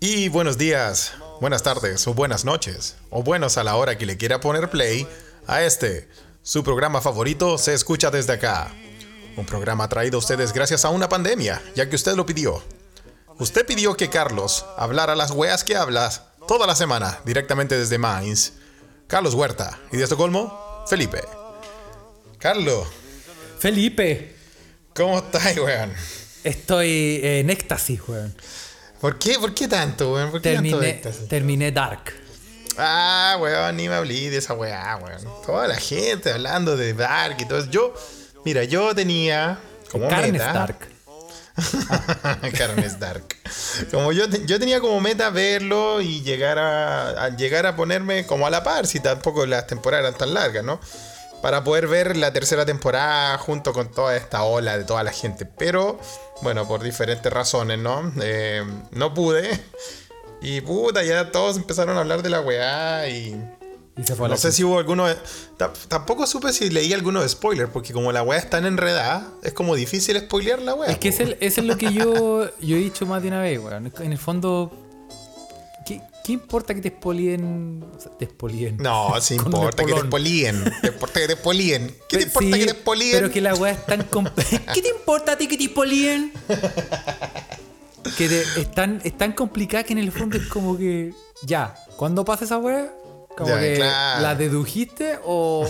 Y 0.00 0.28
buenos 0.28 0.58
días, 0.58 1.12
buenas 1.40 1.62
tardes 1.62 2.04
o 2.08 2.14
buenas 2.14 2.44
noches, 2.44 2.96
o 3.10 3.22
buenos 3.22 3.56
a 3.56 3.62
la 3.62 3.76
hora 3.76 3.96
que 3.96 4.06
le 4.06 4.16
quiera 4.16 4.40
poner 4.40 4.70
play 4.70 5.06
a 5.46 5.62
este, 5.62 6.08
su 6.42 6.64
programa 6.64 7.00
favorito 7.00 7.58
se 7.58 7.74
escucha 7.74 8.10
desde 8.10 8.32
acá. 8.32 8.74
Un 9.36 9.46
programa 9.46 9.88
traído 9.88 10.16
a 10.16 10.18
ustedes 10.18 10.52
gracias 10.52 10.84
a 10.84 10.90
una 10.90 11.08
pandemia, 11.08 11.62
ya 11.76 11.88
que 11.88 11.94
usted 11.94 12.16
lo 12.16 12.26
pidió. 12.26 12.60
Usted 13.38 13.64
pidió 13.64 13.96
que 13.96 14.10
Carlos 14.10 14.64
hablara 14.76 15.14
las 15.14 15.30
weas 15.30 15.62
que 15.62 15.76
hablas 15.76 16.22
toda 16.48 16.66
la 16.66 16.74
semana, 16.74 17.20
directamente 17.24 17.78
desde 17.78 17.98
Mainz. 17.98 18.54
Carlos 19.06 19.34
Huerta. 19.34 19.78
Y 19.92 19.96
de 19.96 20.04
Estocolmo, 20.04 20.84
Felipe. 20.88 21.22
Carlos, 22.38 22.88
Felipe, 23.60 24.34
¿cómo 24.92 25.18
estás, 25.18 25.56
weón? 25.56 25.92
estoy 26.44 27.20
en 27.22 27.50
éxtasis, 27.50 28.00
weón. 28.08 28.34
¿Por 29.02 29.18
qué? 29.18 29.36
¿Por 29.38 29.52
qué 29.52 29.66
tanto, 29.66 30.12
weón? 30.14 30.30
¿Por 30.30 30.40
qué 30.40 30.54
tanto 30.54 30.70
Terminé, 30.70 30.90
éxtasis? 30.90 31.28
terminé 31.28 31.72
Dark. 31.72 32.12
Ah, 32.78 33.36
weón, 33.40 33.76
ni 33.76 33.88
me 33.88 33.96
hablé 33.96 34.30
de 34.30 34.36
esa 34.38 34.54
weá, 34.54 34.96
weón. 35.02 35.20
Toda 35.44 35.66
la 35.66 35.74
gente 35.74 36.32
hablando 36.32 36.76
de 36.76 36.94
Dark 36.94 37.36
y 37.40 37.44
todo 37.44 37.58
eso. 37.58 37.68
Yo, 37.68 37.92
mira, 38.44 38.62
yo 38.62 38.94
tenía 38.94 39.58
como 39.90 40.08
Carnes 40.08 40.32
meta. 40.32 40.52
Dark. 40.52 40.88
Carnes 42.56 43.00
Dark. 43.00 43.24
Como 43.90 44.12
yo, 44.12 44.26
yo 44.46 44.60
tenía 44.60 44.80
como 44.80 45.00
meta 45.00 45.30
verlo 45.30 46.00
y 46.00 46.22
llegar 46.22 46.60
a, 46.60 47.24
a 47.24 47.36
llegar 47.36 47.66
a 47.66 47.74
ponerme 47.74 48.24
como 48.24 48.46
a 48.46 48.50
la 48.50 48.62
par, 48.62 48.86
si 48.86 49.00
tampoco 49.00 49.44
las 49.46 49.66
temporadas 49.66 50.06
eran 50.06 50.18
tan 50.18 50.32
largas, 50.32 50.62
¿no? 50.64 50.80
Para 51.42 51.64
poder 51.64 51.88
ver 51.88 52.16
la 52.16 52.32
tercera 52.32 52.64
temporada 52.64 53.36
junto 53.38 53.72
con 53.72 53.90
toda 53.90 54.16
esta 54.16 54.44
ola 54.44 54.78
de 54.78 54.84
toda 54.84 55.02
la 55.02 55.12
gente. 55.12 55.44
Pero, 55.44 55.98
bueno, 56.40 56.66
por 56.68 56.82
diferentes 56.82 57.32
razones, 57.32 57.78
¿no? 57.80 58.12
Eh, 58.22 58.62
no 58.92 59.12
pude. 59.12 59.50
Y 60.40 60.60
puta, 60.60 61.02
ya 61.02 61.30
todos 61.30 61.56
empezaron 61.56 61.96
a 61.96 62.00
hablar 62.00 62.22
de 62.22 62.30
la 62.30 62.40
weá 62.40 63.08
y. 63.08 63.40
Y 63.96 64.04
se 64.04 64.14
fue 64.16 64.28
No 64.28 64.36
sé 64.38 64.52
si 64.52 64.64
hubo 64.64 64.78
alguno. 64.78 65.04
ta- 65.58 65.72
Tampoco 65.88 66.26
supe 66.26 66.52
si 66.52 66.70
leí 66.70 66.92
alguno 66.94 67.20
de 67.20 67.28
spoiler, 67.28 67.68
porque 67.68 67.92
como 67.92 68.10
la 68.10 68.22
weá 68.22 68.38
es 68.38 68.48
tan 68.48 68.64
enredada, 68.64 69.28
es 69.42 69.52
como 69.52 69.74
difícil 69.74 70.18
spoilear 70.18 70.60
la 70.62 70.74
weá. 70.74 70.90
Es 70.90 70.98
que 70.98 71.08
es 71.10 71.20
el- 71.20 71.36
es 71.40 71.58
lo 71.58 71.76
que 71.76 71.92
yo, 71.92 72.48
yo 72.60 72.76
he 72.76 72.80
dicho 72.80 73.04
más 73.04 73.20
de 73.20 73.28
una 73.28 73.40
vez, 73.42 73.58
weón. 73.60 73.92
En 74.00 74.12
el 74.12 74.18
fondo, 74.18 74.72
¿qué, 76.24 76.32
importa 76.32 76.74
que 76.74 76.80
te? 76.80 76.88
O 77.96 78.00
sea, 78.00 78.12
te 78.18 78.24
expolien. 78.26 78.76
No, 78.78 79.12
sí 79.20 79.34
importa 79.34 79.78
que 79.82 79.84
te 79.84 79.90
espolón. 79.92 80.10
políen. 80.10 80.64
Te 80.80 80.88
importa 80.88 81.20
que 81.20 81.26
te 81.28 81.36
políen. 81.36 81.96
¿Qué 82.08 82.18
te 82.18 82.22
importa 82.24 82.56
sí, 82.56 82.60
que 82.60 82.66
te 82.66 82.74
políen? 82.74 83.16
Pero 83.18 83.30
que 83.30 83.40
la 83.40 83.54
weá 83.54 83.72
es 83.72 83.86
tan 83.86 84.02
¿Qué 84.74 84.82
te 84.82 84.88
importa 84.88 85.32
a 85.32 85.36
ti 85.38 85.46
que 85.48 85.56
te 85.56 85.64
expolien? 85.64 86.32
que 88.16 88.28
te- 88.28 88.42
es, 88.60 88.70
tan, 88.72 89.00
es 89.04 89.16
tan 89.16 89.32
complicada 89.32 89.84
que 89.84 89.92
en 89.92 89.98
el 89.98 90.12
fondo 90.12 90.36
es 90.36 90.46
como 90.46 90.76
que. 90.76 91.12
Ya, 91.44 91.74
cuando 91.96 92.24
pasa 92.24 92.44
esa 92.44 92.58
weá, 92.58 92.92
como 93.36 93.48
Ya, 93.48 93.60
que 93.60 93.74
claro. 93.76 94.22
la 94.22 94.34
dedujiste 94.34 95.18
o, 95.24 95.68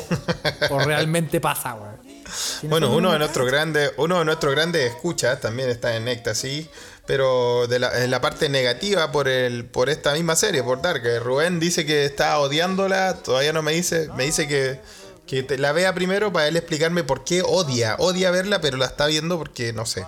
o 0.70 0.78
realmente 0.80 1.40
pasa, 1.40 1.74
weá. 1.74 1.98
Bueno, 2.62 2.88
uno 2.90 3.00
no- 3.08 3.12
de 3.12 3.18
nuestros 3.18 3.46
grandes, 3.46 3.92
uno 3.98 4.18
de 4.20 4.24
nuestros 4.24 4.54
grandes 4.54 4.90
escuchas 4.90 5.40
también 5.40 5.68
está 5.68 5.96
en 5.96 6.08
Éxtasis, 6.08 6.68
pero 7.06 7.66
de 7.66 7.78
la, 7.78 8.04
en 8.04 8.10
la 8.10 8.20
parte 8.20 8.48
negativa 8.48 9.10
por 9.12 9.28
el, 9.28 9.64
por 9.64 9.88
esta 9.90 10.12
misma 10.14 10.36
serie, 10.36 10.62
por 10.62 10.80
Dark. 10.82 11.02
que 11.02 11.18
Rubén 11.18 11.58
dice 11.60 11.84
que 11.84 12.04
está 12.04 12.38
odiándola, 12.38 13.14
todavía 13.22 13.52
no 13.52 13.62
me 13.62 13.72
dice, 13.72 14.08
me 14.16 14.24
dice 14.24 14.46
que, 14.48 14.80
que 15.26 15.42
te- 15.42 15.58
la 15.58 15.72
vea 15.72 15.92
primero 15.94 16.32
para 16.32 16.48
él 16.48 16.56
explicarme 16.56 17.02
por 17.04 17.24
qué 17.24 17.42
odia, 17.42 17.96
odia 17.98 18.30
verla, 18.30 18.60
pero 18.60 18.76
la 18.76 18.86
está 18.86 19.06
viendo 19.06 19.38
porque 19.38 19.72
no 19.72 19.84
sé. 19.86 20.04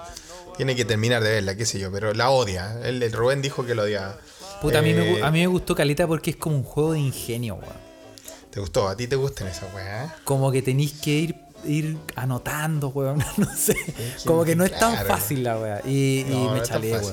Tiene 0.57 0.77
que 0.77 0.85
terminar 0.85 1.21
de 1.23 1.31
verla, 1.33 1.57
qué 1.57 1.67
sé 1.67 1.81
yo, 1.81 1.91
pero 1.91 2.15
la 2.15 2.31
odia. 2.31 2.79
Él, 2.85 3.03
el 3.03 3.13
Rubén 3.13 3.43
dijo 3.43 3.67
que 3.67 3.75
lo 3.75 3.83
odiaba. 3.83 4.17
Puta, 4.63 4.79
a, 4.79 4.83
mí 4.83 4.95
me, 4.95 5.19
Eh, 5.19 5.23
a 5.25 5.31
mí 5.33 5.41
me 5.41 5.49
gustó 5.49 5.75
Caleta 5.75 6.07
porque 6.07 6.31
es 6.31 6.37
como 6.37 6.55
un 6.57 6.63
juego 6.63 6.93
de 6.93 7.01
ingenio, 7.01 7.57
weón. 7.57 7.85
¿Te 8.51 8.61
gustó? 8.61 8.87
¿A 8.89 8.97
ti 8.97 9.09
te 9.09 9.17
gustan 9.17 9.49
esas 9.49 9.75
weas? 9.75 10.13
Como 10.23 10.53
que 10.53 10.63
tenéis 10.63 10.93
que 10.93 11.11
ir, 11.11 11.35
ir 11.67 11.97
anotando, 12.17 12.89
weón. 12.89 13.23
No 13.37 13.49
sé. 13.57 13.75
Como 14.25 14.45
que 14.45 14.55
no 14.57 14.65
es 14.65 14.79
tan 14.79 14.97
fácil 15.07 15.43
la 15.45 15.59
weá. 15.59 15.81
Y, 15.87 16.25
No, 16.29 16.45
no 16.47 16.51
me 16.55 16.63
chaleé, 16.63 16.95
fácil. 16.95 17.09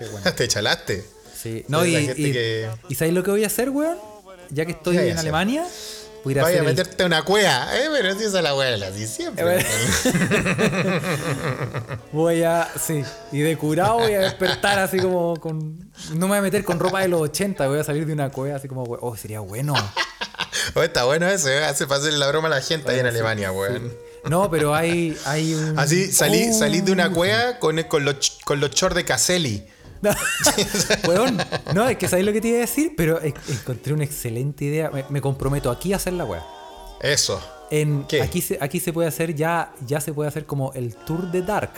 weón. 0.00 0.12
Bueno. 0.12 0.32
¿Te 0.34 0.48
chalaste? 0.48 1.04
Sí. 1.40 1.64
No, 1.68 1.84
y, 1.84 1.94
y, 1.96 2.32
que- 2.32 2.68
¿y 2.88 2.94
sabéis 2.94 3.14
lo 3.14 3.22
que 3.22 3.30
voy 3.30 3.44
a 3.44 3.46
hacer, 3.48 3.70
weón? 3.70 3.96
Ya 4.50 4.64
que 4.66 4.72
estoy 4.72 4.96
¿Qué 4.96 5.02
hay 5.02 5.10
en? 5.10 5.18
Alemania, 5.18 5.64
voy 6.24 6.38
a 6.38 6.42
Vaya 6.42 6.46
a 6.58 6.60
hacer 6.60 6.60
el- 6.60 6.76
meterte 6.76 7.04
una 7.04 7.22
cueva, 7.22 7.68
¿eh? 7.76 7.86
Pero 7.92 8.12
si 8.18 8.24
esa 8.24 8.38
es 8.38 8.44
la 8.44 8.54
wea, 8.56 8.76
la 8.76 8.90
di 8.90 9.06
siempre. 9.06 9.60
Eh, 9.60 9.64
Voy 12.12 12.42
a. 12.42 12.68
Sí. 12.80 13.02
Y 13.32 13.40
de 13.40 13.56
curado 13.56 13.98
voy 13.98 14.12
a 14.14 14.20
despertar 14.20 14.78
así 14.78 14.98
como 14.98 15.36
con. 15.36 15.78
No 16.14 16.26
me 16.26 16.26
voy 16.28 16.38
a 16.38 16.42
meter 16.42 16.64
con 16.64 16.78
ropa 16.78 17.00
de 17.00 17.08
los 17.08 17.20
80, 17.20 17.66
voy 17.68 17.78
a 17.78 17.84
salir 17.84 18.06
de 18.06 18.12
una 18.12 18.30
cueva 18.30 18.56
así 18.56 18.68
como, 18.68 18.82
oh, 18.84 19.16
sería 19.16 19.40
bueno. 19.40 19.74
Oh, 20.74 20.82
está 20.82 21.04
bueno 21.04 21.28
eso, 21.28 21.48
¿eh? 21.48 21.64
Hace 21.64 21.84
hacerle 21.84 22.18
la 22.18 22.28
broma 22.28 22.48
a 22.48 22.50
la 22.52 22.60
gente 22.60 22.90
ahí 22.90 22.98
en 23.00 23.06
Alemania, 23.06 23.52
weón. 23.52 23.92
No, 24.28 24.50
pero 24.50 24.74
hay, 24.74 25.16
hay 25.26 25.54
un. 25.54 25.78
Así, 25.78 26.10
salí, 26.10 26.48
Oh. 26.50 26.58
salí 26.58 26.80
de 26.80 26.92
una 26.92 27.10
cueva 27.10 27.58
con, 27.58 27.82
con 27.84 28.04
los, 28.04 28.38
con 28.44 28.58
los 28.60 28.70
shorts 28.70 28.96
de 28.96 29.04
Caselli. 29.04 29.66
No, 30.00 30.10
Weón, 31.08 31.38
no, 31.74 31.88
es 31.88 31.96
que 31.96 32.08
sabéis 32.08 32.26
lo 32.26 32.32
que 32.32 32.40
te 32.42 32.48
iba 32.48 32.58
a 32.58 32.60
decir, 32.60 32.92
pero 32.96 33.20
encontré 33.22 33.94
una 33.94 34.04
excelente 34.04 34.66
idea. 34.66 34.90
Me, 34.90 35.04
me 35.08 35.20
comprometo 35.20 35.70
aquí 35.70 35.92
a 35.92 35.96
hacer 35.96 36.12
la 36.12 36.24
weá. 36.26 36.42
Eso. 37.00 37.40
En, 37.70 38.04
¿Qué? 38.06 38.20
Aquí, 38.22 38.42
se, 38.42 38.58
aquí 38.60 38.80
se 38.80 38.92
puede 38.92 39.08
hacer 39.08 39.34
ya, 39.34 39.72
ya 39.86 40.00
se 40.00 40.12
puede 40.12 40.28
hacer 40.28 40.44
como 40.44 40.72
el 40.74 40.94
tour 40.94 41.30
de 41.30 41.40
Dark. 41.42 41.72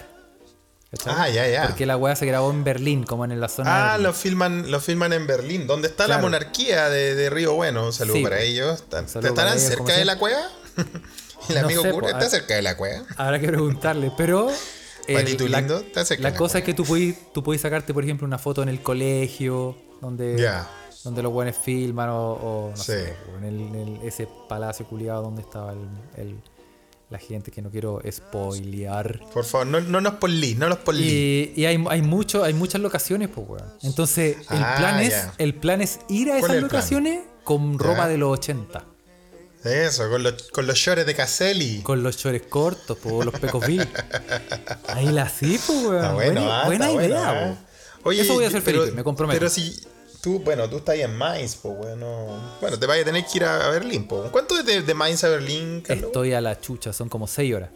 ¿Cachai? 0.91 1.15
Ah, 1.17 1.29
ya, 1.29 1.49
ya. 1.49 1.67
Porque 1.67 1.85
la 1.87 1.97
weá 1.97 2.15
se 2.17 2.27
grabó 2.27 2.51
en 2.51 2.63
Berlín, 2.65 3.05
como 3.05 3.25
en 3.25 3.39
la 3.41 3.49
zona. 3.49 3.95
Ah, 3.95 3.97
de 3.97 4.05
lo 4.05 4.13
filman, 4.13 4.71
lo 4.71 4.81
filman 4.81 5.13
en 5.13 5.27
Berlín, 5.27 5.67
donde 5.67 5.89
está 5.89 6.07
la 6.07 6.19
monarquía 6.19 6.89
de, 6.89 7.15
de 7.15 7.29
Río 7.31 7.55
Bueno. 7.55 7.87
Un 7.87 7.93
saludo 7.93 8.17
Sí, 8.17 8.23
para 8.23 8.37
pues. 8.37 8.49
ellos. 8.49 8.75
¿Están- 8.81 9.09
Saludo 9.09 9.35
para 9.35 9.51
¿Estarán 9.51 9.59
ellos, 9.59 9.69
cerca 9.87 9.99
de 9.99 10.05
la 10.05 10.19
cueva? 10.19 10.41
El 11.49 11.55
No 11.57 11.61
amigo 11.65 11.83
sé, 11.83 11.91
cura 11.91 12.09
pues, 12.13 12.15
está 12.15 12.31
cerca 12.31 12.55
de 12.55 12.63
la 12.63 12.77
cueva. 12.77 13.05
Habrá 13.17 13.39
que 13.41 13.47
preguntarle, 13.49 14.13
pero. 14.17 14.49
Patito 15.13 15.47
la, 15.47 15.59
lindo, 15.61 15.81
te 15.83 16.01
hace 16.01 16.19
la 16.19 16.35
cosa 16.35 16.59
es 16.59 16.65
que 16.65 16.75
tú 16.75 16.83
puedes 16.85 17.33
tú 17.33 17.41
puedes 17.45 17.63
sacarte, 17.63 17.95
por 17.95 18.03
ejemplo, 18.03 18.27
una 18.27 18.39
foto 18.39 18.63
en 18.65 18.69
el 18.69 18.83
colegio, 18.83 19.77
donde, 20.01 20.51
donde 21.05 21.23
los 21.23 21.33
buenos 21.33 21.55
filman, 21.57 22.09
o, 22.09 22.33
o 22.33 22.71
no 22.71 22.77
Sí. 22.77 22.85
sé, 22.93 23.15
en, 23.39 23.45
el- 23.45 23.61
en 23.61 23.75
el- 23.77 24.01
ese 24.03 24.29
palacio 24.49 24.85
culiado 24.87 25.23
donde 25.23 25.43
estaba 25.43 25.73
el, 25.75 25.89
el- 26.17 26.41
la 27.09 27.19
gente 27.19 27.51
que 27.53 27.63
no 27.63 27.71
quiero 27.71 28.01
spoilear. 28.11 29.21
Por 29.33 29.45
favor, 29.45 29.67
no, 29.67 29.81
no 29.81 30.01
nos 30.01 30.15
polí, 30.15 30.55
no 30.57 30.69
nos 30.69 30.79
polí. 30.79 31.53
Y, 31.57 31.61
y 31.63 31.67
hay, 31.67 31.83
hay, 31.89 32.03
mucho, 32.03 32.43
hay 32.43 32.53
muchas 32.53 32.81
locaciones, 32.81 33.29
pues, 33.29 33.47
weón. 33.49 33.65
Entonces, 33.83 34.37
el, 34.51 34.59
Ah, 34.63 34.75
plan 34.79 35.01
es, 35.01 35.29
el 35.39 35.55
plan 35.55 35.83
es 35.83 36.01
ir 36.09 36.31
a 36.33 36.39
¿Cuál 36.39 36.39
esas 36.39 36.51
es 36.51 36.63
el 36.63 36.69
plan? 36.69 36.81
locaciones 36.81 37.21
con 37.45 37.79
ropa 37.79 38.09
de 38.09 38.19
los 38.19 38.33
80. 38.39 38.85
Eso, 39.65 40.09
con 40.11 40.23
los, 40.23 40.43
con 40.53 40.67
los 40.67 40.77
shorts 40.77 41.07
de 41.07 41.15
Caselli. 41.15 41.81
Con 41.83 42.03
los 42.03 42.17
chores 42.17 42.43
cortos, 42.49 42.99
po, 42.99 43.23
los 43.25 43.35
pecosville. 43.39 43.89
Ahí 44.89 45.07
la 45.07 45.29
sí, 45.29 45.59
pues, 45.67 45.79
weón. 45.85 45.97
Está 45.97 46.13
bueno, 46.15 46.41
buena 46.41 46.61
ah, 46.63 46.67
buena 46.67 46.91
está 46.91 47.05
idea, 47.05 47.33
bueno, 47.33 47.57
po. 48.03 48.11
ah. 48.11 48.15
Eso 48.15 48.35
voy 48.35 48.45
a 48.45 48.49
hacer, 48.49 48.63
Felipe, 48.63 48.93
me 48.93 49.03
comprometo. 49.03 49.39
Pero 49.39 49.51
si 49.51 49.81
tú, 50.27 50.41
bueno, 50.41 50.69
tú 50.69 50.79
estás 50.79 50.95
ahí 50.95 51.03
en 51.03 51.17
Mainz, 51.17 51.55
pues 51.55 51.77
bueno. 51.77 52.27
Bueno, 52.61 52.77
te 52.77 52.85
vayas 52.87 53.03
a 53.05 53.07
tener 53.07 53.25
que 53.25 53.39
ir 53.39 53.45
a, 53.45 53.65
a 53.65 53.71
Berlín, 53.71 54.09
pues. 54.09 54.29
¿Cuánto 54.33 54.59
es 54.59 54.67
de, 54.67 54.83
de 54.83 54.93
Mainz 54.93 55.23
a 55.23 55.29
Berlín, 55.29 55.83
Carlos? 55.87 56.07
Estoy 56.07 56.33
a 56.33 56.41
la 56.41 56.61
chucha, 56.61 56.93
son 56.93 57.09
como 57.09 57.29
6 57.29 57.55
horas. 57.55 57.71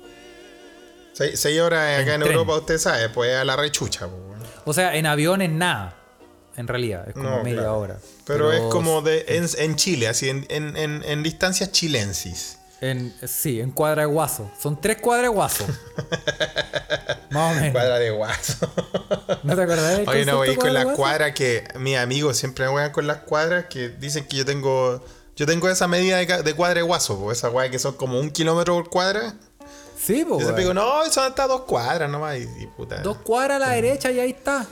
Seis, 1.12 1.38
seis 1.38 1.60
horas 1.60 2.00
acá 2.00 2.14
en. 2.14 2.22
Europa, 2.22 2.56
usted 2.56 2.78
sabe, 2.78 3.08
pues 3.10 3.36
a 3.36 3.44
la 3.44 3.54
rechucha, 3.54 4.08
pues. 4.08 4.20
bueno. 4.26 4.44
O 4.64 4.72
sea, 4.72 4.96
en 4.96 5.06
avión 5.06 5.42
es 5.42 5.50
nada. 5.50 5.96
En 6.56 6.66
realidad, 6.66 7.04
es 7.08 7.14
como 7.14 7.30
No, 7.30 7.44
media 7.44 7.60
claro. 7.60 7.78
hora. 7.78 7.98
Pero, 8.26 8.52
es 8.52 8.62
como 8.62 9.00
de 9.00 9.24
en, 9.28 9.46
en 9.56 9.76
Chile, 9.76 10.08
así, 10.08 10.28
en, 10.28 10.44
en, 10.48 10.76
en, 10.76 11.04
en 11.04 11.22
distancias 11.22 11.70
chilensis. 11.70 12.58
En, 12.80 13.14
sí, 13.26 13.60
en 13.60 13.70
cuadra 13.72 14.02
de 14.02 14.06
guaso. 14.06 14.50
Son 14.58 14.80
tres 14.80 14.98
cuadras 14.98 15.24
de 15.24 15.28
guaso. 15.34 15.66
Más 17.30 17.52
o 17.52 17.54
menos. 17.60 17.72
Cuadra 17.72 17.98
de 17.98 18.10
guaso. 18.10 18.72
¿No 19.42 19.54
te 19.54 19.62
acordás 19.62 19.98
del 19.98 20.08
Oye, 20.08 20.24
no, 20.24 20.36
voy 20.38 20.48
con 20.48 20.56
cuadra 20.56 20.70
de 20.70 20.74
las 20.74 20.84
guaso? 20.84 20.96
cuadras 20.96 21.32
que 21.34 21.64
mis 21.78 21.96
amigos 21.98 22.36
siempre 22.36 22.64
me 22.64 22.70
juegan 22.72 22.92
con 22.92 23.06
las 23.06 23.18
cuadras 23.18 23.66
que 23.66 23.88
dicen 23.90 24.26
que 24.26 24.38
yo 24.38 24.44
tengo. 24.44 25.04
Yo 25.36 25.46
tengo 25.46 25.68
esa 25.68 25.88
medida 25.88 26.16
de, 26.18 26.42
de 26.42 26.54
cuadra 26.54 26.76
de 26.76 26.82
guaso, 26.82 27.18
pues 27.18 27.38
esa 27.38 27.50
weá 27.50 27.70
que 27.70 27.78
son 27.78 27.94
como 27.94 28.18
un 28.18 28.30
kilómetro 28.30 28.74
por 28.74 28.90
cuadra. 28.90 29.34
Sí, 29.98 30.24
pues. 30.26 30.40
Yo 30.40 30.46
siempre 30.46 30.64
digo, 30.64 30.74
no, 30.74 31.04
son 31.10 31.24
hasta 31.24 31.46
dos 31.46 31.62
cuadras 31.62 32.10
nomás. 32.10 32.38
Y, 32.38 32.42
y 32.62 32.66
puta. 32.66 33.00
Dos 33.02 33.18
cuadras 33.18 33.56
a 33.56 33.66
la 33.66 33.70
derecha 33.74 34.10
y 34.10 34.20
ahí 34.20 34.30
está. 34.30 34.66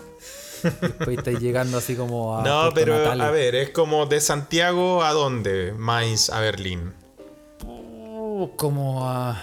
Después 0.62 1.18
estáis 1.18 1.38
llegando 1.40 1.78
así 1.78 1.94
como 1.94 2.38
a. 2.38 2.42
no, 2.42 2.70
Puerto 2.72 2.74
pero 2.74 3.22
a 3.22 3.30
ver, 3.30 3.54
es 3.54 3.70
como 3.70 4.06
de 4.06 4.20
Santiago 4.20 5.04
a 5.04 5.12
dónde? 5.12 5.72
Mainz 5.76 6.30
a 6.30 6.40
Berlín. 6.40 6.94
Uh, 8.42 8.56
Como 8.56 9.08
a. 9.08 9.36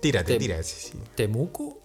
Tírate, 0.00 0.34
Tem- 0.34 0.38
tírate. 0.38 0.62
sí, 0.64 0.90
sí. 0.92 0.98
Temuco, 1.14 1.78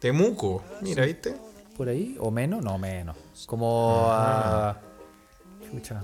Temuco, 0.00 0.62
mira, 0.82 1.04
¿viste? 1.04 1.34
por 1.76 1.88
ahí, 1.88 2.16
o 2.20 2.30
menos, 2.30 2.62
no 2.62 2.78
menos. 2.78 3.16
Como 3.46 4.06
a. 4.10 4.80
Chucha. 5.70 5.94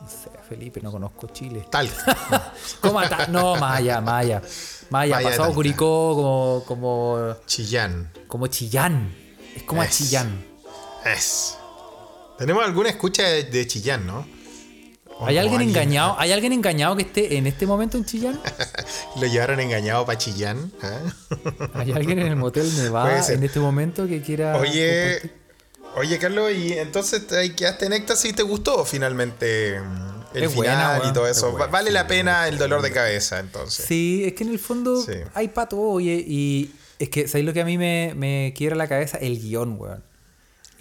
No 0.00 0.08
sé, 0.08 0.30
Felipe, 0.48 0.80
no 0.80 0.90
conozco 0.92 1.26
Chile. 1.28 1.66
Tal. 1.70 1.88
¿Cómo 2.80 2.98
ata- 3.00 3.26
No, 3.28 3.56
Maya, 3.56 4.00
Maya. 4.00 4.42
Maya, 4.90 5.20
pasado. 5.22 5.52
Curicó 5.54 6.14
como, 6.14 6.64
como, 6.66 7.34
Chillán. 7.46 8.10
como 8.28 8.46
Chillán. 8.48 9.14
Es 9.56 9.62
como 9.64 9.82
a 9.82 9.86
Es. 9.86 9.96
Chillán. 9.98 10.44
Es. 11.04 11.58
Tenemos 12.38 12.64
alguna 12.64 12.88
escucha 12.90 13.22
de, 13.24 13.44
de 13.44 13.66
Chillán, 13.66 14.06
¿no? 14.06 14.26
¿O 15.22 15.26
¿Hay 15.26 15.38
alguien 15.38 15.60
engañado? 15.62 16.16
¿Hay 16.18 16.32
alguien 16.32 16.52
engañado 16.52 16.96
que 16.96 17.02
esté 17.02 17.36
en 17.36 17.46
este 17.46 17.66
momento 17.66 17.96
en 17.96 18.04
Chillán? 18.04 18.40
Lo 19.20 19.26
llevaron 19.26 19.60
engañado 19.60 20.04
para 20.04 20.18
Chillán. 20.18 20.72
¿eh? 20.82 21.36
¿Hay 21.74 21.92
alguien 21.92 22.18
en 22.18 22.26
el 22.28 22.36
motel 22.36 22.68
Nevada 22.76 23.26
en 23.32 23.42
este 23.42 23.60
momento 23.60 24.06
que 24.06 24.20
quiera. 24.22 24.56
Oye, 24.56 25.18
compartir? 25.20 25.42
oye, 25.96 26.18
Carlos, 26.18 26.52
y 26.52 26.72
entonces 26.72 27.26
te 27.26 27.54
quedaste 27.54 27.86
en 27.86 27.92
éxtasis 27.94 28.30
y 28.30 28.34
te 28.34 28.42
gustó 28.42 28.84
finalmente 28.84 29.80
mm, 29.80 30.36
el 30.36 30.42
Es 30.44 30.52
final 30.52 30.98
buena, 30.98 31.10
y 31.10 31.12
todo 31.12 31.26
Es 31.28 31.36
eso. 31.36 31.50
buena, 31.52 31.66
vale 31.66 31.90
la 31.90 32.06
pena 32.06 32.48
el 32.48 32.58
dolor 32.58 32.82
de 32.82 32.90
cabeza, 32.90 33.38
entonces. 33.38 33.84
Sí, 33.86 34.24
es 34.24 34.32
que 34.34 34.44
en 34.44 34.50
el 34.50 34.58
fondo 34.58 35.00
Sí. 35.02 35.12
hay 35.34 35.48
para 35.48 35.68
todo, 35.68 35.82
oye, 35.90 36.24
y 36.26 36.72
es 36.98 37.08
que, 37.10 37.28
¿sabes 37.28 37.44
lo 37.46 37.52
que 37.52 37.60
a 37.60 37.64
mí 37.64 37.78
me, 37.78 38.12
me 38.16 38.52
quiebra 38.56 38.76
la 38.76 38.88
cabeza? 38.88 39.18
El 39.18 39.38
guion, 39.40 39.76
weón. 39.78 40.02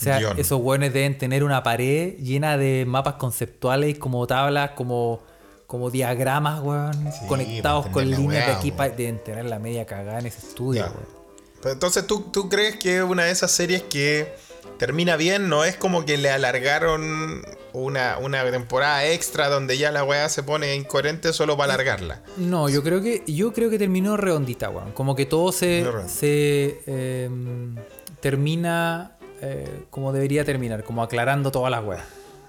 O 0.02 0.04
sea, 0.04 0.18
Guión. 0.18 0.40
esos 0.40 0.60
weones 0.60 0.94
deben 0.94 1.16
tener 1.18 1.44
una 1.44 1.62
pared 1.62 2.16
llena 2.18 2.58
de 2.58 2.86
mapas 2.88 3.14
conceptuales, 3.16 4.00
como 4.00 4.26
tablas, 4.26 4.72
como, 4.72 5.22
como 5.68 5.92
diagramas, 5.92 6.60
weón, 6.64 6.94
Sí, 7.14 7.28
conectados 7.28 7.86
con 7.88 8.10
líneas 8.10 8.48
de 8.48 8.52
aquí, 8.54 8.72
pa- 8.72 8.90
deben 8.90 9.24
tener 9.24 9.46
la 9.46 9.60
media 9.60 9.86
cagada 9.86 10.18
en 10.20 10.26
ese 10.26 10.40
estudio, 10.40 10.82
weón. 10.86 11.22
Pero 11.62 11.74
entonces, 11.74 12.08
¿tú, 12.08 12.22
¿tú 12.34 12.50
crees 12.50 12.78
que 12.78 13.04
una 13.04 13.26
de 13.26 13.32
esas 13.32 13.52
series 13.52 13.84
que 13.84 14.34
termina 14.80 15.16
bien? 15.18 15.48
¿No 15.50 15.64
es 15.66 15.78
como 15.78 16.04
que 16.04 16.18
le 16.18 16.32
alargaron 16.32 17.44
una, 17.74 18.18
una 18.18 18.44
temporada 18.50 19.06
extra 19.06 19.50
donde 19.50 19.78
ya 19.78 19.92
la 19.92 20.04
weá 20.04 20.28
se 20.30 20.42
pone 20.42 20.76
incoherente 20.76 21.32
solo 21.34 21.56
para 21.56 21.76
alargarla? 21.76 22.24
No, 22.38 22.68
yo 22.70 22.82
creo 22.82 23.04
que 23.04 23.22
yo 23.28 23.54
creo 23.54 23.70
que 23.70 23.78
terminó 23.78 24.18
redondita, 24.18 24.72
weón. 24.72 24.94
Como 24.94 25.16
que 25.16 25.28
todo 25.28 25.52
se, 25.52 25.86
se 26.08 26.82
em, 26.88 27.76
termina 28.20 29.18
eh, 29.42 29.84
como 29.90 30.12
debería 30.14 30.46
terminar, 30.46 30.84
como 30.84 31.04
aclarando 31.04 31.52
todas 31.52 31.72
las 31.72 31.84
weas. 31.84 32.04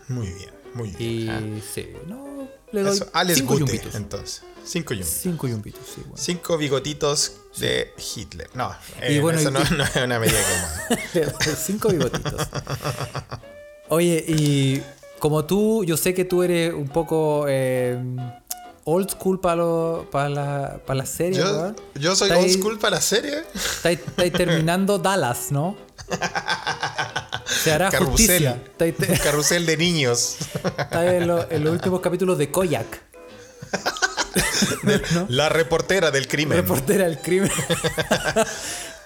Muy 0.09 0.27
bien, 0.29 0.51
muy 0.75 0.91
bien. 0.91 1.11
Y 1.11 1.29
Ah, 1.29 1.41
sí, 1.75 1.89
no, 2.07 2.49
le 2.73 2.83
doy 2.83 2.97
eso, 2.97 3.09
Alex 3.13 3.39
cinco 3.39 3.55
Gute, 3.55 3.65
yumbitos. 3.67 3.95
entonces. 3.95 4.43
Cinco 4.65 4.95
yumbitos. 4.95 5.19
Cinco 5.21 5.49
yumbitos, 5.49 5.83
sí, 5.93 6.01
weón. 6.05 6.17
Cinco 6.17 6.57
bigotitos 6.57 7.33
de 7.59 7.93
Hitler. 8.17 8.49
No, 8.55 8.73
Y 9.09 9.15
eh, 9.17 9.21
bueno, 9.21 9.41
eso 9.41 9.51
y- 9.51 9.53
no, 9.53 9.61
no 9.77 9.85
es 9.85 9.97
una 9.97 10.19
medida 10.21 10.39
doy 11.15 11.55
cinco 11.61 11.89
bigotitos. 11.89 12.47
Oye, 13.89 14.25
y 14.27 14.83
como 15.19 15.45
tú, 15.45 15.85
yo 15.85 15.97
sé 15.97 16.15
que 16.15 16.25
tú 16.25 16.43
eres 16.43 16.73
un 16.73 16.89
poco 16.89 17.47
em, 17.49 18.17
old 18.85 19.11
school 19.11 19.41
para 19.41 19.65
para 20.11 20.29
la, 20.29 20.81
pa 20.87 20.95
las 20.95 21.09
series, 21.11 21.39
Yo, 21.39 21.75
yo 21.95 22.17
soy 22.17 22.29
Está 22.29 22.39
old 22.41 22.49
ahí- 22.49 22.55
school 22.55 22.79
para 22.79 22.97
la 22.97 23.03
serie. 23.03 23.43
Estáis 23.55 23.99
estáis 24.01 24.33
terminando 24.33 24.99
Dallas, 24.99 25.51
¿no? 25.53 25.77
Se 27.63 27.73
hará 27.73 27.91
Carrusel. 27.91 28.59
justicia. 28.79 29.19
Carrusel 29.23 29.67
de 29.67 29.77
niños. 29.77 30.37
estáis 30.79 31.13
en, 31.13 31.27
lo- 31.29 31.51
en 31.51 31.65
los 31.65 31.73
últimos 31.75 32.01
capítulos 32.01 32.39
de 32.39 32.51
Koyak. 32.51 32.87
¿No? 35.15 35.27
La 35.29 35.49
reportera 35.49 36.11
del 36.11 36.27
crimen. 36.29 36.57
Reportera 36.59 37.05
del 37.05 37.19
crimen. 37.19 37.51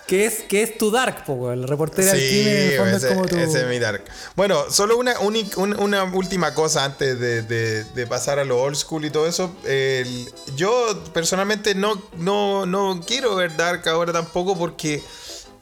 ¿Qué 0.07 0.25
es, 0.25 0.45
qué 0.49 0.63
es 0.63 0.79
tu 0.79 0.93
Dark, 0.93 1.25
po, 1.25 1.33
weón? 1.33 1.63
La 1.63 1.67
reportera 1.67 2.13
del 2.13 2.23
el 2.23 2.77
fondo 2.79 2.97
ese, 2.97 3.09
es 3.09 3.13
como 3.15 3.27
tu. 3.27 3.37
ese 3.37 3.63
es 3.63 3.67
mi 3.67 3.81
dark. 3.81 4.05
Bueno, 4.37 4.71
solo 4.71 4.97
una, 4.97 5.19
un- 5.19 5.77
una 5.81 6.05
última 6.05 6.55
cosa 6.55 6.85
antes 6.85 7.19
de, 7.19 7.43
de- 7.43 7.83
de 7.85 8.07
pasar 8.07 8.39
a 8.39 8.45
lo 8.45 8.63
old 8.63 8.77
school 8.77 9.05
y 9.05 9.11
todo 9.11 9.27
eso. 9.27 9.57
El- 9.65 10.31
yo 10.55 11.03
personalmente 11.13 11.75
no, 11.75 12.01
no, 12.19 12.67
no 12.67 13.03
quiero 13.05 13.35
ver 13.35 13.57
Dark 13.57 13.89
ahora 13.89 14.13
tampoco 14.13 14.57
porque 14.57 15.03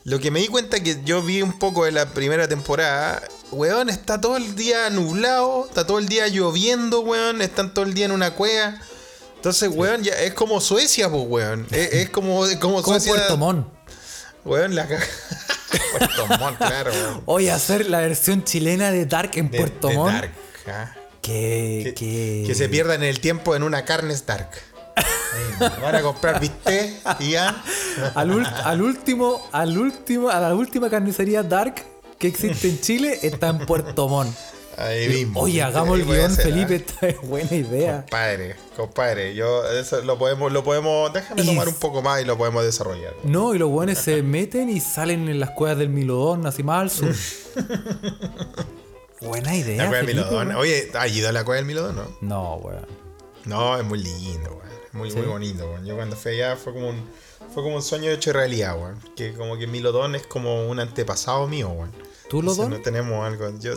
lo 0.04 0.20
que 0.20 0.30
me 0.30 0.40
di 0.40 0.48
cuenta 0.48 0.80
que 0.82 1.02
yo 1.04 1.22
vi 1.22 1.40
un 1.42 1.58
poco 1.58 1.84
de 1.86 1.92
la 1.92 2.06
primera 2.10 2.46
temporada, 2.46 3.22
weón, 3.50 3.88
está 3.88 4.20
todo 4.20 4.36
el 4.36 4.54
día 4.54 4.90
nublado, 4.90 5.66
está 5.66 5.86
todo 5.86 5.98
el 5.98 6.08
día 6.08 6.28
lloviendo, 6.28 7.00
weón, 7.00 7.40
están 7.42 7.72
todo 7.72 7.84
el 7.84 7.94
día 7.94 8.04
en 8.06 8.12
una 8.12 8.32
cueva. 8.34 8.78
Entonces, 9.36 9.70
weón, 9.72 10.02
ya 10.02 10.12
es 10.14 10.34
como 10.34 10.60
Suecia, 10.60 11.10
pues, 11.10 11.24
weón. 11.26 11.66
Es, 11.70 11.92
es 11.92 12.10
como, 12.16 12.44
es 12.46 12.56
como 12.58 12.82
como 12.82 12.98
Suecia. 13.00 13.12
Puerto 13.12 13.36
Montt. 13.36 13.66
Weón, 14.44 14.74
la. 14.74 14.86
Puerto 15.98 16.26
Montt, 16.38 16.58
claro, 16.58 16.92
weón. 16.92 17.22
Oye, 17.26 17.50
hacer 17.50 17.88
la 17.88 18.00
versión 18.00 18.44
chilena 18.44 18.90
de 18.90 19.06
Dark 19.06 19.30
en 19.34 19.50
De- 19.50 19.58
Puerto 19.58 19.88
de 19.88 19.94
Montt. 19.94 20.12
Dark, 20.12 20.32
¿ah? 20.68 20.94
Que, 21.22 21.94
Que, 21.96 22.44
que, 22.46 22.54
se 22.54 22.68
pierdan 22.68 23.02
el 23.02 23.20
tiempo 23.20 23.56
en 23.56 23.62
una 23.62 23.86
carne 23.86 24.12
Stark. 24.12 24.50
Eh, 25.60 25.70
Van 25.82 25.94
a 25.94 26.02
comprar 26.02 26.40
bistec 26.40 26.94
y 27.20 27.30
ya. 27.32 27.62
al, 28.14 28.30
ul- 28.30 28.52
al 28.64 28.82
último, 28.82 29.40
al 29.52 29.76
último, 29.78 30.28
a 30.30 30.40
la 30.40 30.54
última 30.54 30.88
carnicería 30.90 31.42
Dark 31.42 31.76
que 32.18 32.28
existe 32.28 32.68
en 32.68 32.80
Chile 32.80 33.18
está 33.22 33.48
en 33.48 33.66
Puerto 33.66 34.08
Montt. 34.08 34.34
Ahí 34.76 35.08
mismo. 35.08 35.40
Oye, 35.40 35.62
hagamos 35.62 36.00
el 36.00 36.04
guion, 36.04 36.32
Felipe, 36.34 36.74
¿ah? 36.74 36.76
esta 36.76 37.06
es 37.08 37.20
buena 37.22 37.54
idea. 37.54 38.00
Compadre, 38.00 38.56
compadre, 38.76 39.34
yo 39.36 39.64
eso 39.70 40.02
lo 40.02 40.18
podemos, 40.18 40.50
lo 40.50 40.64
podemos, 40.64 41.12
déjame 41.12 41.42
Y- 41.42 41.46
tomar 41.46 41.68
un 41.68 41.74
poco 41.76 42.02
más 42.02 42.20
y 42.20 42.24
lo 42.24 42.36
podemos 42.36 42.64
desarrollar. 42.64 43.12
No, 43.22 43.54
y 43.54 43.58
los 43.58 43.70
buenos 43.70 43.98
se 43.98 44.20
meten 44.24 44.70
y 44.70 44.80
salen 44.80 45.28
en 45.28 45.38
las 45.38 45.50
cuevas 45.50 45.78
del 45.78 45.90
Milodón, 45.90 46.44
así 46.46 46.64
más 46.64 46.80
al 46.82 46.90
sur. 46.90 47.14
Buena 49.20 49.54
idea. 49.56 49.76
La 49.84 49.88
cueva 49.88 49.96
del 49.98 50.06
Felipe, 50.06 50.26
Milodón. 50.28 50.48
weón. 50.48 50.60
Oye, 50.60 50.90
¿has 50.94 51.12
ido 51.14 51.28
a 51.28 51.32
la 51.32 51.44
cueva 51.44 51.56
del 51.56 51.66
Milodón, 51.66 51.96
no? 51.96 52.04
No, 52.20 52.54
weón. 52.56 52.86
No, 53.44 53.78
es 53.78 53.84
muy 53.84 54.02
lindo, 54.02 54.50
weón. 54.50 54.73
Muy, 54.94 55.10
¿Sí? 55.10 55.18
muy 55.18 55.26
bonito, 55.26 55.66
weón. 55.66 55.84
Yo 55.84 55.96
cuando 55.96 56.16
fui 56.16 56.32
allá 56.32 56.56
fue 56.56 56.72
como 56.72 56.88
un, 56.88 57.04
fue 57.52 57.62
como 57.62 57.76
un 57.76 57.82
sueño 57.82 58.10
hecho 58.10 58.32
realidad, 58.32 58.78
weón. 58.80 58.98
Que 59.16 59.34
como 59.34 59.58
que 59.58 59.66
Milodón 59.66 60.14
es 60.14 60.26
como 60.26 60.68
un 60.68 60.80
antepasado 60.80 61.46
mío, 61.46 61.68
weón. 61.68 61.92
¿Tú, 62.30 62.42
Lodón? 62.42 62.70
No 62.70 62.80
tenemos 62.80 63.26
algo. 63.26 63.50
Yo, 63.58 63.74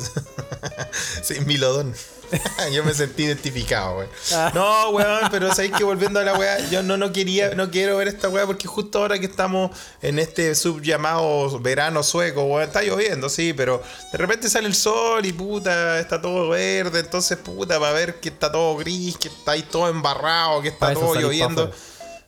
sí, 1.23 1.41
Milodón. 1.45 1.93
yo 2.73 2.83
me 2.83 2.93
sentí 2.93 3.23
identificado, 3.23 3.97
weón. 3.97 4.09
Ah. 4.33 4.51
No, 4.53 4.89
weón, 4.89 5.27
pero 5.31 5.53
sabéis 5.53 5.73
que 5.73 5.83
volviendo 5.83 6.19
a 6.19 6.23
la 6.23 6.37
weá, 6.37 6.59
yo 6.69 6.83
no, 6.83 6.97
no 6.97 7.11
quería, 7.11 7.53
no 7.55 7.69
quiero 7.71 7.97
ver 7.97 8.07
esta 8.07 8.29
weá 8.29 8.45
porque 8.45 8.67
justo 8.67 8.99
ahora 8.99 9.19
que 9.19 9.25
estamos 9.25 9.71
en 10.01 10.19
este 10.19 10.55
sub 10.55 10.81
llamado 10.81 11.59
verano 11.59 12.03
sueco, 12.03 12.43
weón, 12.43 12.63
está 12.63 12.81
lloviendo, 12.83 13.29
sí, 13.29 13.53
pero 13.53 13.81
de 14.11 14.17
repente 14.17 14.49
sale 14.49 14.67
el 14.67 14.75
sol 14.75 15.25
y 15.25 15.33
puta, 15.33 15.99
está 15.99 16.21
todo 16.21 16.49
verde, 16.49 16.99
entonces 16.99 17.37
puta, 17.37 17.77
va 17.79 17.89
a 17.89 17.93
ver 17.93 18.19
que 18.19 18.29
está 18.29 18.51
todo 18.51 18.77
gris, 18.77 19.17
que 19.17 19.27
está 19.27 19.51
ahí 19.53 19.63
todo 19.63 19.89
embarrado, 19.89 20.61
que 20.61 20.69
está 20.69 20.93
todo 20.93 21.15
lloviendo. 21.15 21.71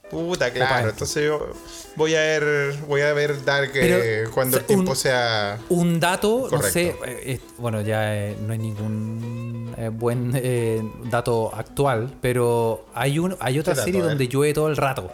Puta, 0.10 0.52
claro, 0.52 0.90
entonces 0.90 1.24
yo 1.26 1.52
voy 1.96 2.16
a 2.16 2.20
ver, 2.20 2.76
voy 2.88 3.02
a 3.02 3.14
ver 3.14 3.44
Dark 3.46 3.72
eh, 3.76 4.26
cuando 4.34 4.58
el 4.58 4.64
un- 4.64 4.68
tiempo 4.68 4.96
sea. 4.96 5.60
Un 5.70 6.00
dato, 6.00 6.48
no 6.52 6.58
Correcto. 6.58 6.70
sé, 6.72 6.96
eh, 7.06 7.40
bueno, 7.58 7.82
ya 7.82 8.16
eh, 8.16 8.36
no 8.42 8.54
hay 8.54 8.58
ningún 8.60 9.74
eh, 9.78 9.90
buen 9.90 10.32
eh, 10.36 10.82
dato 11.06 11.54
actual, 11.54 12.18
pero 12.22 12.88
hay 12.96 13.20
un 13.20 13.38
hay 13.40 13.60
otra 13.60 13.76
serie 13.76 14.02
donde 14.02 14.28
llueve 14.28 14.54
todo 14.54 14.68
el 14.68 14.78
rato. 14.78 15.12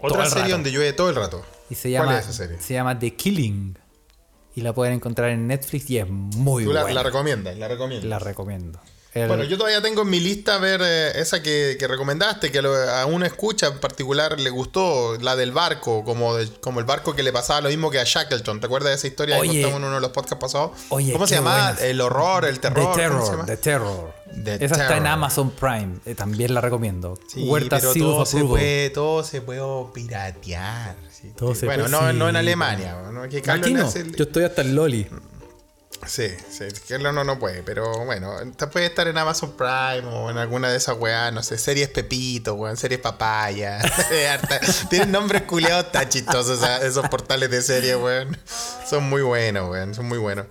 Otra 0.00 0.26
serie 0.26 0.42
rato. 0.42 0.52
donde 0.54 0.70
llueve 0.72 0.92
todo 0.92 1.08
el 1.08 1.14
rato. 1.16 1.42
Y 1.70 1.76
se 1.76 1.90
¿Cuál 1.92 2.06
llama, 2.06 2.18
es 2.18 2.24
esa 2.28 2.32
serie? 2.32 2.60
se 2.60 2.74
llama 2.74 2.98
The 2.98 3.14
Killing. 3.14 3.78
Y 4.56 4.60
la 4.60 4.72
pueden 4.72 4.94
encontrar 4.94 5.30
en 5.30 5.46
Netflix 5.48 5.88
y 5.90 5.98
es 5.98 6.08
muy 6.08 6.64
Tú 6.64 6.72
la, 6.72 6.82
buena. 6.82 6.94
la 6.96 7.02
recomiendas, 7.04 7.56
la 7.56 7.68
recomiendas. 7.68 8.08
La 8.08 8.18
recomiendo. 8.18 8.80
El- 9.14 9.28
Bueno, 9.28 9.44
yo 9.44 9.56
todavía 9.56 9.80
tengo 9.80 10.02
en 10.02 10.10
mi 10.10 10.18
lista 10.18 10.58
ver 10.58 10.80
eh, 10.82 11.12
esa 11.20 11.40
que, 11.40 11.76
que 11.78 11.86
recomendaste, 11.86 12.50
que 12.50 12.60
lo- 12.60 12.74
a 12.74 13.06
una 13.06 13.26
escucha 13.26 13.68
en 13.68 13.78
particular 13.78 14.40
le 14.40 14.50
gustó, 14.50 15.16
la 15.20 15.36
del 15.36 15.52
barco, 15.52 16.02
como, 16.04 16.34
de- 16.34 16.50
como 16.60 16.80
el 16.80 16.84
barco 16.86 17.14
que 17.14 17.22
le 17.22 17.32
pasaba 17.32 17.60
lo 17.60 17.68
mismo 17.68 17.90
que 17.92 18.00
a 18.00 18.04
Shackleton. 18.04 18.58
¿Te 18.58 18.66
acuerdas 18.66 18.90
de 18.90 18.94
esa 18.96 19.06
historia 19.06 19.38
Oye. 19.38 19.52
que 19.52 19.62
contamos 19.62 19.78
en 19.82 19.86
uno 19.86 19.94
de 19.94 20.00
los 20.00 20.10
podcasts 20.10 20.40
pasados? 20.40 20.72
Oye, 20.88 21.12
¿Cómo 21.12 21.26
se 21.28 21.34
qué 21.36 21.40
llama? 21.40 21.72
buena. 21.72 21.80
El 21.86 22.00
horror, 22.00 22.44
el 22.44 22.58
terror. 22.58 22.74
The 22.96 23.08
¿cómo 23.08 23.24
se 23.24 23.30
Terror? 23.30 23.46
The 23.46 23.56
Terror. 23.56 24.14
The 24.44 24.64
Esa 24.64 24.74
está 24.82 24.96
en. 24.96 25.06
Amazon 25.06 25.50
Prime. 25.52 25.98
eh, 26.06 26.16
también 26.16 26.52
la 26.52 26.60
recomiendo. 26.60 27.16
Sí, 27.28 27.44
Huerta 27.44 27.78
pero 27.78 27.94
todo 27.94 28.26
se, 28.26 28.42
puede, 28.44 28.90
todo 28.90 29.22
se 29.22 29.40
puede 29.42 29.60
piratear. 29.94 30.96
sí. 31.10 31.32
Todo 31.36 31.54
se 31.54 31.66
bueno, 31.66 31.84
puede- 31.84 31.96
no, 31.96 32.12
no 32.12 32.28
en 32.28 32.36
Alemania. 32.36 32.96
¿no? 33.12 33.28
Que 33.28 33.40
Carlos 33.42 33.66
Aquí 33.66 33.74
le 33.74 33.80
no. 33.82 33.86
hace 33.86 34.00
el- 34.00 34.16
Yo 34.16 34.24
estoy 34.24 34.44
hasta 34.44 34.62
el 34.62 34.74
Loli. 34.74 35.06
Sí, 36.06 36.28
sí, 36.50 36.64
Carlos 36.88 37.14
no, 37.14 37.24
no 37.24 37.38
puede, 37.38 37.62
pero 37.62 38.04
bueno, 38.04 38.32
puede 38.72 38.86
estar 38.86 39.08
en 39.08 39.16
Amazon 39.18 39.56
Prime 39.56 40.04
o 40.06 40.30
en 40.30 40.38
alguna 40.38 40.68
de 40.70 40.76
esas 40.76 40.96
weas, 40.98 41.32
no 41.32 41.42
sé, 41.42 41.58
series 41.58 41.88
Pepito, 41.88 42.54
weón, 42.54 42.76
series 42.76 43.00
Papaya. 43.00 43.80
Tienen 44.90 45.12
nombres 45.12 45.42
culiados 45.42 45.90
tan 45.92 46.08
chistosos 46.08 46.60
esos 46.82 47.08
portales 47.08 47.50
de 47.50 47.62
serie, 47.62 47.96
weón. 47.96 48.36
Son 48.88 49.04
muy 49.08 49.22
buenos, 49.22 49.70
weón, 49.70 49.94
son 49.94 50.06
muy 50.06 50.18
buenos. 50.18 50.46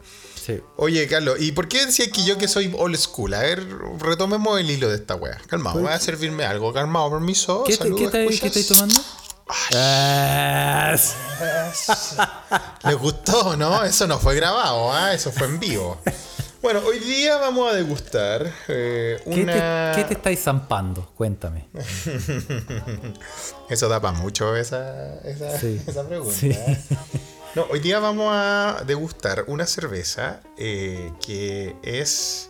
Sí. 0.45 0.59
Oye, 0.75 1.07
Carlos, 1.07 1.37
¿y 1.39 1.53
por 1.53 1.69
qué 1.69 1.85
decías 1.85 2.09
que 2.09 2.25
yo 2.25 2.37
que 2.37 2.49
soy 2.49 2.73
old 2.77 2.97
school? 2.97 3.33
A 3.33 3.39
ver, 3.39 3.65
retomemos 3.99 4.59
el 4.59 4.69
hilo 4.69 4.89
de 4.89 4.95
esta 4.97 5.15
wea. 5.15 5.39
Calmado, 5.47 5.79
voy 5.79 5.89
a 5.89 5.97
servirme 5.99 6.43
algo. 6.43 6.73
Calmado, 6.73 7.09
permiso. 7.11 7.63
¿Qué, 7.63 7.77
qué, 7.77 8.07
te- 8.09 8.27
qué 8.27 8.47
estáis 8.47 8.67
tomando? 8.67 8.99
Es- 9.71 11.15
¿Les 12.83 12.95
gustó, 12.99 13.55
no? 13.57 13.83
Eso 13.83 14.07
no 14.07 14.19
fue 14.19 14.35
grabado, 14.35 14.91
¿ah? 14.91 15.13
Eso 15.13 15.31
fue 15.31 15.47
en 15.47 15.59
vivo. 15.59 15.99
Bueno, 16.61 16.79
hoy 16.85 16.99
día 16.99 17.37
vamos 17.37 17.71
a 17.71 17.75
degustar 17.75 18.49
eh, 18.69 19.19
¿Qué, 19.25 19.41
una... 19.41 19.91
te, 19.93 20.01
qué 20.01 20.07
te 20.07 20.13
estáis 20.13 20.41
zampando? 20.43 21.11
Cuéntame. 21.17 21.67
Eso 23.69 23.89
da 23.89 23.99
para 23.99 24.17
mucho 24.17 24.55
esa, 24.55 25.15
esa, 25.25 25.59
Sí. 25.59 25.81
esa 25.85 26.07
pregunta. 26.07 26.33
Sí. 26.33 26.51
¿eh? 26.51 26.79
No, 27.55 27.65
hoy 27.69 27.79
día 27.81 27.99
vamos 27.99 28.29
a 28.33 28.83
degustar 28.85 29.43
una 29.47 29.65
cerveza 29.67 30.39
eh, 30.57 31.11
que 31.25 31.75
es 31.83 32.49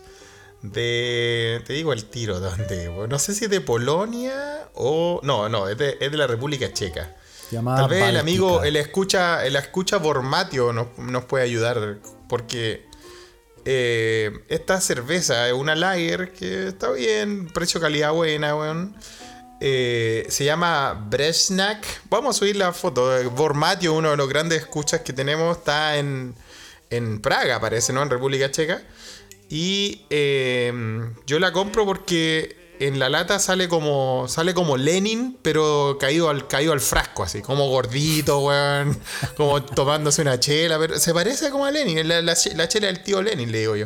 de. 0.63 1.61
Te 1.65 1.73
digo 1.73 1.93
el 1.93 2.05
tiro, 2.05 2.39
¿dónde? 2.39 2.89
No 3.07 3.19
sé 3.19 3.35
si 3.35 3.45
es 3.45 3.51
de 3.51 3.61
Polonia 3.61 4.67
o. 4.73 5.19
No, 5.21 5.47
no, 5.49 5.69
es 5.69 5.77
de, 5.77 5.97
es 5.99 6.11
de 6.11 6.17
la 6.17 6.25
República 6.25 6.73
Checa. 6.73 7.15
Llamada 7.51 7.81
Tal 7.81 7.89
vez 7.89 8.09
el 8.09 8.17
amigo, 8.17 8.63
el 8.63 8.75
escucha, 8.77 9.45
el 9.45 9.55
escucha 9.55 9.97
Bormatio 9.97 10.73
nos, 10.73 10.97
nos 10.97 11.25
puede 11.25 11.43
ayudar 11.43 11.99
porque 12.27 12.87
eh, 13.65 14.31
esta 14.47 14.81
cerveza 14.81 15.47
es 15.47 15.53
una 15.53 15.75
lager 15.75 16.33
que 16.33 16.69
está 16.69 16.91
bien, 16.91 17.47
precio 17.53 17.79
calidad 17.79 18.11
buena, 18.11 18.55
weón. 18.55 18.95
Eh, 19.59 20.25
se 20.29 20.45
llama 20.45 21.05
Bresnak. 21.09 21.85
Vamos 22.09 22.35
a 22.35 22.39
subir 22.39 22.55
la 22.55 22.73
foto. 22.73 23.11
Bormatio, 23.31 23.93
uno 23.93 24.11
de 24.11 24.17
los 24.17 24.27
grandes 24.27 24.61
escuchas 24.61 25.01
que 25.01 25.13
tenemos, 25.13 25.57
está 25.57 25.97
en, 25.97 26.35
en 26.89 27.21
Praga, 27.21 27.59
parece, 27.59 27.93
¿no? 27.93 28.01
En 28.01 28.09
República 28.09 28.49
Checa. 28.49 28.81
Y 29.55 30.01
eh, 30.09 30.73
yo 31.27 31.37
la 31.39 31.51
compro 31.53 31.85
porque 31.85 32.73
en 32.79 32.97
la 32.97 33.07
lata 33.07 33.37
sale 33.37 33.67
como 33.69 34.25
sale 34.27 34.55
como 34.55 34.77
Lenin, 34.77 35.37
pero 35.43 35.97
caído 35.99 36.31
al, 36.31 36.47
caído 36.47 36.73
al 36.73 36.79
frasco, 36.79 37.21
así, 37.21 37.43
como 37.43 37.69
gordito, 37.69 38.39
weón. 38.39 38.99
Como 39.37 39.63
tomándose 39.63 40.23
una 40.23 40.39
chela. 40.39 40.79
Pero 40.79 40.97
se 40.99 41.13
parece 41.13 41.51
como 41.51 41.65
a 41.65 41.71
Lenin, 41.71 42.07
la, 42.07 42.23
la 42.23 42.33
che- 42.35 42.55
la 42.55 42.67
chela 42.67 42.87
del 42.87 43.03
tío 43.03 43.21
Lenin, 43.21 43.51
le 43.51 43.59
digo 43.59 43.75
yo. 43.75 43.85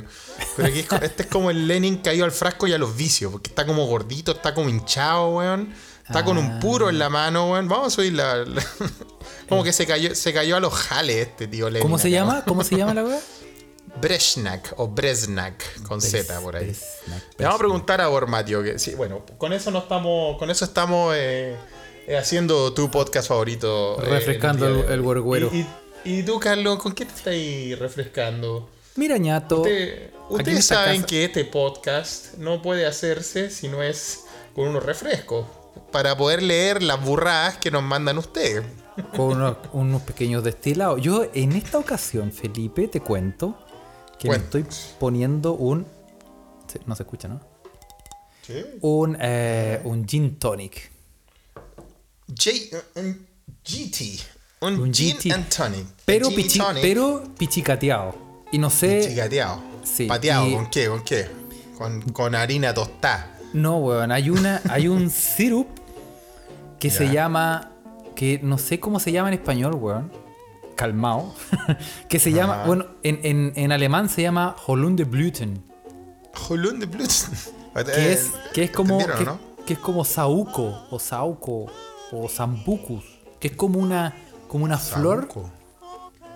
Pero 0.55 0.69
aquí 0.69 0.79
es 0.79 0.91
este 1.03 1.23
es 1.23 1.29
como 1.29 1.51
el 1.51 1.67
Lenin 1.67 1.97
caído 1.97 2.23
al 2.23 2.31
frasco 2.31 2.65
y 2.67 2.71
a 2.73 2.77
los 2.77 2.95
vicios, 2.95 3.29
porque 3.33 3.49
está 3.49 3.65
como 3.65 3.85
gordito, 3.87 4.31
está 4.31 4.53
como 4.53 4.69
hinchado, 4.69 5.29
weón. 5.35 5.73
Está 6.07 6.23
con 6.23 6.37
un 6.37 6.61
puro 6.61 6.89
en 6.89 6.97
la 6.97 7.09
mano, 7.09 7.51
weón. 7.51 7.67
Vamos 7.67 7.87
a 7.87 7.89
subir 7.97 8.13
la. 8.13 8.37
la- 8.37 8.65
como 9.49 9.65
que 9.65 9.73
se 9.73 9.85
cayó, 9.85 10.15
se 10.15 10.31
cayó 10.31 10.55
a 10.55 10.59
los 10.61 10.73
jales 10.73 11.27
este 11.27 11.47
tío 11.47 11.69
Lenin. 11.69 11.81
¿Cómo 11.83 11.97
se 11.97 12.07
acá, 12.07 12.15
llama? 12.15 12.45
¿Cómo 12.45 12.63
se 12.63 12.77
llama 12.77 12.93
la 12.93 13.03
weá? 13.03 13.19
Brezhnak 14.01 14.73
o 14.77 14.87
Breznak 14.87 15.81
con 15.83 16.01
Z 16.01 16.39
por 16.41 16.55
ahí. 16.55 16.65
Breznak, 16.65 17.23
Le 17.37 17.45
vamos 17.45 17.55
a 17.55 17.59
preguntar 17.59 18.01
a 18.01 18.07
Bormatio 18.07 18.63
que 18.63 18.79
sí, 18.79 18.95
bueno, 18.95 19.23
con 19.37 19.53
eso 19.53 19.71
no 19.71 19.79
estamos, 19.79 20.37
con 20.37 20.49
eso 20.49 20.65
estamos 20.65 21.13
eh, 21.15 21.55
eh, 22.07 22.17
haciendo 22.17 22.73
tu 22.73 22.89
podcast 22.91 23.27
favorito. 23.27 24.01
eh, 24.01 24.09
Refrescando 24.09 24.67
el- 24.67 24.91
el 24.91 25.01
huerguero. 25.01 25.49
Y, 25.53 25.59
y- 26.05 26.19
y 26.19 26.23
tú, 26.23 26.39
Carlos, 26.39 26.79
¿con 26.81 26.93
qué 26.93 27.05
te 27.05 27.13
estás 27.13 27.79
refrescando? 27.79 28.69
Mira, 28.95 29.17
ñato. 29.17 29.61
Usted- 29.61 30.11
ustedes 30.29 30.65
saben 30.65 30.95
casa- 31.01 31.07
que 31.07 31.25
este 31.25 31.45
podcast 31.45 32.33
no 32.37 32.61
puede 32.61 32.85
hacerse 32.85 33.49
si 33.49 33.67
no 33.67 33.83
es 33.83 34.21
con 34.55 34.67
unos 34.69 34.83
refrescos. 34.83 35.45
Para 35.91 36.17
poder 36.17 36.41
leer 36.43 36.81
las 36.81 37.03
burradas 37.03 37.57
que 37.57 37.71
nos 37.71 37.83
mandan 37.83 38.17
ustedes. 38.17 38.63
con 39.15 39.27
unos, 39.37 39.57
unos 39.73 40.01
pequeños 40.01 40.43
destilados. 40.43 40.99
Yo 41.01 41.27
en 41.35 41.51
esta 41.51 41.77
ocasión, 41.77 42.31
Felipe, 42.31 42.87
te 42.87 42.99
cuento 42.99 43.55
que 44.19 44.27
me 44.29 44.37
Cuenta. 44.37 44.57
estoy 44.59 44.65
poniendo 44.99 45.53
un... 45.53 45.85
sí, 46.71 46.79
No 46.85 46.95
se 46.95 47.03
escucha, 47.03 47.27
¿no? 47.27 47.39
Un, 48.81 49.17
eh, 49.19 49.81
un 49.83 50.07
gin 50.07 50.37
tonic. 50.39 50.89
J- 52.27 52.77
un 52.95 53.27
GT. 53.63 54.19
Un, 54.61 54.79
Un 54.79 54.93
gin 54.93 55.17
GT. 55.17 55.31
and 55.33 55.49
tonic. 55.49 55.85
Pero, 56.05 56.29
pichi- 56.29 56.57
tonic. 56.57 56.81
pero 56.81 57.23
pichicateado. 57.37 58.15
Y 58.51 58.57
no 58.57 58.69
sé... 58.69 59.07
Chicateado. 59.09 59.61
Sí, 59.83 60.05
Pateado, 60.05 60.47
y- 60.47 60.53
¿con 60.55 60.69
qué? 60.69 60.87
¿Con 60.87 61.03
qué? 61.03 61.27
Con, 61.77 62.01
con 62.11 62.35
harina 62.35 62.73
tostada. 62.73 63.37
No, 63.53 63.77
weón. 63.77 64.11
Hay, 64.11 64.29
una, 64.29 64.61
hay 64.69 64.87
un 64.87 65.09
syrup 65.11 65.67
que 66.79 66.89
se 66.89 67.11
llama... 67.11 67.71
Que 68.15 68.39
no 68.41 68.57
sé 68.57 68.79
cómo 68.79 68.99
se 68.99 69.11
llama 69.11 69.27
en 69.27 69.35
español, 69.35 69.75
weón. 69.75 70.11
Calmao. 70.77 71.35
que 72.09 72.19
se 72.19 72.31
llama... 72.31 72.63
Bueno, 72.65 72.85
en, 73.03 73.19
en, 73.23 73.51
en 73.57 73.71
alemán 73.73 74.07
se 74.07 74.21
llama 74.21 74.55
Holunderblüten. 74.65 75.61
Holund 76.47 76.79
de 76.79 76.85
Blut. 76.85 77.11
que 77.93 78.13
es, 78.13 78.31
que 78.53 78.63
es 78.63 78.71
como 78.71 78.99
Eh, 78.99 79.01
¿entendieron, 79.03 79.37
que, 79.39 79.45
no? 79.45 79.65
que 79.65 79.73
es 79.73 79.79
como 79.79 80.05
sauco 80.05 80.85
o 80.89 80.99
sauco 80.99 81.65
o 82.11 82.29
sambucus 82.29 83.03
que 83.39 83.49
es 83.49 83.55
como 83.55 83.79
una 83.79 84.15
como 84.47 84.63
una 84.65 84.77
flor 84.77 85.27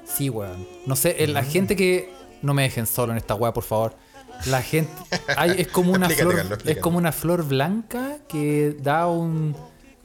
sí 0.04 0.30
weón 0.30 0.68
no 0.86 0.96
sé 0.96 1.16
eh, 1.24 1.28
Mm. 1.28 1.32
la 1.32 1.44
gente 1.44 1.76
que 1.76 2.12
no 2.42 2.54
me 2.54 2.64
dejen 2.64 2.86
solo 2.86 3.12
en 3.14 3.18
esta 3.18 3.36
weá 3.36 3.54
por 3.54 3.64
favor 3.64 3.96
la 4.48 4.62
gente 4.62 4.92
hay- 5.38 5.62
es 5.62 5.68
como 5.70 5.92
una 5.96 6.08
Explícate, 6.08 6.36
flor 6.38 6.50
Carlos, 6.50 6.68
es 6.68 6.78
como 6.82 6.98
una 6.98 7.12
flor 7.12 7.46
blanca 7.48 8.18
que 8.28 8.76
da 8.82 9.08
un 9.08 9.56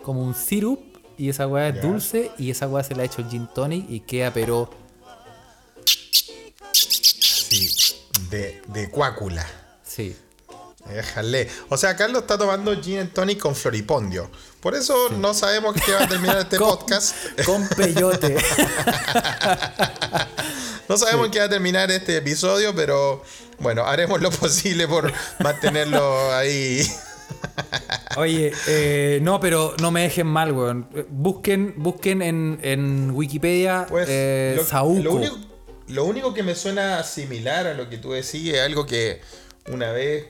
como 0.02 0.22
un 0.22 0.34
sirup 0.34 0.80
y 1.18 1.28
esa 1.30 1.46
weá 1.46 1.68
es 1.68 1.80
dulce 1.82 2.30
y 2.38 2.50
esa 2.50 2.66
weá 2.68 2.84
se 2.84 2.94
la 2.94 3.02
ha 3.02 3.06
hecho 3.06 3.22
el 3.22 3.28
gin 3.30 3.48
tonic 3.54 3.88
y 3.88 4.00
queda 4.00 4.32
pero 4.32 4.70
Sí, 6.72 7.70
de, 8.30 8.60
de 8.68 8.90
cuácula. 8.90 9.46
sí 9.84 10.16
Déjale. 10.88 11.50
O 11.68 11.76
sea, 11.76 11.96
Carlos 11.96 12.22
está 12.22 12.38
tomando 12.38 12.80
gin 12.80 13.00
and 13.00 13.12
tonic 13.12 13.40
con 13.40 13.56
floripondio. 13.56 14.30
Por 14.60 14.76
eso 14.76 15.08
no 15.10 15.34
sabemos 15.34 15.74
qué 15.84 15.90
va 15.92 16.04
a 16.04 16.08
terminar 16.08 16.38
este 16.38 16.56
Con- 16.58 16.68
podcast. 16.78 17.16
con 17.44 17.66
peyote 17.70 18.36
No 20.88 20.96
sabemos 20.96 21.28
qué 21.30 21.40
va 21.40 21.46
a 21.46 21.48
terminar 21.48 21.90
este 21.90 22.16
episodio, 22.18 22.72
pero 22.76 23.24
bueno, 23.58 23.84
haremos 23.84 24.20
lo 24.22 24.30
posible 24.30 24.86
por 24.86 25.12
mantenerlo 25.40 26.32
ahí. 26.32 26.86
Oye, 28.16 28.52
eh, 28.68 29.18
no, 29.22 29.40
pero 29.40 29.74
no 29.80 29.90
me 29.90 30.02
dejen 30.02 30.26
mal, 30.26 30.52
weón. 30.52 30.88
Busquen, 31.08 31.74
busquen 31.76 32.22
en, 32.22 32.58
en 32.62 33.10
Wikipedia 33.10 33.86
Pues 33.88 34.08
eh, 34.10 34.54
lo, 34.56 34.64
Saúco. 34.64 35.02
lo 35.02 35.12
único, 35.14 35.38
lo 35.88 36.04
único 36.04 36.34
que 36.34 36.42
me 36.42 36.54
suena 36.54 37.02
similar 37.02 37.66
a 37.66 37.74
lo 37.74 37.88
que 37.88 37.98
tú 37.98 38.12
decís 38.12 38.52
es 38.54 38.60
algo 38.60 38.86
que 38.86 39.20
una 39.68 39.92
vez 39.92 40.26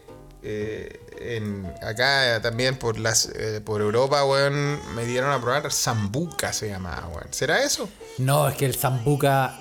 eh, 0.49 1.01
en, 1.19 1.67
acá 1.83 2.41
también 2.41 2.77
por 2.77 3.01
las 3.01 3.27
eh, 3.35 3.61
por 3.65 3.81
Europa, 3.81 4.25
weón, 4.25 4.79
me 4.95 5.05
dieron 5.05 5.33
a 5.33 5.41
probar 5.41 5.73
Zambuca 5.73 6.53
se 6.53 6.69
llamaba, 6.69 7.09
weón. 7.09 7.27
¿Será 7.33 7.65
eso? 7.65 7.89
No, 8.19 8.49
es 8.49 8.55
que 8.55 8.65
el 8.67 8.77
Zambuca. 8.77 9.59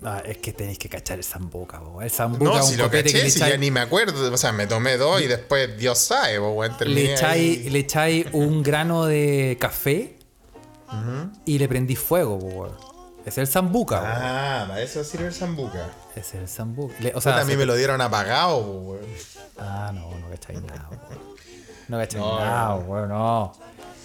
no, 0.00 0.16
es 0.18 0.38
que 0.38 0.52
tenéis 0.52 0.78
que 0.78 0.88
cachar 0.88 1.18
el 1.18 1.24
Zambuca, 1.24 1.80
weón. 1.80 2.04
El 2.04 2.10
Zambuca 2.12 2.44
No, 2.44 2.60
es 2.60 2.66
si 2.66 2.76
lo 2.76 2.84
copete 2.84 3.04
que 3.04 3.12
caché, 3.14 3.24
le 3.24 3.30
si 3.30 3.40
ya 3.40 3.56
ni 3.56 3.72
me 3.72 3.80
acuerdo. 3.80 4.32
O 4.32 4.36
sea, 4.36 4.52
me 4.52 4.68
tomé 4.68 4.96
dos 4.96 5.20
y 5.20 5.26
después 5.26 5.76
Dios 5.76 5.98
sabe, 5.98 6.38
pues, 6.38 6.52
weón, 6.54 6.94
le 6.94 7.14
echáis, 7.14 7.72
le 7.72 7.78
echáis 7.80 8.26
un 8.32 8.62
grano 8.62 9.06
de 9.06 9.56
café 9.60 10.18
y 11.46 11.58
le 11.58 11.68
prendí 11.68 11.96
fuego, 11.96 12.38
po, 12.38 12.46
weón. 12.46 12.87
Es 13.28 13.38
el 13.38 13.46
Zambuca. 13.46 14.02
Ah, 14.04 14.64
para 14.68 14.82
eso 14.82 15.04
sirve 15.04 15.26
el 15.26 15.34
Zambuca. 15.34 15.86
Es 16.16 16.34
el 16.34 16.48
Zambuca. 16.48 16.94
O 17.14 17.20
sea, 17.20 17.40
a 17.40 17.44
mí 17.44 17.56
me 17.56 17.66
lo 17.66 17.74
dieron 17.76 18.00
apagado, 18.00 18.58
weón. 18.58 19.04
Ah, 19.58 19.90
no, 19.94 20.10
no 20.18 20.28
cacháis 20.30 20.62
nada, 20.62 20.88
weón. 20.90 21.20
No 21.88 21.98
cacháis 21.98 22.22
No, 22.24 22.38
nada, 22.38 22.74
weón, 22.76 23.08
no. 23.08 23.52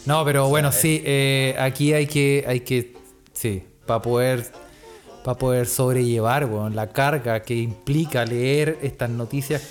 No, 0.05 0.25
pero 0.25 0.49
bueno, 0.49 0.71
sí, 0.71 1.01
eh, 1.05 1.55
aquí 1.59 1.93
hay 1.93 2.07
que, 2.07 2.43
hay 2.47 2.59
que, 2.59 2.97
sí, 3.33 3.65
para 3.85 4.01
poder, 4.01 4.51
para 5.23 5.37
poder 5.37 5.67
sobrellevar, 5.67 6.45
weón, 6.45 6.75
la 6.75 6.87
carga 6.87 7.41
que 7.41 7.55
implica 7.55 8.25
leer 8.25 8.77
estas 8.81 9.09
noticias 9.09 9.61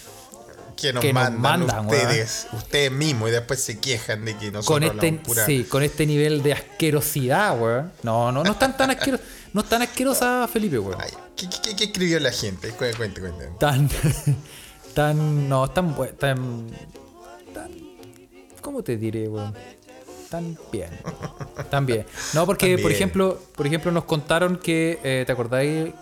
Que 0.74 0.90
nos 0.92 1.02
Que 1.02 1.12
nos 1.12 1.30
mandan, 1.32 1.86
ustedes, 1.86 2.46
ustedes 2.54 2.90
mismos 2.90 3.28
y 3.28 3.32
después 3.32 3.62
se 3.62 3.78
quejan 3.78 4.24
de 4.24 4.36
que 4.38 4.50
nosotros 4.50 4.66
con 4.66 4.82
este, 4.84 5.12
pura- 5.22 5.44
sí, 5.44 5.64
con 5.64 5.82
este 5.82 6.06
nivel 6.06 6.42
de 6.42 6.54
asquerosidad, 6.54 7.60
weón. 7.60 7.92
No, 8.02 8.32
no, 8.32 8.42
no 8.42 8.52
están 8.52 8.74
tan 8.76 8.90
asquerosa, 8.90 9.22
no 9.52 9.60
es 9.60 9.68
tan 9.68 9.82
asquerosa 9.82 10.48
Felipe, 10.48 10.78
weón. 10.78 10.98
Ay, 11.00 11.10
¿qué, 11.36 11.46
qué, 11.62 11.76
qué 11.76 11.84
escribió 11.84 12.18
la 12.20 12.30
gente? 12.32 12.70
Cuente, 12.70 12.96
cuente, 12.96 13.20
cuente. 13.20 13.48
Tan, 13.58 13.88
tan, 14.94 15.48
no, 15.48 15.68
tan, 15.70 15.94
tan, 16.18 16.66
tan, 17.54 17.70
¿cómo 18.60 18.82
te 18.82 18.96
diré, 18.96 19.28
weón? 19.28 19.54
Tan 20.30 20.56
bien, 20.72 20.88
tan 21.70 21.84
bien. 21.84 22.06
No, 22.32 22.46
porque, 22.46 22.78
por 22.78 22.90
ejemplo, 22.90 23.38
por 23.54 23.66
ejemplo, 23.66 23.92
nos 23.92 24.04
contaron 24.04 24.56
que, 24.56 24.98
eh, 25.02 25.24
¿te 25.26 25.32
acordáis 25.32 25.92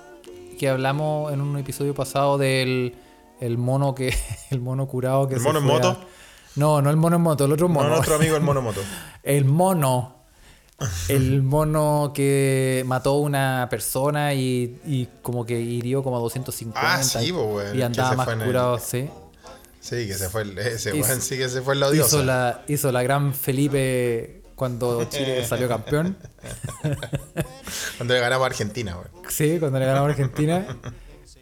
que 0.59 0.69
hablamos 0.69 1.33
en 1.33 1.40
un 1.40 1.59
episodio 1.59 1.95
pasado 1.95 2.38
del 2.38 2.95
el 3.40 3.59
mono 3.59 3.95
que, 3.95 4.14
el 4.50 4.61
mono 4.61 4.87
curado 4.87 5.26
que 5.26 5.35
¿El 5.35 5.40
se 5.40 5.47
mono 5.49 5.59
en 5.59 5.64
a- 5.64 5.69
moto? 5.69 6.00
No, 6.57 6.80
no 6.83 6.90
el 6.90 6.97
mono 6.97 7.16
en 7.16 7.23
moto, 7.23 7.45
el 7.47 7.52
otro 7.52 7.66
No, 7.69 7.75
mono. 7.75 7.88
nuestro 7.90 8.14
amigo 8.16 8.37
el 8.37 8.42
monomoto. 8.42 8.80
El 9.23 9.45
mono. 9.45 10.20
El 11.09 11.43
mono 11.43 12.13
que 12.15 12.83
mató 12.87 13.11
a 13.11 13.19
una 13.21 13.67
persona 13.71 14.33
y, 14.35 14.81
y 14.87 15.09
como 15.23 15.45
que 15.45 15.61
hirió 15.61 16.03
como 16.03 16.17
a 16.17 16.21
250. 16.21 16.81
Ah, 16.95 17.03
sí, 17.03 17.33
Y 17.75 17.83
andaba 17.83 18.15
más 18.17 18.29
el- 18.29 18.45
curado, 18.45 18.79
sí. 18.79 19.09
Sí, 19.81 20.07
que 20.07 20.15
se 20.15 20.29
fue 20.29 20.43
el, 20.43 20.59
ese 20.59 20.95
Hizo- 20.95 21.21
sí 21.21 21.39
que 21.39 21.49
se 21.49 21.63
fue 21.63 21.75
el 21.75 21.83
odioso. 21.83 22.17
Hizo 22.19 22.25
la, 22.25 22.65
hizo 22.69 22.93
la 22.93 23.03
gran 23.03 23.33
Felipe 23.33 24.43
cuando 24.55 25.05
Chile 25.05 25.45
salió 25.49 25.69
campeón. 25.69 26.17
Cuando 27.97 28.15
le 28.15 28.21
ganamos 28.21 28.45
a 28.45 28.47
Argentina, 28.47 28.97
weón. 28.97 29.11
Sí, 29.31 29.57
cuando 29.59 29.79
le 29.79 29.87
ganamos 29.87 30.09
a 30.09 30.11
Argentina. 30.13 30.77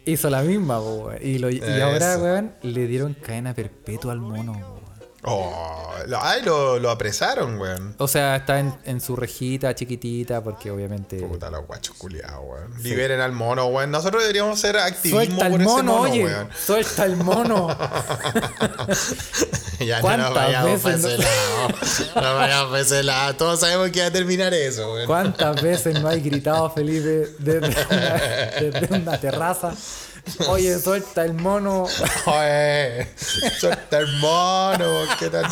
Hizo 0.05 0.29
la 0.29 0.41
misma, 0.41 0.79
weón. 0.79 1.17
Y, 1.21 1.37
lo- 1.37 1.49
y 1.49 1.61
ahora, 1.81 2.17
weón, 2.17 2.53
le 2.61 2.87
dieron 2.87 3.13
cadena 3.13 3.53
perpetua 3.53 4.13
al 4.13 4.19
mono, 4.21 4.53
weón. 4.53 4.88
Oh, 5.23 5.93
lo- 6.07 6.23
ay, 6.23 6.41
lo, 6.43 6.79
lo 6.79 6.89
apresaron, 6.89 7.59
weón. 7.59 7.95
O 7.97 8.07
sea, 8.07 8.37
está 8.37 8.59
en, 8.59 8.73
en 8.85 9.01
su 9.01 9.15
rejita 9.17 9.75
chiquitita 9.75 10.41
porque 10.41 10.71
obviamente... 10.71 11.17
Puta 11.21 11.49
los 11.49 11.65
guachos 11.67 11.95
culiados, 11.97 12.39
weón. 12.43 12.81
Liberen 12.83 13.19
al 13.19 13.33
mono, 13.33 13.65
weón. 13.67 13.91
Nosotros 13.91 14.21
deberíamos 14.23 14.57
hacer 14.57 14.77
activismo 14.77 15.19
Suelta 15.19 15.45
el 15.47 15.51
por 15.51 15.61
ese 15.61 15.69
mono, 15.69 15.93
mono, 15.97 16.09
oye. 16.11 16.23
weón. 16.23 16.49
Suelta 16.65 17.05
el 17.05 17.17
mono. 17.17 17.67
ya 19.79 19.97
no 19.97 20.01
¿Cuántas 20.01 20.29
nos 20.29 20.35
vayamos 20.35 20.81
para 20.81 20.95
ese 20.95 21.17
lado. 21.17 21.67
No 22.15 22.35
vayamos 22.35 22.69
para 22.69 22.81
ese 22.81 23.03
lado. 23.03 23.35
Todos 23.35 23.59
sabemos 23.59 23.89
que 23.89 24.01
va 24.01 24.07
a 24.07 24.11
terminar 24.11 24.53
eso, 24.53 24.93
weón. 24.93 25.07
¿Cuántas 25.07 25.61
veces 25.61 25.99
no 26.01 26.07
hay 26.07 26.21
gritado 26.21 26.71
desde 26.75 27.29
una, 27.39 27.67
desde 28.59 28.95
una 28.95 29.19
terraza? 29.19 29.73
Oye, 30.47 30.77
suelta 30.79 31.23
el 31.25 31.33
mono. 31.33 31.83
Oye, 32.25 33.07
suelta 33.59 33.99
el 33.99 34.07
mono, 34.17 35.03
¿qué 35.19 35.29
tal? 35.29 35.45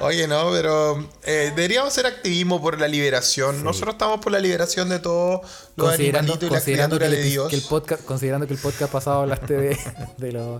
Oye, 0.00 0.26
no, 0.28 0.50
pero 0.50 0.98
eh, 1.24 1.52
deberíamos 1.54 1.92
hacer 1.92 2.06
activismo 2.06 2.60
por 2.60 2.78
la 2.80 2.88
liberación. 2.88 3.62
Nosotros 3.64 3.94
estamos 3.94 4.20
por 4.20 4.32
la 4.32 4.38
liberación 4.40 4.88
de 4.88 4.98
todos 4.98 5.40
los 5.76 5.92
animalitos 5.92 6.36
y 6.36 6.38
que, 6.64 6.72
criaturas 6.72 7.10
de 7.10 7.22
Dios. 7.22 7.48
que 7.48 7.56
el 7.56 7.62
podcast, 7.62 8.04
considerando 8.04 8.46
que 8.46 8.54
el 8.54 8.60
podcast 8.60 8.92
pasado 8.92 9.22
hablaste 9.22 9.54
de, 9.54 9.78
de 10.18 10.32
lo- 10.32 10.58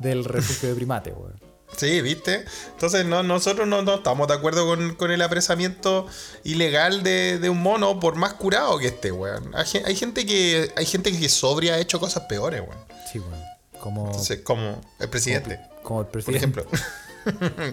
del 0.00 0.24
refugio 0.24 0.70
de 0.70 0.74
primates, 0.74 1.12
weón. 1.16 1.51
Sí, 1.76 2.00
¿viste? 2.02 2.44
Entonces 2.72 3.04
no, 3.06 3.22
nosotros 3.22 3.66
no, 3.66 3.82
no 3.82 3.94
estamos 3.96 4.28
de 4.28 4.34
acuerdo 4.34 4.66
con, 4.66 4.94
con 4.94 5.10
el 5.10 5.22
apresamiento 5.22 6.06
ilegal 6.44 7.02
de, 7.02 7.38
de 7.38 7.48
un 7.50 7.62
mono 7.62 7.98
por 7.98 8.14
más 8.16 8.34
curado 8.34 8.78
que 8.78 8.88
esté, 8.88 9.10
weón. 9.10 9.50
Hay, 9.54 9.66
hay 9.84 9.96
gente 9.96 10.26
que 10.26 10.70
hay 10.76 10.86
gente 10.86 11.10
que 11.18 11.28
sobria 11.28 11.74
ha 11.74 11.78
hecho 11.78 11.98
cosas 11.98 12.24
peores, 12.28 12.60
weón. 12.60 12.78
Sí, 13.10 13.18
weón. 13.18 13.42
Como, 13.80 14.06
Entonces, 14.06 14.40
como 14.42 14.80
el 15.00 15.08
presidente, 15.08 15.58
como 15.82 16.00
el 16.02 16.06
por 16.06 16.22
presidente. 16.22 16.60
ejemplo. 16.60 16.66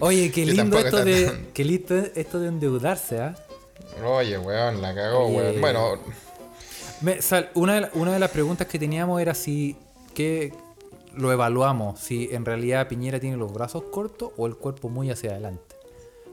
Oye, 0.00 0.30
qué 0.32 0.44
lindo 0.46 0.78
esto 0.78 1.04
de, 1.04 1.26
tan- 1.26 1.46
qué 1.52 1.64
lindo 1.64 1.96
esto 2.14 2.40
de 2.40 2.48
endeudarse, 2.48 3.20
¿ah? 3.20 3.36
Oye, 4.04 4.38
weón, 4.38 4.80
la 4.82 4.94
cagó, 4.94 5.26
Oye. 5.26 5.36
weón. 5.36 5.60
Bueno, 5.60 5.98
Me- 7.02 7.20
sal- 7.22 7.50
una, 7.54 7.74
de 7.74 7.80
la- 7.82 7.90
una 7.94 8.12
de 8.12 8.18
las 8.18 8.30
preguntas 8.30 8.66
que 8.66 8.78
teníamos 8.78 9.20
era 9.20 9.34
si 9.34 9.76
que 10.14 10.52
lo 11.16 11.32
evaluamos, 11.32 12.00
si 12.00 12.28
en 12.32 12.44
realidad 12.44 12.88
Piñera 12.88 13.20
tiene 13.20 13.36
los 13.36 13.52
brazos 13.52 13.84
cortos 13.90 14.30
o 14.36 14.46
el 14.46 14.56
cuerpo 14.56 14.88
muy 14.88 15.10
hacia 15.10 15.30
adelante. 15.30 15.76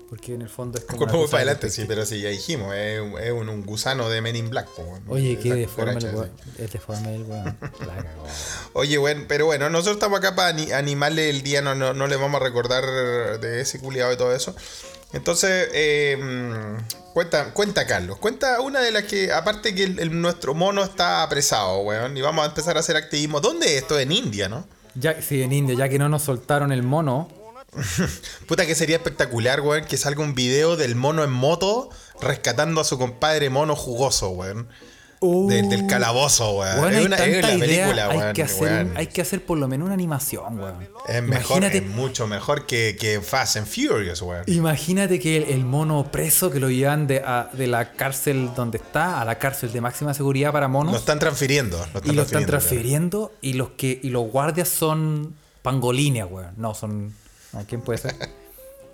Porque 0.09 0.33
en 0.35 0.41
el 0.41 0.47
fondo 0.47 0.77
es 0.77 0.85
como. 0.85 0.99
cuerpo 0.99 1.15
una 1.15 1.21
muy 1.23 1.27
para 1.29 1.43
de 1.43 1.49
adelante, 1.49 1.69
sí, 1.69 1.83
pero 1.85 2.05
sí, 2.05 2.21
ya 2.21 2.29
dijimos, 2.29 2.73
es, 2.73 3.01
un- 3.01 3.19
es 3.19 3.31
un, 3.33 3.49
un 3.49 3.65
gusano 3.65 4.07
de 4.07 4.21
Men 4.21 4.37
in 4.37 4.49
Black, 4.49 4.69
weón. 4.77 5.03
Oye, 5.09 5.37
qué 5.37 5.53
deforme 5.53 5.95
el 5.95 6.15
weón. 6.15 6.31
Es 6.57 6.71
deforme 6.71 7.13
el 7.15 7.23
weón. 7.23 7.57
Oye, 8.71 8.97
bueno, 8.97 9.25
pero 9.27 9.47
bueno, 9.47 9.69
nosotros 9.69 9.97
estamos 9.97 10.19
acá 10.19 10.33
para 10.33 10.49
ani- 10.49 10.71
animarle 10.71 11.29
el 11.29 11.41
día, 11.41 11.61
no, 11.61 11.75
no, 11.75 11.93
no 11.93 12.07
le 12.07 12.15
vamos 12.15 12.39
a 12.39 12.43
recordar 12.45 12.85
de 13.41 13.59
ese 13.59 13.79
culiado 13.81 14.13
y 14.13 14.17
todo 14.17 14.33
eso. 14.33 14.55
Entonces, 15.13 15.69
eh, 15.73 16.17
cuenta, 17.13 17.53
cuenta 17.53 17.87
Carlos, 17.87 18.17
cuenta 18.17 18.59
una 18.61 18.81
de 18.81 18.91
las 18.91 19.03
que, 19.03 19.31
aparte 19.31 19.73
que 19.73 19.83
el- 19.85 19.99
el- 19.99 20.21
nuestro 20.21 20.53
mono 20.53 20.83
está 20.83 21.23
apresado, 21.23 21.79
weón, 21.79 22.15
y 22.17 22.21
vamos 22.21 22.43
a 22.43 22.49
empezar 22.49 22.77
a 22.77 22.81
hacer 22.81 22.97
activismo. 22.97 23.39
¿Dónde 23.39 23.67
es 23.67 23.81
esto? 23.83 23.97
En 23.99 24.11
India, 24.11 24.49
¿no? 24.49 24.67
Ya, 24.95 25.21
sí, 25.21 25.41
en 25.43 25.53
India, 25.53 25.75
ya 25.75 25.89
que 25.89 25.97
no 25.99 26.09
nos 26.09 26.23
soltaron 26.23 26.71
el 26.71 26.83
mono. 26.83 27.29
Puta 28.47 28.65
que 28.65 28.75
sería 28.75 28.97
espectacular, 28.97 29.61
weón, 29.61 29.85
que 29.85 29.97
salga 29.97 30.21
un 30.21 30.35
video 30.35 30.75
del 30.75 30.95
mono 30.95 31.23
en 31.23 31.31
moto 31.31 31.89
rescatando 32.21 32.81
a 32.81 32.83
su 32.83 32.97
compadre 32.97 33.49
mono 33.49 33.75
jugoso, 33.75 34.29
weón. 34.29 34.67
Del, 35.19 35.69
del 35.69 35.87
calabozo, 35.87 36.57
weón. 36.59 36.93
Es 36.93 36.97
hay 36.99 37.05
una, 37.05 37.15
es 37.15 37.57
película, 37.59 38.09
hay 38.09 38.33
que, 38.33 38.43
hacer, 38.43 38.61
weón. 38.85 38.93
hay 38.97 39.07
que 39.07 39.21
hacer 39.21 39.43
por 39.45 39.57
lo 39.57 39.67
menos 39.67 39.85
una 39.87 39.93
animación, 39.95 40.59
weón. 40.59 40.75
Es 41.07 41.23
mejor, 41.23 41.57
Imagínate, 41.57 41.77
es 41.79 41.85
mucho 41.87 42.27
mejor 42.27 42.65
que, 42.67 42.95
que 42.99 43.19
Fast 43.21 43.57
and 43.57 43.65
Furious, 43.67 44.21
weón. 44.21 44.43
imagínate 44.47 45.19
que 45.19 45.37
el, 45.37 45.43
el 45.45 45.65
mono 45.65 46.11
preso 46.11 46.51
que 46.51 46.59
lo 46.59 46.69
llevan 46.69 47.07
de, 47.07 47.19
a- 47.25 47.49
de 47.51 47.65
la 47.67 47.93
cárcel 47.93 48.51
donde 48.55 48.77
está 48.77 49.19
a 49.19 49.25
la 49.25 49.39
cárcel 49.39 49.71
de 49.73 49.81
máxima 49.81 50.13
seguridad 50.13 50.51
para 50.51 50.67
monos. 50.67 50.93
Lo 50.93 50.99
están 50.99 51.17
transfiriendo. 51.19 51.77
Lo 51.77 51.83
están 51.99 52.11
y 52.11 52.15
lo 52.15 52.21
están 52.21 52.43
claro. 52.43 52.59
transfiriendo 52.59 53.31
y 53.41 53.53
los 53.53 53.69
que 53.71 53.99
y 54.03 54.09
los 54.09 54.29
guardias 54.31 54.69
son 54.69 55.33
pangolines, 55.63 56.25
weón. 56.29 56.51
No, 56.57 56.73
son. 56.75 57.13
¿Quién 57.67 57.81
puede 57.81 57.97
ser? 57.97 58.13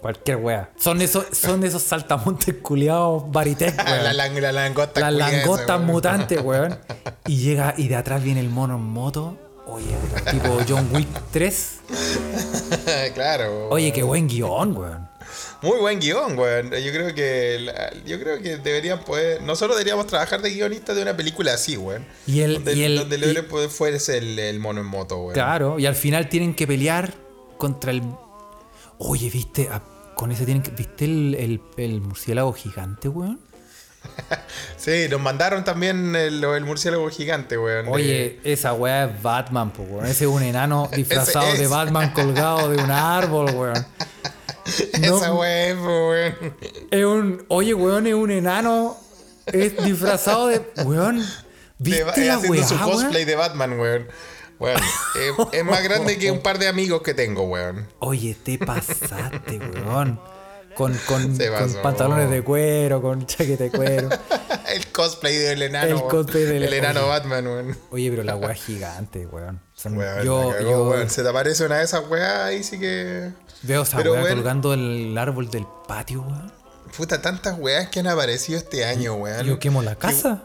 Cualquier 0.04 0.38
wea. 0.38 0.70
Son 0.78 1.02
esos, 1.02 1.26
son 1.32 1.63
esos 1.63 1.82
saltamontes 1.82 2.54
culiados 2.62 3.24
baritec, 3.32 3.76
weón. 3.88 4.04
la, 4.04 4.13
lang- 4.13 4.39
la 4.39 4.52
langosta. 4.52 5.00
Las 5.00 5.13
langostas 5.13 5.78
weón. 5.78 5.86
mutantes, 5.86 6.42
weón. 6.44 6.78
Y 7.26 7.38
llega, 7.38 7.74
y 7.78 7.88
de 7.88 7.96
atrás 7.96 8.22
viene 8.22 8.42
el 8.42 8.50
mono 8.50 8.76
en 8.76 8.84
moto. 8.84 9.38
Oye, 9.66 9.96
tipo 10.30 10.60
John 10.68 10.89
Wick 10.94 11.08
3. 11.32 11.80
claro. 13.13 13.70
Oye, 13.70 13.92
qué 13.94 14.04
buen 14.04 14.28
guion, 14.28 14.76
weón. 14.78 15.08
Muy 15.62 15.80
buen 15.80 16.00
guion, 16.02 16.38
weón. 16.38 16.72
Yo 16.72 16.92
creo 16.92 17.16
que 17.16 17.60
la- 17.62 17.94
yo 18.06 18.20
creo 18.20 18.42
que 18.42 18.58
deberían 18.58 19.00
poder. 19.06 19.42
Nosotros 19.42 19.78
deberíamos 19.78 20.08
trabajar 20.08 20.42
de 20.42 20.50
guionistas 20.50 20.96
de 20.96 21.02
una 21.02 21.16
película 21.16 21.54
así, 21.54 21.78
weón. 21.78 22.06
Y 22.28 22.42
el- 22.42 22.56
Donde, 22.56 22.74
y 22.74 22.84
el- 22.84 22.98
donde 22.98 23.18
y- 23.18 23.68
fuese 23.70 24.18
el, 24.18 24.38
el 24.38 24.60
mono 24.60 24.82
en 24.82 24.88
moto, 24.88 25.18
weón. 25.20 25.34
Claro, 25.34 25.80
y 25.80 25.86
al 25.86 25.96
final 25.96 26.28
tienen 26.28 26.54
que 26.54 26.68
pelear 26.68 27.13
contra 27.58 27.92
el. 27.92 28.04
Oye, 29.00 29.30
¿viste? 29.30 29.70
Con 30.15 30.32
ese 30.32 30.45
tienen 30.45 30.63
que. 30.63 30.71
¿Viste 30.71 31.06
el, 31.06 31.36
el- 31.36 31.62
el 31.78 32.02
murciélago 32.02 32.54
gigante, 32.54 33.08
weón? 33.10 33.39
Sí, 34.78 35.08
nos 35.10 35.21
mandaron 35.21 35.63
también 35.63 36.13
el, 36.15 36.43
el 36.43 36.63
murciélago 36.65 37.10
gigante, 37.10 37.58
weón. 37.58 37.88
Oye, 37.88 38.39
esa 38.43 38.73
weá 38.73 39.06
es 39.06 39.21
Batman, 39.21 39.71
po, 39.71 39.84
weón. 39.84 40.06
Ese 40.06 40.26
es 40.26 40.30
un 40.30 40.43
enano 40.43 40.89
disfrazado 40.95 41.54
de 41.54 41.63
es. 41.63 41.69
Batman 41.69 42.12
colgado 42.12 42.69
de 42.69 42.84
un 42.84 42.91
árbol, 42.91 43.52
weón. 43.56 43.86
De- 44.93 45.08
no- 45.08 45.17
Esa 45.17 45.34
weón, 45.34 45.86
weón. 45.86 46.36
Es 46.91 47.06
un. 47.06 47.45
Oye, 47.47 47.73
weón, 47.73 48.08
es 48.08 48.13
un 48.13 48.32
enano. 48.32 48.97
Es 49.45 49.82
disfrazado 49.84 50.47
de. 50.47 50.62
Weón. 50.84 51.19
De- 51.19 51.26
¿Viste 51.91 52.04
haciendo 52.32 52.49
weá, 52.49 52.63
su 52.67 52.76
weón? 52.76 52.89
cosplay 52.91 53.26
de 53.26 53.36
Batman, 53.36 53.80
weón. 53.80 54.08
Weón, 54.63 54.82
es 55.52 55.65
más 55.65 55.84
grande 55.84 56.17
que 56.17 56.32
un 56.32 56.39
par 56.39 56.58
de 56.58 56.67
amigos 56.67 57.02
que 57.02 57.13
tengo, 57.13 57.43
weón. 57.43 57.88
Oye, 57.99 58.36
te 58.41 58.58
pasaste, 58.58 59.60
weón. 59.60 60.19
Con, 60.76 60.97
con, 61.06 61.38
pantalones 61.84 62.32
de 62.32 62.41
cuero, 62.43 62.99
con 63.02 63.28
chaqueta 63.28 63.65
de 63.65 63.71
cuero. 63.71 64.10
El 64.73 64.88
cosplay 64.88 65.36
del 65.36 65.62
enano. 65.62 65.88
El 65.88 66.02
cosplay 66.04 66.43
del- 66.45 66.63
El 66.63 66.73
enano 66.73 67.02
Oye. 67.02 67.10
Batman, 67.10 67.45
weón. 67.47 67.78
Oye, 67.91 68.10
pero 68.10 68.23
la 68.23 68.36
weá 68.36 68.54
es 68.54 68.63
gigante, 68.63 69.28
weón. 69.28 69.60
Son- 69.76 69.95
Weón, 69.97 70.23
yo 70.26 70.52
cagó, 70.58 70.69
yo 70.71 70.89
weón. 70.89 71.10
Se 71.12 71.21
te 71.21 71.30
aparece 71.30 71.65
una 71.65 71.78
de 71.78 71.84
esas 71.84 72.08
weas 72.10 72.39
ahí 72.39 72.63
sí 72.63 72.80
que. 72.80 73.32
veo 73.62 73.84
esa 73.84 73.97
Pero, 73.97 74.13
weá 74.13 74.23
weón. 74.23 74.36
colgando 74.38 74.73
el 74.73 75.15
árbol 75.17 75.52
del 75.52 75.67
patio, 75.88 76.21
weón. 76.21 76.52
Puta, 76.97 77.21
tantas 77.21 77.60
weas 77.60 77.89
que 77.89 77.99
han 77.99 78.08
aparecido 78.08 78.58
este 78.58 78.84
año, 78.86 79.13
weón. 79.15 79.45
Yo 79.45 79.60
quemo 79.60 79.84
la 79.84 79.95
casa. 79.95 80.43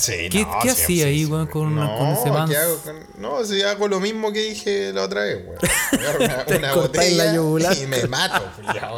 Sí, 0.00 0.28
¿Qué- 0.30 0.42
no, 0.42 0.58
qué 0.62 0.68
sí, 0.70 0.82
hacía 0.82 0.86
sí, 0.86 1.02
ahí, 1.02 1.24
weón, 1.24 1.46
con 1.48 1.74
no, 1.74 1.98
con 1.98 2.08
ese 2.08 2.28
con- 2.30 3.06
No, 3.18 3.44
si 3.44 3.62
hago 3.62 3.88
lo 3.88 4.00
mismo 4.00 4.32
que 4.32 4.40
dije 4.40 4.92
la 4.92 5.02
otra 5.02 5.22
vez, 5.24 5.44
weón. 5.46 5.58
Agarro 5.92 6.18
Una, 6.24 6.44
una 6.58 6.68
la 6.68 6.74
botella 6.74 7.74
y 7.74 7.86
me 7.86 8.06
mato, 8.06 8.42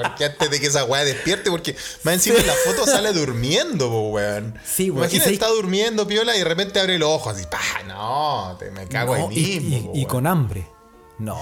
porque 0.03 0.25
antes 0.25 0.51
de 0.51 0.61
que 0.61 0.67
esa 0.67 0.85
weá 0.85 1.05
despierte, 1.05 1.51
porque 1.51 1.75
más 2.03 2.15
encima 2.15 2.39
en 2.39 2.47
la 2.47 2.55
foto 2.67 2.85
sale 2.87 3.13
durmiendo, 3.13 3.89
po, 3.89 4.09
weón. 4.11 4.59
Sí, 4.65 4.91
weón, 4.91 5.05
Imagínate, 5.05 5.33
está 5.33 5.49
durmiendo, 5.49 6.07
piola, 6.07 6.35
y 6.37 6.39
de 6.41 6.45
repente 6.45 6.81
abre 6.81 6.99
los 6.99 7.09
ojos 7.11 7.35
así, 7.37 7.45
pa, 7.51 7.59
no, 7.87 8.57
te 8.59 8.71
me 8.71 8.87
cago 8.89 9.17
No, 9.17 9.29
ahí 9.29 9.39
y, 9.39 9.61
mismo. 9.61 9.77
y- 9.77 9.83
po, 9.83 9.93
y 9.95 10.07
con 10.07 10.27
hambre. 10.27 10.67
No. 11.19 11.39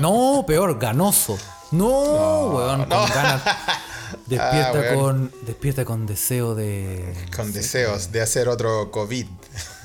No, 0.00 0.44
peor, 0.46 0.78
ganoso. 0.78 1.38
No, 1.72 1.88
weón, 2.54 2.84
con 2.86 3.08
ganas. 3.08 3.42
Despierta 4.26 4.90
Ah, 4.90 4.94
con. 4.94 5.32
Despierta 5.42 5.84
con 5.84 6.06
deseo 6.06 6.54
de. 6.54 7.14
Con 7.34 7.52
deseos 7.52 8.12
de 8.12 8.20
hacer 8.22 8.48
otro 8.48 8.90
COVID. 8.90 9.26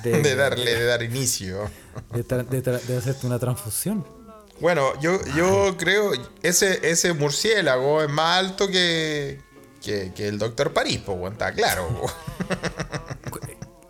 De- 0.03 0.21
De, 0.23 0.35
darle, 0.35 0.73
de 0.75 0.85
dar 0.85 1.03
inicio. 1.03 1.69
De, 2.11 2.23
de 2.23 2.97
hacerte 2.97 3.27
una 3.27 3.37
transfusión. 3.39 4.05
Bueno, 4.59 4.99
yo, 4.99 5.19
yo 5.35 5.75
creo, 5.77 6.11
ese, 6.43 6.79
ese 6.89 7.13
murciélago 7.13 8.03
es 8.03 8.09
más 8.09 8.37
alto 8.39 8.67
que, 8.67 9.41
que, 9.83 10.11
que 10.15 10.27
el 10.27 10.37
Doctor 10.37 10.71
París, 10.73 11.01
pues, 11.05 11.31
está 11.31 11.51
claro. 11.53 11.87
po. 11.87 12.11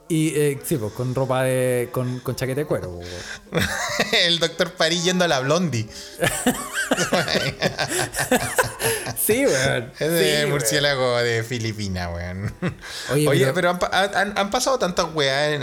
Y 0.07 0.33
eh, 0.35 0.59
sí, 0.65 0.75
pues 0.75 0.91
con 0.91 1.15
ropa 1.15 1.43
de. 1.43 1.87
con, 1.93 2.19
con 2.19 2.35
chaqueta 2.35 2.59
de 2.59 2.65
cuero, 2.67 2.99
el 4.25 4.39
Doctor 4.39 4.73
París 4.73 5.05
yendo 5.05 5.23
a 5.23 5.27
la 5.29 5.39
Blondie. 5.39 5.87
Sí, 9.25 9.45
weón. 9.45 9.91
Es 9.99 10.19
Sí, 10.19 10.29
el 10.29 10.47
murciélago 10.47 11.17
de 11.17 11.43
Filipina, 11.43 12.09
weón. 12.09 12.53
Oye, 13.11 13.27
Oye, 13.27 13.39
pero- 13.41 13.53
pero, 13.53 13.69
han, 13.71 13.79
pa- 13.79 13.89
han- 13.93 14.37
han 14.37 14.49
pasado 14.49 14.79
tantas 14.79 15.07
weas, 15.13 15.59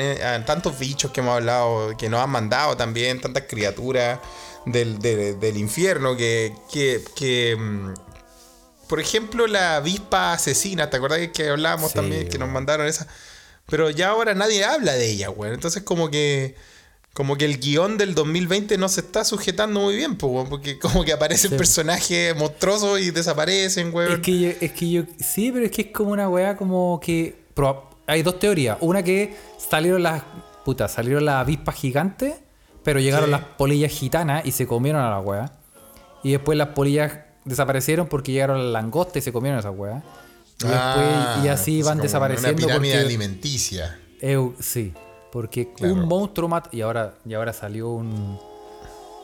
tantos 0.46 0.78
bichos 0.78 1.10
que 1.10 1.20
hemos 1.20 1.34
hablado, 1.34 1.96
que 1.96 2.08
nos 2.08 2.20
han 2.22 2.30
mandado 2.30 2.76
también, 2.76 3.20
tantas 3.20 3.44
criaturas 3.48 4.20
del, 4.66 4.98
de- 5.00 5.34
del 5.34 5.56
infierno 5.56 6.16
que, 6.16 6.52
que, 6.72 7.02
que, 7.16 7.56
mm, 7.58 7.94
por 8.88 9.00
ejemplo, 9.00 9.46
la 9.46 9.76
avispa 9.76 10.32
asesina, 10.32 10.88
¿te 10.88 10.96
acuerdas 10.96 11.20
que 11.34 11.48
hablábamos 11.48 11.90
Sí, 11.92 11.96
también, 11.96 12.28
que 12.28 12.38
nos 12.38 12.48
mandaron 12.48 12.86
esa? 12.86 13.06
Pero 13.66 13.90
ya 13.90 14.08
ahora 14.10 14.34
nadie 14.34 14.64
habla 14.64 14.92
de 14.94 15.06
ella, 15.10 15.30
weón. 15.30 15.54
Entonces 15.54 15.82
como 15.82 16.10
que... 16.10 16.54
como 17.18 17.36
que 17.36 17.46
el 17.46 17.58
guion 17.58 17.98
del 17.98 18.14
2020 18.14 18.78
no 18.78 18.88
se 18.88 19.00
está 19.00 19.24
sujetando 19.24 19.80
muy 19.80 19.96
bien, 19.96 20.16
po, 20.16 20.46
porque 20.48 20.78
como 20.78 21.02
que 21.02 21.12
aparecen 21.12 21.50
Sí. 21.50 21.56
personajes 21.56 22.36
monstruosos 22.36 23.00
y 23.00 23.10
desaparecen, 23.10 23.92
weón. 23.92 24.12
Es 24.12 24.18
que, 24.20 24.38
yo, 24.38 24.48
es 24.60 24.72
que 24.72 24.88
yo. 24.88 25.02
Sí, 25.18 25.50
pero 25.50 25.64
es 25.64 25.72
que 25.72 25.82
es 25.82 25.88
como 25.88 26.12
una 26.12 26.28
weá 26.28 26.56
como 26.56 27.00
que. 27.00 27.34
hay 28.06 28.22
dos 28.22 28.38
teorías. 28.38 28.76
Una 28.80 29.02
que 29.02 29.34
salieron 29.58 30.04
las. 30.04 30.22
Puta, 30.64 30.86
salieron 30.86 31.24
las 31.24 31.34
avispas 31.40 31.74
gigantes, 31.74 32.34
pero 32.84 33.00
llegaron 33.00 33.26
Sí. 33.26 33.32
las 33.32 33.40
polillas 33.42 33.90
gitanas 33.90 34.46
y 34.46 34.52
se 34.52 34.68
comieron 34.68 35.02
a 35.02 35.10
la 35.10 35.18
weá. 35.18 35.58
Y 36.22 36.30
después 36.30 36.56
las 36.56 36.68
polillas 36.68 37.14
desaparecieron 37.44 38.06
porque 38.06 38.30
llegaron 38.30 38.58
las 38.62 38.72
langostas 38.72 39.16
y 39.16 39.22
se 39.22 39.32
comieron 39.32 39.56
a 39.56 39.60
esa 39.60 39.72
weá. 39.72 40.04
Y, 40.60 40.66
después, 40.68 40.72
Ah, 40.72 41.42
y 41.44 41.48
así 41.48 41.82
van 41.82 41.98
desapareciendo 41.98 42.50
Una 42.64 42.66
pirámide 42.66 42.92
porque. 42.94 43.06
alimenticia. 43.06 43.98
Eu- 44.20 44.54
sí, 44.60 44.92
porque 45.38 45.72
Claro. 45.72 45.94
un 45.94 46.00
monstruo 46.08 46.48
mata. 46.48 46.68
Y 46.72 46.80
ahora, 46.80 47.14
y 47.24 47.32
ahora 47.32 47.52
salió 47.52 47.90
un. 47.90 48.40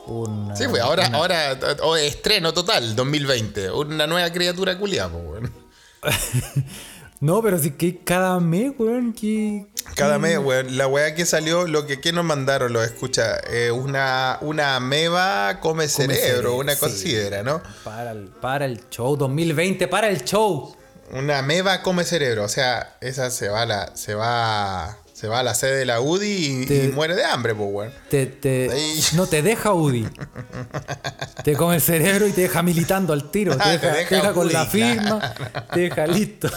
un 0.07 0.57
Sí, 0.57 0.63
pues 0.71 0.81
ahora, 0.81 1.09
una- 1.09 1.19
ahora 1.19 1.59
oh, 1.83 1.97
estreno 1.97 2.53
total, 2.55 2.95
2020. 2.95 3.73
Una 3.73 4.07
nueva 4.07 4.31
criatura 4.31 4.79
culiada, 4.79 5.09
weón. 5.09 5.51
No, 7.21 7.43
pero 7.43 7.59
sí 7.59 7.71
que 7.73 8.05
cada 8.05 8.39
mes, 8.39 8.73
weón, 8.79 9.13
que. 9.13 9.67
Cada 9.97 10.21
mes, 10.21 10.39
weón, 10.39 10.77
la 10.77 10.87
weá 10.87 11.17
que 11.17 11.25
salió, 11.27 11.67
lo 11.67 11.85
que, 11.87 12.01
que 12.01 12.13
nos 12.13 12.25
mandaron, 12.25 12.73
lo 12.73 12.83
escucha, 12.85 13.39
eh, 13.51 13.73
una, 13.73 14.39
una 14.41 14.77
ameba 14.77 15.59
come, 15.61 15.89
cerebro, 15.89 16.15
cerebro, 16.23 16.57
una 16.59 16.75
sí. 16.75 16.81
considera, 16.81 17.43
¿no? 17.43 17.61
Para 17.83 18.13
el, 18.13 18.29
para 18.29 18.67
el 18.67 18.89
show, 18.91 19.17
2020, 19.17 19.89
para 19.89 20.09
el 20.11 20.23
show. 20.25 20.77
Una 21.13 21.39
ameba 21.39 21.83
come 21.83 22.05
cerebro, 22.05 22.45
o 22.45 22.49
sea, 22.49 22.99
esa 23.01 23.31
se 23.31 23.49
va 23.49 23.63
a 23.63 23.67
la, 23.67 23.97
se 23.97 24.15
va, 24.15 24.99
se 25.15 25.29
va 25.29 25.39
a 25.39 25.43
la 25.45 25.55
sede 25.55 25.77
de 25.77 25.85
la 25.87 26.01
UDI 26.01 26.63
y, 26.63 26.67
Te- 26.67 26.85
y 26.87 26.89
muere 26.89 27.15
de 27.15 27.25
hambre, 27.25 27.55
pues, 27.55 27.69
weón. 27.73 27.93
Te, 28.11 28.27
te- 28.27 28.69
no 29.15 29.27
te 29.29 29.43
deja 29.43 29.73
UDI. 29.73 30.07
te 31.45 31.55
come 31.57 31.77
el 31.77 31.81
cerebro 31.81 32.27
y 32.27 32.33
te 32.33 32.43
deja 32.43 32.63
militando 32.63 33.13
al 33.13 33.31
tiro. 33.31 33.57
Te 33.57 33.63
Ah, 33.63 33.71
deja, 33.73 33.93
te 34.09 34.15
deja 34.17 34.33
con 34.33 34.53
la 34.53 34.67
firma, 34.67 35.35
te 35.73 35.81
deja 35.81 36.07
listo. 36.09 36.51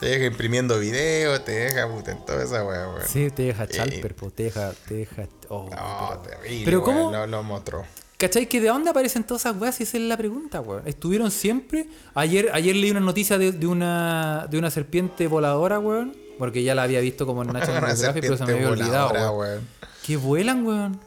Te 0.00 0.06
deja 0.06 0.26
imprimiendo 0.26 0.78
videos, 0.78 1.44
te 1.44 1.52
deja 1.52 1.88
puta 1.92 2.12
en 2.12 2.24
toda 2.24 2.42
esa 2.44 2.64
weá, 2.64 2.88
weón. 2.88 3.02
Sí, 3.06 3.30
te 3.30 3.42
deja 3.42 3.66
chalper, 3.68 4.14
po, 4.14 4.30
te 4.30 4.44
deja. 4.44 4.72
Te 4.86 4.94
deja 4.94 5.26
oh, 5.48 5.68
No, 5.70 6.20
pero- 6.24 6.38
terrible. 6.40 6.64
Pero 6.64 6.80
weón, 6.82 6.96
¿cómo? 6.96 7.12
Lo, 7.12 7.26
lo 7.26 7.42
mostró. 7.42 7.84
¿Cachai? 8.16 8.46
Que 8.48 8.60
de 8.60 8.68
dónde 8.68 8.90
aparecen 8.90 9.22
todas 9.24 9.42
esas 9.42 9.56
weas? 9.60 9.80
Esa 9.80 9.96
es 9.96 10.02
la 10.04 10.16
pregunta, 10.16 10.60
weón. 10.60 10.82
Estuvieron 10.86 11.30
siempre. 11.30 11.88
Ayer, 12.14 12.50
ayer 12.52 12.74
leí 12.74 12.90
una 12.90 13.00
noticia 13.00 13.38
de, 13.38 13.52
de 13.52 13.66
una, 13.66 14.46
de 14.50 14.58
una 14.58 14.70
serpiente 14.70 15.26
voladora, 15.26 15.78
weón. 15.78 16.16
Porque 16.38 16.62
ya 16.62 16.74
la 16.74 16.84
había 16.84 17.00
visto 17.00 17.26
como 17.26 17.42
en 17.42 17.48
National 17.52 17.82
Una 17.84 17.92
Geographic, 17.94 18.22
pero 18.22 18.36
se 18.36 18.44
me 18.46 18.52
había 18.52 18.68
olvidado, 18.68 19.08
voladora, 19.08 19.30
weón. 19.32 19.50
weón. 19.54 19.68
Que 20.06 20.16
vuelan, 20.16 20.66
weón. 20.66 21.00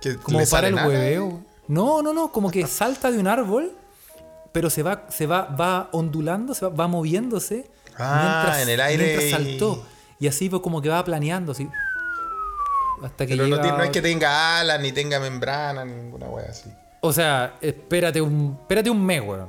Que 0.00 0.16
Como 0.16 0.44
para 0.46 0.68
el 0.68 0.74
hueveo. 0.74 1.40
No, 1.68 2.02
no, 2.02 2.12
no, 2.12 2.30
como 2.30 2.50
que 2.50 2.66
salta 2.66 3.10
de 3.10 3.18
un 3.18 3.26
árbol, 3.26 3.72
pero 4.52 4.70
se 4.70 4.82
va, 4.82 5.06
se 5.10 5.26
va, 5.26 5.42
va 5.46 5.88
ondulando, 5.92 6.54
se 6.54 6.66
va, 6.66 6.70
va 6.74 6.86
moviéndose. 6.88 7.68
Ah, 7.98 8.58
en 8.60 8.68
el 8.68 8.80
aire 8.80 9.04
Mientras 9.16 9.30
saltó. 9.30 9.84
Y 10.20 10.28
así 10.28 10.48
fue 10.48 10.62
como 10.62 10.80
que 10.80 10.88
va 10.88 11.04
planeando, 11.04 11.52
así. 11.52 11.68
Hasta 13.02 13.26
que 13.26 13.36
Pero 13.36 13.48
no, 13.48 13.56
llega... 13.56 13.62
tiene- 13.62 13.78
no 13.78 13.84
es 13.84 13.90
que 13.90 14.02
tenga 14.02 14.60
alas, 14.60 14.80
ni 14.80 14.92
tenga 14.92 15.18
membrana, 15.20 15.84
ni 15.84 15.92
ninguna 15.92 16.26
wea 16.26 16.46
así. 16.48 16.70
O 17.00 17.12
sea, 17.12 17.56
espérate 17.60 18.20
un, 18.20 18.56
espérate 18.60 18.90
un 18.90 19.04
mes, 19.04 19.22
weón. 19.22 19.48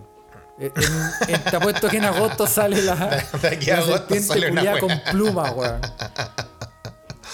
En- 0.60 0.74
en- 0.76 1.36
en- 1.36 1.44
te 1.44 1.56
apuesto 1.56 1.88
que 1.88 1.98
en 1.98 2.06
agosto 2.06 2.48
sale 2.48 2.82
la, 2.82 2.96
De 3.42 3.48
aquí 3.48 3.70
a 3.70 3.78
la 3.78 3.84
agosto 3.84 3.98
serpiente 4.16 4.28
sale 4.28 4.52
una 4.52 4.62
culiá 4.62 4.72
wea. 4.74 4.82
con 4.82 5.02
pluma, 5.12 5.52
weón. 5.52 5.82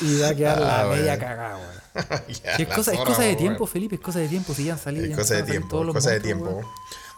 Y 0.02 0.20
va 0.20 0.30
a 0.30 0.36
quedar 0.36 0.60
la 0.60 0.82
Ah, 0.82 0.86
media 0.88 1.04
weón. 1.14 1.20
cagada, 1.20 1.58
weón. 1.58 1.84
Es 2.28 2.42
la 2.68 2.76
cosa, 2.76 2.92
es 2.94 3.00
cosa 3.00 3.22
de 3.22 3.36
tiempo, 3.36 3.68
Felipe, 3.68 3.96
es 3.96 4.02
cosa 4.02 4.20
de 4.20 4.28
tiempo. 4.28 4.54
Si 4.54 4.64
ya 4.66 4.74
han 4.74 4.80
salido. 4.80 5.06
Es 5.06 5.12
ya 5.12 5.16
cosa 5.18 5.36
de 5.36 5.44
tiempo, 5.44 5.94
cosa 5.94 6.10
de 6.12 6.20
tiempo. 6.20 6.46
weón. 6.50 6.66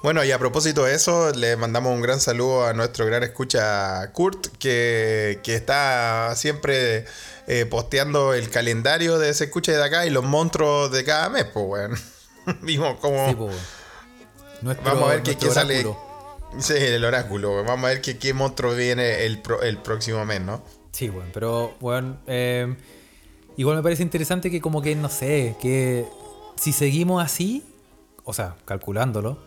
Bueno, 0.04 0.24
y 0.24 0.32
a 0.32 0.38
propósito 0.38 0.84
de 0.84 0.94
eso, 0.94 1.32
le 1.32 1.56
mandamos 1.56 1.92
un 1.94 2.02
gran 2.02 2.20
saludo 2.20 2.68
a 2.68 2.74
nuestro 2.74 3.06
gran 3.08 3.24
escucha 3.24 4.12
Kurt, 4.12 4.48
que, 4.60 5.40
que 5.44 5.56
está 5.56 6.34
siempre 6.36 7.06
eh, 7.48 7.66
posteando 7.66 8.34
el 8.36 8.50
calendario 8.52 9.18
de 9.18 9.30
ese 9.30 9.46
escucha 9.46 9.72
de 9.72 9.84
acá 9.84 10.06
y 10.06 10.10
los 10.12 10.24
monstruos 10.24 10.92
de 10.92 11.04
cada 11.06 11.30
mes, 11.30 11.46
pues, 11.52 11.66
weón. 11.66 11.96
Vimos 12.62 13.00
como... 13.00 13.28
Sí, 13.30 13.36
po, 13.36 13.46
weón. 13.46 13.58
Nuestro- 14.66 14.84
Vamos 14.86 15.04
a 15.10 15.14
ver 15.14 15.22
qué, 15.24 15.36
qué 15.38 15.50
sale. 15.52 15.86
Sí, 16.60 16.74
el 16.76 17.06
oráculo. 17.06 17.52
weón. 17.54 17.66
Vamos 17.68 17.86
a 17.86 17.90
ver 17.90 18.02
qué, 18.02 18.18
qué 18.18 18.34
monstruo 18.34 18.74
viene 18.74 19.26
el, 19.26 19.40
pro- 19.42 19.62
el 19.62 19.78
próximo 19.78 20.26
mes, 20.26 20.42
¿no? 20.42 20.62
Sí, 20.92 21.10
bueno, 21.10 21.30
pero 21.34 21.76
bueno, 21.80 22.18
eh, 22.26 22.74
igual 23.58 23.78
me 23.78 23.84
parece 23.84 24.02
interesante 24.02 24.50
que 24.50 24.60
como 24.62 24.82
que, 24.82 24.96
no 24.96 25.10
sé, 25.10 25.56
que 25.62 26.06
si 26.56 26.72
seguimos 26.74 27.24
así, 27.24 27.64
o 28.24 28.34
sea, 28.34 28.56
calculándolo, 28.66 29.38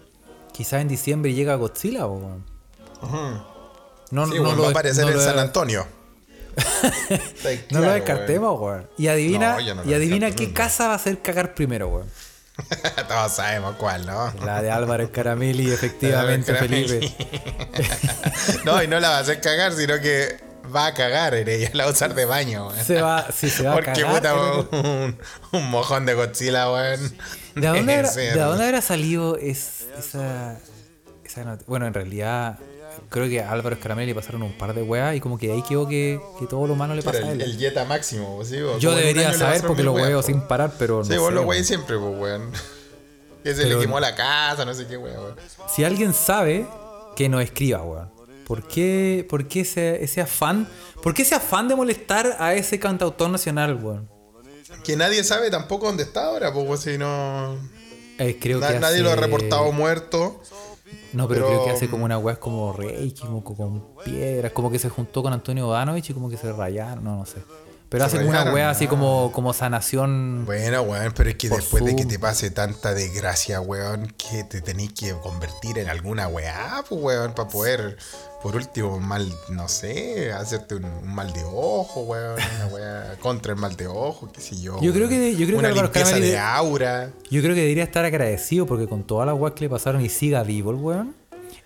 quizás 0.52 0.82
en 0.82 0.88
diciembre 0.88 1.32
llega 1.34 1.54
Godzilla 1.56 2.06
o... 2.06 2.12
weón. 2.18 2.44
No, 4.10 4.26
Sí, 4.26 4.34
no 4.38 4.54
lo, 4.54 4.62
va 4.62 4.68
a 4.68 4.70
aparecer 4.70 5.04
no 5.04 5.12
en 5.12 5.20
San 5.20 5.38
Antonio. 5.38 5.84
No 7.70 7.80
lo 7.80 7.92
descartemos, 7.92 8.60
weón. 8.60 8.86
Y 8.98 9.08
adivina, 9.08 9.56
No, 9.60 9.74
no 9.76 9.90
y 9.90 9.94
adivina 9.94 10.26
descarto 10.26 10.36
qué 10.48 10.52
casa 10.52 10.86
va 10.88 10.92
a 10.92 10.96
hacer 10.96 11.20
cagar 11.22 11.54
primero, 11.54 11.88
weón. 11.88 12.08
Todos 13.08 13.32
sabemos 13.32 13.76
cuál, 13.76 14.06
¿no? 14.06 14.32
La 14.44 14.60
de 14.62 14.70
Álvaro 14.70 15.10
Caramelli, 15.12 15.70
efectivamente. 15.72 16.54
Felipe. 16.54 17.12
No, 18.64 18.82
y 18.82 18.88
no 18.88 18.98
la 19.00 19.10
va 19.10 19.16
a 19.18 19.20
hacer 19.20 19.40
cagar, 19.40 19.72
sino 19.72 19.98
que 20.00 20.36
va 20.74 20.86
a 20.86 20.94
cagar 20.94 21.34
en 21.34 21.48
ella, 21.48 21.70
la 21.72 21.84
va 21.84 21.90
a 21.90 21.92
usar 21.92 22.14
de 22.14 22.24
baño, 22.24 22.68
weón. 22.68 22.84
Se 22.84 23.00
va, 23.00 23.26
sí, 23.32 23.48
se 23.50 23.62
va 23.62 23.72
a 23.72 23.74
Porque 23.74 23.92
cagar. 23.92 24.14
puta, 24.16 24.34
pero- 24.34 24.68
un, 24.82 25.18
un 25.52 25.70
mojón 25.70 26.04
de 26.06 26.14
Godzilla, 26.14 26.70
weón. 26.72 27.00
¿De 27.54 27.66
dónde, 27.66 27.94
habrá, 27.94 28.10
¿De 28.12 28.34
dónde 28.38 28.64
habrá 28.64 28.82
salido 28.82 29.36
es- 29.36 29.86
esa, 29.98 30.58
esa 31.24 31.44
not- 31.44 31.64
Bueno, 31.66 31.86
en 31.86 31.94
realidad, 31.94 32.58
creo 33.08 33.28
que 33.28 33.40
a 33.40 33.50
Álvaro 33.50 33.74
Escaramelli 33.76 34.14
pasaron 34.14 34.42
un 34.42 34.52
par 34.56 34.74
de 34.74 34.82
weas 34.82 35.16
y 35.16 35.20
como 35.20 35.38
que 35.38 35.52
ahí 35.52 35.62
quedó 35.62 35.86
que, 35.88 36.20
que 36.38 36.46
todo 36.46 36.66
lo 36.66 36.74
malo 36.74 36.94
le 36.94 37.02
pasa 37.02 37.18
Pero 37.18 37.28
a 37.28 37.32
él. 37.32 37.40
el 37.42 37.58
Jetta 37.58 37.84
máximo, 37.84 38.42
¿sí? 38.44 38.60
O 38.60 38.78
Yo 38.78 38.94
debería 38.94 39.32
saber 39.32 39.62
porque 39.62 39.82
lo 39.82 39.92
weas, 39.92 40.08
weo 40.08 40.20
po. 40.20 40.26
sin 40.26 40.40
parar, 40.42 40.72
pero 40.78 40.98
no 40.98 41.04
Sí, 41.04 41.12
sé, 41.12 41.18
vos 41.18 41.32
lo 41.32 41.42
weis 41.42 41.66
siempre, 41.66 41.96
pues, 41.98 42.18
weón. 42.18 42.50
Que 43.44 43.54
se 43.54 43.64
le 43.66 43.78
quemó 43.78 44.00
la 44.00 44.14
casa, 44.14 44.64
no 44.64 44.74
sé 44.74 44.86
qué, 44.86 44.96
weón. 44.96 45.34
Si 45.74 45.84
alguien 45.84 46.12
sabe, 46.12 46.66
que 47.16 47.28
nos 47.28 47.42
escriba, 47.42 47.82
weón. 47.82 48.10
¿Por 48.46 48.66
qué, 48.66 49.26
por 49.28 49.46
qué 49.46 49.60
ese, 49.60 50.02
ese 50.02 50.20
afán? 50.20 50.68
¿Por 51.02 51.14
qué 51.14 51.22
ese 51.22 51.34
afán 51.36 51.68
de 51.68 51.76
molestar 51.76 52.36
a 52.40 52.54
ese 52.54 52.78
cantautor 52.78 53.30
nacional, 53.30 53.74
weón? 53.82 54.08
Que 54.84 54.96
nadie 54.96 55.22
sabe 55.24 55.50
tampoco 55.50 55.86
dónde 55.86 56.02
está 56.02 56.24
ahora, 56.26 56.52
pues, 56.52 56.80
si 56.80 56.98
no. 56.98 57.56
Eh, 58.18 58.36
creo 58.40 58.58
na- 58.58 58.68
que 58.72 58.80
nadie 58.80 59.00
lo 59.02 59.10
ha 59.12 59.16
reportado 59.16 59.70
muerto. 59.70 60.42
No, 61.12 61.26
pero, 61.28 61.46
pero- 61.46 61.46
creo 61.48 61.64
que 61.64 61.70
hace 61.70 61.88
como 61.88 62.04
una 62.04 62.18
weá 62.18 62.36
como 62.36 62.72
Reiki, 62.72 63.22
como 63.22 63.42
con 63.42 63.84
piedras, 64.04 64.52
como 64.52 64.70
que 64.70 64.78
se 64.78 64.88
juntó 64.88 65.22
con 65.22 65.32
Antonio 65.32 65.66
Bodanovich 65.66 66.10
y 66.10 66.14
como 66.14 66.28
que 66.28 66.36
se 66.36 66.52
rayaron, 66.52 67.02
no, 67.04 67.16
no 67.16 67.26
sé. 67.26 67.38
Pero 67.88 68.04
hace 68.04 68.18
como 68.18 68.28
una 68.28 68.38
rayaron, 68.40 68.54
weá 68.54 68.70
así 68.70 68.86
como, 68.86 69.32
como 69.32 69.54
sanación. 69.54 70.44
Bueno, 70.44 70.82
weón, 70.82 71.12
pero 71.16 71.30
es 71.30 71.36
que 71.36 71.48
después 71.48 71.82
de 71.86 71.96
que 71.96 72.04
te 72.04 72.18
pase 72.18 72.50
tanta 72.50 72.92
desgracia, 72.92 73.62
weón, 73.62 74.12
que 74.18 74.44
te 74.44 74.60
tenés 74.60 74.92
que 74.92 75.12
convertir 75.14 75.78
en 75.78 75.88
alguna 75.88 76.28
weá, 76.28 76.84
pues, 76.86 77.00
weón, 77.00 77.32
para 77.32 77.48
poder, 77.48 77.96
por 78.42 78.54
último, 78.56 79.00
mal, 79.00 79.32
no 79.48 79.68
sé, 79.68 80.32
hacerte 80.32 80.76
un, 80.76 80.84
un 80.84 81.14
mal 81.14 81.32
de 81.32 81.42
ojo, 81.44 82.02
weón, 82.02 82.36
una 82.56 82.66
weá 82.72 83.16
contra 83.20 83.52
el 83.52 83.58
mal 83.58 83.74
de 83.76 83.86
ojo, 83.88 84.30
qué 84.32 84.40
sé 84.40 84.60
yo. 84.60 84.80
Yo 84.80 84.92
creo 84.92 85.08
que 85.08 85.18
de- 85.18 85.32
yo 85.32 85.38
creo 85.46 85.48
que 85.48 85.54
una 85.56 85.68
Álvaro 85.68 85.86
limpieza 85.88 86.14
de 86.16 86.20
de- 86.32 86.38
aura. 86.38 87.10
Yo 87.30 87.42
creo 87.42 87.54
que 87.54 87.62
debería 87.62 87.84
estar 87.84 88.04
agradecido 88.04 88.66
porque 88.66 88.86
con 88.86 89.04
todas 89.04 89.26
las 89.26 89.36
weas 89.36 89.54
que 89.54 89.64
le 89.64 89.70
pasaron 89.70 90.04
y 90.04 90.08
siga 90.08 90.42
vivo 90.44 90.70
el 90.70 90.76
weón, 90.76 91.14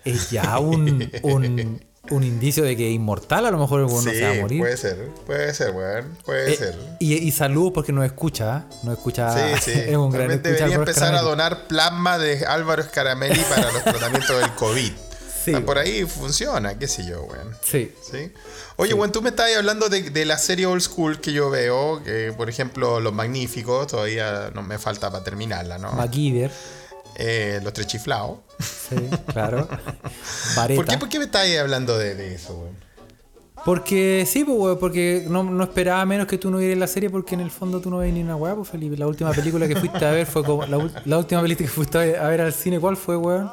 es 0.03 0.31
ya 0.31 0.57
un, 0.59 1.09
un, 1.21 1.79
un 2.09 2.23
indicio 2.23 2.63
de 2.63 2.75
que 2.75 2.89
es 2.89 2.93
inmortal, 2.95 3.45
a 3.45 3.51
lo 3.51 3.59
mejor 3.59 3.81
el 3.81 3.85
weón 3.85 4.03
no 4.05 4.11
se 4.11 4.21
va 4.23 4.31
a 4.31 4.41
morir. 4.41 4.59
puede 4.59 4.75
ser, 4.77 5.07
puede 5.27 5.53
ser, 5.53 5.71
weón, 5.75 6.17
puede 6.25 6.53
Eh, 6.53 6.57
ser. 6.57 6.75
y, 6.99 7.13
y 7.13 7.31
saludos 7.31 7.71
porque 7.73 7.91
nos 7.93 8.03
escucha, 8.05 8.65
¿eh? 8.71 8.75
nos 8.83 8.97
escucha. 8.97 9.57
Sí, 9.59 9.71
sí. 9.71 9.79
es 9.79 9.95
un 9.95 10.09
gran 10.09 10.41
debería 10.41 10.75
empezar 10.75 11.13
a 11.13 11.21
donar 11.21 11.67
plasma 11.67 12.17
de 12.17 12.45
Álvaro 12.47 12.81
Scaramelli 12.83 13.39
para 13.41 13.71
los 13.71 13.83
tratamientos 13.83 14.39
del 14.39 14.51
COVID. 14.55 14.91
Sí. 15.43 15.53
Ah, 15.53 15.61
Por 15.65 15.77
ahí 15.77 16.05
funciona, 16.05 16.77
qué 16.77 16.87
sé 16.87 17.05
yo, 17.05 17.23
weón. 17.23 17.55
Sí. 17.61 17.91
¿Sí? 18.01 18.31
Oye, 18.77 18.93
bueno, 18.93 19.11
tú 19.11 19.21
me 19.21 19.29
estabas 19.29 19.55
hablando 19.57 19.89
de, 19.89 20.09
de 20.09 20.25
la 20.25 20.37
serie 20.37 20.65
old 20.65 20.81
school 20.81 21.19
que 21.19 21.33
yo 21.33 21.49
veo, 21.49 22.01
que 22.03 22.33
por 22.35 22.49
ejemplo 22.49 22.99
Los 22.99 23.13
Magníficos, 23.13 23.87
todavía 23.87 24.51
no 24.53 24.63
me 24.63 24.79
falta 24.79 25.11
para 25.11 25.23
terminarla, 25.23 25.77
¿no? 25.77 25.91
MacGyver. 25.93 26.51
Eh, 27.15 27.59
los 27.63 27.73
Tres 27.73 27.87
Chiflados. 27.87 28.39
Sí, 28.59 28.95
claro. 29.27 29.67
¿Por 30.75 30.85
qué, 30.85 30.97
¿Por 30.97 31.09
qué 31.09 31.19
me 31.19 31.25
estabas 31.25 31.49
hablando 31.59 31.97
de, 31.97 32.15
de 32.15 32.35
eso, 32.35 32.55
weón? 32.57 32.83
Porque 33.65 34.25
sí, 34.27 34.43
pues, 34.43 34.57
weón, 34.57 34.79
porque 34.79 35.25
no, 35.29 35.43
no 35.43 35.63
esperaba 35.63 36.05
menos 36.05 36.27
que 36.27 36.37
tú 36.37 36.49
no 36.51 36.57
vieras 36.57 36.77
la 36.77 36.87
serie 36.87 37.09
porque 37.09 37.35
en 37.35 37.41
el 37.41 37.51
fondo 37.51 37.79
tú 37.79 37.89
no 37.89 37.97
ves 37.97 38.13
ni 38.13 38.21
una 38.21 38.35
weá, 38.35 38.55
pues 38.55 38.69
Felipe. 38.69 38.97
La 38.97 39.07
última 39.07 39.31
película 39.31 39.67
que 39.67 39.75
fuiste 39.75 40.05
a 40.05 40.11
ver 40.11 40.25
fue 40.25 40.43
como. 40.43 40.65
La, 40.65 40.89
la 41.05 41.17
última 41.17 41.41
película 41.41 41.67
que 41.67 41.73
fuiste 41.73 41.97
a 42.17 42.27
ver, 42.27 42.41
al 42.41 42.53
cine, 42.53 42.79
¿cuál 42.79 42.97
fue, 42.97 43.15
weón? 43.15 43.49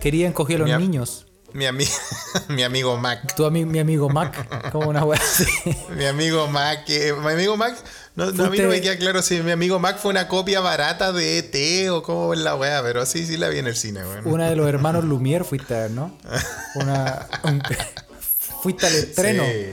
Querían 0.00 0.32
coger 0.32 0.62
a 0.62 0.66
los 0.66 0.80
niños. 0.80 1.26
Mi, 1.54 1.64
ami- 1.66 1.88
mi 2.48 2.62
amigo 2.62 2.96
Mac. 2.98 3.34
Tú 3.34 3.44
a 3.46 3.50
mí, 3.50 3.64
mi 3.64 3.78
amigo 3.78 4.08
Mac, 4.10 4.70
como 4.70 4.88
una 4.90 5.04
wea 5.04 5.18
así. 5.20 5.46
Mi 5.96 6.04
amigo 6.04 6.46
Mac. 6.48 6.84
eh, 6.88 7.14
mi 7.14 7.32
amigo 7.32 7.56
Mac. 7.56 7.74
No, 8.16 8.30
no, 8.32 8.44
a 8.44 8.50
mí 8.50 8.58
no 8.58 8.68
me 8.68 8.80
queda 8.80 8.96
claro 8.98 9.22
si 9.22 9.40
mi 9.42 9.52
amigo 9.52 9.78
Mac 9.78 9.98
fue 9.98 10.10
una 10.10 10.26
copia 10.28 10.60
barata 10.60 11.12
de 11.12 11.38
ET 11.38 11.88
o 11.90 12.02
cómo 12.02 12.34
es 12.34 12.40
la 12.40 12.54
weá, 12.56 12.82
pero 12.82 13.06
sí, 13.06 13.24
sí 13.26 13.36
la 13.36 13.48
vi 13.48 13.58
en 13.58 13.66
el 13.68 13.76
cine, 13.76 14.00
weón. 14.04 14.26
Una 14.26 14.50
de 14.50 14.56
los 14.56 14.68
hermanos 14.68 15.04
Lumière 15.04 15.44
fuiste 15.44 15.74
a 15.74 15.78
ver, 15.82 15.90
¿no? 15.92 16.18
Una, 16.74 17.26
un- 17.44 17.62
fuiste 18.62 18.86
al 18.86 18.94
estreno. 18.96 19.44
Sí, 19.44 19.72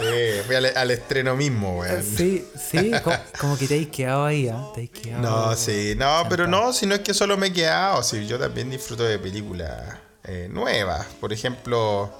sí, 0.00 0.40
fui 0.46 0.56
al, 0.56 0.66
al 0.76 0.90
estreno 0.90 1.36
mismo, 1.36 1.78
weón. 1.78 2.02
Sí, 2.02 2.44
sí, 2.70 2.90
co- 3.04 3.12
como, 3.38 3.56
que 3.58 3.68
te 3.68 3.74
habéis 3.74 3.88
quedado 3.90 4.24
ahí, 4.24 4.48
¿ah? 4.48 4.64
Te 4.74 4.88
quedado. 4.88 5.22
No, 5.50 5.54
sí, 5.56 5.94
no, 5.96 6.24
pero 6.28 6.46
no, 6.48 6.72
si 6.72 6.86
no 6.86 6.94
es 6.94 7.00
que 7.02 7.12
solo 7.14 7.36
me 7.36 7.48
he 7.48 7.52
quedado, 7.52 8.02
sí, 8.02 8.26
yo 8.26 8.38
también 8.38 8.70
disfruto 8.70 9.04
de 9.04 9.18
películas 9.18 9.70
eh, 10.28 10.48
nuevas. 10.50 11.06
Por 11.20 11.32
ejemplo, 11.32 12.10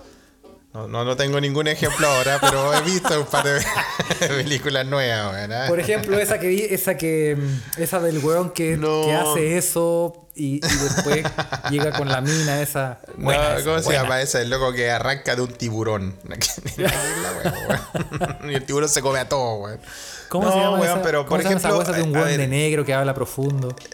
no, 0.72 0.88
no, 0.88 1.04
no 1.04 1.16
tengo 1.16 1.40
ningún 1.40 1.68
ejemplo 1.68 2.06
ahora, 2.08 2.38
pero 2.40 2.74
he 2.74 2.80
visto 2.82 3.20
un 3.20 3.26
par 3.26 3.44
de 3.44 3.60
películas 4.28 4.86
nuevas, 4.86 5.48
¿ah? 5.50 5.64
Por 5.68 5.78
ejemplo, 5.80 6.18
esa 6.18 6.38
que 6.40 6.48
vi, 6.48 6.62
esa 6.62 6.96
que. 6.96 7.36
Esa 7.76 8.00
del 8.00 8.18
weón 8.18 8.50
que, 8.50 8.76
No. 8.76 9.02
que 9.04 9.14
hace 9.14 9.56
eso 9.58 10.24
y, 10.34 10.56
y 10.56 10.60
después 10.60 11.24
llega 11.70 11.92
con 11.92 12.08
la 12.08 12.20
mina 12.20 12.60
esa. 12.62 13.00
Buena 13.16 13.56
esa, 13.56 13.64
¿Cómo 13.64 13.78
se 13.78 13.84
buena. 13.86 14.02
llama 14.02 14.20
ese? 14.22 14.42
El 14.42 14.50
loco 14.50 14.72
que 14.72 14.90
arranca 14.90 15.34
de 15.36 15.42
un 15.42 15.52
tiburón. 15.52 16.14
Y 18.48 18.54
el 18.54 18.64
tiburón 18.64 18.88
se 18.88 19.02
come 19.02 19.18
a 19.18 19.28
todo, 19.28 19.56
weón. 19.56 19.80
¿Cómo 20.28 20.46
No, 20.46 20.52
se 20.52 20.58
llama 20.58 20.78
weón, 20.78 20.98
esa? 20.98 21.02
pero 21.02 21.18
¿cómo 21.26 21.30
por 21.30 21.38
se 21.42 21.44
llama 21.48 21.58
esa 21.58 21.68
ejemplo, 21.68 21.84
cosa 21.86 21.96
de 21.96 22.02
un 22.02 22.14
weón 22.14 22.28
ver, 22.28 22.38
de 22.38 22.46
negro 22.48 22.84
que 22.84 22.94
habla 22.94 23.14
profundo? 23.14 23.74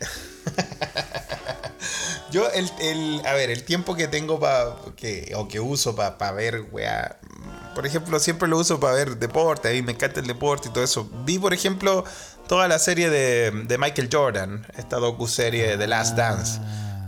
Yo, 2.34 2.50
el, 2.50 2.68
el- 2.80 3.22
a 3.26 3.32
ver, 3.34 3.50
el 3.50 3.62
tiempo 3.64 3.94
que 3.94 4.08
tengo 4.08 4.40
para 4.40 4.74
que, 4.96 5.32
o 5.36 5.46
que 5.48 5.60
uso 5.60 5.94
para 5.94 6.32
ver, 6.32 6.66
weá. 6.72 7.18
Por 7.74 7.86
ejemplo, 7.86 8.18
siempre 8.18 8.48
lo 8.48 8.58
uso 8.58 8.78
para 8.80 8.94
ver 8.94 9.16
deporte. 9.18 9.68
A 9.68 9.72
mí 9.72 9.82
me 9.82 9.92
encanta 9.92 10.20
el 10.20 10.26
deporte 10.26 10.68
y 10.68 10.72
todo 10.72 10.82
eso. 10.84 11.08
Vi, 11.24 11.38
por 11.38 11.54
ejemplo, 11.54 12.04
toda 12.48 12.66
la 12.68 12.78
serie 12.78 13.08
de, 13.10 13.50
de 13.52 13.78
Michael 13.78 14.08
Jordan, 14.12 14.66
esta 14.76 14.96
docu-serie 14.98 15.68
de 15.68 15.76
The 15.78 15.86
Last 15.86 16.16
Dance. 16.16 16.60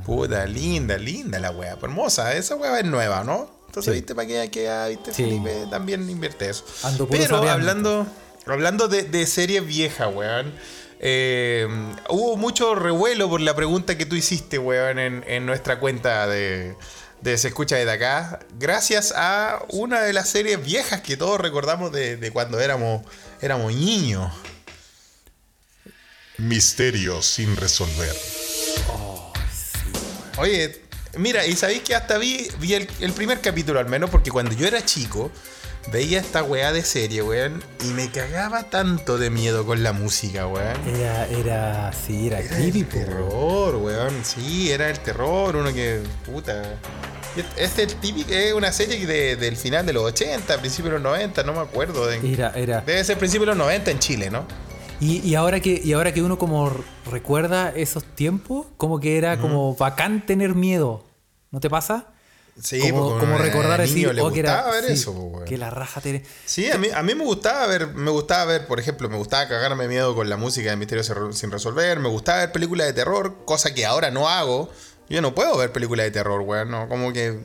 Puta, 0.05 0.47
linda, 0.47 0.97
linda 0.99 1.39
la 1.41 1.51
weá. 1.51 1.77
Hermosa, 1.83 2.33
esa 2.35 2.55
weá 2.57 2.79
es 2.79 2.85
nueva, 2.87 3.25
¿no? 3.25 3.51
Entonces, 3.67 3.93
Sí. 3.93 4.01
¿viste 4.01 4.15
para 4.15 4.27
qué? 4.29 4.49
que 4.51 4.69
ah, 4.69 4.87
¿Viste? 4.89 5.13
Sí. 5.13 5.25
Felipe 5.25 5.67
también 5.71 6.09
invierte 6.09 6.49
eso. 6.49 6.65
Ando 6.85 7.09
Pero 7.09 7.37
hablando, 7.51 8.07
hablando 8.47 8.89
de, 8.89 9.03
de 9.03 9.27
series 9.27 9.67
viejas, 9.67 10.09
weón. 10.15 10.53
Eh, 11.01 11.67
hubo 12.09 12.37
mucho 12.37 12.75
revuelo 12.75 13.29
por 13.29 13.41
la 13.41 13.55
pregunta 13.55 13.97
que 13.99 14.07
tú 14.07 14.17
hiciste, 14.17 14.59
weón, 14.59 14.99
en, 14.99 15.25
en 15.27 15.47
nuestra 15.47 15.79
cuenta 15.79 16.27
de, 16.27 16.75
de 17.21 17.39
Se 17.39 17.49
Escucha 17.49 17.77
desde 17.77 17.93
acá. 17.93 18.41
Gracias 18.59 19.13
a 19.17 19.63
una 19.69 20.03
de 20.03 20.13
las 20.13 20.29
series 20.29 20.65
viejas 20.65 21.01
que 21.01 21.17
todos 21.17 21.41
recordamos 21.41 21.93
de, 21.93 22.17
de 22.17 22.31
cuando 22.31 22.61
éramos, 22.61 23.03
éramos 23.41 23.75
niños. 23.75 24.33
Misterios 26.39 27.27
sin 27.27 27.57
resolver. 27.57 28.15
Oye, 30.39 30.83
mira, 31.17 31.47
y 31.47 31.57
sabéis 31.57 31.83
que 31.83 31.95
hasta 31.95 32.19
vi, 32.19 32.47
vi 32.61 32.75
el, 32.75 32.89
el 33.01 33.13
primer 33.13 33.41
capítulo 33.41 33.81
al 33.81 33.87
menos, 33.87 34.11
porque 34.11 34.31
cuando 34.31 34.55
yo 34.55 34.67
era 34.67 34.85
chico, 34.85 35.31
veía 35.93 36.21
esta 36.21 36.43
weá 36.43 36.73
de 36.73 36.83
serie, 36.83 37.23
weón, 37.23 37.63
y 37.85 37.89
me 37.93 38.11
cagaba 38.11 38.65
tanto 38.65 39.19
de 39.19 39.31
miedo 39.31 39.65
con 39.67 39.83
la 39.83 39.93
música, 39.93 40.47
weón. 40.47 40.77
Era, 40.87 41.27
era, 41.29 41.93
sí, 41.93 42.27
era, 42.27 42.41
Era 42.41 42.49
creepy, 42.57 42.81
el 42.81 42.89
terror, 42.89 43.77
weón. 43.77 44.15
Sí, 44.25 44.71
era 44.71 44.91
el 44.91 44.99
terror, 45.01 45.57
uno 45.57 45.73
que. 45.73 46.01
puta. 46.25 46.63
Este 47.59 47.83
es 47.83 47.95
típico, 48.01 48.31
es 48.33 48.55
una 48.55 48.73
serie 48.73 49.07
de- 49.07 49.37
del 49.37 49.57
final 49.57 49.85
de 49.85 49.93
los 49.93 50.05
80, 50.05 50.59
principios 50.59 50.93
de 50.95 51.01
los 51.01 51.03
90, 51.03 51.43
no 51.43 51.53
me 51.53 51.61
acuerdo. 51.61 52.07
de- 52.07 52.33
Era, 52.33 52.51
era. 52.55 52.81
debe 52.81 53.05
ser 53.05 53.19
principios 53.19 53.47
de 53.47 53.55
los 53.55 53.59
90 53.59 53.91
en 53.91 53.99
Chile, 53.99 54.31
¿no? 54.31 54.47
Y, 55.01 55.19
y 55.19 55.35
ahora 55.35 55.61
que, 55.61 55.79
y 55.85 55.93
ahora 55.93 56.15
que 56.15 56.23
uno 56.23 56.39
como 56.39 56.73
recuerda 57.11 57.71
esos 57.77 58.05
tiempos, 58.05 58.67
como 58.79 58.99
que 59.01 59.19
era 59.19 59.39
como 59.39 59.77
bacán 59.77 60.25
tener 60.25 60.55
miedo. 60.55 61.05
¿No 61.51 61.61
te 61.61 61.69
pasa? 61.69 62.07
Sí, 62.63 62.81
como, 62.91 63.19
como 63.19 63.37
recordar 63.37 63.81
niño 63.81 63.93
decir, 63.93 64.15
le 64.15 64.23
oh, 64.23 64.33
que 64.33 64.41
era. 64.41 64.65
ver 64.71 64.85
sí, 64.87 64.93
eso, 64.95 65.31
pues, 65.33 65.45
que 65.45 65.59
la 65.59 65.69
raja 65.71 66.01
te. 66.01 66.23
Sí, 66.47 66.71
a 66.71 66.79
mí, 66.79 66.89
a 66.95 67.03
mí 67.03 67.15
me 67.15 67.23
gustaba 67.25 67.67
ver, 67.67 67.89
me 67.95 68.11
gustaba 68.11 68.47
ver, 68.47 68.67
por 68.67 68.81
ejemplo, 68.81 69.09
me 69.11 69.17
gustaba 69.19 69.47
cagarme 69.47 69.89
miedo 69.89 70.15
con 70.15 70.29
la 70.31 70.37
música 70.39 70.71
de 70.71 70.77
Misterios 70.77 71.13
Sin- 71.33 71.51
resolver, 71.51 71.99
me 72.01 72.09
gustaba 72.09 72.39
ver 72.39 72.53
películas 72.53 72.87
de 72.87 72.93
terror, 72.95 73.45
cosa 73.45 73.75
que 73.75 73.85
ahora 73.85 74.11
no 74.11 74.29
hago. 74.29 74.71
Yo 75.09 75.21
no 75.21 75.35
puedo 75.35 75.57
ver 75.59 75.71
películas 75.71 76.05
de 76.07 76.11
terror, 76.13 76.41
weón, 76.41 76.71
no, 76.71 76.89
como 76.89 77.13
que 77.13 77.39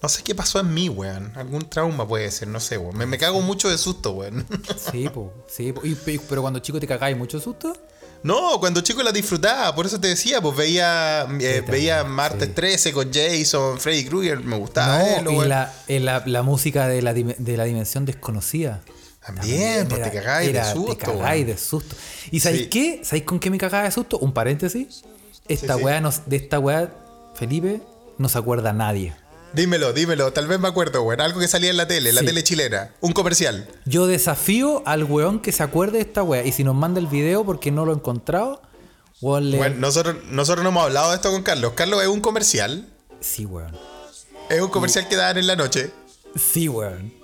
no 0.00 0.08
sé 0.08 0.22
qué 0.22 0.34
pasó 0.34 0.60
en 0.60 0.72
mí, 0.72 0.88
weón. 0.88 1.32
Algún 1.36 1.68
trauma 1.68 2.06
puede 2.06 2.30
ser, 2.30 2.46
no 2.48 2.60
sé, 2.60 2.78
weón. 2.78 2.96
Me, 2.96 3.06
me 3.06 3.18
cago 3.18 3.40
mucho 3.40 3.68
de 3.68 3.76
susto, 3.76 4.12
weón. 4.12 4.46
Sí, 4.92 5.08
po, 5.08 5.32
sí. 5.48 5.72
po. 5.72 5.80
Y- 5.84 5.96
pero 6.28 6.42
cuando 6.42 6.60
chico 6.60 6.78
te 6.78 6.86
cagáis 6.86 7.16
mucho 7.16 7.40
susto. 7.40 7.76
No, 8.24 8.58
cuando 8.58 8.80
chico 8.80 9.02
la 9.02 9.12
disfrutaba, 9.12 9.74
por 9.74 9.84
eso 9.86 10.00
te 10.00 10.08
decía, 10.08 10.40
pues 10.40 10.56
veía, 10.56 11.28
eh, 11.40 11.62
veía 11.68 12.02
Martes 12.04 12.48
sí. 12.48 12.54
13 12.54 12.92
con 12.92 13.12
Jason, 13.12 13.78
Freddy 13.78 14.04
Krueger, 14.06 14.40
me 14.40 14.56
gustaba 14.56 14.98
no, 15.22 15.30
y 15.30 15.36
weón. 15.36 15.48
la, 15.50 15.72
la, 15.86 16.22
la 16.24 16.42
música 16.42 16.88
de 16.88 17.02
la, 17.02 17.12
de 17.12 17.56
la 17.56 17.64
dimensión 17.64 18.06
desconocida. 18.06 18.80
También, 19.24 19.86
pues 19.88 20.02
te 20.02 20.10
cagáis 20.10 20.52
de 20.52 20.64
susto, 20.64 20.96
Te 20.96 21.04
cagáis 21.04 21.44
weón. 21.44 21.46
de 21.56 21.58
susto. 21.62 21.96
¿Y 22.30 22.40
sabéis 22.40 22.62
Sí. 22.64 22.68
qué? 22.70 23.00
¿Sabéis 23.04 23.24
con 23.24 23.38
qué 23.38 23.50
me 23.50 23.58
cagaba 23.58 23.84
de 23.84 23.90
susto? 23.90 24.18
Un 24.18 24.32
paréntesis. 24.32 25.02
Esta 25.46 25.76
weá 25.76 26.00
nos, 26.00 26.22
de 26.26 26.36
esta 26.36 26.58
weá, 26.58 26.90
Felipe, 27.34 27.82
no 28.16 28.28
se 28.30 28.38
acuerda 28.38 28.72
nadie. 28.72 29.14
Dímelo, 29.54 29.92
dímelo, 29.92 30.32
tal 30.32 30.46
vez 30.48 30.58
me 30.58 30.66
acuerdo, 30.68 31.02
weón. 31.02 31.20
Algo 31.20 31.38
que 31.40 31.46
salía 31.48 31.70
en 31.70 31.76
la 31.76 31.86
tele, 31.86 32.08
en 32.10 32.16
la 32.16 32.22
tele 32.22 32.42
chilena. 32.42 32.90
Un 33.00 33.12
comercial. 33.12 33.68
Yo 33.84 34.06
desafío 34.06 34.82
al 34.84 35.04
weón 35.04 35.40
que 35.40 35.52
se 35.52 35.62
acuerde 35.62 35.98
de 35.98 36.04
esta 36.04 36.22
weá. 36.22 36.44
Y 36.44 36.52
si 36.52 36.64
nos 36.64 36.74
manda 36.74 36.98
el 37.00 37.06
video 37.06 37.44
porque 37.44 37.70
no 37.70 37.84
lo 37.84 37.92
he 37.92 37.94
encontrado, 37.94 38.60
weón 39.20 39.50
le. 39.50 39.58
Bueno, 39.58 39.76
nosotros, 39.78 40.16
nosotros 40.30 40.64
no 40.64 40.70
hemos 40.70 40.84
hablado 40.84 41.10
de 41.10 41.16
esto 41.16 41.30
con 41.30 41.42
Carlos. 41.42 41.72
Carlos 41.76 42.02
es 42.02 42.08
un 42.08 42.20
comercial. 42.20 42.88
Sí, 43.20 43.46
weón. 43.46 43.76
Es 44.50 44.60
un 44.60 44.70
comercial 44.70 45.08
que 45.08 45.16
dan 45.16 45.38
en 45.38 45.46
la 45.46 45.56
noche. 45.56 45.90
Sí, 46.36 46.68
weón. 46.68 47.14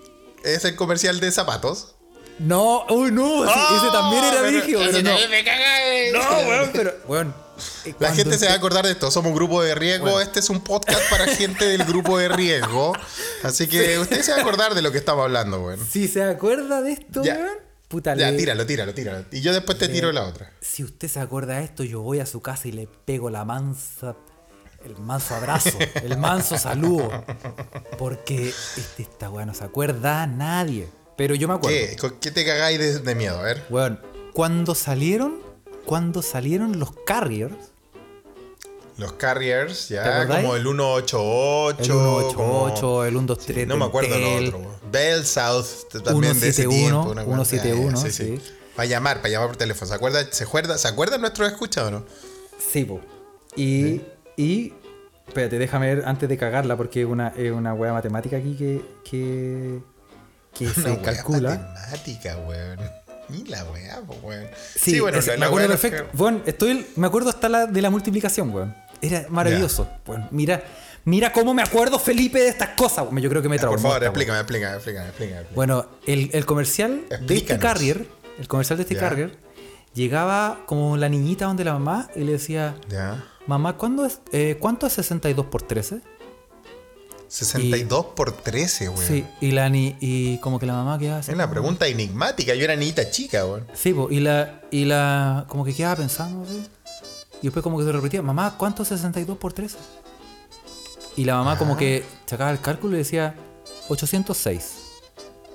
Es 0.45 0.65
el 0.65 0.77
comercial 0.77 1.19
de 1.21 1.31
zapatos. 1.33 1.97
No, 2.39 2.87
uy, 2.89 3.11
no, 3.11 3.45
sí, 3.45 3.61
ese 3.77 3.91
también 3.93 4.25
era. 4.25 4.41
Pero- 4.41 4.51
vigio, 4.51 4.79
pero 4.79 5.03
no. 5.03 5.29
me 5.29 5.45
caga, 5.45 5.95
eh. 5.95 6.13
No, 6.13 6.49
weón, 6.49 6.71
pero. 6.73 6.95
Weón. 7.07 7.35
La 7.99 8.15
gente 8.15 8.39
se 8.39 8.47
va 8.47 8.53
a 8.53 8.57
acordar 8.57 8.85
de 8.87 8.93
esto. 8.93 9.11
Somos 9.11 9.31
un 9.31 9.37
grupo 9.37 9.63
de 9.63 9.75
riesgo. 9.75 10.21
Este 10.21 10.41
es 10.41 10.51
un 10.51 10.61
podcast 10.61 11.01
para 11.11 11.27
gente 11.27 11.65
del 11.67 11.85
grupo 11.85 12.19
de 12.19 12.29
riesgo. 12.29 12.93
Así 13.43 13.67
que 13.69 13.99
usted 13.99 14.23
se 14.23 14.33
va 14.33 14.39
a 14.39 14.41
acordar 14.41 14.75
de 14.75 14.83
lo 14.83 14.93
que 14.93 14.99
estamos 14.99 15.25
hablando, 15.25 15.61
weón. 15.63 15.85
Si 15.87 16.09
se 16.09 16.23
acuerda 16.23 16.83
de 16.83 16.93
esto, 16.93 17.23
Ya. 17.23 17.35
weón. 17.37 17.59
Puta, 17.89 18.15
Ya, 18.15 18.31
le- 18.31 18.37
tíralo, 18.39 18.65
tíralo, 18.67 18.95
tíralo. 18.95 19.25
Y 19.33 19.41
yo 19.41 19.53
después 19.53 19.77
te 19.77 19.89
tiro 19.89 20.13
la 20.13 20.23
otra. 20.25 20.53
Si 20.61 20.85
usted 20.85 21.09
se 21.09 21.19
acuerda 21.19 21.59
de 21.59 21.65
esto, 21.65 21.83
yo 21.83 22.01
voy 22.03 22.21
a 22.21 22.27
su 22.27 22.41
casa 22.41 22.69
y 22.69 22.73
le 22.73 22.87
pego 23.05 23.31
la 23.31 23.45
mansa. 23.45 24.15
El 24.85 24.97
manso 24.97 25.35
abrazo, 25.35 25.77
el 26.03 26.17
manso 26.17 26.57
saludo. 26.57 27.11
Porque 27.99 28.49
este, 28.49 29.03
esta 29.03 29.29
weá 29.29 29.45
no 29.45 29.55
se 29.55 29.65
acuerda 29.65 30.23
a 30.23 30.27
nadie. 30.27 30.89
Pero 31.17 31.35
yo 31.35 31.49
me 31.49 31.55
acuerdo. 31.55 31.77
¿Qué? 31.77 31.97
¿Con 31.97 32.19
qué 32.21 32.31
te 32.31 32.45
cagáis 32.47 32.79
de, 32.79 32.99
de 33.01 33.15
miedo? 33.15 33.39
A 33.39 33.43
ver. 33.43 33.65
Weón, 33.69 34.01
cuando 34.33 34.75
salieron, 34.75 35.39
cuando 35.91 36.23
salieron 36.23 36.79
los 36.79 36.93
carriers, 37.05 37.53
Los 38.97 39.15
Carriers, 39.15 39.89
¿Te 39.89 39.95
ya, 39.95 40.27
como 40.29 40.55
el 40.57 40.63
188. 40.63 41.71
el 41.71 41.85
188, 41.85 42.37
como- 42.37 43.05
el 43.05 43.11
123, 43.13 43.67
No 43.67 43.77
me 43.79 43.85
acuerdo 43.87 44.17
lo 44.19 44.35
otro. 44.37 44.61
Bell 44.93 45.25
South 45.27 45.67
también 46.05 46.39
de 46.39 46.49
ese 46.51 46.63
171, 46.63 47.03
tiempo. 47.05 47.11
una 47.11 47.23
weá. 47.25 47.45
171, 47.45 47.99
Ah, 47.99 48.11
sí. 48.11 48.41
Para 48.77 48.87
llamar, 48.87 49.17
para 49.23 49.31
llamar 49.31 49.49
por 49.49 49.57
teléfono. 49.57 49.89
¿Se 49.89 49.95
acuerda, 49.95 50.25
se 50.31 50.45
acuerda, 50.45 50.79
¿se 50.79 50.87
acuerdan 50.89 51.21
nuestros 51.23 51.51
escuchas 51.51 51.85
o 51.85 51.91
no? 51.91 52.05
Sí, 52.73 52.85
po. 52.85 53.01
Y, 53.57 54.01
y. 54.37 54.75
Espérate, 55.27 55.59
déjame 55.59 55.95
ver 55.95 56.05
antes 56.07 56.29
de 56.29 56.37
cagarla, 56.37 56.77
porque 56.77 57.01
es 57.01 57.07
una, 57.07 57.29
es 57.37 57.51
una 57.53 57.73
wea 57.75 57.93
matemática 57.93 58.37
aquí 58.37 58.55
que. 58.55 58.83
que, 59.03 59.81
que 60.55 60.65
Una 60.77 60.95
se 60.97 60.99
calcula. 61.01 61.51
matemática, 61.57 62.37
weón. 62.47 62.79
Y 63.33 63.45
la 63.49 63.65
weá, 63.65 64.01
pues, 64.07 64.19
weón. 64.23 64.47
Sí, 64.77 65.01
es- 65.13 65.27
la- 65.27 65.37
me 65.37 65.47
acuerdo 65.47 65.69
perfecto. 65.69 66.11
que- 66.11 66.17
Bueno, 66.17 66.41
estoy, 66.47 66.87
me 66.97 67.07
acuerdo 67.07 67.31
hasta 67.31 67.49
la 67.49 67.67
de 67.67 67.83
la 67.83 67.91
multiplicación, 67.91 68.51
weón. 68.55 68.75
Era 69.03 69.27
maravilloso. 69.31 69.89
Bueno, 70.07 70.29
mira, 70.31 70.63
mira 71.05 71.33
cómo 71.33 71.55
me 71.55 71.63
acuerdo, 71.63 71.99
Felipe, 71.99 72.39
de 72.41 72.49
estas 72.49 72.71
cosas. 72.71 73.07
Yo 73.11 73.31
creo 73.31 73.41
que 73.43 73.49
me 73.49 73.59
traumó. 73.59 73.77
Por 73.77 73.83
favor, 73.83 74.05
explícame, 74.05 74.39
explícame, 74.41 74.75
explícame, 74.77 75.09
explícame. 75.09 75.47
Bueno, 75.55 75.87
el, 76.07 76.31
el 76.35 76.45
comercial 76.47 77.03
de 77.21 77.37
este 77.37 77.59
carrier, 77.59 78.07
el 78.39 78.47
comercial 78.49 78.77
de 78.77 78.83
este 78.83 78.97
carrier, 78.97 79.39
llegaba 79.95 80.61
como 80.67 80.97
la 80.97 81.09
niñita 81.09 81.47
donde 81.47 81.65
la 81.65 81.73
mamá 81.73 82.09
y 82.15 82.21
le 82.21 82.33
decía, 82.33 82.77
Ya. 82.89 83.25
mamá, 83.47 83.77
¿cuándo 83.77 84.05
es, 84.05 84.21
eh, 84.33 84.57
¿cuánto 84.61 84.87
es 84.87 84.93
62 84.95 85.47
por 85.47 85.63
13? 85.63 86.01
62 87.31 88.07
por 88.17 88.33
13, 88.33 88.89
weón. 88.91 89.07
Sí, 89.07 89.25
y 89.41 89.53
la 89.53 89.69
ni 89.69 89.97
y 90.01 90.39
como 90.39 90.59
que 90.59 90.67
la 90.67 90.73
mamá 90.75 90.99
quedaba 90.99 91.21
así. 91.21 91.31
Es 91.31 91.35
una 91.35 91.49
pregunta 91.49 91.87
enigmática. 91.87 92.55
Yo 92.55 92.65
era 92.65 92.75
niñita 92.77 93.09
chica, 93.11 93.47
weón. 93.47 93.67
Sí, 93.73 93.95
po, 93.95 94.09
y 94.11 94.21
la 94.21 94.61
y 94.71 94.85
la 94.85 95.45
como 95.49 95.65
que 95.65 95.73
quedaba 95.75 95.97
pensando, 95.97 96.45
¿sí? 96.47 96.67
Y 97.41 97.45
después 97.45 97.63
como 97.63 97.79
que 97.79 97.85
se 97.85 97.93
repetía, 97.93 98.21
mamá, 98.21 98.57
¿cuánto 98.59 98.83
es 98.83 98.89
62 98.89 99.39
por 99.39 99.53
13? 99.53 99.77
y 101.17 101.25
la 101.25 101.37
mamá 101.37 101.59
como 101.59 101.77
que 101.77 102.05
sacaba 102.25 102.51
el 102.51 102.61
cálculo 102.61 102.95
y 102.95 102.99
decía 102.99 103.35
806. 103.89 104.75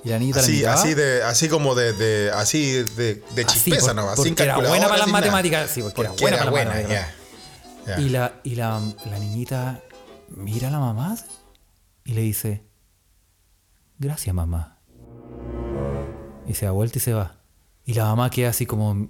Y 0.03 0.09
la 0.09 0.19
niñita 0.19 0.39
la 0.39 0.43
Así, 0.43 0.51
miraba. 0.57 0.75
así, 0.81 0.93
de, 0.93 1.23
así 1.23 1.49
como 1.49 1.73
de, 1.73 1.93
de- 1.93 2.31
así 2.31 2.71
de, 2.83 3.15
de 3.33 3.41
así, 3.43 3.53
chispeza 3.53 3.87
por- 3.87 3.95
nomás, 3.95 4.15
porque 4.17 4.29
sin 4.29 4.39
era 4.41 4.57
buena 4.57 4.87
para 4.87 4.99
las 4.99 5.07
matemáticas. 5.07 5.71
Sí, 5.71 5.81
porque, 5.81 6.03
Porque 6.03 6.25
era 6.25 6.35
era 6.37 6.49
buena 6.51 6.71
para 6.71 6.83
buena, 6.83 6.97
las 6.99 7.09
matemáticas. 7.87 7.99
Y, 8.05 8.09
la, 8.09 8.33
y 8.43 8.55
la, 8.55 8.81
la 9.09 9.19
niñita 9.19 9.81
mira 10.29 10.67
a 10.67 10.71
la 10.71 10.79
mamá 10.79 11.17
y 12.05 12.13
le 12.13 12.21
dice, 12.21 12.63
gracias 13.99 14.33
mamá. 14.33 14.79
Y 16.47 16.53
se 16.53 16.65
da 16.65 16.71
vuelta 16.71 16.99
y 16.99 17.01
se 17.01 17.13
va. 17.13 17.41
Y 17.83 17.93
la 17.95 18.05
mamá 18.05 18.29
queda 18.29 18.49
así 18.49 18.65
como, 18.65 19.09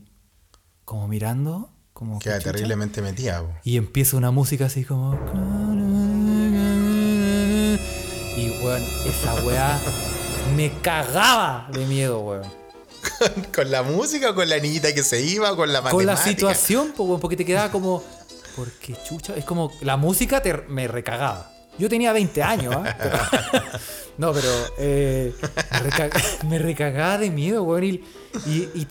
como 0.86 1.08
mirando, 1.08 1.70
como... 1.94 2.20
Queda 2.20 2.40
terriblemente 2.40 3.02
metida. 3.02 3.42
po. 3.42 3.50
Y 3.64 3.78
empieza 3.78 4.18
una 4.18 4.32
música 4.32 4.66
así 4.66 4.84
como... 4.86 5.14
Y 8.38 8.50
weón, 8.64 8.82
esa 9.06 9.34
weá 9.46 9.80
me 10.56 10.72
cagaba 10.82 11.70
de 11.72 11.86
miedo, 11.86 12.20
weón. 12.22 12.48
¿Con 13.54 13.70
la 13.72 13.84
música 13.84 14.32
o 14.32 14.36
con 14.36 14.50
la 14.50 14.58
niñita 14.60 14.94
que 14.94 15.04
se 15.04 15.22
iba 15.22 15.56
con 15.56 15.72
la 15.72 15.82
Con 15.82 16.06
la 16.06 16.14
matemática? 16.14 16.54
situación, 16.54 16.94
porque 16.96 17.36
te 17.38 17.46
quedaba 17.46 17.72
como... 17.72 18.04
¿Por 18.56 18.72
qué 18.72 18.96
chucha? 19.06 19.36
Es 19.36 19.44
como... 19.46 19.72
La 19.82 19.98
música 19.98 20.42
te, 20.42 20.54
me 20.70 20.88
recagaba. 20.88 21.52
Yo 21.78 21.90
tenía 21.90 22.14
20 22.14 22.42
años. 22.44 22.76
Pero- 22.98 23.18
no, 24.18 24.34
pero... 24.34 24.50
eh, 24.78 25.34
me, 25.72 25.80
reca- 25.90 26.44
me 26.50 26.60
recagaba 26.60 27.18
de 27.18 27.30
miedo, 27.30 27.64
weón. 27.64 27.84
Y, 27.84 28.02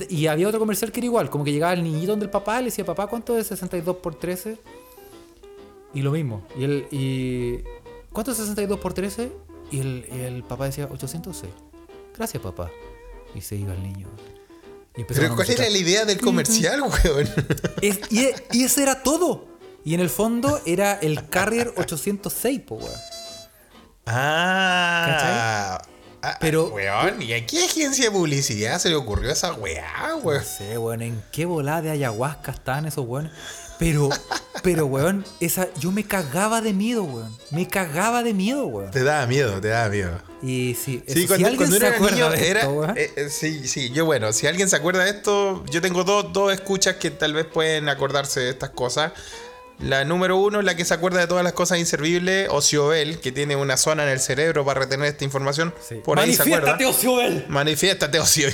y, 0.09 0.27
había 0.27 0.49
otro 0.49 0.59
comercial 0.61 0.93
que 0.93 1.01
era 1.01 1.07
igual. 1.07 1.31
Como 1.31 1.45
que 1.45 1.53
llegaba 1.53 1.73
el 1.73 1.83
niñito 1.83 2.13
donde 2.13 2.25
el 2.27 2.31
papá 2.31 2.59
le 2.61 2.67
decía, 2.67 2.85
papá, 2.85 3.07
¿cuánto 3.07 3.37
es 3.39 3.47
62 3.49 3.97
por 3.97 4.15
13? 4.17 4.59
Y 5.95 6.03
lo 6.03 6.11
mismo. 6.11 6.47
Y 6.59 6.65
el... 6.65 6.87
Y, 6.91 7.59
¿Cuánto 8.13 8.31
es 8.33 8.37
62 8.39 8.79
por 8.81 8.93
13? 8.95 9.33
Y 9.73 9.81
el, 9.81 10.45
papá 10.49 10.67
decía, 10.67 10.89
806. 10.91 11.53
Gracias, 12.17 12.43
papá. 12.43 12.71
Y 13.35 13.41
se 13.41 13.57
iba 13.57 13.73
el 13.75 13.83
niño. 13.83 14.07
Y 14.97 15.03
Pero 15.05 15.35
¿cuál 15.35 15.51
era 15.51 15.69
la 15.69 15.77
idea 15.79 16.05
del 16.05 16.21
comercial, 16.21 16.83
weón? 16.83 17.29
Es- 17.83 18.01
y, 18.13 18.29
y 18.53 18.63
eso 18.65 18.81
era 18.81 19.03
todo. 19.03 19.47
Y 19.85 19.95
en 19.95 20.01
el 20.01 20.09
fondo 20.11 20.61
era 20.67 20.95
el 20.95 21.29
Carrier 21.29 21.73
806, 21.77 22.61
po, 22.61 22.77
weón. 22.77 22.91
Ah. 24.07 25.81
Ah, 26.27 26.39
Pero- 26.41 26.69
Weón, 26.69 27.21
¿y 27.21 27.35
a 27.35 27.45
qué 27.47 27.65
agencia 27.67 28.07
de 28.07 28.11
publicidad 28.11 28.79
se 28.79 28.89
le 28.89 28.95
ocurrió 28.95 29.31
esa 29.31 29.53
weá, 29.53 30.09
No 30.09 30.17
weón? 30.19 30.43
sé, 30.43 30.79
weón, 30.79 31.03
en 31.03 31.23
qué 31.33 31.45
volada 31.45 31.83
de 31.83 31.91
ayahuasca 31.91 32.53
estaban 32.53 32.87
esos 32.87 33.05
weones. 33.07 33.31
Pero, 33.79 34.09
pero, 34.63 34.87
weón, 34.87 35.27
esa, 35.41 35.69
yo 35.81 35.91
me 35.93 36.05
cagaba 36.05 36.63
de 36.63 36.73
miedo, 36.73 37.05
weón. 37.05 37.37
Me 37.51 37.69
cagaba 37.69 38.23
de 38.23 38.33
miedo, 38.33 38.67
weón. 38.67 38.91
Te 38.91 39.03
daba 39.05 39.27
miedo, 39.27 39.61
te 39.61 39.69
daba 39.69 39.91
miedo. 39.91 40.19
Y 40.43 40.75
sí, 40.83 41.03
Sí, 41.07 41.25
eso, 41.25 41.27
cuando, 41.27 41.37
si 41.37 41.45
alguien 41.45 41.57
cuando 41.57 41.77
se 41.79 41.87
era 41.87 41.97
acuerda 41.97 42.31
de 42.31 42.49
era. 42.49 42.61
esto, 42.61 42.85
eh, 42.97 43.13
eh, 43.17 43.29
sí, 43.29 43.69
sí, 43.69 43.91
yo 43.91 44.07
bueno, 44.07 44.33
si 44.33 44.47
alguien 44.47 44.71
se 44.71 44.77
acuerda 44.77 45.05
de 45.05 45.11
esto, 45.11 45.63
yo 45.67 45.83
tengo 45.83 46.05
dos, 46.05 46.33
dos 46.33 46.53
escuchas 46.55 46.97
que 46.97 47.11
tal 47.11 47.35
vez 47.35 47.45
pueden 47.45 47.91
acordarse 47.91 48.41
de 48.41 48.49
estas 48.51 48.71
cosas. 48.71 49.13
La 49.85 50.05
número 50.05 50.39
uno, 50.39 50.63
la 50.63 50.77
que 50.77 50.85
se 50.85 50.95
acuerda 50.95 51.21
de 51.21 51.27
todas 51.27 51.45
las 51.45 51.53
cosas 51.53 51.79
inservibles, 51.79 52.49
Ociobel, 52.51 53.21
que 53.21 53.33
tiene 53.33 53.55
una 53.55 53.77
zona 53.77 54.05
en 54.05 54.09
el 54.09 54.21
cerebro 54.21 54.65
para 54.65 54.81
retener 54.81 55.07
esta 55.09 55.25
información. 55.25 55.75
sí. 55.87 55.97
Por 55.97 56.19
ahí 56.19 56.35
se 56.35 56.43
acuerda. 56.43 56.73
Manifiéstate, 56.73 56.87
Ociobel. 56.87 57.45
Manifiéstate, 57.49 58.19
Ocio. 58.19 58.49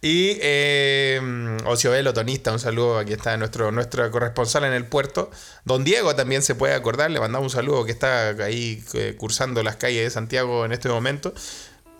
Y 0.00 0.38
eh, 0.40 1.20
Ociobel, 1.64 2.06
otonista, 2.06 2.52
un 2.52 2.60
saludo. 2.60 2.98
Aquí 2.98 3.12
está 3.12 3.36
nuestro, 3.36 3.72
nuestro 3.72 4.08
corresponsal 4.12 4.64
en 4.64 4.72
el 4.72 4.86
puerto. 4.86 5.30
Don 5.64 5.82
Diego 5.82 6.14
también 6.14 6.42
se 6.42 6.54
puede 6.54 6.74
acordar. 6.74 7.10
Le 7.10 7.18
mandamos 7.18 7.52
un 7.52 7.56
saludo 7.58 7.84
que 7.84 7.90
está 7.90 8.28
ahí 8.44 8.84
eh, 8.94 9.16
cursando 9.18 9.64
las 9.64 9.74
calles 9.76 10.04
de 10.04 10.10
Santiago 10.10 10.64
en 10.64 10.70
este 10.72 10.88
momento. 10.88 11.34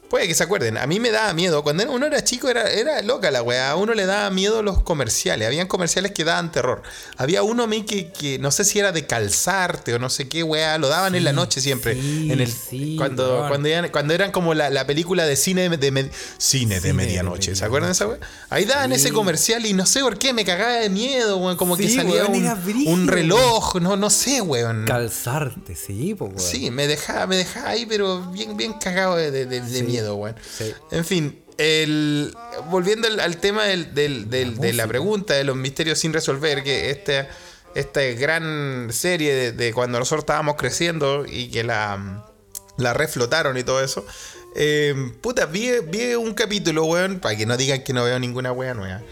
Puede 0.08 0.26
que 0.26 0.34
se 0.34 0.42
acuerden. 0.42 0.78
A 0.78 0.86
mí 0.86 1.00
me 1.00 1.10
daba 1.10 1.34
miedo. 1.34 1.62
Cuando 1.62 1.90
uno 1.92 2.06
era 2.06 2.24
chico 2.24 2.48
era, 2.48 2.70
era 2.70 3.02
loca 3.02 3.30
la 3.30 3.42
weá. 3.42 3.70
A 3.72 3.76
uno 3.76 3.92
le 3.92 4.06
daba 4.06 4.30
miedo 4.30 4.62
los 4.62 4.82
comerciales. 4.82 5.46
Habían 5.46 5.66
comerciales 5.66 6.12
que 6.12 6.24
daban 6.24 6.50
terror. 6.50 6.82
Había 7.18 7.42
uno 7.42 7.64
a 7.64 7.66
mí 7.66 7.82
que, 7.84 8.10
que 8.10 8.38
no 8.38 8.50
sé 8.50 8.64
si 8.64 8.78
era 8.78 8.90
de 8.92 9.06
calzarte 9.06 9.92
o 9.94 9.98
no 9.98 10.08
sé 10.08 10.26
qué 10.28 10.42
weá. 10.42 10.78
Lo 10.78 10.88
daban 10.88 11.14
en 11.14 11.24
la 11.24 11.32
noche 11.34 11.60
siempre. 11.60 11.92
sí, 11.94 12.32
en 12.32 12.40
el, 12.40 12.50
sí, 12.50 12.94
cuando, 12.96 13.44
cuando, 13.48 13.68
eran, 13.68 13.90
cuando 13.90 14.14
eran 14.14 14.32
como 14.32 14.54
la, 14.54 14.70
la 14.70 14.86
película 14.86 15.26
de 15.26 15.36
cine 15.36 15.68
de, 15.68 15.76
cine 15.78 16.02
de 16.02 16.10
Cine 16.38 16.80
de 16.80 16.92
medianoche. 16.94 17.54
¿Se 17.54 17.64
acuerdan 17.66 17.90
de 17.90 17.92
esa 17.92 18.06
weá? 18.06 18.18
Ahí 18.48 18.64
daban 18.64 18.92
ese 18.92 19.12
comercial 19.12 19.66
y 19.66 19.74
no 19.74 19.84
sé 19.84 20.00
por 20.00 20.16
qué 20.18 20.32
me 20.32 20.44
cagaba 20.44 20.72
de 20.74 20.88
miedo, 20.88 21.36
weón. 21.36 21.56
Como 21.56 21.76
que 21.76 21.88
salía 21.88 22.24
weón, 22.24 22.46
un, 22.86 22.88
un 22.88 23.08
reloj. 23.08 23.76
No, 23.80 23.96
no 23.96 24.08
sé, 24.08 24.40
weón. 24.40 24.86
Calzarte, 24.86 25.76
sí, 25.76 26.14
po, 26.14 26.26
weón. 26.26 26.40
Sí, 26.40 26.70
me 26.70 26.86
dejaba, 26.86 27.26
me 27.26 27.36
dejaba 27.36 27.68
ahí, 27.70 27.84
pero 27.84 28.22
bien, 28.30 28.56
bien 28.56 28.72
cagado 28.72 29.16
de, 29.16 29.30
de- 29.30 29.58
Sí, 29.68 29.97
miedo, 30.00 30.14
weón. 30.16 30.36
sí. 30.58 30.72
En 30.90 31.04
fin, 31.04 31.42
el, 31.58 32.34
volviendo 32.70 33.08
al, 33.08 33.20
al 33.20 33.36
tema 33.38 33.64
del- 33.64 33.94
del- 33.94 34.30
del- 34.30 34.54
La 34.56 34.60
de 34.62 34.72
la 34.74 34.86
pregunta 34.86 35.34
de 35.34 35.44
los 35.44 35.56
misterios 35.56 35.98
sin 35.98 36.12
resolver, 36.12 36.62
que 36.62 36.90
este, 36.90 37.26
esta 37.74 38.00
gran 38.02 38.88
serie 38.92 39.34
de, 39.34 39.52
de 39.52 39.72
cuando 39.72 39.98
nosotros 39.98 40.22
estábamos 40.22 40.56
creciendo 40.56 41.24
y 41.26 41.48
que 41.50 41.64
la, 41.64 42.24
la 42.76 42.94
reflotaron 42.94 43.56
y 43.58 43.64
todo 43.64 43.82
eso. 43.82 44.06
eh, 44.56 44.94
puta, 45.20 45.46
vi, 45.46 45.70
vi 45.86 46.14
un 46.14 46.32
capítulo, 46.34 46.84
weón, 46.84 47.18
para 47.20 47.36
que 47.36 47.44
no 47.46 47.56
digan 47.56 47.82
que 47.84 47.92
no 47.92 48.04
veo 48.04 48.18
ninguna 48.18 48.52
wea 48.52 48.74
nueva. 48.74 49.02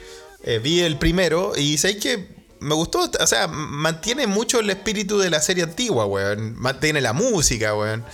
Eh, 0.44 0.59
vi 0.61 0.81
el 0.81 0.99
primero 0.99 1.53
y 1.57 1.77
sabéis 1.79 2.01
que 2.03 2.29
me 2.61 2.75
gustó, 2.75 3.11
o 3.20 3.27
sea, 3.27 3.49
mantiene 3.49 4.27
mucho 4.27 4.61
el 4.61 4.70
espíritu 4.70 5.18
de 5.18 5.29
la 5.31 5.42
serie 5.42 5.64
antigua, 5.64 6.07
weón. 6.07 6.55
Mantiene 6.57 7.01
la 7.01 7.12
música, 7.12 7.75
weón. 7.77 8.05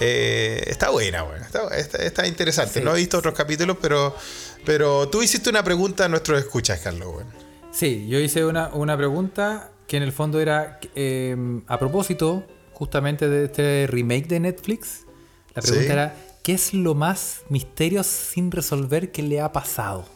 Eh, 0.00 0.64
está 0.66 0.90
buena, 0.90 1.24
weón. 1.24 1.42
Está, 1.42 1.68
está- 1.76 1.98
está 2.02 2.26
interesante. 2.26 2.80
Sí. 2.80 2.84
No 2.84 2.94
he 2.94 2.98
visto 2.98 3.18
otros 3.18 3.34
capítulos, 3.34 3.76
pero, 3.80 4.16
pero 4.64 5.08
tú 5.08 5.22
hiciste 5.22 5.50
una 5.50 5.62
pregunta 5.62 6.06
a 6.06 6.08
nuestros 6.08 6.38
escuchas, 6.38 6.80
Carlos. 6.80 7.22
Sí, 7.72 8.08
yo 8.08 8.18
hice 8.18 8.44
una, 8.44 8.68
una 8.68 8.96
pregunta 8.96 9.70
que 9.86 9.96
en 9.98 10.02
el 10.02 10.12
fondo 10.12 10.40
era 10.40 10.80
eh, 10.94 11.36
a 11.66 11.78
propósito 11.78 12.46
justamente 12.72 13.28
de 13.28 13.44
este 13.46 13.86
remake 13.88 14.26
de 14.26 14.40
Netflix. 14.40 15.00
La 15.54 15.62
pregunta 15.62 15.84
Sí. 15.86 15.92
era, 15.92 16.16
¿qué 16.42 16.54
es 16.54 16.72
lo 16.72 16.94
más 16.94 17.40
misterio 17.48 18.02
sin 18.02 18.50
resolver 18.50 19.12
que 19.12 19.22
le 19.22 19.40
ha 19.40 19.52
pasado? 19.52 20.06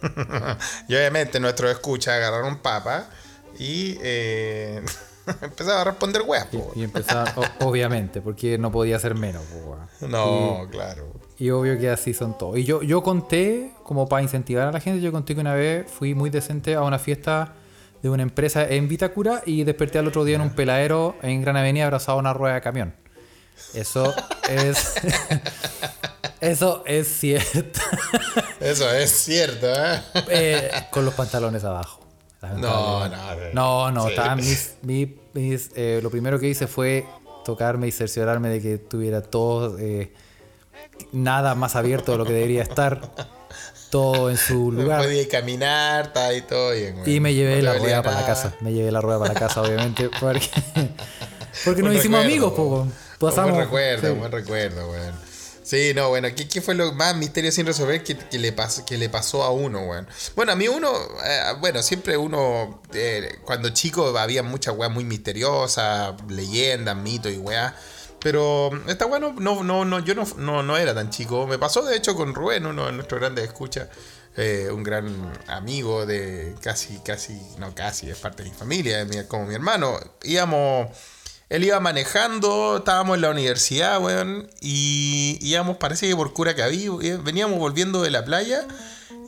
y 0.88 0.94
obviamente 0.94 1.40
nuestros 1.40 1.70
escuchas 1.72 2.14
agarraron 2.14 2.58
papa 2.62 3.10
y 3.58 3.96
eh, 4.00 4.80
empezaron 5.42 5.80
a 5.80 5.84
responder 5.84 6.22
weas, 6.26 6.46
po. 6.46 6.72
Y 6.74 6.82
empezaron, 6.84 7.28
o- 7.36 7.66
obviamente, 7.66 8.20
porque 8.20 8.58
no 8.58 8.70
podía 8.72 8.98
ser 8.98 9.14
menos. 9.14 9.42
po. 9.44 9.76
No, 10.06 10.66
claro. 10.70 11.12
Y, 11.38 11.46
y 11.46 11.50
obvio 11.50 11.78
que 11.78 11.90
así 11.90 12.14
son 12.14 12.36
todos. 12.36 12.58
Y 12.58 12.64
yo, 12.64 12.82
yo 12.82 13.02
conté, 13.02 13.72
como 13.82 14.08
para 14.08 14.22
incentivar 14.22 14.66
a 14.68 14.72
la 14.72 14.80
gente, 14.80 15.00
yo 15.00 15.12
conté 15.12 15.34
que 15.34 15.40
una 15.40 15.54
vez 15.54 15.90
fui 15.90 16.14
muy 16.14 16.30
decente 16.30 16.74
a 16.74 16.82
una 16.82 16.98
fiesta 16.98 17.54
de 18.02 18.08
una 18.10 18.22
empresa 18.22 18.64
en 18.68 18.86
Vitacura 18.88 19.42
y 19.44 19.64
desperté 19.64 19.98
al 19.98 20.06
otro 20.06 20.24
día 20.24 20.36
en 20.36 20.42
un 20.42 20.50
peladero 20.50 21.16
en 21.22 21.40
Gran 21.42 21.56
Avenida 21.56 21.84
abrazado 21.86 22.18
a 22.18 22.20
una 22.20 22.32
rueda 22.32 22.54
de 22.54 22.60
camión. 22.60 22.94
Eso 23.74 24.14
es. 24.48 24.94
Eso 26.40 26.84
es 26.86 27.08
cierto. 27.08 27.80
Eso 28.60 28.88
es 28.92 29.10
cierto, 29.10 29.66
¿eh? 29.66 30.00
Eh, 30.28 30.70
con 30.90 31.04
los 31.04 31.14
pantalones 31.14 31.64
abajo. 31.64 32.00
No, 32.42 33.08
no, 33.08 33.10
No, 33.52 33.90
no, 33.90 34.02
sí. 34.04 34.10
estaban 34.10 34.36
mis, 34.38 34.74
mi- 34.82 35.16
mis, 35.34 35.70
eh, 35.74 36.00
lo 36.02 36.10
primero 36.10 36.38
que 36.38 36.48
hice 36.48 36.66
fue 36.66 37.04
tocarme 37.44 37.88
y 37.88 37.92
cerciorarme 37.92 38.48
de 38.48 38.60
que 38.62 38.78
tuviera 38.78 39.22
todo, 39.22 39.76
eh, 39.78 40.12
nada 41.12 41.54
más 41.54 41.74
abierto 41.76 42.12
de 42.12 42.18
lo 42.18 42.24
que 42.24 42.32
debería 42.32 42.62
estar, 42.62 43.00
todo 43.90 44.30
en 44.30 44.36
su 44.36 44.70
No 44.72 44.82
lugar. 44.82 45.02
podía 45.02 45.26
caminar, 45.28 46.06
está 46.06 46.26
ahí 46.28 46.42
todo 46.42 46.72
bien. 46.72 47.02
Y 47.06 47.20
me 47.20 47.34
llevé 47.34 47.56
No 47.62 47.72
la 47.72 47.78
rueda 47.78 48.02
para 48.02 48.20
la 48.20 48.26
casa. 48.26 48.54
Me 48.60 48.72
llevé 48.72 48.92
la 48.92 49.00
rueda 49.00 49.18
para 49.18 49.34
la 49.34 49.40
casa, 49.40 49.62
obviamente, 49.62 50.08
porque, 50.20 50.48
porque 51.64 51.82
nos 51.82 51.94
hicimos 51.96 52.22
amigos, 52.24 52.52
weón. 52.56 52.88
po. 53.18 53.26
Pasamos, 53.26 53.50
un 53.50 53.54
buen 53.56 53.64
recuerdo, 53.64 54.06
sí. 54.06 54.12
un 54.12 54.18
buen 54.20 54.32
recuerdo, 54.32 54.90
weón. 54.90 55.14
Sí, 55.68 55.92
no, 55.94 56.08
bueno, 56.08 56.28
¿qué, 56.34 56.62
fue 56.62 56.74
lo 56.74 56.94
más 56.94 57.14
misterio 57.14 57.52
sin 57.52 57.66
resolver 57.66 58.02
que, 58.02 58.16
le, 58.38 58.52
pasó, 58.52 58.86
que 58.86 58.96
le 58.96 59.10
pasó 59.10 59.42
a 59.42 59.50
uno, 59.50 59.82
weón? 59.82 60.08
Bueno, 60.34 60.52
a 60.52 60.56
mí 60.56 60.66
uno, 60.66 60.90
eh, 61.22 61.42
bueno, 61.60 61.82
siempre 61.82 62.16
uno, 62.16 62.80
eh, 62.94 63.38
cuando 63.44 63.68
chico 63.68 64.16
había 64.16 64.42
muchas 64.42 64.74
weas 64.74 64.90
muy 64.90 65.04
misteriosas, 65.04 66.14
leyendas, 66.30 66.96
mitos 66.96 67.32
y 67.32 67.36
weas. 67.36 67.74
Pero 68.18 68.70
esta 68.88 69.04
wea 69.04 69.18
no, 69.18 69.34
no, 69.34 69.84
no, 69.84 69.98
yo 69.98 70.14
no, 70.14 70.26
no, 70.38 70.62
no 70.62 70.78
era 70.78 70.94
tan 70.94 71.10
chico. 71.10 71.46
Me 71.46 71.58
pasó 71.58 71.82
de 71.84 71.98
hecho 71.98 72.16
con 72.16 72.34
Rubén, 72.34 72.64
uno 72.64 72.86
de 72.86 72.92
nuestros 72.92 73.20
grandes 73.20 73.44
escuchas, 73.44 73.90
eh, 74.38 74.70
un 74.72 74.82
gran 74.82 75.34
amigo 75.48 76.06
de 76.06 76.54
casi, 76.62 76.98
casi, 77.00 77.38
no 77.58 77.74
casi, 77.74 78.08
es 78.08 78.16
parte 78.16 78.42
de 78.42 78.48
mi 78.48 78.56
familia, 78.56 79.06
como 79.28 79.44
mi 79.44 79.54
hermano. 79.54 80.00
Íbamos, 80.22 80.96
él 81.48 81.64
iba 81.64 81.80
manejando, 81.80 82.78
estábamos 82.78 83.16
en 83.16 83.22
la 83.22 83.30
universidad, 83.30 84.02
weón, 84.02 84.50
y 84.60 85.38
íbamos, 85.40 85.78
parece 85.78 86.06
que 86.06 86.14
por 86.14 86.32
Curacaví, 86.34 86.86
eh, 87.02 87.18
veníamos 87.22 87.58
volviendo 87.58 88.02
de 88.02 88.10
la 88.10 88.24
playa 88.24 88.66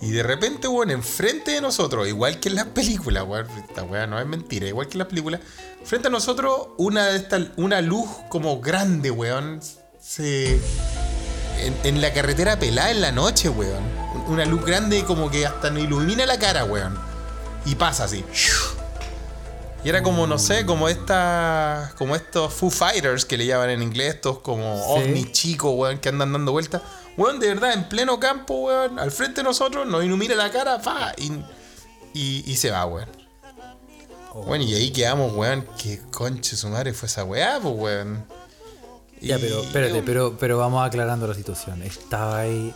Y 0.03 0.11
de 0.11 0.23
repente, 0.23 0.69
weón, 0.69 0.91
enfrente 0.91 1.53
de 1.53 1.61
nosotros, 1.63 2.07
igual 2.09 2.39
que 2.39 2.51
en 2.51 2.57
las 2.57 2.67
películas, 2.67 3.25
weón, 3.27 3.47
esta 3.69 3.85
weá 3.85 4.07
no 4.07 4.21
es 4.21 4.27
mentira, 4.27 4.67
igual 4.67 4.87
que 4.89 4.95
en 4.95 4.99
las 4.99 5.09
películas, 5.09 5.41
frente 5.85 6.09
a 6.09 6.11
nosotros, 6.11 6.69
una 6.77 7.07
de 7.07 7.17
estas, 7.17 7.43
una 7.57 7.81
luz 7.81 8.09
como 8.29 8.61
grande, 8.61 9.11
weón, 9.11 9.61
se. 10.01 10.61
En, 11.59 11.77
en 11.85 12.01
la 12.01 12.13
carretera 12.15 12.59
pelada 12.59 12.91
en 12.91 13.03
la 13.03 13.13
noche, 13.13 13.51
weón. 13.51 13.83
Una 14.29 14.45
luz 14.47 14.65
grande 14.65 15.05
como 15.05 15.31
que 15.31 15.47
hasta 15.47 15.71
nos 15.71 15.83
ilumina 15.83 16.25
la 16.25 16.39
cara, 16.39 16.65
weón. 16.65 16.99
Y 17.67 17.75
pasa 17.75 18.05
así. 18.05 18.25
Y 19.83 19.89
era 19.89 20.03
como, 20.03 20.27
no 20.27 20.39
sé, 20.39 20.67
como 20.67 20.89
esta. 20.89 21.93
Como 21.97 22.15
estos 22.15 22.53
Foo 22.53 22.71
Fighters 22.71 23.25
que 23.25 23.39
le 23.39 23.47
llaman 23.47 23.71
en 23.71 23.83
inglés, 23.83 24.17
estos 24.17 24.41
como 24.41 24.77
Sí. 24.77 24.83
ovnis 25.03 25.33
chicos, 25.33 25.73
weón, 25.75 25.99
que 25.99 26.11
andan 26.11 26.33
dando 26.33 26.53
vueltas. 26.53 26.83
Weón, 27.17 27.41
de 27.41 27.49
verdad, 27.49 27.73
en 27.73 27.89
pleno 27.89 28.21
campo, 28.21 28.55
weón, 28.67 28.99
al 28.99 29.11
frente 29.11 29.41
de 29.41 29.45
nosotros, 29.45 29.87
nos 29.87 30.05
ilumina 30.05 30.35
la 30.35 30.51
cara, 30.51 30.79
fa, 30.81 31.13
y, 31.17 31.33
y, 32.13 32.45
y 32.47 32.57
se 32.57 32.71
va, 32.71 32.85
weón. 32.85 33.09
Bueno, 34.47 34.65
y 34.65 34.75
ahí 34.75 34.91
quedamos, 34.93 35.33
weón. 35.33 35.67
Qué 35.83 36.01
conche 36.13 36.57
su 36.57 36.69
madre 36.69 36.93
fue 36.93 37.07
esa 37.07 37.25
weá, 37.25 37.59
pues, 37.61 37.75
weón. 37.75 38.25
Ya, 39.23 39.39
pero 39.39 39.63
espérate, 39.63 40.03
pero, 40.03 40.37
pero 40.39 40.59
vamos 40.59 40.87
aclarando 40.87 41.27
la 41.27 41.35
situación. 41.35 41.83
Estaba 41.83 42.39
ahí 42.41 42.75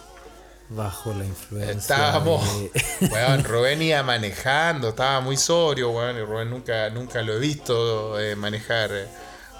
bajo 0.69 1.12
la 1.15 1.25
influencia. 1.25 1.73
Estábamos, 1.79 2.43
de- 2.62 2.71
weón, 3.12 3.45
Rubén 3.45 3.83
iba 3.83 4.03
manejando, 4.03 4.89
estaba 4.91 5.21
muy 5.21 5.37
sobrio, 5.37 5.91
weón, 5.91 6.17
y 6.17 6.21
Rubén 6.21 6.51
nunca, 6.51 6.91
nunca 6.91 7.23
lo 7.23 7.35
he 7.35 7.39
visto 7.39 8.19
eh, 8.21 8.35
manejar 8.37 8.91
eh, 8.93 9.07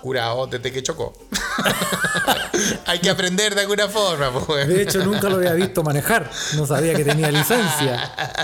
curado 0.01 0.47
desde 0.47 0.73
que 0.73 0.83
chocó. 0.83 1.13
Hay 2.87 3.01
que 3.01 3.11
aprender 3.11 3.55
de 3.55 3.63
alguna 3.63 3.89
forma, 3.89 4.31
pues, 4.33 4.49
weón. 4.49 4.69
De 4.69 4.83
hecho, 4.83 5.05
nunca 5.05 5.29
lo 5.29 5.37
había 5.37 5.53
visto 5.55 5.83
manejar. 5.83 6.31
No 6.55 6.67
sabía 6.67 6.95
que 6.95 7.05
tenía 7.05 7.31
licencia. 7.31 8.13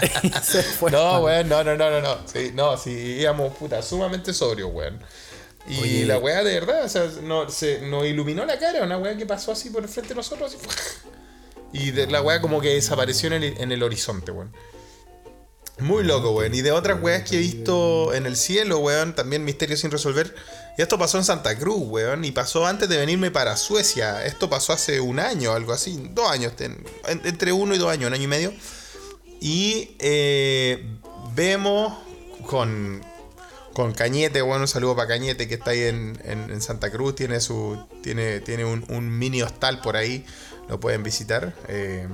No, 0.91 1.21
weón, 1.21 1.49
no, 1.49 1.63
no, 1.63 1.77
no, 1.77 1.91
no, 1.91 2.01
no. 2.01 2.19
Sí, 2.27 2.51
no, 2.55 2.77
sí, 2.77 2.91
íbamos, 2.91 3.55
puta, 3.57 3.83
sumamente 3.83 4.33
sobrio, 4.33 4.69
weón. 4.69 4.99
Y 5.69 5.81
Oye. 5.81 6.07
la 6.07 6.19
weá 6.19 6.43
de 6.43 6.59
verdad, 6.59 6.85
o 6.85 6.89
sea, 6.89 7.07
no, 7.23 7.49
se, 7.51 7.83
nos 7.83 8.07
iluminó 8.07 8.45
la 8.45 8.59
cara, 8.59 8.83
una 8.83 8.97
weá 8.99 9.17
que 9.17 9.27
pasó 9.27 9.53
así 9.53 9.71
por 9.71 9.83
el 9.83 9.89
frente 9.89 10.11
de 10.11 10.15
nosotros, 10.17 10.55
así, 10.55 10.67
y 11.73 11.93
la 11.93 12.21
weá 12.23 12.41
como 12.41 12.61
que 12.61 12.71
desapareció 12.71 13.29
en 13.29 13.43
el, 13.43 13.45
en 13.59 13.73
el 13.73 13.83
horizonte, 13.83 14.33
weón. 14.33 14.53
Muy 15.79 16.05
loco, 16.05 16.33
weón. 16.33 16.55
Y 16.55 16.61
de 16.61 16.73
otras 16.73 17.01
weas 17.01 17.23
que 17.29 17.37
he 17.37 17.39
visto 17.39 18.13
en 18.13 18.27
el 18.27 18.37
cielo, 18.37 18.79
weón, 18.79 19.15
también 19.15 19.45
misterios 19.45 19.81
sin 19.81 19.91
resolver. 19.91 20.35
Y 20.77 20.83
esto 20.83 20.99
pasó 20.99 21.17
en 21.17 21.25
Santa 21.25 21.57
Cruz, 21.59 21.83
weón. 21.87 22.25
Y 22.25 22.33
pasó 22.33 22.67
antes 22.67 22.89
de 22.89 22.99
venirme 22.99 23.31
para 23.31 23.57
Suecia. 23.57 24.25
Esto 24.27 24.51
pasó 24.51 24.75
hace 24.75 25.01
un 25.01 25.19
año, 25.19 25.53
algo 25.53 25.73
así. 25.73 26.11
Dos 26.13 26.31
años, 26.31 26.53
entre 27.07 27.53
uno 27.53 27.75
y 27.75 27.79
dos 27.79 27.91
años, 27.91 28.09
un 28.09 28.15
año 28.15 28.25
y 28.25 28.27
medio. 28.27 28.53
Y 29.41 29.97
eh, 30.01 30.85
vemos 31.35 31.97
con, 32.47 33.03
con 33.73 33.95
Cañete, 33.95 34.43
bueno, 34.43 34.63
un 34.63 34.69
saludo 34.69 34.97
para 34.97 35.09
Cañete 35.09 35.49
que 35.49 35.55
está 35.55 35.71
ahí 35.71 35.85
en, 35.85 36.21
en- 36.25 36.61
Santa 36.61 36.91
Cruz, 36.91 37.15
tiene 37.15 37.41
su 37.41 37.83
tiene, 38.03 38.41
tiene 38.41 38.67
un 38.67 39.19
mini 39.19 39.41
hostal 39.41 39.81
por 39.81 39.97
ahí, 39.97 40.27
lo 40.71 40.81
pueden 40.81 41.03
visitar. 41.03 41.53
eh, 41.69 42.09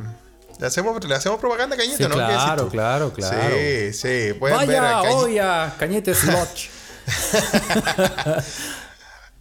le, 0.58 0.66
hacemos, 0.66 1.04
le 1.04 1.14
hacemos 1.14 1.38
propaganda 1.38 1.76
a 1.76 1.78
Cañete, 1.78 2.02
Sí, 2.04 2.08
¿no? 2.08 2.16
¿Qué 2.16 2.22
decís 2.22 2.36
claro, 2.36 2.68
claro, 2.70 3.12
claro. 3.12 3.56
Sí, 3.56 3.92
sí, 3.92 4.32
pueden 4.38 4.66
ver 4.66 4.80
Vaya 4.80 4.98
a 4.98 5.02
Cañete. 5.02 5.14
hoy 5.22 5.38
a 5.38 5.74
Lodge. 6.24 6.70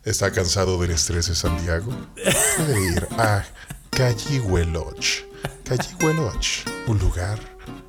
¿Está 0.03 0.31
cansado 0.31 0.79
del 0.79 0.91
estrés 0.91 1.27
de 1.27 1.35
Santiago? 1.35 1.91
Puede 2.57 2.91
ir 2.91 3.07
a 3.17 3.43
Cayigüe 3.89 4.65
Lodge. 4.65 5.25
Lodge, 6.13 6.63
un 6.87 6.99
lugar 6.99 7.39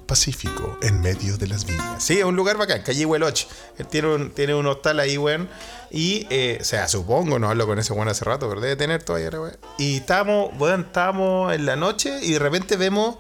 pacífico 0.07 0.79
en 0.83 1.01
medio 1.01 1.37
de 1.37 1.47
las 1.47 1.67
viñas. 1.67 2.03
Sí, 2.03 2.23
un 2.23 2.37
lugar 2.37 2.57
bacán, 2.57 2.83
Cayigüe 2.83 3.19
Lodge. 3.19 3.47
Él 3.79 3.87
tiene 3.87 4.15
un, 4.15 4.31
tiene 4.31 4.55
un 4.55 4.67
hostal 4.67 5.01
ahí, 5.01 5.19
weón. 5.19 5.49
Y, 5.91 6.27
eh, 6.31 6.59
o 6.61 6.65
sea, 6.65 6.89
supongo, 6.89 7.39
no 7.39 7.49
hablo 7.49 7.67
con 7.67 7.79
ese 7.79 7.93
weón 7.93 8.09
hace 8.09 8.25
rato, 8.25 8.49
pero 8.49 8.61
debe 8.61 8.77
tener 8.77 9.03
todavía, 9.03 9.31
weón. 9.31 9.57
Y 9.79 9.97
estábamos, 9.97 10.51
weón, 10.59 10.83
estábamos 10.83 11.53
en 11.55 11.67
la 11.67 11.77
noche 11.77 12.19
y 12.23 12.33
de 12.33 12.39
repente 12.39 12.77
vemos 12.77 13.17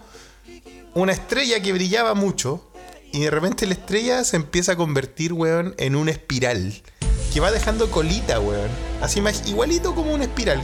una 0.95 1.12
estrella 1.12 1.61
que 1.61 1.72
brillaba 1.72 2.14
mucho. 2.14 2.70
Y 3.12 3.20
de 3.20 3.30
repente 3.30 3.66
la 3.66 3.74
estrella 3.74 4.24
se 4.24 4.37
empieza 4.37 4.72
a 4.72 4.76
convertir, 4.76 5.32
weón, 5.32 5.74
en 5.78 5.97
una 5.97 6.11
espiral. 6.11 6.82
Que 7.32 7.41
va 7.41 7.51
dejando 7.51 7.91
colita, 7.91 8.41
weón. 8.41 8.70
Así 9.01 9.20
más, 9.20 9.47
igualito 9.47 9.95
como 9.95 10.12
una 10.12 10.24
espiral. 10.24 10.62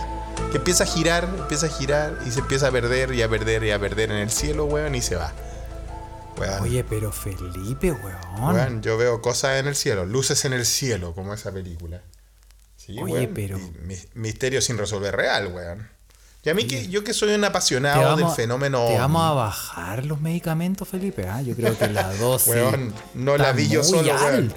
Que 0.51 0.59
empieza 0.59 0.85
a 0.85 0.87
girar, 0.87 1.29
empieza 1.39 1.67
a 1.67 1.69
girar 1.71 2.19
y 2.27 2.31
se 2.31 2.41
empieza 2.41 2.69
a 2.69 2.71
perder 2.73 3.15
y 3.15 3.23
a 3.23 3.29
perder 3.29 3.65
y 3.65 3.71
a 3.71 3.79
perder 3.79 4.11
en 4.11 4.19
el 4.19 4.31
cielo, 4.31 4.65
weón, 4.65 4.95
y 4.95 5.01
se 5.01 5.17
va. 5.17 5.33
Weón, 6.39 6.63
Oye, 6.63 6.85
pero 6.85 7.13
Felipe, 7.13 7.93
weón. 7.93 8.55
weón, 8.57 8.83
yo 8.83 8.97
veo 8.97 9.21
cosas 9.23 9.61
en 9.61 9.67
el 9.67 9.77
cielo, 9.77 10.05
luces 10.07 10.45
en 10.45 10.53
el 10.53 10.65
cielo, 10.67 11.15
como 11.15 11.35
esa 11.35 11.53
película. 11.53 12.03
Sí, 12.77 12.97
Oye, 12.99 13.13
weón, 13.13 13.31
pero- 13.35 13.61
Misterio 14.15 14.61
sin 14.63 14.79
resolver 14.79 15.15
real, 15.15 15.49
weón. 15.49 15.89
Y 16.45 16.51
a 16.51 16.55
mí, 16.55 16.67
que, 16.67 16.89
yo 16.89 17.05
que 17.05 17.15
soy 17.15 17.35
un 17.35 17.45
apasionado 17.45 18.03
vamos, 18.03 18.19
del 18.19 18.31
fenómeno. 18.45 18.85
te 18.89 18.99
vamos 18.99 19.23
a 19.23 19.31
bajar 19.33 20.05
los 20.05 20.21
medicamentos, 20.21 20.89
Felipe. 20.89 21.29
¿ah? 21.29 21.41
Yo 21.41 21.55
creo 21.55 21.79
que 21.79 21.87
la 21.87 22.13
dosis. 22.19 22.49
Weón, 22.49 22.93
no 23.15 23.37
la 23.37 23.53
vi 23.53 23.69
yo 23.69 23.85
solo, 23.85 24.13
weón. 24.13 24.53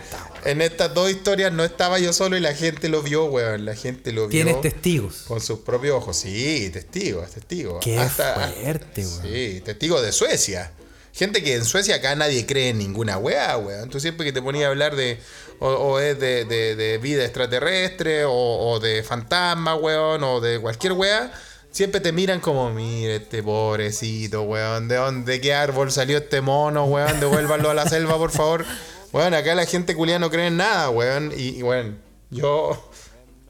En 0.45 0.61
estas 0.61 0.93
dos 0.95 1.11
historias 1.11 1.51
no 1.53 1.63
estaba 1.63 1.99
yo 1.99 2.11
solo 2.13 2.37
y 2.37 2.39
la 2.39 2.55
gente 2.55 2.89
lo 2.89 3.03
vio, 3.03 3.25
weón. 3.25 3.65
La 3.65 3.75
gente 3.75 4.11
lo 4.13 4.27
vio. 4.27 4.43
Tienes 4.43 4.61
testigos. 4.61 5.25
Con 5.27 5.39
sus 5.41 5.59
propios 5.59 5.95
ojos. 5.97 6.17
Sí, 6.17 6.71
testigos, 6.73 7.29
testigos. 7.29 7.83
Qué 7.83 7.99
fuerte, 8.09 9.05
weón. 9.05 9.21
Sí, 9.21 9.61
testigos 9.63 10.01
de 10.01 10.11
Suecia. 10.11 10.71
Gente 11.15 11.41
que 11.41 11.55
en 11.55 11.63
Suecia 11.63 11.95
acá 11.95 12.13
nadie 12.13 12.45
cree 12.45 12.69
en 12.71 12.77
ninguna 12.77 13.17
weá, 13.17 13.57
weón. 13.57 13.89
Tú 13.89 14.01
siempre 14.01 14.25
que 14.25 14.33
te 14.33 14.41
ponías 14.41 14.65
a 14.65 14.69
hablar 14.71 14.97
de. 14.97 15.17
O, 15.59 15.97
es 15.97 16.19
de, 16.19 16.43
de- 16.43 16.97
vida 16.97 17.23
extraterrestre, 17.23 18.23
o, 18.27 18.79
de 18.81 19.01
fantasma, 19.01 19.75
weón, 19.75 20.21
o 20.25 20.41
de 20.41 20.59
cualquier 20.59 20.91
weá. 20.91 21.31
Siempre 21.71 22.01
te 22.01 22.11
miran 22.11 22.41
como, 22.41 22.69
mire 22.69 23.15
este 23.17 23.41
pobrecito, 23.41 24.41
weón. 24.41 24.89
¿De 24.89 24.95
dónde, 24.97 25.31
de 25.31 25.39
qué 25.39 25.53
árbol 25.53 25.89
salió 25.89 26.17
este 26.17 26.41
mono, 26.41 26.83
weón? 26.83 27.17
Devuélvanlo 27.21 27.69
a 27.69 27.73
la 27.73 27.87
selva, 27.87 28.17
por 28.17 28.31
favor. 28.31 28.65
Weón, 29.13 29.33
acá 29.33 29.55
la 29.55 29.65
gente 29.65 29.95
culia 29.95 30.19
no 30.19 30.29
cree 30.29 30.47
en 30.47 30.57
nada, 30.57 30.89
weón. 30.89 31.31
Y, 31.37 31.59
y 31.59 31.63
weón, 31.63 31.97
yo. 32.29 32.91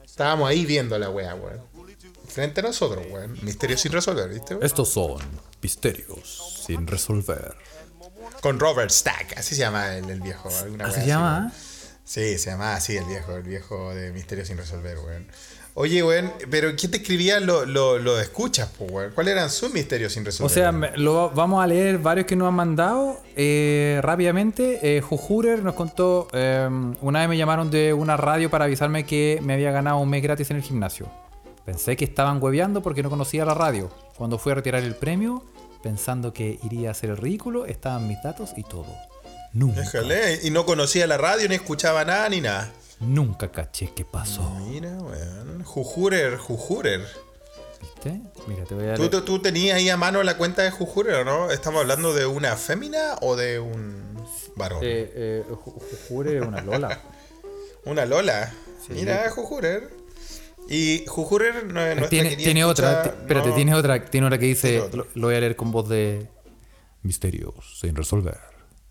Estábamos 0.06 0.48
ahí 0.48 0.68
viendo 0.68 1.00
la 1.00 1.10
weá, 1.10 1.34
weón. 1.34 1.62
Frente 2.28 2.60
a 2.60 2.64
nosotros, 2.64 3.04
weón. 3.10 3.40
Misterio 3.42 3.76
sin 3.76 3.92
resolver, 3.92 4.30
¿viste? 4.30 4.56
Estos 4.62 4.90
son 4.90 5.18
misterios 5.64 6.55
sin 6.66 6.88
resolver. 6.88 7.56
Con 8.42 8.60
Robert 8.60 8.92
Stack, 8.92 9.38
así 9.38 9.56
se 9.56 9.62
llama 9.62 9.96
el, 9.96 10.10
el 10.10 10.22
viejo. 10.22 10.50
alguna 10.50 10.86
¿Así 10.86 11.02
se 11.02 11.08
llama? 11.08 11.52
Sí, 12.04 12.38
se 12.38 12.52
llama 12.52 12.76
así 12.76 12.96
el 12.98 13.06
viejo, 13.06 13.36
el 13.36 13.44
viejo 13.44 13.94
de 13.94 14.12
Misterio 14.12 14.46
sin 14.46 14.58
resolver, 14.58 14.98
weón. 15.00 15.28
Oye, 15.78 16.02
weón, 16.04 16.32
pero 16.50 16.70
¿quién 16.78 16.92
te 16.92 16.98
escribía 17.00 17.40
lo, 17.42 17.66
lo, 17.66 18.00
lo 18.00 18.20
escuchas, 18.20 18.70
po, 18.70 18.86
weón? 18.86 19.12
¿Cuáles 19.14 19.34
eran 19.34 19.50
sus 19.50 19.74
misterios 19.74 20.14
sin 20.14 20.24
resolver? 20.24 20.50
O 20.52 20.54
sea, 20.54 20.72
me- 20.72 20.96
lo, 20.98 21.32
vamos 21.32 21.62
a 21.64 21.68
leer 21.68 21.98
varios 21.98 22.26
que 22.28 22.36
nos 22.36 22.48
han 22.48 22.54
mandado 22.54 23.20
eh, 23.36 24.00
rápidamente. 24.02 24.80
Eh, 24.98 25.02
Jujurer 25.02 25.64
nos 25.64 25.74
contó, 25.76 26.28
eh, 26.32 26.70
una 27.02 27.20
vez 27.20 27.30
me 27.30 27.38
llamaron 27.38 27.70
de 27.72 27.94
una 27.94 28.16
radio 28.16 28.50
para 28.50 28.66
avisarme 28.66 29.06
que 29.06 29.40
me 29.44 29.54
había 29.56 29.72
ganado 29.72 29.98
un 29.98 30.10
mes 30.10 30.24
gratis 30.24 30.50
en 30.52 30.58
el 30.58 30.64
gimnasio. 30.64 31.10
Pensé 31.66 31.98
que 31.98 32.06
estaban 32.06 32.42
hueveando 32.42 32.82
porque 32.82 33.02
no 33.04 33.10
conocía 33.10 33.44
la 33.44 33.56
radio. 33.56 33.90
Cuando 34.16 34.38
fui 34.38 34.52
a 34.52 34.56
retirar 34.56 34.84
el 34.84 34.96
premio, 34.96 35.44
pensando 35.90 36.34
que 36.34 36.58
iría 36.64 36.88
a 36.90 36.92
hacer 36.94 37.12
el 37.12 37.18
ridículo, 37.18 37.68
estaban 37.68 38.08
mis 38.08 38.20
datos 38.24 38.54
y 38.58 38.64
todo. 38.64 38.88
Nunca, 39.54 39.82
Déjale, 39.82 40.40
y 40.42 40.50
no 40.50 40.66
conocía 40.66 41.06
la 41.06 41.16
radio, 41.18 41.48
ni 41.48 41.54
escuchaba 41.54 42.04
nada, 42.04 42.28
ni 42.28 42.42
nada. 42.42 42.72
nunca 43.00 43.52
caché 43.52 43.92
qué 43.96 44.04
pasó. 44.04 44.42
Mira, 44.68 44.90
weón. 44.98 45.64
Jujurer, 45.64 46.38
Jujurer. 46.38 47.06
¿Viste? 47.82 48.20
Mira, 48.48 48.64
te 48.64 48.74
voy 48.74 48.88
a 48.88 48.96
¿Tú, 48.96 49.10
tú, 49.10 49.22
tú 49.22 49.40
tenías 49.44 49.78
ahí 49.78 49.88
a 49.90 49.96
mano 49.96 50.24
la 50.24 50.38
cuenta 50.38 50.64
de 50.64 50.72
Jujurer, 50.72 51.18
¿o 51.18 51.24
no? 51.24 51.52
¿Estamos 51.52 51.82
hablando 51.82 52.16
de 52.16 52.26
una 52.26 52.56
fémina 52.56 53.18
o 53.22 53.36
de 53.36 53.60
un 53.60 54.18
varón? 54.56 54.80
Eh, 54.82 55.12
eh, 55.16 55.44
Ju- 55.52 55.80
Jujurer 56.08 56.38
es 56.38 56.48
una 56.48 56.62
Lola. 56.62 57.00
Una 57.86 58.06
Lola. 58.08 58.52
Mira, 58.90 59.30
Jujurer. 59.30 59.92
Y 60.70 61.06
Jujurer 61.08 61.66
no, 61.66 61.74
no 61.74 61.82
es 61.82 62.02
la 62.02 62.10
tiene 62.10 62.36
tiene 62.36 62.64
otra, 62.66 63.04
ti- 63.04 63.10
espérate, 63.10 63.50
no. 63.50 63.56
tiene 63.56 63.76
otra, 63.76 64.06
tiene 64.06 64.28
otra 64.28 64.40
que 64.40 64.46
dice, 64.48 64.90
lo, 64.94 65.06
lo 65.14 65.28
voy 65.28 65.36
a 65.36 65.40
leer 65.40 65.56
con 65.56 65.72
voz 65.72 65.88
de 65.90 66.28
misterios 67.04 67.54
sin 67.80 67.96
resolver. 67.96 68.38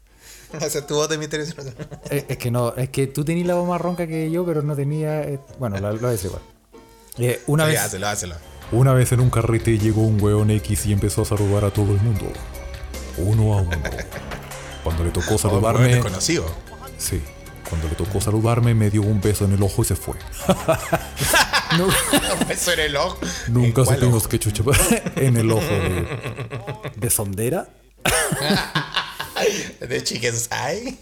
Esa 0.52 0.78
es 0.78 0.86
tu 0.86 0.94
voz 0.94 1.08
de 1.08 1.18
misterio. 1.18 1.46
Eh, 2.10 2.26
es 2.28 2.38
que 2.38 2.50
no, 2.50 2.74
es 2.76 2.90
que 2.90 3.08
tú 3.08 3.24
tenías 3.24 3.46
la 3.48 3.54
voz 3.54 3.68
más 3.68 3.80
ronca 3.80 4.06
que 4.06 4.30
yo, 4.30 4.46
pero 4.46 4.62
no 4.62 4.76
tenía, 4.76 5.22
eh, 5.22 5.40
bueno, 5.58 5.78
lo, 5.80 5.92
lo 5.92 5.98
voy 5.98 6.08
a 6.08 6.12
decir 6.12 6.26
igual. 6.30 6.42
Eh, 7.18 7.40
una 7.48 7.64
vez. 7.66 7.80
Una 8.72 8.94
vez 8.94 9.12
en 9.12 9.20
un 9.20 9.30
carrete 9.30 9.78
llegó 9.78 10.02
un 10.02 10.20
weón 10.22 10.50
X 10.50 10.86
y 10.86 10.92
empezó 10.92 11.22
a 11.22 11.24
saludar 11.24 11.64
a 11.64 11.70
todo 11.70 11.92
el 11.92 12.00
mundo. 12.00 12.24
Uno 13.18 13.54
a 13.58 13.62
uno. 13.62 13.70
Cuando 14.84 15.04
le 15.04 15.10
tocó 15.10 15.34
Oh, 15.34 15.38
saludarme. 15.38 15.80
weón 15.80 15.92
desconocido. 15.92 16.46
Sí. 16.98 17.20
Cuando 17.68 17.88
le 17.88 17.94
tocó 17.94 18.20
saludarme 18.20 18.74
me 18.74 18.90
dio 18.90 19.02
un 19.02 19.20
beso 19.20 19.44
en 19.44 19.52
el 19.52 19.62
ojo 19.62 19.82
y 19.82 19.84
se 19.86 19.96
fue. 19.96 20.16
Eso 22.50 22.72
era 22.72 22.84
el 22.84 22.96
ojo. 22.96 23.18
Nunca 23.48 23.82
¿En 23.82 23.86
supimos 23.86 24.28
qué 24.28 24.38
chucha. 24.38 24.62
en 25.16 25.36
el 25.36 25.50
ojo 25.50 25.62
de. 25.62 26.06
de 26.96 27.10
sondera, 27.10 27.68
de 29.80 30.04
Chicken 30.04 30.36
Sai. 30.36 30.98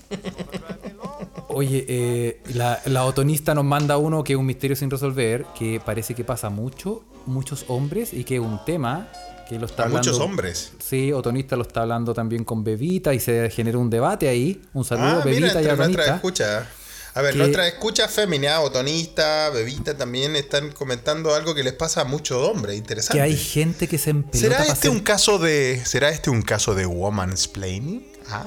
Oye, 1.48 1.84
eh, 1.88 2.42
la, 2.54 2.80
la 2.86 3.04
otonista 3.04 3.54
nos 3.54 3.64
manda 3.64 3.98
uno 3.98 4.24
que 4.24 4.32
es 4.32 4.38
un 4.38 4.46
misterio 4.46 4.76
sin 4.76 4.90
resolver, 4.90 5.44
que 5.58 5.80
parece 5.84 6.14
que 6.14 6.24
pasa 6.24 6.48
mucho, 6.48 7.04
muchos 7.26 7.66
hombres 7.68 8.14
y 8.14 8.24
que 8.24 8.36
es 8.36 8.40
un 8.40 8.64
tema 8.64 9.08
que 9.52 9.58
lo 9.60 9.66
está 9.66 9.82
A 9.82 9.86
hablando. 9.86 10.08
muchos 10.10 10.20
hombres. 10.24 10.72
Sí, 10.78 11.12
Otonista 11.12 11.56
lo 11.56 11.62
está 11.62 11.82
hablando 11.82 12.14
también 12.14 12.44
con 12.44 12.64
Bebita 12.64 13.12
y 13.14 13.20
se 13.20 13.50
generó 13.50 13.80
un 13.80 13.90
debate 13.90 14.28
ahí. 14.28 14.62
Un 14.72 14.84
saludo, 14.84 15.06
Ah, 15.06 15.22
mira, 15.24 15.24
Bebita 15.24 15.44
y 15.62 15.64
entre 15.64 15.76
nuestra 15.76 15.82
Otonista. 15.84 16.14
escucha. 16.16 16.68
A 17.14 17.20
ver, 17.20 17.32
Que- 17.32 17.38
nuestra 17.40 17.68
escucha 17.68 18.08
fémina, 18.08 18.60
otonista, 18.60 19.50
bebita, 19.50 19.94
también 19.98 20.34
están 20.34 20.70
comentando 20.72 21.34
algo 21.34 21.54
que 21.54 21.62
les 21.62 21.74
pasa 21.74 22.00
a 22.00 22.04
muchos 22.04 22.48
hombres. 22.48 22.74
Interesante. 22.78 23.18
Que 23.18 23.22
hay 23.22 23.36
gente 23.36 23.86
que 23.86 23.98
se 23.98 24.08
empelota 24.10 24.38
¿Será 24.38 24.60
este 24.60 24.72
hacer- 24.72 24.90
un 24.92 25.00
caso 25.00 25.38
de. 25.38 25.82
¿Será 25.84 26.08
este 26.08 26.30
un 26.30 26.40
caso 26.40 26.74
de 26.74 26.86
woman's 26.86 27.48
planning? 27.48 28.06
¿Ah? 28.30 28.46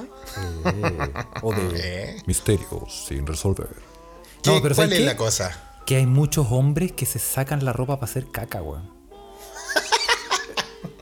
Eh, 0.64 1.12
o 1.42 1.52
de... 1.54 1.60
¿Eh? 1.76 2.22
Misterios 2.26 3.06
sin 3.08 3.24
resolver. 3.24 3.68
¿Qué- 4.42 4.50
No, 4.50 4.60
pero 4.60 4.74
¿Cuál 4.74 4.88
¿sabes 4.88 4.92
es 4.94 4.98
qué? 4.98 5.06
la 5.06 5.16
cosa? 5.16 5.62
Que 5.86 5.96
hay 5.98 6.06
muchos 6.06 6.48
hombres 6.50 6.90
que 6.90 7.06
se 7.06 7.20
sacan 7.20 7.64
la 7.64 7.72
ropa 7.72 8.00
para 8.00 8.10
hacer 8.10 8.32
caca, 8.32 8.62
weón. 8.62 8.95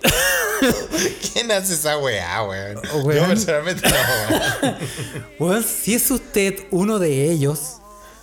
¿Quién 1.32 1.50
hace 1.52 1.74
esa 1.74 1.98
weá, 1.98 2.42
weón? 2.44 2.80
Oh, 2.92 2.98
weón. 2.98 3.22
Yo 3.22 3.28
personalmente 3.28 3.88
no, 3.88 3.96
weón. 3.96 4.76
Weón, 5.38 5.64
si 5.64 5.94
es 5.94 6.11
usted 6.11 6.66
uno 6.70 6.98
de 6.98 7.30
ellos, 7.30 7.78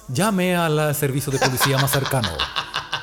llame 0.07 0.55
al 0.55 0.95
servicio 0.95 1.31
de 1.31 1.39
policía 1.39 1.77
más 1.77 1.91
cercano. 1.91 2.29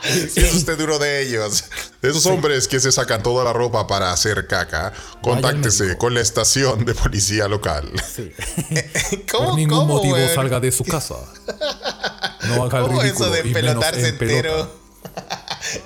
Si 0.02 0.40
es 0.40 0.54
usted 0.54 0.80
uno 0.80 0.98
de 0.98 1.22
ellos, 1.22 1.64
de 2.00 2.10
esos 2.10 2.24
hombres 2.26 2.66
que 2.68 2.78
se 2.80 2.90
sacan 2.92 3.22
toda 3.22 3.44
la 3.44 3.52
ropa 3.52 3.86
para 3.86 4.12
hacer 4.12 4.46
caca, 4.46 4.92
contáctese 5.20 5.98
con 5.98 6.14
la 6.14 6.20
estación 6.20 6.84
de 6.84 6.94
policía 6.94 7.46
local. 7.48 7.90
Sí. 8.16 8.32
¿Cómo, 9.30 9.48
Por 9.48 9.56
ningún 9.56 9.78
cómo, 9.80 9.94
motivo 9.96 10.14
weón? 10.14 10.34
salga 10.34 10.60
de 10.60 10.72
su 10.72 10.84
casa. 10.84 11.16
No 12.44 12.64
haga 12.64 12.78
el 12.78 12.84
¿Cómo 12.86 13.02
ridículo 13.02 13.26
eso 13.26 13.34
de 13.34 13.40
empelotarse 13.40 14.08
en 14.08 14.18
pelota. 14.18 14.68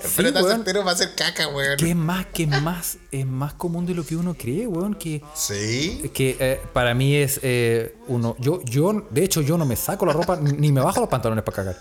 Empelotarse 0.05 0.47
weón. 0.47 0.59
entero 0.61 0.81
para 0.81 0.93
hacer 0.93 1.15
caca, 1.15 1.49
weón. 1.49 1.77
Que 1.77 1.91
es 1.91 1.97
más, 1.97 2.27
que 2.27 2.43
es 2.45 2.63
más, 2.63 2.99
es 3.11 3.27
más 3.27 3.55
común 3.55 3.87
de 3.87 3.95
lo 3.95 4.05
que 4.05 4.17
uno 4.17 4.35
cree, 4.35 4.67
weón. 4.67 4.95
Que, 4.95 5.23
Sí. 5.35 6.11
que 6.15 6.37
eh, 6.39 6.61
para 6.73 6.95
mí 6.95 7.15
es 7.17 7.41
eh, 7.43 7.97
uno. 8.09 8.37
Yo, 8.39 8.63
yo, 8.65 9.07
de 9.11 9.25
hecho, 9.25 9.41
yo 9.41 9.57
no 9.59 9.65
me 9.67 9.77
saco 9.77 10.07
la 10.07 10.13
ropa 10.13 10.37
ni 10.37 10.71
me 10.73 10.81
bajo 10.81 11.01
los 11.01 11.09
pantalones 11.09 11.45
para 11.45 11.57
cagar. 11.57 11.77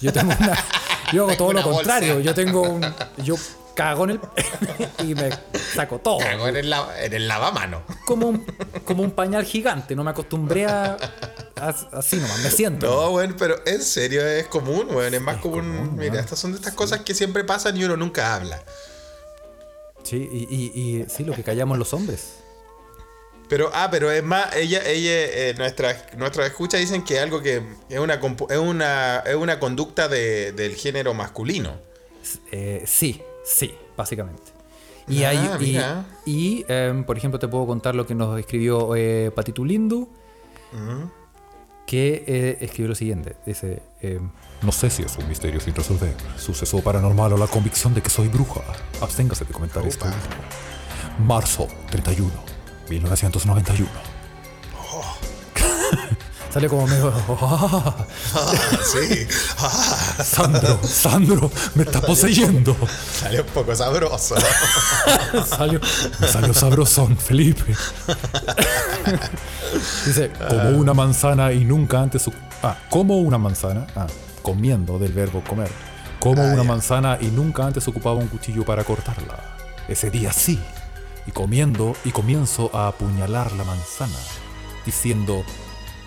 Yo 0.00 0.12
tengo 0.12 0.32
una. 0.38 0.58
Yo 1.12 1.24
hago 1.24 1.36
todo 1.38 1.52
lo 1.52 1.62
contrario. 1.62 2.20
Yo 2.20 2.34
tengo 2.34 2.62
un. 2.62 2.84
Yo 3.22 3.36
cago 3.74 4.04
en 4.04 4.10
el. 4.10 4.20
y 5.06 5.14
me 5.14 5.30
saco 5.74 5.98
todo. 5.98 6.18
Cago 6.18 6.48
en 6.48 6.56
el, 6.56 6.70
lava- 6.70 7.00
en 7.02 7.12
el 7.12 7.28
lavamano. 7.28 7.82
Como 8.06 8.28
un, 8.28 8.46
como 8.84 9.02
un 9.02 9.10
pañal 9.10 9.44
gigante. 9.44 9.94
No 9.94 10.04
me 10.04 10.10
acostumbré 10.10 10.66
a. 10.66 10.96
a- 11.60 11.68
así 11.98 12.16
nomás, 12.16 12.38
me 12.42 12.50
siento. 12.50 12.86
No, 12.86 13.10
weón, 13.10 13.34
pero 13.38 13.56
en 13.66 13.82
serio 13.82 14.26
es 14.26 14.46
común, 14.46 14.86
weón. 14.90 15.12
Es 15.14 15.20
más 15.20 15.38
común. 15.38 15.96
Mira, 15.96 16.20
estas 16.20 16.38
son 16.38 16.52
de 16.52 16.58
estas 16.58 16.74
cosas 16.74 17.00
que 17.00 17.14
siempre 17.14 17.44
pasan 17.44 17.76
y 17.76 17.84
uno 17.84 17.96
nunca 17.96 18.34
habla. 18.34 18.62
Sí, 20.02 20.28
y, 20.30 20.46
y, 20.54 20.80
y 21.00 21.06
sí, 21.08 21.24
lo 21.24 21.32
que 21.34 21.42
callamos 21.42 21.78
los 21.78 21.92
hombres. 21.94 22.34
Pero, 23.48 23.70
ah, 23.74 23.88
pero 23.90 24.10
es 24.10 24.22
más, 24.22 24.54
ella, 24.56 24.82
ella, 24.86 25.10
eh, 25.12 25.54
nuestras 25.58 26.14
nuestras 26.16 26.46
escuchas 26.46 26.80
dicen 26.80 27.04
que 27.04 27.16
es 27.16 27.22
algo 27.22 27.42
que 27.42 27.62
es 27.90 27.98
una, 27.98 28.14
es 28.14 28.58
una, 28.58 29.18
es 29.26 29.34
una 29.34 29.58
conducta 29.60 30.08
de- 30.08 30.52
del 30.52 30.74
género 30.76 31.12
masculino. 31.14 31.78
Eh, 32.50 32.82
sí, 32.86 33.22
sí, 33.44 33.74
básicamente. 33.96 34.42
Y 35.06 35.24
Ah, 35.24 35.30
hay. 35.30 35.50
Y, 35.60 35.72
mira. 35.72 36.04
y, 36.24 36.64
em, 36.68 37.04
por 37.04 37.18
ejemplo, 37.18 37.38
te 37.38 37.46
puedo 37.48 37.66
contar 37.66 37.94
lo 37.94 38.06
que 38.06 38.14
nos 38.14 38.38
escribió 38.38 38.94
eh, 38.96 39.30
Patitu 39.34 39.64
Lindu. 39.64 40.08
Que 41.86 42.24
eh, 42.26 42.56
escribió 42.62 42.88
lo 42.88 42.94
siguiente: 42.94 43.36
Dice. 43.44 43.82
em, 44.00 44.30
No 44.62 44.72
sé 44.72 44.88
si 44.88 45.02
es 45.02 45.16
un 45.18 45.28
misterio 45.28 45.60
sin 45.60 45.74
resolver, 45.74 46.14
suceso 46.38 46.80
paranormal 46.80 47.34
o 47.34 47.36
la 47.36 47.46
convicción 47.46 47.92
de 47.94 48.00
que 48.02 48.08
soy 48.10 48.28
bruja. 48.28 48.62
Absténgase 49.02 49.44
de 49.44 49.52
comentar 49.52 49.86
esto. 49.86 50.06
Opa. 50.06 50.14
Marzo 51.24 51.68
31, 51.90 52.30
1991. 52.88 53.90
sale 56.54 56.68
como 56.68 56.86
medio. 56.86 57.12
sí. 58.92 59.26
Sandro, 60.22 60.78
Sandro, 60.84 61.50
me 61.74 61.82
está 61.82 62.00
poseyendo. 62.00 62.76
Sale 63.12 63.40
un 63.40 63.46
poco 63.48 63.74
sabroso. 63.74 64.36
Salió. 65.46 65.80
Me 66.20 66.28
salió 66.28 66.54
sabrosón, 66.54 67.16
Felipe. 67.16 67.74
Dice. 70.06 70.30
Como 70.48 70.68
una 70.78 70.94
manzana 70.94 71.52
y 71.52 71.64
nunca 71.64 72.00
antes 72.00 72.22
su... 72.22 72.32
Ah, 72.62 72.76
como 72.88 73.18
una 73.18 73.36
manzana. 73.36 73.86
Ah, 73.96 74.06
comiendo 74.42 74.98
del 75.00 75.12
verbo 75.12 75.42
comer. 75.42 75.70
Como 76.20 76.40
Ah, 76.40 76.52
una 76.54 76.62
manzana 76.62 77.18
y 77.20 77.26
nunca 77.26 77.66
antes 77.66 77.86
ocupaba 77.88 78.14
un 78.14 78.28
cuchillo 78.28 78.64
para 78.64 78.84
cortarla. 78.84 79.56
Ese 79.88 80.08
día 80.08 80.32
sí. 80.32 80.60
Y 81.26 81.32
comiendo 81.32 81.96
y 82.04 82.12
comienzo 82.12 82.70
a 82.72 82.86
apuñalar 82.86 83.50
la 83.52 83.64
manzana. 83.64 84.16
Diciendo 84.86 85.44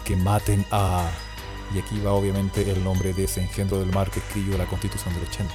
que 0.08 0.16
maten 0.16 0.66
a... 0.72 1.10
Y 1.76 1.80
aquí 1.80 1.99
va 1.99 2.14
obviamente 2.14 2.62
el 2.62 2.82
nombre 2.82 3.12
de 3.14 3.26
ese 3.26 3.41
engendro 3.41 3.78
del 3.80 3.91
mar 3.91 4.10
que 4.10 4.20
escribió 4.20 4.58
la 4.58 4.66
constitución 4.66 5.14
del 5.14 5.24
80. 5.24 5.53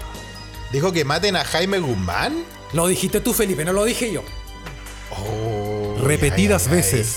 Dijo 0.70 0.92
que 0.92 1.06
maten 1.06 1.36
a 1.36 1.44
Jaime 1.44 1.78
Guzmán. 1.78 2.44
Lo 2.74 2.86
dijiste 2.86 3.20
tú, 3.20 3.32
Felipe, 3.32 3.64
no 3.64 3.72
lo 3.72 3.84
dije 3.84 4.12
yo. 4.12 4.22
Oh, 5.10 5.96
Repetidas 6.04 6.66
ay, 6.66 6.68
ay, 6.68 6.74
ay. 6.74 6.82
veces. 6.82 7.16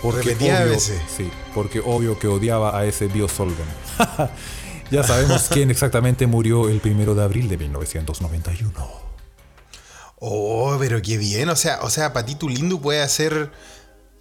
Porque 0.00 0.28
Repetidas 0.28 0.60
obvio, 0.60 0.72
veces. 0.72 1.00
Sí, 1.16 1.28
porque 1.54 1.80
obvio 1.84 2.18
que 2.20 2.28
odiaba 2.28 2.78
a 2.78 2.86
ese 2.86 3.08
Biosolven. 3.08 3.66
ya 4.92 5.02
sabemos 5.02 5.48
quién 5.50 5.72
exactamente 5.72 6.28
murió 6.28 6.68
el 6.68 6.78
primero 6.78 7.16
de 7.16 7.24
abril 7.24 7.48
de 7.48 7.56
1991. 7.58 8.72
Oh, 10.20 10.76
pero 10.78 11.02
qué 11.02 11.18
bien. 11.18 11.48
O 11.48 11.56
sea, 11.56 11.80
o 11.82 11.90
sea, 11.90 12.12
Patitu 12.12 12.48
Lindu 12.48 12.80
puede 12.80 13.02
hacer. 13.02 13.50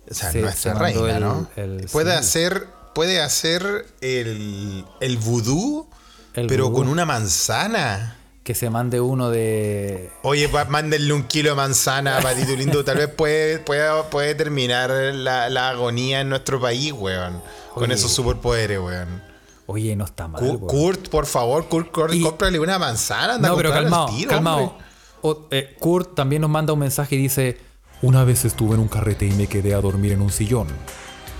O 0.09 0.13
sea, 0.13 0.31
Se- 0.31 0.41
nuestra 0.41 0.73
se 0.73 0.79
reina, 0.79 1.15
el- 1.17 1.19
¿no? 1.23 1.47
el- 1.55 1.87
puede 1.91 2.11
sí. 2.11 2.17
hacer. 2.17 2.67
Puede 2.93 3.21
hacer 3.21 3.85
el, 3.99 4.85
el 5.01 5.17
vudú, 5.17 5.85
El 6.33 6.47
pero 6.47 6.65
vudú. 6.69 6.77
con 6.77 6.87
una 6.87 7.05
manzana. 7.05 8.17
Que 8.43 8.53
se 8.55 8.69
mande 8.69 9.01
uno 9.01 9.31
de. 9.31 10.11
Oye, 10.23 10.47
pa- 10.47 10.65
mándenle 10.65 11.11
un 11.13 11.23
kilo 11.23 11.49
de 11.49 11.55
manzana 11.55 12.17
a 12.17 12.21
Patito 12.21 12.55
Lindu. 12.55 12.83
Tal 12.83 12.97
vez 12.97 13.07
puede, 13.09 13.59
puede, 13.59 13.89
puede 14.11 14.35
terminar 14.35 14.91
la, 14.91 15.49
la 15.49 15.69
agonía 15.69 16.21
en 16.21 16.29
nuestro 16.29 16.61
país, 16.61 16.91
weón. 16.93 17.41
Con 17.73 17.85
Oye. 17.85 17.95
esos 17.95 18.11
superpoderes, 18.11 18.79
weón. 18.79 19.21
Oye, 19.65 19.95
no 19.95 20.05
está 20.05 20.27
mal. 20.27 20.41
Weón. 20.43 20.59
Kurt, 20.59 21.09
por 21.09 21.25
favor, 21.25 21.67
Kurt, 21.67 21.91
Kurt, 21.91 22.13
Y- 22.13 22.21
cómprale 22.21 22.59
una 22.59 22.77
manzana. 22.79 23.33
Anda 23.33 23.49
No, 23.49 23.57
pero 23.57 23.71
calmado, 23.71 24.05
tiro, 24.15 24.29
calmado. 24.29 24.57
hombre. 24.57 24.85
O- 25.21 25.47
eh, 25.51 25.75
Kurt 25.79 26.13
también 26.15 26.41
nos 26.43 26.51
manda 26.51 26.71
un 26.71 26.79
mensaje 26.79 27.15
y 27.15 27.17
dice: 27.17 27.57
Una 28.01 28.23
vez 28.23 28.45
estuve 28.45 28.75
en 28.75 28.81
un 28.81 28.87
carrete 28.87 29.25
y 29.25 29.31
me 29.31 29.47
quedé 29.47 29.73
a 29.73 29.81
dormir 29.81 30.11
en 30.11 30.21
un 30.21 30.31
sillón. 30.31 30.67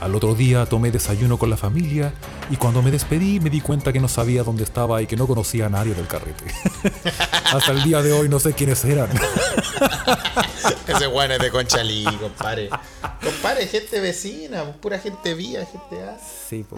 Al 0.01 0.13
otro 0.13 0.35
día 0.35 0.65
tomé 0.65 0.91
desayuno 0.91 1.37
con 1.37 1.49
la 1.49 1.55
familia 1.57 2.13
y 2.49 2.57
cuando 2.57 2.81
me 2.81 2.91
despedí 2.91 3.39
me 3.39 3.49
di 3.49 3.61
cuenta 3.61 3.93
que 3.93 3.99
no 4.01 4.07
sabía 4.09 4.43
dónde 4.43 4.63
estaba 4.63 5.01
y 5.01 5.07
que 5.07 5.15
no 5.15 5.25
conocía 5.25 5.67
a 5.67 5.69
nadie 5.69 5.93
del 5.93 6.05
carrete. 6.07 6.43
Hasta 7.53 7.71
el 7.71 7.81
día 7.83 8.01
de 8.01 8.11
hoy 8.11 8.27
no 8.27 8.39
sé 8.39 8.53
quiénes 8.53 8.83
eran. 8.83 9.09
Ese 10.87 11.07
weón 11.07 11.31
es 11.31 11.39
de 11.39 11.49
Conchalí, 11.49 12.03
compadre. 12.19 12.69
Compadre, 13.23 13.67
gente 13.67 13.99
vecina, 14.01 14.63
pura 14.73 14.99
gente 14.99 15.33
vía, 15.33 15.65
gente 15.65 16.03
A. 16.03 16.17
Sí, 16.49 16.63
po, 16.69 16.77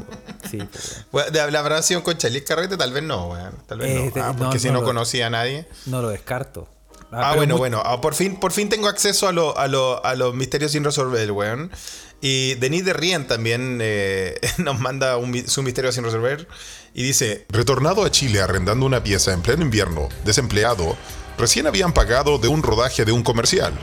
sí, 0.50 0.58
po. 0.58 0.68
Bueno, 1.12 1.32
de 1.32 1.52
la 1.52 1.60
habrá 1.60 1.82
sido 1.82 2.00
en 2.00 2.04
Conchalí 2.06 2.38
el 2.38 2.44
carrete, 2.44 2.78
tal 2.78 2.94
vez 2.94 3.04
no, 3.04 3.28
weón. 3.30 3.54
Tal 3.68 3.80
vez 3.80 3.90
Eh, 3.90 4.06
no. 4.06 4.12
te- 4.12 4.22
Ah, 4.22 4.34
no, 4.34 4.38
porque 4.38 4.60
si 4.60 4.70
no 4.70 4.84
conocía 4.84 5.28
a 5.28 5.30
nadie. 5.30 5.68
No 5.88 6.02
lo 6.02 6.10
descarto. 6.10 6.68
Ah, 7.12 7.30
pero 7.32 7.36
bueno, 7.38 7.58
bueno. 7.58 7.82
Ah, 7.86 8.02
por, 8.02 8.14
fin, 8.16 8.38
por 8.40 8.52
fin 8.52 8.68
tengo 8.70 8.88
acceso 8.88 9.28
a, 9.28 9.32
lo- 9.32 9.58
a, 9.58 9.68
lo- 9.68 10.04
a 10.06 10.16
los 10.16 10.34
misterios 10.36 10.72
sin 10.74 10.84
resolver, 10.84 11.32
weón. 11.32 11.72
Y 12.20 12.56
Denis 12.56 12.84
de 12.84 12.94
Rien 12.94 13.28
también 13.28 13.80
eh, 13.82 14.40
nos 14.58 14.80
manda 14.80 15.18
un 15.18 15.48
su 15.48 15.64
misterio 15.64 15.92
sin 15.92 16.04
resolver. 16.04 16.48
Y 16.94 17.04
dice: 17.04 17.46
Retornado 17.50 18.04
a 18.04 18.12
Chile 18.12 18.42
arrendando 18.42 18.86
una 18.86 19.04
pieza 19.04 19.32
en 19.34 19.42
pleno 19.42 19.62
invierno, 19.64 20.10
desempleado, 20.26 20.98
recién 21.38 21.68
habían 21.68 21.94
pagado 21.94 22.40
de 22.40 22.48
un 22.48 22.64
rodaje 22.64 23.06
de 23.06 23.12
un 23.12 23.24
comercial. 23.24 23.74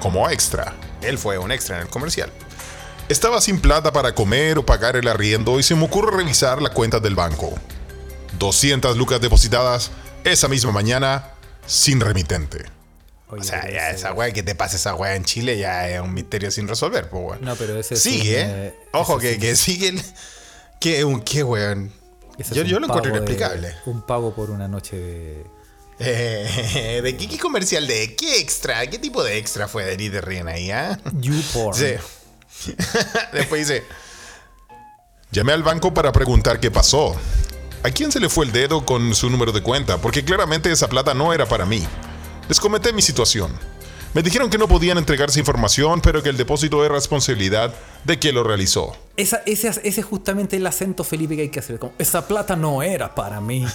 Como 0.00 0.28
extra. 0.28 0.74
Él 1.02 1.18
fue 1.18 1.38
un 1.38 1.50
extra 1.52 1.76
en 1.76 1.82
el 1.82 1.88
comercial. 1.88 2.30
Estaba 3.08 3.40
sin 3.40 3.60
plata 3.60 3.92
para 3.92 4.14
comer 4.14 4.58
o 4.58 4.66
pagar 4.66 4.96
el 4.96 5.08
arriendo 5.08 5.58
y 5.58 5.62
se 5.62 5.74
me 5.74 5.84
ocurre 5.84 6.14
revisar 6.16 6.60
la 6.60 6.70
cuenta 6.70 7.00
del 7.00 7.14
banco. 7.14 7.54
200 8.38 8.96
lucas 8.96 9.20
depositadas 9.20 9.90
esa 10.24 10.48
misma 10.48 10.72
mañana 10.72 11.32
sin 11.68 12.00
remitente. 12.00 12.64
Oye, 13.28 13.42
O 13.42 13.44
sea, 13.44 13.70
ya 13.70 13.90
esa 13.90 14.12
weá 14.14 14.32
que 14.32 14.42
te 14.42 14.54
pase 14.54 14.76
esa 14.76 14.94
weá 14.94 15.14
en 15.14 15.22
Chile 15.24 15.58
ya 15.58 15.88
es 15.88 16.00
un 16.00 16.14
misterio 16.14 16.50
sin 16.50 16.66
resolver, 16.66 17.08
pues 17.10 17.22
weón. 17.24 17.44
No, 17.44 17.54
pero 17.56 17.78
ese 17.78 17.94
es 17.94 18.02
Sigue, 18.02 18.42
un, 18.42 18.50
¿eh? 18.50 18.66
eh, 18.68 18.74
Ojo, 18.92 19.18
que, 19.18 19.38
que 19.38 19.54
sigue 19.54 19.88
el. 19.88 20.02
Que 20.80 21.04
un 21.04 21.20
qué, 21.20 21.44
weón. 21.44 21.92
Yo, 22.52 22.62
es 22.62 22.68
yo 22.68 22.76
un 22.76 22.82
lo 22.82 22.86
encuentro 22.88 23.12
de- 23.12 23.18
inexplicable. 23.18 23.74
un 23.86 24.00
pago 24.06 24.34
por 24.34 24.50
una 24.50 24.66
noche 24.66 24.96
de, 24.96 25.44
Eh, 25.98 27.00
¿De 27.04 27.16
qué, 27.16 27.28
qué 27.28 27.38
comercial 27.38 27.86
de 27.86 28.14
qué 28.16 28.38
extra? 28.40 28.86
¿Qué 28.86 28.98
tipo 28.98 29.22
de 29.22 29.36
extra 29.38 29.68
fue 29.68 29.84
de 29.84 29.92
Eddie 29.94 30.10
de 30.10 30.20
Rien 30.22 30.48
ahí, 30.48 30.70
ah? 30.70 30.98
YouPorn. 31.12 31.76
Sí. 31.76 32.72
Después 33.32 33.68
dice, 33.68 33.84
Llamé 35.30 35.52
al 35.52 35.62
banco 35.62 35.92
para 35.92 36.12
preguntar 36.12 36.58
qué 36.60 36.70
pasó. 36.70 37.14
¿A 37.82 37.90
quién 37.90 38.10
se 38.12 38.20
le 38.20 38.28
fue 38.28 38.44
el 38.44 38.52
dedo 38.52 38.84
con 38.84 39.14
su 39.14 39.30
número 39.30 39.52
de 39.52 39.62
cuenta? 39.62 39.98
Porque 39.98 40.24
claramente 40.24 40.70
esa 40.70 40.88
plata 40.88 41.14
no 41.14 41.32
era 41.32 41.46
para 41.46 41.64
mí. 41.64 41.86
Les 42.48 42.58
comenté 42.60 42.92
mi 42.92 43.02
situación. 43.02 43.52
Me 44.14 44.22
dijeron 44.22 44.48
que 44.48 44.56
no 44.58 44.66
podían 44.66 44.96
entregarse 44.98 45.38
información, 45.38 46.00
pero 46.00 46.22
que 46.22 46.30
el 46.30 46.36
depósito 46.38 46.82
es 46.84 46.90
responsabilidad 46.90 47.72
de 48.04 48.18
quien 48.18 48.34
lo 48.34 48.42
realizó. 48.42 48.96
Esa- 49.16 49.42
ese, 49.44 49.68
ese 49.68 50.00
es 50.00 50.04
justamente 50.04 50.56
el 50.56 50.66
acento, 50.66 51.04
Felipe, 51.04 51.36
que 51.36 51.42
hay 51.42 51.48
que 51.50 51.58
hacer. 51.60 51.78
Como, 51.78 51.92
Esa 51.98 52.26
plata 52.26 52.56
no 52.56 52.82
era 52.82 53.14
para 53.14 53.40
mí. 53.40 53.66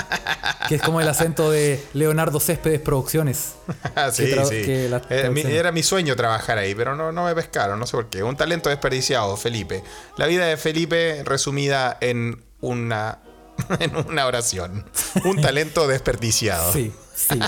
que 0.68 0.76
es 0.76 0.82
como 0.82 1.00
el 1.00 1.08
acento 1.08 1.50
de 1.50 1.84
Leonardo 1.92 2.40
Céspedes 2.40 2.80
Producciones. 2.80 3.52
Sí, 4.12 4.26
sí. 4.48 4.88
la 4.88 5.02
Eh, 5.10 5.30
mi- 5.30 5.42
era 5.42 5.72
mi 5.72 5.82
sueño 5.82 6.16
trabajar 6.16 6.56
ahí, 6.58 6.74
pero 6.74 6.96
no, 6.96 7.12
no 7.12 7.24
me 7.24 7.34
pescaron, 7.34 7.78
no 7.78 7.86
sé 7.86 7.92
por 7.92 8.08
qué. 8.08 8.22
Un 8.22 8.36
talento 8.36 8.70
desperdiciado, 8.70 9.36
Felipe. 9.36 9.84
La 10.16 10.26
vida 10.26 10.46
de 10.46 10.56
Felipe 10.56 11.22
resumida 11.24 11.96
en 12.00 12.42
una, 12.62 13.18
en 13.80 13.96
una 13.96 14.26
oración. 14.26 14.84
Un 15.24 15.40
talento 15.40 15.86
desperdiciado. 15.88 16.72
Sí, 16.72 16.92
sí. 17.14 17.38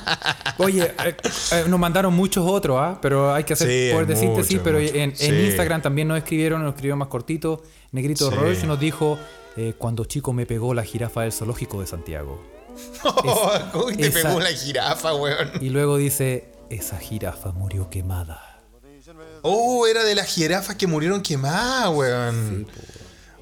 Oye, 0.59 0.95
eh, 1.05 1.17
eh, 1.53 1.65
nos 1.69 1.79
mandaron 1.79 2.15
muchos 2.15 2.45
otros, 2.49 2.79
¿ah? 2.81 2.99
Pero 3.03 3.33
hay 3.35 3.45
que 3.45 3.53
hacer 3.55 3.69
Sí, 3.69 3.91
poder 3.93 4.07
de 4.07 4.17
síntesis. 4.17 4.61
Pero 4.63 4.79
en, 4.79 4.95
en 5.11 5.17
Sí. 5.17 5.27
Instagram 5.47 5.83
también 5.83 6.09
nos 6.09 6.19
escribieron, 6.19 6.63
nos 6.63 6.75
escribió 6.75 6.97
más 6.97 7.09
cortito. 7.09 7.63
Negrito 7.93 8.31
Sí. 8.31 8.37
Roche 8.37 8.67
nos 8.67 8.79
dijo: 8.81 9.19
eh, 9.57 9.75
Cuando 9.79 10.05
chico 10.05 10.33
me 10.33 10.47
pegó 10.47 10.75
la 10.75 10.85
jirafa 10.85 11.23
del 11.23 11.33
zoológico 11.33 11.81
de 11.81 11.87
Santiago. 11.87 12.43
¿Cómo 13.73 13.87
que 13.89 13.97
te 13.97 14.07
esa- 14.09 14.23
pegó 14.29 14.37
una 14.37 14.47
jirafa, 14.49 15.15
weón? 15.15 15.51
Y 15.61 15.71
luego 15.71 15.97
dice: 15.97 16.53
Esa 16.71 16.99
jirafa 16.99 17.53
murió 17.53 17.91
quemada. 17.91 18.45
Oh, 19.43 19.87
era 19.87 20.03
de 20.05 20.15
las 20.15 20.27
jirafas 20.27 20.77
que 20.77 20.87
murieron 20.87 21.23
quemadas, 21.23 21.89
weón. 21.95 22.67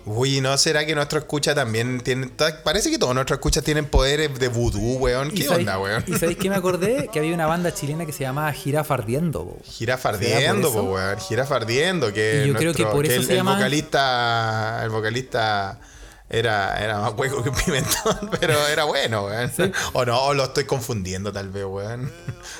Uy, 0.08 0.40
¿no 0.40 0.56
será 0.56 0.86
que 0.86 0.94
nuestro 0.94 1.18
escucha 1.18 1.52
también 1.54 2.00
tiene... 2.00 2.30
Parece 2.62 2.90
que 2.90 2.98
todos 2.98 3.12
nuestros 3.12 3.38
escuchas 3.38 3.64
tienen 3.64 3.86
poderes 3.86 4.38
de 4.38 4.46
vudú, 4.48 4.98
weón. 4.98 5.28
¿Y 5.32 5.34
¿Qué 5.34 5.42
sabéis- 5.44 5.58
onda, 5.66 5.78
weón? 5.80 6.04
¿Y 6.06 6.14
sabéis 6.16 6.38
que 6.38 6.48
me 6.48 6.54
acordé? 6.54 7.08
Que 7.12 7.18
había 7.18 7.34
una 7.34 7.46
banda 7.46 7.74
chilena 7.74 8.06
que 8.06 8.12
se 8.12 8.22
llamaba 8.22 8.52
Jirafa 8.52 8.94
Ardiendo. 8.94 9.44
bo. 9.44 9.58
Girafa 9.64 10.16
¿Será 10.16 10.36
ardiendo, 10.36 10.72
por 10.72 10.84
po, 10.84 10.92
weón. 10.94 11.18
Girafa 11.18 11.56
ardiendo, 11.56 12.12
que 12.12 12.44
Y 12.44 12.48
yo 12.48 12.54
creo 12.54 12.72
que 12.72 12.86
por 12.86 13.04
eso 13.04 13.16
el, 13.16 13.26
se 13.26 13.32
el 13.32 13.38
llama- 13.38 13.56
vocalista, 13.56 14.80
el 14.84 14.90
vocalista 14.90 15.80
era, 16.28 16.82
era 16.82 16.98
más 17.00 17.12
hueco 17.16 17.42
que 17.42 17.50
pimentón, 17.52 18.30
pero 18.40 18.66
era 18.68 18.84
bueno, 18.84 19.24
weón. 19.26 19.52
O 19.92 20.04
no, 20.04 20.20
o 20.24 20.34
lo 20.34 20.44
estoy 20.44 20.64
confundiendo 20.64 21.32
tal 21.32 21.50
vez, 21.50 21.64
weón. 21.64 22.10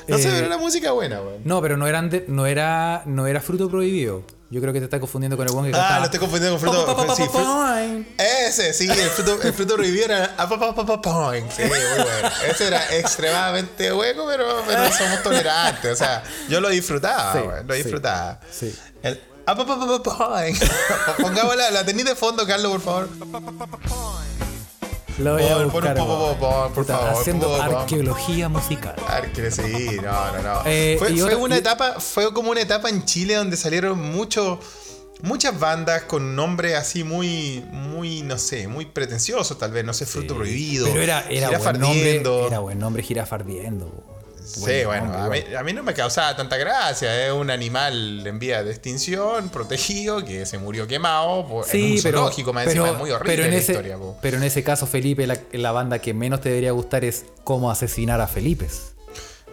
No 0.09 0.19
sé, 0.19 0.29
Eh, 0.29 0.33
pero 0.37 0.49
la 0.49 0.59
música 0.59 0.93
buena, 0.93 1.21
weón. 1.21 1.43
No, 1.45 1.61
pero 1.62 1.77
no 1.77 1.87
eran 1.87 2.09
de- 2.11 2.25
no 2.29 2.47
era 2.47 3.03
no 3.07 3.27
era 3.27 3.41
fruto 3.41 3.69
prohibido. 3.69 4.23
Yo 4.49 4.61
creo 4.61 4.73
que 4.73 4.79
te 4.79 4.85
estás 4.85 5.01
confundiendo 5.01 5.37
con 5.37 5.45
el 5.49 5.53
buen 5.53 5.64
que 5.67 5.73
Ah, 5.77 5.81
cantaba. 5.81 5.99
lo 5.99 6.05
estoy 6.05 6.21
confundiendo 6.21 6.57
con 6.57 6.61
fruto. 6.71 6.87
Pa, 6.87 6.97
pa, 6.97 7.07
pa, 7.09 7.17
sí, 7.17 7.23
pa, 7.25 7.33
pa, 7.33 7.39
fru- 7.41 8.05
pa. 8.17 8.23
ese, 8.47 8.73
sí, 8.73 8.89
el 8.89 9.09
fruto, 9.11 9.43
el 9.43 9.53
fruto 9.53 9.75
prohibido 9.75 10.05
era. 10.05 10.35
ah. 10.39 10.47
Sí, 11.51 11.62
muy 11.62 11.69
bueno. 11.69 12.31
Ese 12.49 12.69
era 12.69 12.95
extremadamente 12.97 13.93
hueco, 13.93 14.25
pero, 14.29 14.62
pero 14.64 14.93
somos 14.93 15.21
tolerantes. 15.25 15.91
O 15.93 15.97
sea, 15.97 16.23
yo 16.49 16.61
lo 16.61 16.69
disfrutaba, 16.69 17.33
Sí, 17.33 17.39
weón, 17.41 17.67
lo 17.67 17.75
disfrutaba. 17.75 18.39
sí. 18.49 18.73
El, 19.03 19.21
ah. 19.47 20.45
Pongamos 21.21 21.57
la, 21.57 21.85
tenéis 21.85 22.07
de 22.09 22.17
fondo, 22.17 22.47
Carlos, 22.47 22.73
por 22.73 22.81
favor. 22.81 23.09
Lo 25.19 25.33
voy 25.35 25.45
a 25.45 25.57
buscar. 25.65 25.97
por 25.97 26.85
favor, 26.85 27.11
Haciendo 27.11 27.63
arqueología 27.63 28.49
musical. 28.49 28.97
Sí, 29.51 29.97
no, 30.03 30.33
no, 30.33 30.43
no. 30.43 30.63
Eh, 30.67 30.97
fue, 30.99 31.35
una 31.37 31.57
etapa, 31.57 32.01
fue 32.01 32.33
como 32.35 32.51
una 32.51 32.61
etapa 32.61 32.91
en 32.91 33.05
Chile 33.05 33.35
donde 33.35 33.57
salieron 33.57 33.99
muchos, 33.99 34.59
muchas 35.23 35.59
bandas 35.59 36.03
con 36.03 36.37
nombres 36.37 36.75
así 36.75 37.03
muy, 37.03 37.65
muy, 37.71 38.23
no 38.23 38.37
sé, 38.37 38.69
muy 38.69 38.85
pretenciosos, 38.85 39.59
tal 39.59 39.71
vez, 39.71 39.85
no 39.85 39.95
sé, 39.95 40.05
Fruto 40.05 40.35
Prohibido. 40.35 40.87
Pero 40.87 41.01
era, 41.01 41.25
era 41.31 41.59
buen 41.59 41.81
nombre. 41.81 42.23
Era 42.47 42.59
buen 42.59 42.79
nombre, 42.79 43.03
Jirafa 43.03 43.37
Ardiendo. 43.37 43.87
bo. 43.87 44.16
Sí, 44.47 44.61
Buen 44.61 44.87
bueno, 44.87 45.05
a 45.13 45.29
mí, 45.29 45.39
igual. 45.39 45.57
a 45.57 45.63
mí 45.65 45.73
no 45.73 45.83
me 45.83 45.93
causaba 45.93 46.37
tanta 46.37 46.57
gracia. 46.57 47.27
Es 47.27 47.33
un 47.33 47.51
animal 47.51 48.27
en 48.27 48.39
vía 48.39 48.63
de 48.63 48.71
extinción, 48.71 49.49
protegido, 49.49 50.25
que 50.25 50.47
se 50.47 50.59
murió 50.59 50.87
quemado 50.87 51.47
por, 51.47 51.67
en 51.75 51.93
un 51.93 51.99
zoológico, 51.99 52.53
más 52.53 52.67
encima, 52.67 52.91
es 52.91 52.99
muy 52.99 53.11
horrible 53.11 53.33
pero 53.35 53.45
en 53.45 53.51
la 53.51 53.57
ese, 53.59 53.73
historia. 53.73 53.97
po. 53.99 54.17
Pero 54.23 54.37
en 54.37 54.45
ese 54.45 54.63
caso, 54.63 54.87
Felipe, 54.87 55.27
la, 55.27 55.39
la 55.53 55.73
banda 55.73 55.99
que 55.99 56.15
menos 56.15 56.41
te 56.41 56.49
debería 56.51 56.71
gustar 56.73 57.05
es 57.05 57.27
Cómo 57.45 57.71
asesinar 57.71 58.21
a 58.21 58.27
Felipe. 58.29 58.69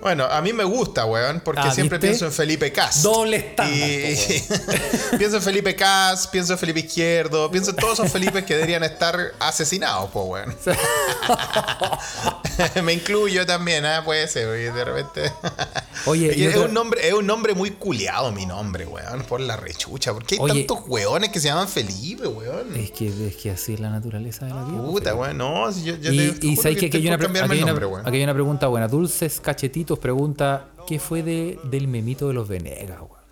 Bueno, 0.03 0.25
a 0.25 0.41
mí 0.41 0.51
me 0.53 0.63
gusta, 0.65 1.05
weón, 1.05 1.39
porque 1.43 1.61
Ah, 1.63 1.71
siempre 1.73 1.97
¿viste? 1.97 2.07
pienso 2.09 2.25
en 2.25 2.33
Felipe 2.33 2.71
Cas. 2.73 3.01
Doble 3.03 3.37
estándar, 3.37 3.79
Y- 3.79 4.17
pienso 5.17 5.37
en 5.37 5.41
Felipe 5.43 5.75
Cas, 5.77 6.27
pienso 6.27 6.51
en 6.53 6.59
Felipe 6.59 6.81
Izquierdo, 6.81 7.49
pienso 7.49 7.69
en 7.71 7.77
todos 7.77 7.93
esos 7.99 8.11
Felipes 8.11 8.43
que 8.43 8.53
deberían 8.55 8.83
estar 8.83 9.17
asesinados, 9.39 10.09
po, 10.11 10.23
weón. 10.25 10.53
me 12.83 12.93
incluyo 12.93 13.45
también, 13.45 13.85
¿ah? 13.85 14.01
Puede 14.03 14.27
ser, 14.27 14.47
porque 14.47 14.71
de 14.71 14.85
repente. 14.85 15.31
Oye, 16.05 16.47
es, 16.49 16.55
un 16.57 16.73
nombre, 16.73 17.07
es 17.07 17.13
un 17.13 17.25
nombre 17.25 17.53
muy 17.53 17.71
culiado 17.71 18.31
mi 18.33 18.45
nombre, 18.45 18.85
weón, 18.85 19.23
por 19.23 19.39
la 19.39 19.55
rechucha. 19.55 20.13
¿Por 20.13 20.25
qué 20.25 20.35
hay 20.35 20.41
Oye. 20.41 20.63
tantos 20.65 20.85
weones 20.87 21.29
que 21.29 21.39
se 21.39 21.47
llaman 21.47 21.69
Felipe, 21.69 22.27
weón? 22.27 22.75
Es 22.75 22.91
que, 22.91 23.07
es 23.07 23.35
que 23.37 23.51
así 23.51 23.75
es 23.75 23.79
la 23.79 23.89
naturaleza 23.89 24.45
de 24.45 24.53
la 24.53 24.63
vida. 24.65 24.81
Puta, 24.81 25.15
weón, 25.15 25.37
no, 25.37 25.71
si 25.71 25.83
yo, 25.83 25.95
yo 25.95 26.11
Y, 26.11 26.31
te 26.31 26.47
y 26.47 26.55
sabes 26.57 26.77
que 26.77 26.89
hay, 26.93 27.07
una, 27.07 27.15
aquí 27.15 27.25
hay 27.25 27.31
una- 27.63 27.71
nombre, 27.73 27.87
aquí 28.05 28.17
hay 28.17 28.23
una 28.23 28.33
pregunta 28.33 28.67
buena. 28.67 28.87
Dulces 28.87 29.39
Cachetitos 29.39 29.92
pregunta: 29.99 30.67
¿Qué 30.87 30.99
fue 30.99 31.23
de, 31.23 31.59
del 31.65 31.87
memito 31.87 32.27
de 32.27 32.33
los 32.33 32.47
Venegas, 32.47 32.99
weón? 32.99 33.23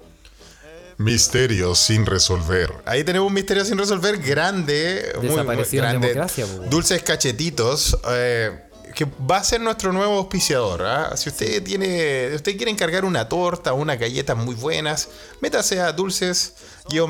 Misterios 0.97 1.79
sin 1.79 2.05
resolver. 2.05 2.71
Ahí 2.85 3.03
tenemos 3.03 3.27
un 3.27 3.33
misterio 3.33 3.65
sin 3.65 3.77
resolver 3.77 4.17
grande. 4.17 5.13
Muy, 5.15 5.29
muy 5.29 5.39
en 5.39 5.71
grande. 5.71 6.07
democracia, 6.07 6.45
weón. 6.45 6.69
Dulces 6.69 7.01
cachetitos. 7.03 7.97
eh, 8.09 8.51
que 8.93 9.05
va 9.05 9.37
a 9.37 9.43
ser 9.43 9.61
nuestro 9.61 9.93
nuevo 9.93 10.17
auspiciador. 10.17 10.83
¿ah? 10.83 11.15
Si 11.15 11.29
usted 11.29 11.63
tiene. 11.63 12.29
si 12.29 12.35
usted 12.35 12.57
quiere 12.57 12.71
encargar 12.71 13.05
una 13.05 13.27
torta 13.27 13.73
o 13.73 13.77
unas 13.77 13.99
galletas 13.99 14.37
muy 14.37 14.55
buenas, 14.55 15.09
métase 15.39 15.79
a 15.79 15.91
dulces 15.91 16.53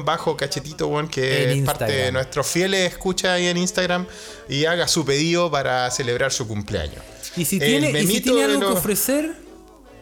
bajo 0.03 0.37
cachetito, 0.37 0.89
que 1.09 1.43
En 1.43 1.59
es 1.59 1.65
parte 1.65 1.91
de 1.91 2.11
nuestros 2.11 2.47
fieles 2.47 2.91
escucha 2.91 3.33
ahí 3.33 3.47
en 3.47 3.57
Instagram 3.57 4.05
y 4.47 4.65
haga 4.65 4.87
su 4.87 5.05
pedido 5.05 5.49
para 5.49 5.89
celebrar 5.91 6.31
su 6.31 6.47
cumpleaños. 6.47 7.03
Y 7.37 7.45
si 7.45 7.59
tiene, 7.59 7.91
y 8.01 8.07
si 8.07 8.21
tiene 8.21 8.43
algo 8.43 8.59
que 8.59 8.65
ofrecer, 8.65 9.35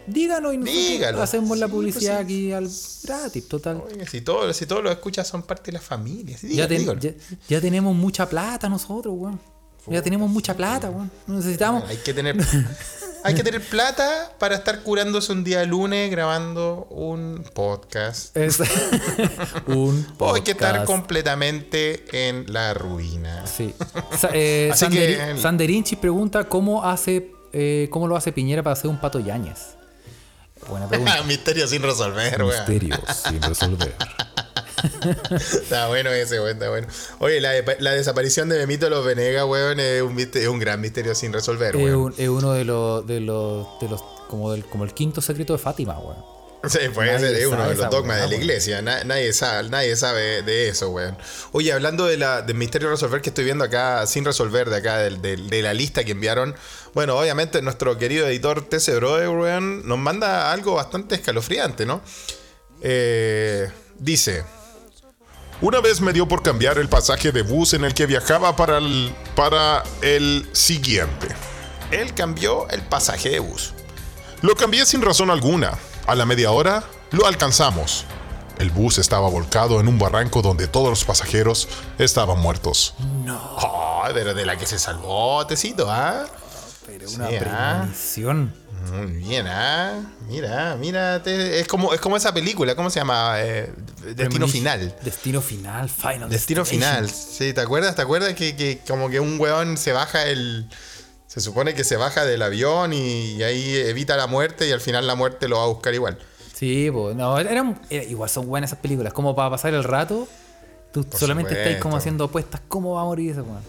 díganos 0.06 0.54
y 0.54 0.58
nosotros 0.58 1.20
hacemos 1.20 1.58
la 1.58 1.66
Sí, 1.66 1.72
publicidad 1.72 2.14
pues 2.16 2.24
aquí 2.24 2.52
al 2.52 2.68
gratis, 3.04 3.48
total. 3.48 3.82
Si 4.10 4.20
todos, 4.20 4.56
si 4.56 4.66
todos 4.66 4.82
los 4.82 4.92
escuchas 4.92 5.28
son 5.28 5.42
parte 5.42 5.70
de 5.70 5.78
la 5.78 5.80
familia. 5.80 6.36
sí, 6.36 6.54
Ya, 6.54 6.66
dígalo, 6.66 6.98
ten- 6.98 7.16
ya, 7.16 7.36
ya 7.48 7.60
tenemos 7.60 7.94
mucha 7.94 8.28
plata 8.28 8.68
nosotros, 8.68 9.14
weón. 9.16 9.40
Ya 9.86 10.02
tenemos 10.02 10.28
mucha 10.30 10.54
plata, 10.54 10.90
weón. 10.90 11.10
Necesitamos. 11.26 11.84
Hay 11.88 11.96
que 11.98 12.12
tener 12.12 12.36
hay 13.24 13.34
que 13.34 13.42
tener 13.42 13.60
plata 13.62 14.32
para 14.38 14.54
estar 14.56 14.82
curándose 14.82 15.32
un 15.32 15.44
día 15.44 15.64
lunes 15.64 16.10
grabando 16.10 16.86
un 16.90 17.44
podcast. 17.54 18.36
Es 18.36 18.58
un 19.66 20.06
O 20.18 20.34
hay 20.34 20.42
que 20.42 20.52
estar 20.52 20.84
completamente 20.84 22.04
en 22.28 22.52
la 22.52 22.74
ruina. 22.74 23.46
Sí. 23.46 23.74
Sa- 24.18 24.30
eh, 24.32 24.70
Sanderi- 24.74 25.34
que 25.34 25.40
Sanderinchi 25.40 25.96
pregunta 25.96 26.44
cómo 26.44 26.84
hace 26.84 27.32
eh, 27.52 27.88
cómo 27.90 28.06
lo 28.06 28.16
hace 28.16 28.32
Piñera 28.32 28.62
para 28.62 28.74
hacer 28.74 28.88
un 28.90 29.00
pato 29.00 29.18
Yañez. 29.20 29.74
Buena 30.68 30.86
pregunta. 30.88 31.22
Misterio 31.26 31.66
sin 31.66 31.82
resolver, 31.82 32.42
weón. 32.42 32.56
Misterios 32.58 33.00
sin 33.26 33.42
resolver. 33.42 33.94
Está 35.30 35.88
bueno 35.88 36.10
ese, 36.10 36.40
weón, 36.40 36.52
está 36.52 36.68
bueno. 36.70 36.86
Oye, 37.18 37.40
la, 37.40 37.52
la 37.78 37.92
desaparición 37.92 38.48
de 38.48 38.58
Memito 38.58 38.88
Los 38.90 39.04
Venegas, 39.04 39.44
weón, 39.46 39.80
es 39.80 40.02
un, 40.02 40.18
es 40.18 40.46
un 40.48 40.58
gran 40.58 40.80
misterio 40.80 41.14
sin 41.14 41.32
resolver, 41.32 41.74
es, 41.76 41.82
weón. 41.82 41.96
un- 41.96 42.14
es 42.16 42.28
uno 42.28 42.52
de 42.52 42.64
los 42.64 43.06
de 43.06 43.20
los 43.20 43.66
de 43.80 43.88
los 43.88 44.02
como 44.28 44.52
del 44.52 44.64
como 44.64 44.84
el 44.84 44.94
quinto 44.94 45.20
secreto 45.20 45.52
de 45.52 45.58
Fátima, 45.58 45.98
weón. 45.98 46.24
Sí, 46.68 46.78
puede 46.92 47.12
Nadie 47.12 47.28
ser, 47.28 47.36
es 47.36 47.46
uno 47.46 47.66
de 47.66 47.74
los 47.74 47.88
dogmas 47.90 48.20
de 48.20 48.28
la 48.28 48.34
iglesia. 48.34 48.82
Na- 48.82 49.02
nadie, 49.04 49.32
sabe, 49.32 49.70
nadie 49.70 49.96
sabe 49.96 50.42
de 50.42 50.68
eso, 50.68 50.90
weón. 50.90 51.16
Oye, 51.52 51.72
hablando 51.72 52.04
de 52.04 52.18
la, 52.18 52.42
del 52.42 52.54
misterio 52.54 52.88
a 52.88 52.90
resolver 52.90 53.22
que 53.22 53.30
estoy 53.30 53.44
viendo 53.46 53.64
acá, 53.64 54.06
sin 54.06 54.26
resolver, 54.26 54.68
de 54.68 54.76
acá, 54.76 54.98
del- 54.98 55.22
de, 55.22 55.62
la 55.62 55.72
lista 55.72 56.04
que 56.04 56.12
enviaron. 56.12 56.54
Bueno, 56.92 57.18
obviamente 57.18 57.62
nuestro 57.62 57.96
querido 57.96 58.26
editor 58.28 58.68
TC 58.68 58.94
Brother, 58.96 59.30
weón, 59.30 59.88
nos 59.88 59.96
manda 59.96 60.52
algo 60.52 60.74
bastante 60.74 61.14
escalofriante, 61.14 61.86
¿no? 61.86 62.02
Eh, 62.82 63.70
dice. 63.98 64.44
Una 65.62 65.80
vez 65.80 66.00
me 66.00 66.14
dio 66.14 66.26
por 66.26 66.42
cambiar 66.42 66.78
el 66.78 66.88
pasaje 66.88 67.32
de 67.32 67.42
bus 67.42 67.74
en 67.74 67.84
el 67.84 67.92
que 67.92 68.06
viajaba 68.06 68.56
para 68.56 68.78
el, 68.78 69.14
para 69.36 69.82
el 70.00 70.48
siguiente. 70.52 71.28
Él 71.90 72.14
cambió 72.14 72.66
el 72.70 72.80
pasaje 72.80 73.28
de 73.28 73.40
bus. 73.40 73.74
Lo 74.40 74.54
cambié 74.54 74.86
sin 74.86 75.02
razón 75.02 75.30
alguna. 75.30 75.78
A 76.06 76.14
la 76.14 76.24
media 76.24 76.50
hora 76.50 76.84
lo 77.10 77.26
alcanzamos. 77.26 78.06
El 78.58 78.70
bus 78.70 78.96
estaba 78.96 79.28
volcado 79.28 79.80
en 79.80 79.88
un 79.88 79.98
barranco 79.98 80.40
donde 80.40 80.66
todos 80.66 80.88
los 80.88 81.04
pasajeros 81.04 81.68
estaban 81.98 82.38
muertos. 82.38 82.94
Ay, 83.28 84.12
pero 84.14 84.32
de 84.32 84.46
la 84.46 84.56
que 84.56 84.64
se 84.64 84.78
salvó, 84.78 85.46
Tecito, 85.46 85.90
¿ah? 85.90 86.24
Pero 86.86 87.06
Sí, 87.06 87.16
una 87.16 87.26
ah. 87.26 87.38
premonición. 87.38 88.54
Muy 88.92 89.06
bien, 89.12 89.46
¿ah? 89.46 90.00
Mira, 90.28 90.76
mira, 90.80 91.16
es 91.26 91.66
como, 91.68 91.92
es 91.92 92.00
como 92.00 92.16
esa 92.16 92.32
película, 92.32 92.74
¿cómo 92.74 92.88
se 92.90 93.00
llama? 93.00 93.34
Eh, 93.38 93.72
Destino 94.04 94.16
Premonition. 94.30 94.50
Final. 94.50 94.96
Destino 95.02 95.40
final, 95.42 95.88
final. 95.90 96.30
Destino. 96.30 96.64
Final, 96.64 97.10
sí, 97.10 97.52
¿te 97.52 97.60
acuerdas? 97.60 97.94
¿Te 97.96 98.02
acuerdas 98.02 98.34
que, 98.34 98.56
que 98.56 98.80
como 98.86 99.10
que 99.10 99.20
un 99.20 99.38
weón 99.40 99.76
se 99.76 99.92
baja 99.92 100.26
el... 100.26 100.68
Se 101.26 101.40
supone 101.40 101.74
que 101.74 101.84
se 101.84 101.96
baja 101.96 102.24
del 102.24 102.42
avión 102.42 102.92
y, 102.92 103.34
y 103.36 103.42
ahí 103.44 103.76
evita 103.76 104.16
la 104.16 104.26
muerte 104.26 104.66
y 104.66 104.72
al 104.72 104.80
final 104.80 105.06
la 105.06 105.14
muerte 105.14 105.46
lo 105.46 105.58
va 105.58 105.64
a 105.64 105.66
buscar 105.68 105.94
igual. 105.94 106.18
Sí, 106.54 106.90
pues, 106.92 107.14
no, 107.14 107.38
eran, 107.38 107.80
era- 107.88 108.04
igual 108.04 108.28
son 108.28 108.48
buenas 108.48 108.70
esas 108.70 108.80
películas. 108.80 109.12
Como 109.12 109.36
para 109.36 109.48
pasar 109.50 109.72
el 109.74 109.84
rato, 109.84 110.26
tú 110.92 111.06
solamente 111.16 111.52
estás 111.52 111.66
como 111.74 111.78
supuesto. 111.82 111.96
haciendo 111.98 112.24
apuestas. 112.24 112.60
¿Cómo 112.66 112.94
va 112.94 113.02
a 113.02 113.04
morir 113.04 113.30
ese 113.30 113.42
weón? 113.42 113.62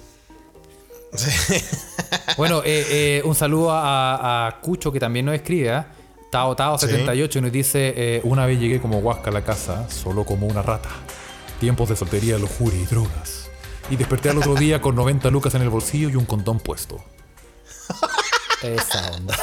Bueno, 2.38 2.62
eh, 2.64 2.86
eh, 2.90 3.22
un 3.26 3.36
saludo 3.36 3.72
a, 3.72 4.48
a 4.48 4.62
Cucho 4.62 4.92
que 4.92 5.00
también 5.00 5.26
nos 5.26 5.36
escribe, 5.36 5.72
¿ah? 5.72 5.88
Tao 6.32 6.56
Tao 6.56 6.78
78 6.78 7.40
y 7.40 7.42
nos 7.42 7.52
dice, 7.52 7.94
eh, 7.96 8.22
Una 8.24 8.46
vez 8.46 8.60
llegué 8.60 8.80
como 8.80 9.00
huasca 9.00 9.30
a 9.30 9.34
la 9.34 9.44
casa, 9.44 9.90
solo 9.90 10.24
como 10.26 10.48
una 10.48 10.62
rata. 10.62 10.90
Tiempos 11.60 11.90
de 11.90 11.96
soltería, 11.96 12.38
lujuria 12.38 12.80
y 12.82 12.86
drogas. 12.86 13.50
Y 13.90 13.98
desperté 13.98 14.30
al 14.30 14.38
otro 14.38 14.56
día 14.56 14.82
con 14.82 14.96
90 14.96 15.30
lucas 15.30 15.54
en 15.56 15.62
el 15.62 15.70
bolsillo 15.70 16.10
y 16.10 16.16
un 16.16 16.26
condón 16.26 16.60
puesto. 16.60 17.04
esa 18.64 19.12
onda. 19.12 19.38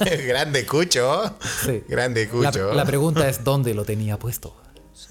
Grande 0.26 0.66
Cucho. 0.66 1.36
Sí. 1.64 1.82
Grande 1.88 2.28
Cucho. 2.28 2.74
la 2.74 2.84
pregunta 2.84 3.26
es, 3.28 3.42
¿dónde 3.42 3.72
lo 3.72 3.84
tenía 3.84 4.18
puesto? 4.18 4.54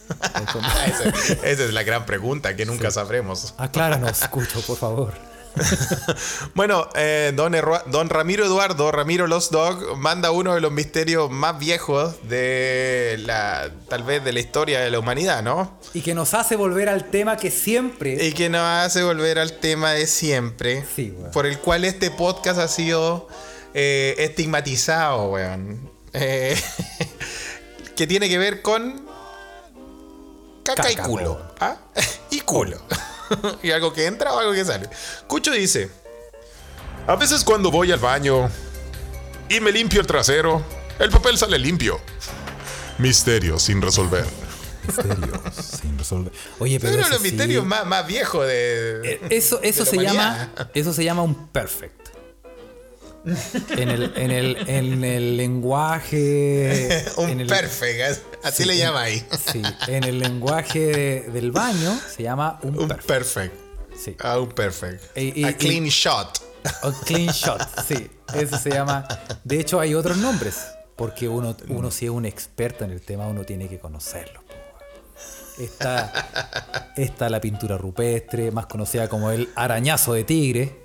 esa, 0.36 1.10
esa 1.44 1.64
es 1.64 1.74
la 1.74 1.82
gran 1.82 2.06
pregunta 2.06 2.56
que 2.56 2.66
nunca 2.66 2.92
sabremos. 2.92 3.56
Acláranos, 3.58 4.20
Cucho, 4.30 4.62
por 4.62 4.78
favor. 4.78 5.35
Bueno, 6.54 6.88
eh, 6.96 7.34
don, 7.36 8.10
Ramiro 8.10 8.46
Eduardo, 8.46 8.92
Ramiro 8.92 9.28
Los 9.28 9.52
Dog, 9.52 9.98
manda 9.98 10.32
uno 10.32 10.54
de 10.56 10.62
los 10.62 10.72
misterios 10.72 11.30
más 11.32 11.58
viejos 11.60 12.16
de 12.28 13.18
la, 13.26 13.70
tal 13.90 14.04
vez 14.04 14.24
de 14.24 14.34
la 14.34 14.40
historia 14.40 14.80
de 14.82 14.90
la 14.92 15.00
humanidad, 15.00 15.44
¿no? 15.44 15.78
Y 15.94 16.02
que 16.02 16.14
nos 16.14 16.34
hace 16.34 16.56
volver 16.56 16.90
al 16.90 17.10
tema 17.10 17.38
que 17.38 17.52
siempre... 17.52 18.24
Y 18.26 18.34
que 18.34 18.50
nos 18.50 18.62
hace 18.62 19.04
volver 19.04 19.40
al 19.40 19.54
tema 19.60 19.92
de 19.92 20.08
siempre, 20.08 20.86
Sí, 20.96 21.14
weón. 21.18 21.32
por 21.32 21.46
el 21.46 21.60
cual 21.60 21.86
este 21.86 22.12
podcast 22.12 22.60
ha 22.60 22.68
sido 22.68 23.28
eh, 23.74 24.16
estigmatizado, 24.20 25.30
weón. 25.32 25.90
Eh, 26.14 26.56
que 27.96 28.08
tiene 28.08 28.30
que 28.30 28.38
ver 28.38 28.62
con 28.62 29.06
caca, 30.64 30.92
y 30.92 30.96
Caca, 30.96 31.08
culo. 31.08 31.34
weón. 31.34 31.48
¿ah? 31.60 31.78
y 32.30 32.40
culo. 32.42 32.78
y 33.64 33.72
algo 33.72 33.94
que 33.94 34.06
entra 34.06 34.34
o 34.34 34.40
algo 34.40 34.54
que 34.54 34.66
sale. 34.66 34.90
Cucho 35.28 35.52
dice, 35.52 35.90
A 37.08 37.16
veces 37.16 37.44
cuando 37.44 37.72
voy 37.72 37.92
al 37.92 38.00
baño 38.00 38.50
y 39.50 39.60
me 39.60 39.72
limpio 39.72 40.02
el 40.02 40.08
trasero, 40.08 40.64
el 41.00 41.10
papel 41.10 41.38
sale 41.38 41.60
limpio. 41.60 42.00
Misterio 42.98 43.60
sin 43.60 43.82
resolver. 43.82 44.26
Misterios 44.88 45.40
sin 45.82 45.98
resolver. 45.98 46.32
Oye, 46.60 46.80
pero 46.80 47.00
eso 47.00 47.10
los 47.10 47.18
sí- 47.22 47.30
misterios 47.30 47.66
más, 47.66 47.86
más 47.86 48.06
viejos 48.08 48.46
de... 48.48 49.02
Eh, 49.04 49.22
Eso, 49.32 49.60
eso 49.64 49.84
se 49.86 49.98
llama. 49.98 50.50
Eso 50.74 50.94
se 50.94 51.04
llama 51.04 51.22
un 51.24 51.48
perfect. 51.48 52.05
En 53.70 53.90
el, 53.90 54.14
en 54.16 54.32
el, 54.32 54.58
en 54.70 55.04
el 55.04 55.38
lenguaje. 55.38 57.06
un 57.18 57.30
en 57.30 57.42
el- 57.42 57.48
perfect, 57.48 58.24
así 58.44 58.64
sí, 58.64 58.70
le 58.70 58.78
llama 58.78 59.02
ahí. 59.02 59.26
Sí, 59.52 59.62
en 59.88 60.04
el 60.04 60.20
lenguaje 60.20 61.26
del 61.32 61.52
baño 61.52 62.00
se 62.16 62.24
llama 62.24 62.60
un, 62.64 62.78
Un 62.80 62.88
perfect. 62.88 63.08
perfect. 63.08 63.54
Sí. 63.98 64.16
Ah, 64.20 64.38
un 64.40 64.50
perfect. 64.50 65.18
Y- 65.18 65.42
y- 65.42 65.44
A 65.46 65.52
y- 65.52 65.54
clean 65.56 65.86
shot. 65.86 66.40
Un 66.84 66.94
clean 67.06 67.28
shot, 67.34 67.62
sí. 67.88 68.10
Eso 68.34 68.58
se 68.58 68.70
llama. 68.72 69.08
De 69.44 69.60
hecho, 69.60 69.80
hay 69.80 69.94
otros 69.96 70.18
nombres. 70.18 70.58
Porque 70.96 71.28
uno, 71.28 71.58
uno 71.68 71.92
si 71.92 72.06
es 72.06 72.12
un 72.12 72.26
experto 72.26 72.86
en 72.86 72.92
el 72.92 73.02
tema, 73.02 73.28
uno 73.28 73.44
tiene 73.44 73.68
que 73.68 73.80
conocerlo. 73.80 74.42
Está, 75.60 76.94
está 76.96 77.30
la 77.30 77.40
pintura 77.42 77.78
rupestre, 77.78 78.52
más 78.52 78.66
conocida 78.68 79.08
como 79.10 79.30
el 79.32 79.50
arañazo 79.56 80.14
de 80.14 80.24
tigre. 80.24 80.76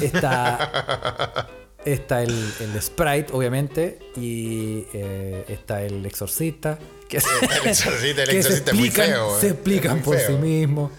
Está, 0.00 1.46
está 1.84 2.22
el, 2.22 2.52
el 2.60 2.82
sprite, 2.82 3.26
obviamente. 3.32 3.98
Y 4.16 4.86
eh, 4.92 5.44
está 5.48 5.82
el 5.82 6.04
exorcista. 6.06 6.78
Que, 7.08 7.18
El 7.18 7.68
exorcista, 7.68 8.22
el 8.22 8.28
que 8.30 8.42
se 8.42 8.48
exorcista 8.48 8.70
es 8.72 8.76
muy 8.76 8.88
explican, 8.88 9.10
feo, 9.14 9.40
se 9.40 9.46
eh. 9.46 9.50
explican 9.50 10.02
por 10.02 10.16
feo. 10.16 10.26
sí 10.28 10.32
mismos. 10.34 10.92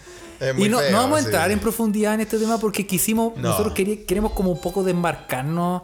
Y 0.58 0.68
no, 0.70 0.80
feo, 0.80 0.92
no 0.92 0.98
vamos 0.98 1.18
a 1.18 1.22
sí. 1.22 1.26
entrar 1.28 1.50
en 1.52 1.60
profundidad 1.60 2.14
en 2.16 2.22
este 2.22 2.38
tema 2.38 2.60
porque 2.60 2.86
quisimos, 2.86 3.36
No. 3.38 3.50
nosotros 3.50 3.74
queremos 3.74 4.34
como 4.34 4.52
un 4.52 4.62
poco 4.62 4.84
desmarcarnos. 4.84 5.84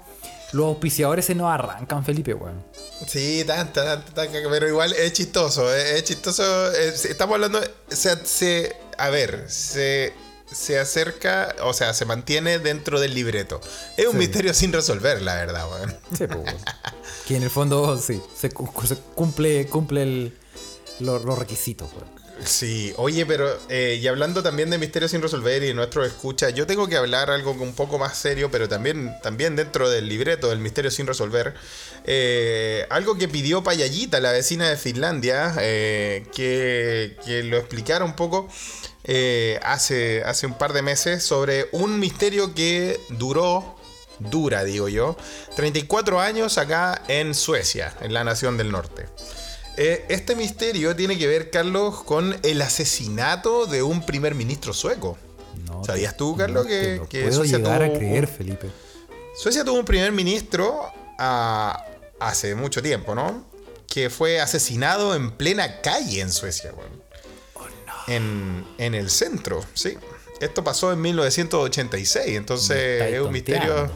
Los 0.53 0.65
auspiciadores 0.65 1.23
se 1.23 1.33
nos 1.33 1.49
arrancan, 1.49 2.03
Felipe, 2.03 2.33
weón. 2.33 2.61
Sí, 3.07 3.41
tanta, 3.47 3.85
tanta, 3.85 4.13
tanta, 4.13 4.37
pero 4.49 4.67
igual 4.67 4.91
es 4.91 5.13
chistoso, 5.13 5.73
es, 5.73 5.91
es 5.93 6.03
chistoso. 6.03 6.71
es- 6.73 7.05
estamos 7.05 7.35
hablando, 7.35 7.61
se, 7.87 8.17
se- 8.25 8.75
a 8.97 9.09
ver, 9.09 9.45
se, 9.47 10.11
se 10.51 10.79
acerca, 10.79 11.55
o 11.63 11.73
sea, 11.73 11.93
se 11.93 12.05
mantiene 12.05 12.59
dentro 12.59 12.99
del 12.99 13.13
libreto. 13.13 13.61
Es 13.97 14.05
un 14.05 14.13
Sí. 14.13 14.17
misterio 14.17 14.53
sin 14.53 14.73
resolver, 14.73 15.21
la 15.21 15.35
verdad, 15.35 15.65
weón. 15.71 15.89
Sí, 16.17 16.27
pues, 16.27 16.29
weón. 16.43 16.57
que 17.27 17.35
en 17.37 17.43
el 17.43 17.49
fondo, 17.49 17.97
sí, 17.97 18.21
se, 18.37 18.49
cu- 18.51 18.71
se 18.85 18.95
cumple, 19.15 19.67
cumple 19.67 20.03
el- 20.03 20.37
los, 20.99 21.23
los 21.25 21.37
requisitos, 21.39 21.89
weón. 21.93 22.21
Sí, 22.43 22.91
oye, 22.97 23.23
pero 23.27 23.55
eh, 23.69 23.99
y 24.01 24.07
hablando 24.07 24.41
también 24.41 24.71
de 24.71 24.79
misterios 24.79 25.11
sin 25.11 25.21
resolver 25.21 25.61
y 25.61 25.67
de 25.67 25.73
nuestros 25.75 26.07
escuchas, 26.07 26.51
yo 26.55 26.65
tengo 26.65 26.87
que 26.87 26.97
hablar 26.97 27.29
algo 27.29 27.51
un 27.51 27.75
poco 27.75 27.99
más 27.99 28.17
serio, 28.17 28.49
pero 28.49 28.67
también, 28.67 29.13
también 29.21 29.55
dentro 29.55 29.91
del 29.91 30.09
libreto 30.09 30.49
del 30.49 30.57
misterio 30.57 30.89
sin 30.89 31.05
resolver. 31.05 31.53
eh, 32.05 32.87
algo 32.89 33.15
que 33.15 33.27
pidió 33.27 33.61
Payallita, 33.63 34.19
la 34.19 34.31
vecina 34.31 34.67
de 34.69 34.75
Finlandia, 34.75 35.53
eh, 35.59 36.25
que, 36.33 37.15
que 37.23 37.43
lo 37.43 37.57
explicara 37.57 38.03
un 38.05 38.15
poco 38.15 38.49
eh, 39.03 39.59
hace, 39.63 40.23
hace 40.23 40.45
un 40.47 40.53
par 40.57 40.73
de 40.73 40.81
meses 40.81 41.23
sobre 41.23 41.67
un 41.71 41.99
misterio 41.99 42.53
que 42.53 42.99
duró, 43.09 43.75
dura 44.19 44.63
digo 44.63 44.87
yo, 44.89 45.17
34 45.55 46.19
años 46.19 46.57
acá 46.57 47.01
en 47.07 47.33
Suecia, 47.33 47.93
en 48.01 48.13
la 48.13 48.23
nación 48.23 48.57
del 48.57 48.71
norte. 48.71 49.07
Eh, 49.77 50.05
este 50.09 50.35
misterio 50.35 50.95
tiene 50.95 51.17
que 51.17 51.27
ver, 51.27 51.49
Carlos, 51.49 52.03
con 52.03 52.37
el 52.43 52.61
asesinato 52.61 53.65
de 53.65 53.81
un 53.81 54.05
primer 54.05 54.35
ministro 54.35 54.73
sueco. 54.73 55.17
No 55.65 55.83
¿Sabías 55.85 56.17
tú, 56.17 56.35
Carlos, 56.35 56.63
no 56.63 56.69
que- 56.69 56.95
lo 56.97 57.07
que 57.09 57.21
puedo 57.23 57.35
Suecia 57.37 57.57
llegar 57.57 57.81
a 57.83 57.87
tuvo 57.87 57.97
creer, 57.97 58.25
un- 58.25 58.35
Felipe. 58.35 58.69
Suecia 59.35 59.63
tuvo 59.63 59.79
un 59.79 59.85
primer 59.85 60.11
ministro 60.11 60.81
ah, 61.17 61.85
hace 62.19 62.53
mucho 62.55 62.81
tiempo, 62.81 63.15
¿no? 63.15 63.45
Que 63.87 64.09
fue 64.09 64.41
asesinado 64.41 65.15
en 65.15 65.31
plena 65.31 65.81
calle 65.81 66.19
en 66.21 66.31
Suecia, 66.31 66.73
weón. 66.75 67.00
En, 68.15 68.65
en 68.77 68.95
el 68.95 69.09
centro, 69.09 69.63
sí. 69.73 69.97
Esto 70.39 70.63
pasó 70.63 70.91
en 70.91 71.01
1986, 71.01 72.27
Me 72.27 72.35
entonces 72.35 73.13
es 73.13 73.21
un 73.21 73.31
misterio... 73.31 73.91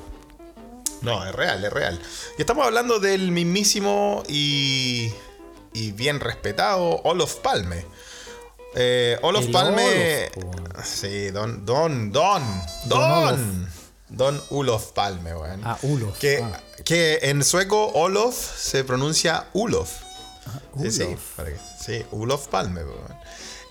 No, 1.02 1.26
es 1.26 1.34
real, 1.36 1.64
es 1.64 1.72
real. 1.72 2.00
Y 2.38 2.42
estamos 2.42 2.66
hablando 2.66 3.00
del 3.00 3.32
mismísimo 3.32 4.24
y, 4.28 5.12
y 5.74 5.92
bien 5.92 6.20
respetado 6.20 7.02
Olof 7.04 7.36
Palme. 7.36 7.86
Eh, 8.76 9.18
Olof 9.22 9.46
El 9.46 9.52
Palme. 9.52 10.30
Olof, 10.36 10.86
sí, 10.86 11.30
don, 11.32 11.66
don, 11.66 12.12
don, 12.12 12.62
Don 12.86 13.36
don. 13.36 13.70
Don 14.10 14.42
Olof 14.50 14.92
Palme, 14.92 15.36
weón. 15.36 15.62
Ah, 15.64 15.78
Ulof. 15.82 16.18
Que, 16.20 16.44
ah. 16.44 16.62
que 16.84 17.20
en 17.24 17.44
sueco 17.44 17.88
Olof 17.88 18.36
se 18.36 18.84
pronuncia 18.84 19.48
Ulof. 19.54 19.92
Sí, 20.80 20.92
sí, 20.92 21.04
Ulof. 21.04 21.40
sí, 21.84 22.06
Ulof 22.12 22.48
Palme. 22.48 22.84
weón. 22.84 23.16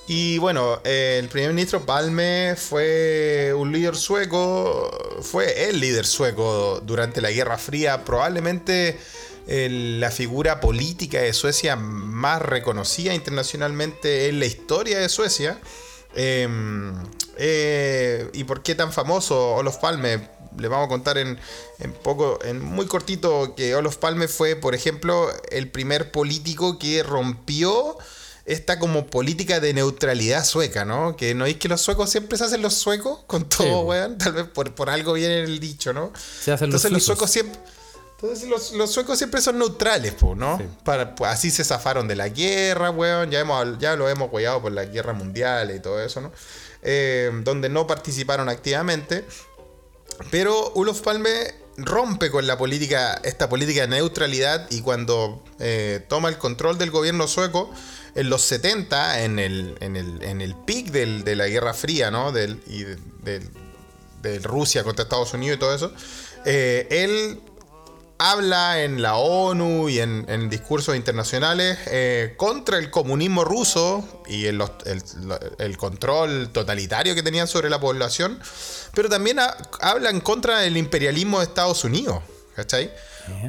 Y 0.06 0.36
bueno, 0.36 0.80
el 0.84 1.28
primer 1.28 1.54
ministro 1.54 1.86
Palme 1.86 2.56
fue 2.56 3.54
un 3.56 3.72
líder 3.72 3.96
sueco, 3.96 4.90
fue 5.22 5.70
el 5.70 5.80
líder 5.80 6.04
sueco 6.04 6.80
durante 6.84 7.22
la 7.22 7.30
Guerra 7.30 7.56
Fría, 7.56 8.04
probablemente 8.04 8.98
eh, 9.46 9.96
la 9.98 10.10
figura 10.10 10.60
política 10.60 11.20
de 11.20 11.32
Suecia 11.32 11.76
más 11.76 12.42
reconocida 12.42 13.14
internacionalmente 13.14 14.28
en 14.28 14.40
la 14.40 14.46
historia 14.46 14.98
de 14.98 15.08
Suecia. 15.08 15.58
Eh, 16.14 16.48
eh, 17.38 18.28
¿Y 18.34 18.44
por 18.44 18.62
qué 18.62 18.74
tan 18.74 18.92
famoso 18.92 19.54
Olof 19.54 19.78
Palme? 19.78 20.28
Le 20.58 20.68
vamos 20.68 20.84
a 20.86 20.88
contar 20.88 21.16
en, 21.16 21.38
en 21.78 21.92
poco, 21.92 22.38
en 22.44 22.60
muy 22.60 22.84
cortito, 22.86 23.54
que 23.54 23.74
Olof 23.74 23.96
Palme 23.96 24.28
fue, 24.28 24.54
por 24.54 24.74
ejemplo, 24.74 25.30
el 25.50 25.70
primer 25.70 26.12
político 26.12 26.78
que 26.78 27.02
rompió 27.02 27.96
esta 28.46 28.78
como 28.78 29.06
política 29.06 29.60
de 29.60 29.72
neutralidad 29.72 30.44
sueca, 30.44 30.84
¿no? 30.84 31.16
Que 31.16 31.34
no 31.34 31.46
es 31.46 31.56
que 31.56 31.68
los 31.68 31.80
suecos 31.80 32.10
siempre 32.10 32.36
se 32.36 32.44
hacen 32.44 32.60
los 32.60 32.74
suecos 32.74 33.20
con 33.26 33.48
todo, 33.48 33.68
po. 33.68 33.80
weón. 33.82 34.18
Tal 34.18 34.32
vez 34.32 34.44
por, 34.46 34.74
por 34.74 34.90
algo 34.90 35.14
viene 35.14 35.42
el 35.42 35.60
dicho, 35.60 35.92
¿no? 35.92 36.12
Se 36.14 36.52
hacen 36.52 36.70
los 36.70 36.84
Entonces 36.84 36.90
los, 36.92 37.04
suecos. 37.04 37.30
suecos 37.30 37.52
siempre. 37.52 37.74
Entonces 38.20 38.48
los, 38.48 38.72
los 38.72 38.90
suecos 38.90 39.18
siempre 39.18 39.40
son 39.40 39.58
neutrales, 39.58 40.12
po, 40.12 40.34
¿no? 40.34 40.58
Sí. 40.58 40.64
Para, 40.84 41.14
pues, 41.14 41.30
así 41.30 41.50
se 41.50 41.64
zafaron 41.64 42.06
de 42.06 42.16
la 42.16 42.28
guerra, 42.28 42.90
weón. 42.90 43.30
Ya, 43.30 43.40
hemos, 43.40 43.78
ya 43.78 43.96
lo 43.96 44.08
hemos 44.08 44.30
hueado 44.32 44.60
por 44.60 44.72
la 44.72 44.84
guerra 44.84 45.14
mundial 45.14 45.74
y 45.74 45.80
todo 45.80 46.02
eso, 46.02 46.20
¿no? 46.20 46.32
Eh, 46.82 47.30
donde 47.44 47.70
no 47.70 47.86
participaron 47.86 48.50
activamente. 48.50 49.24
Pero 50.30 50.72
Ulof 50.74 51.00
Palme 51.00 51.54
rompe 51.76 52.30
con 52.30 52.46
la 52.46 52.56
política, 52.56 53.20
esta 53.24 53.48
política 53.48 53.82
de 53.82 53.88
neutralidad 53.88 54.70
y 54.70 54.80
cuando 54.82 55.42
eh, 55.58 56.04
toma 56.08 56.28
el 56.28 56.38
control 56.38 56.78
del 56.78 56.90
gobierno 56.90 57.26
sueco 57.26 57.70
en 58.14 58.30
los 58.30 58.42
70, 58.42 59.22
en 59.24 59.38
el, 59.38 59.76
en 59.80 59.96
el, 59.96 60.22
en 60.22 60.40
el 60.40 60.54
pic 60.54 60.90
del- 60.90 61.24
de 61.24 61.36
la 61.36 61.46
Guerra 61.48 61.74
Fría, 61.74 62.10
¿no? 62.10 62.32
Del, 62.32 62.60
y 62.66 62.84
de, 62.84 62.96
del- 63.22 63.48
de 64.22 64.38
Rusia 64.40 64.84
contra 64.84 65.02
Estados 65.02 65.34
Unidos 65.34 65.56
y 65.56 65.60
todo 65.60 65.74
eso, 65.74 65.92
eh, 66.46 66.86
él 66.90 67.40
habla 68.18 68.82
en 68.82 69.02
la 69.02 69.16
ONU 69.16 69.88
y 69.88 69.98
en, 69.98 70.24
en 70.28 70.48
discursos 70.48 70.94
internacionales 70.96 71.76
eh, 71.86 72.34
contra 72.36 72.78
el 72.78 72.90
comunismo 72.90 73.44
ruso 73.44 74.22
y 74.26 74.46
el, 74.46 74.62
el- 74.86 75.02
el 75.58 75.76
control 75.76 76.50
totalitario 76.52 77.14
que 77.14 77.22
tenían 77.22 77.48
sobre 77.48 77.68
la 77.68 77.80
población, 77.80 78.38
pero 78.94 79.08
también 79.08 79.40
ha- 79.40 79.56
habla 79.80 80.10
en 80.10 80.20
contra 80.20 80.60
del 80.60 80.76
imperialismo 80.76 81.40
de 81.40 81.46
Estados 81.46 81.84
Unidos. 81.84 82.22
¿Cachai? 82.54 82.92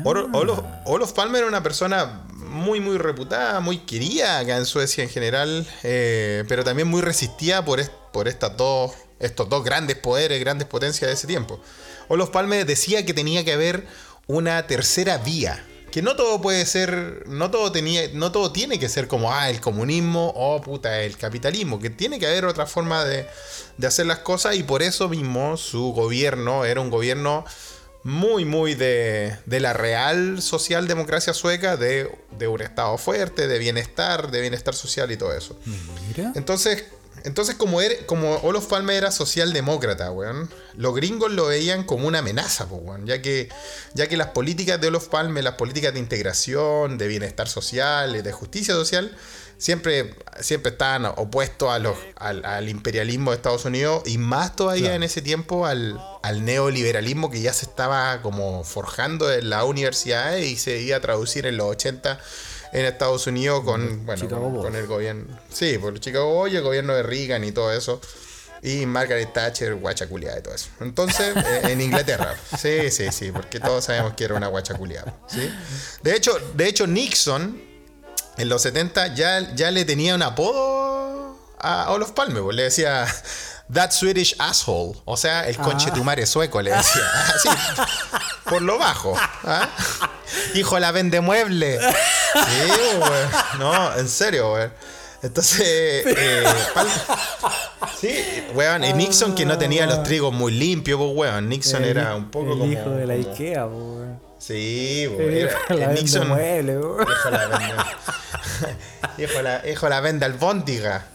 Olo- 0.04 0.30
Olof, 0.34 0.60
Olof 0.86 1.12
Palme 1.14 1.38
era 1.40 1.48
una 1.48 1.62
persona 1.64 2.26
muy, 2.34 2.80
muy 2.80 2.98
reputada, 2.98 3.60
muy 3.60 3.80
querida 3.80 4.40
acá 4.40 4.58
en 4.58 4.66
Suecia 4.66 5.04
en 5.04 5.10
general, 5.10 5.68
eh, 5.84 6.44
pero 6.48 6.64
también 6.64 6.88
muy 6.88 7.02
resistida 7.02 7.66
por, 7.66 7.80
est- 7.80 7.92
por 8.14 8.28
estas 8.28 8.56
dos, 8.58 8.92
estos 9.20 9.50
dos 9.50 9.64
grandes 9.64 9.98
poderes, 9.98 10.40
grandes 10.40 10.68
potencias 10.68 11.10
de 11.10 11.14
ese 11.14 11.28
tiempo. 11.28 11.60
Olof 12.08 12.30
Palme 12.30 12.64
decía 12.66 13.06
que 13.06 13.14
tenía 13.14 13.44
que 13.44 13.54
haber 13.54 13.86
una 14.28 14.66
tercera 14.68 15.18
vía. 15.18 15.64
Que 15.92 16.02
no 16.02 16.18
todo 16.18 16.42
puede 16.42 16.66
ser, 16.66 17.24
no 17.26 17.52
todo 17.52 17.72
tenía, 17.72 18.02
no 18.14 18.32
todo 18.34 18.52
tiene 18.52 18.80
que 18.80 18.90
ser 18.90 19.08
como 19.08 19.32
ah, 19.32 19.50
el 19.50 19.62
comunismo 19.62 20.34
o 20.36 20.62
puta, 20.62 21.00
el 21.02 21.16
capitalismo, 21.18 21.80
que 21.80 21.90
tiene 21.90 22.20
que 22.20 22.28
haber 22.28 22.44
otra 22.46 22.66
forma 22.66 23.06
de, 23.06 23.26
de 23.78 23.88
hacer 23.88 24.06
las 24.06 24.20
cosas 24.20 24.56
y 24.58 24.64
por 24.64 24.84
eso 24.84 25.08
mismo 25.08 25.56
su 25.56 25.94
gobierno 25.94 26.66
era 26.66 26.82
un 26.82 26.90
gobierno 26.90 27.46
muy, 28.06 28.46
muy 28.46 28.76
de, 28.76 29.36
de 29.48 29.60
la 29.60 29.74
real 29.74 30.40
socialdemocracia 30.42 31.34
sueca, 31.34 31.76
de, 31.76 32.08
de 32.38 32.48
un 32.48 32.62
estado 32.62 32.98
fuerte, 33.00 33.48
de 33.48 33.58
bienestar, 33.58 34.30
de 34.30 34.42
bienestar 34.42 34.76
social 34.76 35.12
y 35.12 35.18
todo 35.18 35.34
eso. 35.36 35.60
Mira. 36.08 36.32
Entonces, 36.36 36.84
entonces 37.24 37.56
como, 37.56 37.82
er- 37.82 38.06
como 38.06 38.36
Olof 38.44 38.68
Palme 38.68 38.96
era 38.96 39.10
socialdemócrata, 39.10 40.12
weón, 40.12 40.52
los 40.76 40.94
gringos 40.94 41.32
lo 41.32 41.48
veían 41.48 41.84
como 41.84 42.08
una 42.08 42.20
amenaza, 42.20 42.68
po, 42.70 42.76
weón, 42.76 43.08
ya 43.08 43.24
que, 43.24 43.50
ya 43.96 44.08
que 44.08 44.18
las 44.18 44.28
políticas 44.28 44.80
de 44.80 44.90
Olof 44.90 45.08
Palme, 45.08 45.42
las 45.42 45.56
políticas 45.56 45.92
de 45.92 46.00
integración, 46.00 47.00
de 47.00 47.08
bienestar 47.08 47.48
social, 47.48 48.22
de 48.22 48.32
justicia 48.32 48.76
social, 48.76 49.18
siempre, 49.66 50.14
siempre 50.42 50.74
estaban 50.74 51.06
opuestos 51.06 51.72
a 51.72 51.80
los, 51.80 51.98
al, 52.18 52.46
al 52.46 52.70
imperialismo 52.70 53.32
de 53.32 53.38
Estados 53.38 53.66
Unidos 53.66 54.04
y 54.06 54.20
más 54.20 54.56
todavía 54.56 54.94
en 54.94 55.02
ese 55.02 55.24
tiempo 55.24 55.66
al, 55.66 56.00
al 56.22 56.46
neoliberalismo 56.46 57.32
que 57.32 57.42
ya 57.42 57.52
se 57.52 57.66
estaba 57.66 58.22
como 58.22 58.64
forjando 58.64 59.34
en 59.34 59.50
la 59.50 59.64
universidad 59.64 60.38
y 60.38 60.56
se 60.56 60.82
iba 60.82 60.98
a 60.98 61.00
traducir 61.00 61.48
en 61.48 61.58
los 61.58 61.66
80 61.72 62.20
en 62.74 62.86
Estados 62.86 63.26
Unidos 63.26 63.64
con, 63.64 64.06
bueno, 64.06 64.30
con, 64.30 64.76
el 64.76 64.86
gobierno. 64.86 65.36
Sí, 65.52 65.80
por 65.80 66.00
Chicago 66.00 66.32
Boys, 66.32 66.54
el 66.54 66.62
gobierno 66.62 66.94
de 66.94 67.02
Reagan 67.02 67.44
y 67.44 67.52
todo 67.52 67.74
eso. 67.74 68.00
Y 68.62 68.86
Margaret 68.86 69.34
Thatcher, 69.34 69.74
guachaculeada 69.76 70.38
y 70.38 70.44
todo 70.44 70.54
eso. 70.54 70.68
Entonces, 70.80 71.36
eh, 71.38 71.62
en 71.72 71.82
Inglaterra. 71.82 72.36
Sí, 72.56 72.92
sí, 72.92 73.12
sí, 73.12 73.32
porque 73.32 73.60
todos 73.60 73.86
sabemos 73.86 74.14
que 74.14 74.26
era 74.26 74.36
una 74.36 74.48
guachaculeada. 74.48 75.16
¿sí? 75.28 75.50
De, 76.04 76.16
hecho, 76.16 76.38
de 76.54 76.68
hecho, 76.68 76.86
Nixon, 76.86 77.75
en 78.38 78.50
los 78.50 78.62
70, 78.62 79.14
ya, 79.16 79.54
ya 79.56 79.72
le 79.72 79.86
tenía 79.86 80.16
un 80.16 80.22
apodo 80.24 81.38
a 81.60 81.92
Olof 81.92 82.12
Palme. 82.12 82.42
pues, 82.42 82.56
Le 82.56 82.64
decía, 82.64 83.06
That 83.74 83.92
Swedish 83.92 84.36
asshole. 84.40 84.94
O 85.06 85.18
sea, 85.18 85.48
el 85.48 85.58
conchetumare 85.58 86.26
sueco, 86.26 86.62
le 86.62 86.72
decía. 86.72 87.02
Así, 87.36 87.50
por 88.48 88.62
lo 88.62 88.78
bajo. 88.78 89.16
¿ah? 89.44 89.68
Hijo 90.54 90.78
la 90.80 90.92
vende 90.92 91.20
mueble. 91.22 91.80
Sí, 91.80 92.72
güey. 92.98 93.24
No, 93.60 93.96
en 93.98 94.08
serio, 94.10 94.52
güey. 94.52 94.70
Entonces, 95.24 95.60
eh, 96.06 96.44
Palme- 96.76 96.92
Sí, 98.00 98.44
weón. 98.54 98.84
Y 98.84 98.94
Nixon 98.94 99.34
que 99.34 99.46
no 99.46 99.58
tenía 99.58 99.88
los 99.88 100.04
trigos 100.04 100.32
muy 100.34 100.52
limpios, 100.52 101.00
pues, 101.00 101.12
weón. 101.16 101.50
Nixon 101.50 101.84
El- 101.84 101.90
era 101.90 102.16
un 102.16 102.30
poco 102.30 102.54
el 102.54 102.60
como. 102.60 102.72
hijo 102.72 102.90
de 102.92 103.08
la 103.08 103.14
Ikea, 103.14 103.64
po, 103.66 103.70
weón. 103.78 104.20
Sí, 104.46 105.08
Era- 105.70 105.88
Nixon. 105.94 106.28
mueble. 106.28 106.74
Hijo 106.74 107.30
la 107.32 107.48
venda. 107.48 107.86
hijo 109.18 109.42
la, 109.42 109.70
hijo 109.70 109.90
la 109.90 110.02
venda 110.02 110.26
albóndiga. 110.28 111.08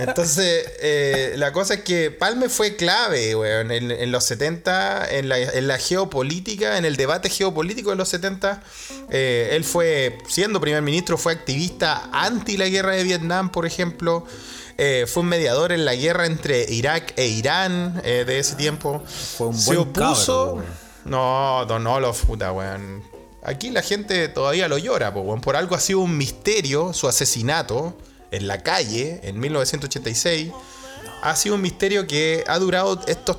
Entonces, 0.00 0.64
eh, 0.80 1.34
la 1.36 1.52
cosa 1.52 1.74
es 1.74 1.80
que 1.82 2.10
Palme 2.10 2.48
fue 2.48 2.76
clave, 2.76 3.34
weón, 3.36 3.70
en, 3.70 3.90
en 3.90 4.10
los 4.10 4.24
70, 4.24 5.08
en 5.10 5.28
la, 5.28 5.38
en 5.38 5.68
la 5.68 5.78
geopolítica, 5.78 6.76
en 6.78 6.84
el 6.84 6.96
debate 6.96 7.30
geopolítico 7.30 7.90
de 7.90 7.96
los 7.96 8.08
70. 8.08 8.62
Eh, 9.10 9.50
él 9.52 9.64
fue, 9.64 10.18
siendo 10.28 10.60
primer 10.60 10.82
ministro, 10.82 11.16
fue 11.18 11.32
activista 11.32 12.08
anti 12.12 12.56
la 12.56 12.68
guerra 12.68 12.92
de 12.92 13.04
Vietnam, 13.04 13.50
por 13.50 13.64
ejemplo. 13.66 14.26
Eh, 14.78 15.06
fue 15.06 15.22
un 15.22 15.28
mediador 15.28 15.70
en 15.70 15.84
la 15.84 15.94
guerra 15.94 16.26
entre 16.26 16.64
Irak 16.68 17.12
e 17.16 17.26
Irán 17.26 18.00
eh, 18.04 18.24
de 18.26 18.38
ese 18.38 18.56
tiempo. 18.56 19.04
Fue 19.36 19.46
un 19.48 19.56
Se 19.58 19.76
buen 19.76 19.88
opuso. 19.88 20.46
cabro, 20.46 20.52
weón. 20.54 20.81
No, 21.04 21.64
Don 21.66 21.86
Olof, 21.86 22.24
puta, 22.24 22.52
weón. 22.52 23.02
Aquí 23.44 23.70
la 23.70 23.82
gente 23.82 24.28
todavía 24.28 24.68
lo 24.68 24.78
llora, 24.78 25.10
weón. 25.10 25.40
Por 25.40 25.56
algo 25.56 25.74
ha 25.74 25.80
sido 25.80 25.98
un 26.00 26.16
misterio 26.16 26.92
su 26.92 27.08
asesinato 27.08 27.96
en 28.30 28.46
la 28.46 28.62
calle 28.62 29.20
en 29.24 29.40
1986. 29.40 30.52
Ha 31.22 31.36
sido 31.36 31.54
un 31.56 31.62
misterio 31.62 32.06
que 32.06 32.44
ha 32.46 32.58
durado 32.58 33.00
estas 33.06 33.36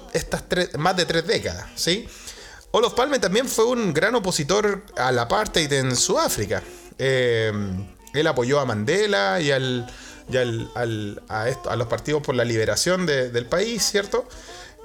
más 0.77 0.95
de 0.97 1.05
tres 1.05 1.25
décadas, 1.27 1.67
¿sí? 1.75 2.07
Olof 2.71 2.93
Palme 2.93 3.19
también 3.19 3.47
fue 3.47 3.65
un 3.65 3.93
gran 3.93 4.15
opositor 4.15 4.83
al 4.97 5.19
apartheid 5.19 5.71
en 5.73 5.95
Sudáfrica. 5.95 6.63
Eh, 6.97 7.51
él 8.13 8.27
apoyó 8.27 8.59
a 8.59 8.65
Mandela 8.65 9.39
y, 9.41 9.51
a, 9.51 9.57
a 9.57 11.75
los 11.75 11.87
partidos 11.87 12.21
por 12.21 12.35
la 12.35 12.45
liberación 12.45 13.05
de- 13.05 13.29
del 13.29 13.45
país, 13.45 13.83
¿cierto? 13.83 14.27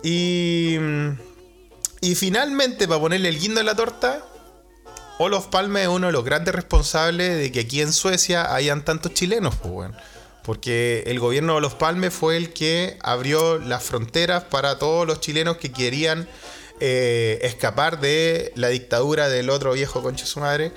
Y, 0.02 0.76
y 2.00 2.14
finalmente, 2.14 2.86
para 2.86 3.00
ponerle 3.00 3.28
el 3.28 3.38
guindo 3.38 3.60
en 3.60 3.66
la 3.66 3.74
torta, 3.74 4.24
Olof 5.18 5.46
Palme 5.46 5.82
es 5.82 5.88
uno 5.88 6.06
de 6.06 6.12
los 6.12 6.24
grandes 6.24 6.54
responsables 6.54 7.36
de 7.36 7.50
que 7.50 7.60
aquí 7.60 7.80
en 7.80 7.92
Suecia 7.92 8.54
hayan 8.54 8.84
tantos 8.84 9.14
chilenos, 9.14 9.56
pues, 9.56 9.72
weón. 9.74 9.96
Porque 10.44 11.02
el 11.06 11.18
gobierno 11.18 11.52
de 11.52 11.58
Olof 11.58 11.74
Palme 11.74 12.10
fue 12.10 12.36
el 12.36 12.52
que 12.52 12.98
abrió 13.02 13.58
las 13.58 13.82
fronteras 13.82 14.44
para 14.44 14.78
todos 14.78 15.06
los 15.06 15.20
chilenos 15.20 15.56
que 15.58 15.72
querían 15.72 16.28
eh, 16.80 17.38
escapar 17.42 18.00
de 18.00 18.52
la 18.56 18.68
dictadura 18.68 19.28
del 19.28 19.50
otro 19.50 19.72
viejo 19.72 20.02
concha 20.02 20.26
su 20.26 20.40
madre, 20.40 20.72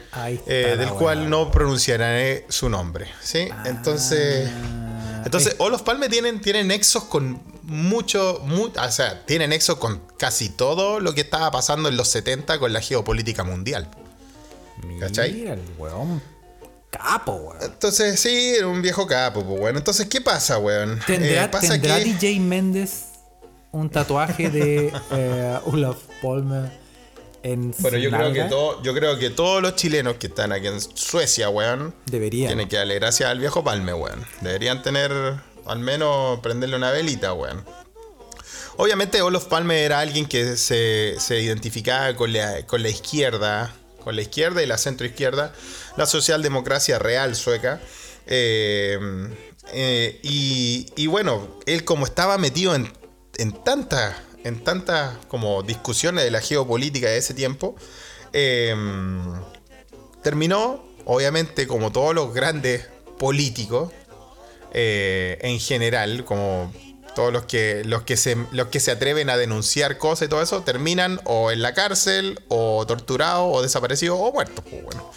eh, 0.48 0.76
del 0.78 0.90
cual 0.90 1.30
no 1.30 1.52
pronunciaré 1.52 2.46
su 2.50 2.70
nombre. 2.70 3.08
¿sí? 3.22 3.48
Entonces, 3.66 4.50
Ah, 4.50 5.24
entonces 5.26 5.56
Olof 5.60 5.84
Palme 5.84 6.10
tienen, 6.10 6.42
tienen 6.42 6.68
nexos 6.68 7.04
con 7.04 7.42
mucho, 7.64 8.42
mu- 8.44 8.72
o 8.76 8.92
sea, 8.92 9.24
tiene 9.26 9.48
nexos 9.48 9.78
con 9.78 10.02
casi 10.18 10.50
todo 10.50 11.00
lo 11.00 11.14
que 11.14 11.22
estaba 11.22 11.52
pasando 11.52 11.90
en 11.90 11.96
los 11.98 12.08
70 12.08 12.58
con 12.60 12.74
la 12.74 12.82
geopolítica 12.82 13.44
mundial. 13.44 13.88
¿Cachai? 15.00 15.32
Mira 15.34 15.54
el 15.54 15.62
weón. 15.78 16.22
Capo, 16.90 17.34
weón. 17.34 17.58
Entonces, 17.62 18.20
sí, 18.20 18.56
era 18.58 18.68
un 18.68 18.82
viejo 18.82 19.06
capo, 19.08 19.46
pues, 19.46 19.60
bueno. 19.60 19.78
Entonces, 19.78 20.08
¿qué 20.08 20.22
pasa, 20.22 20.58
weón? 20.58 21.00
¿Tendrá, 21.06 21.46
Eh, 21.46 21.50
pasa 21.50 21.74
¿tendrá 21.74 22.00
que- 22.00 22.06
DJ 22.06 22.40
Méndez 22.40 23.04
un 23.72 23.90
tatuaje 23.90 24.50
de 24.50 24.94
eh, 25.12 25.60
Olaf 25.66 25.98
Palme 26.22 26.70
en 27.44 27.74
Bueno, 27.80 27.98
yo 27.98 28.12
creo, 28.12 28.34
que 28.34 28.44
todo, 28.44 28.84
yo 28.84 28.94
creo 28.94 29.18
que 29.18 29.30
todos 29.32 29.62
los 29.62 29.76
chilenos 29.76 30.16
que 30.16 30.28
están 30.28 30.52
aquí 30.52 30.68
en 30.68 30.80
Suecia, 30.80 31.50
weón, 31.50 31.96
Debería. 32.06 32.48
tienen 32.48 32.68
que 32.70 32.78
darle 32.78 32.96
gracias 32.96 33.30
al 33.30 33.40
viejo 33.40 33.64
Palme, 33.64 33.94
weón. 33.94 34.24
Deberían 34.42 34.84
tener, 34.84 35.12
al 35.66 35.80
menos, 35.80 36.40
prenderle 36.42 36.76
una 36.76 36.92
velita, 36.92 37.34
weón. 37.34 37.66
Obviamente, 38.78 39.22
Olof 39.22 39.46
Palme 39.46 39.84
era 39.84 40.00
alguien 40.00 40.28
que 40.28 40.56
se, 40.56 41.16
se 41.20 41.42
identificaba 41.42 42.16
con 42.16 42.32
la, 42.32 42.66
con 42.68 42.84
la 42.84 42.90
izquierda, 42.90 43.74
con 44.04 44.16
la 44.16 44.22
izquierda 44.22 44.62
y 44.62 44.68
la 44.68 44.78
centroizquierda, 44.78 45.54
la 45.98 46.06
socialdemocracia 46.06 47.00
real 47.00 47.36
sueca. 47.36 47.82
Eh, 48.28 49.00
eh, 49.74 50.20
y, 50.22 50.88
y 50.96 51.08
bueno, 51.08 51.60
él 51.66 51.84
como 51.84 52.06
estaba 52.06 52.38
metido 52.38 52.76
en, 52.76 52.92
en 53.38 53.52
tantas 53.64 54.16
en 54.44 54.64
como 55.28 55.64
discusiones 55.64 56.24
de 56.24 56.32
la 56.32 56.42
geopolítica 56.42 57.08
de 57.08 57.18
ese 57.18 57.34
tiempo, 57.34 57.76
eh, 58.34 58.76
terminó, 60.24 60.84
obviamente, 61.06 61.68
como 61.68 61.92
todos 61.92 62.16
los 62.16 62.34
grandes 62.34 62.88
políticos, 63.20 63.92
eh, 64.74 65.38
en 65.42 65.60
general, 65.60 66.24
como 66.26 66.74
todos 67.16 67.34
los 67.34 67.44
que, 67.44 67.84
los, 67.86 68.04
que 68.04 68.16
se, 68.16 68.38
los 68.52 68.68
que 68.68 68.80
se 68.80 68.92
atreven 68.92 69.30
a 69.30 69.38
denunciar 69.38 69.98
cosas 69.98 70.28
y 70.28 70.30
todo 70.30 70.42
eso, 70.42 70.62
terminan 70.62 71.20
o 71.26 71.52
en 71.52 71.62
la 71.62 71.74
cárcel, 71.74 72.40
o 72.48 72.86
torturados, 72.88 73.50
o 73.52 73.62
desaparecidos, 73.62 74.18
o 74.20 74.32
muertos. 74.32 74.64
pues, 74.70 74.84
bueno. 74.84 75.12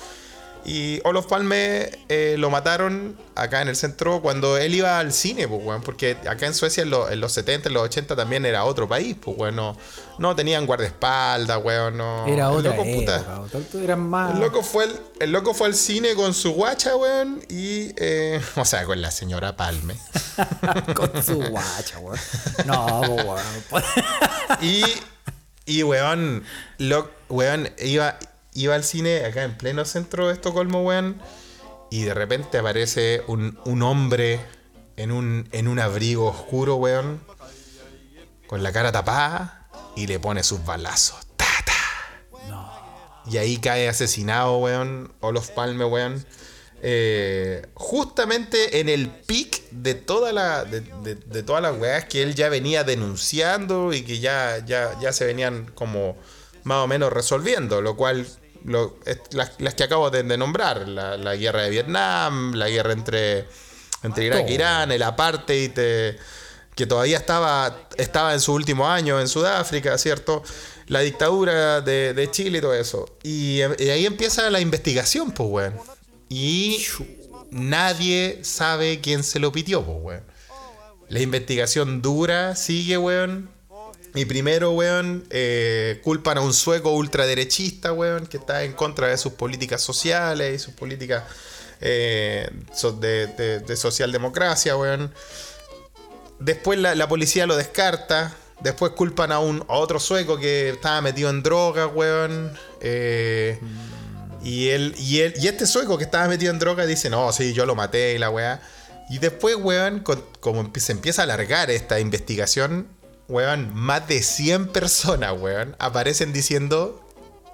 Y 0.66 1.00
Olof 1.04 1.26
Palme 1.26 1.90
eh, 2.08 2.36
lo 2.38 2.48
mataron 2.50 3.16
acá 3.34 3.60
en 3.60 3.68
el 3.68 3.76
centro 3.76 4.22
cuando 4.22 4.56
él 4.56 4.74
iba 4.74 4.98
al 4.98 5.12
cine, 5.12 5.46
pues, 5.46 5.60
weón. 5.62 5.82
Porque 5.82 6.16
acá 6.28 6.46
en 6.46 6.54
Suecia 6.54 6.82
en, 6.82 6.90
lo- 6.90 7.10
en 7.10 7.20
los 7.20 7.32
70, 7.32 7.68
en 7.68 7.74
los 7.74 7.82
80 7.84 8.16
también 8.16 8.46
era 8.46 8.64
otro 8.64 8.88
país, 8.88 9.14
pues, 9.20 9.36
weón. 9.38 9.56
No, 9.56 9.76
no 10.18 10.34
tenían 10.34 10.64
guardaespaldas, 10.66 11.58
weón. 11.62 11.96
No, 11.98 12.26
Era 12.26 12.48
el 12.48 12.54
otra 12.56 12.70
loco, 12.76 12.84
puta, 12.84 13.16
época. 13.16 13.40
otro- 13.40 13.80
Eran 13.80 14.00
más. 14.08 14.32
el 14.34 14.40
loco, 14.40 14.62
fue 14.62 14.84
el, 14.84 14.92
el 15.20 15.32
loco 15.32 15.52
fue 15.52 15.66
al 15.66 15.74
cine 15.74 16.14
con 16.14 16.32
su 16.32 16.52
guacha, 16.52 16.96
weón. 16.96 17.42
Y, 17.50 17.90
eh, 17.96 18.40
o 18.56 18.64
sea, 18.64 18.84
con 18.84 19.02
la 19.02 19.10
señora 19.10 19.56
Palme. 19.56 19.96
con 20.94 21.22
su 21.22 21.42
guacha, 21.42 21.98
weón. 21.98 22.18
No, 22.64 23.00
weón. 23.00 23.42
Y, 24.60 24.82
y 25.66 25.82
weón, 25.82 26.44
lo, 26.78 27.10
weón, 27.28 27.70
iba, 27.78 28.18
iba 28.54 28.74
al 28.74 28.84
cine 28.84 29.24
acá 29.24 29.42
en 29.44 29.56
pleno 29.56 29.84
centro 29.84 30.28
de 30.28 30.34
Estocolmo, 30.34 30.82
weón. 30.82 31.20
Y 31.90 32.02
de 32.04 32.14
repente 32.14 32.58
aparece 32.58 33.22
un, 33.26 33.58
un 33.64 33.82
hombre 33.82 34.40
en 34.96 35.12
un, 35.12 35.48
en 35.52 35.68
un 35.68 35.78
abrigo 35.78 36.26
oscuro, 36.28 36.76
weón. 36.76 37.20
Con 38.46 38.62
la 38.62 38.72
cara 38.72 38.92
tapada 38.92 39.68
y 39.96 40.06
le 40.06 40.18
pone 40.18 40.42
sus 40.42 40.64
balazos. 40.64 41.18
Ta, 41.36 41.46
ta. 41.64 41.72
Y 43.30 43.38
ahí 43.38 43.58
cae 43.58 43.88
asesinado, 43.88 44.58
weón. 44.58 45.12
Olof 45.20 45.50
Palme, 45.50 45.84
weón. 45.84 46.24
Eh, 46.86 47.66
justamente 47.74 48.80
en 48.80 48.90
el 48.90 49.08
pic 49.08 49.62
de 49.70 49.94
toda 49.94 50.32
la 50.32 50.64
de, 50.64 50.82
de- 50.82 51.14
de 51.14 51.42
todas 51.42 51.62
las 51.62 51.78
weas 51.78 52.04
que 52.04 52.22
él 52.22 52.34
ya 52.34 52.50
venía 52.50 52.84
denunciando 52.84 53.94
y 53.94 54.02
que 54.02 54.18
ya, 54.18 54.58
ya, 54.66 54.94
ya 55.00 55.12
se 55.14 55.24
venían 55.24 55.70
como 55.74 56.14
más 56.64 56.84
o 56.84 56.86
menos 56.86 57.10
resolviendo, 57.10 57.80
lo 57.80 57.96
cual 57.96 58.26
lo- 58.64 58.96
las, 59.32 59.52
las 59.58 59.74
que 59.74 59.84
acabo 59.84 60.10
de, 60.10 60.22
de 60.22 60.36
nombrar, 60.36 60.88
la, 60.88 61.16
la 61.16 61.36
guerra 61.36 61.62
de 61.62 61.70
Vietnam, 61.70 62.54
la 62.54 62.68
guerra 62.68 62.92
entre, 62.92 63.46
entre 64.02 64.24
Irak 64.26 64.48
e 64.48 64.52
Irán, 64.54 64.92
el 64.92 65.02
apartheid, 65.02 65.72
eh, 65.76 66.16
que 66.74 66.86
todavía 66.86 67.16
estaba, 67.18 67.88
estaba 67.96 68.32
en 68.34 68.40
su 68.40 68.52
último 68.52 68.88
año 68.88 69.20
en 69.20 69.28
Sudáfrica, 69.28 69.96
¿cierto? 69.98 70.42
La 70.88 71.00
dictadura 71.00 71.80
de, 71.80 72.12
de 72.14 72.30
Chile 72.30 72.58
y 72.58 72.60
todo 72.60 72.74
eso. 72.74 73.16
Y, 73.22 73.60
y 73.78 73.88
ahí 73.90 74.06
empieza 74.06 74.50
la 74.50 74.60
investigación, 74.60 75.30
pues, 75.32 75.48
weón. 75.50 75.74
Y 76.28 76.84
nadie 77.50 78.40
sabe 78.42 79.00
quién 79.00 79.22
se 79.22 79.38
lo 79.38 79.52
pitió, 79.52 79.84
pues, 79.84 79.98
weón. 80.02 80.24
La 81.08 81.20
investigación 81.20 82.02
dura, 82.02 82.56
sigue, 82.56 82.98
weón. 82.98 83.50
Y 84.14 84.26
primero, 84.26 84.70
weón, 84.70 85.24
eh, 85.30 86.00
culpan 86.04 86.38
a 86.38 86.40
un 86.40 86.54
sueco 86.54 86.92
ultraderechista, 86.92 87.92
weón, 87.92 88.26
que 88.26 88.36
está 88.36 88.62
en 88.62 88.72
contra 88.72 89.08
de 89.08 89.16
sus 89.18 89.32
políticas 89.32 89.82
sociales 89.82 90.54
y 90.54 90.58
sus 90.64 90.72
políticas 90.74 91.24
eh, 91.80 92.48
de, 93.00 93.26
de- 93.26 93.58
de 93.60 93.76
socialdemocracia, 93.76 94.76
weón. 94.76 95.12
Después 96.38 96.78
la, 96.78 97.08
policía 97.08 97.46
lo 97.46 97.56
descarta. 97.56 98.34
Después 98.60 98.92
culpan 98.92 99.32
a, 99.32 99.40
un, 99.40 99.64
a 99.68 99.74
otro 99.74 99.98
sueco 99.98 100.38
que 100.38 100.70
estaba 100.70 101.00
metido 101.00 101.28
en 101.28 101.42
drogas, 101.42 101.90
weón. 101.92 102.56
Eh, 102.80 103.58
y, 104.44 104.68
él, 104.68 104.94
y, 104.96 105.20
él, 105.20 105.34
y 105.36 105.48
este 105.48 105.66
sueco 105.66 105.98
que 105.98 106.04
estaba 106.04 106.28
metido 106.28 106.52
en 106.52 106.58
drogas 106.60 106.86
dice, 106.86 107.10
no, 107.10 107.32
sí, 107.32 107.52
yo 107.52 107.66
lo 107.66 107.74
maté 107.74 108.14
y 108.14 108.18
la 108.18 108.30
weá. 108.30 108.60
Y 109.10 109.18
después, 109.18 109.56
weón, 109.56 110.04
como 110.40 110.70
se 110.76 110.92
empieza 110.92 111.22
a 111.22 111.24
alargar 111.24 111.70
esta 111.70 111.98
investigación, 111.98 112.86
weón, 113.28 113.74
más 113.74 114.06
de 114.08 114.22
100 114.22 114.68
personas, 114.68 115.34
weón, 115.38 115.76
aparecen 115.78 116.32
diciendo 116.32 117.00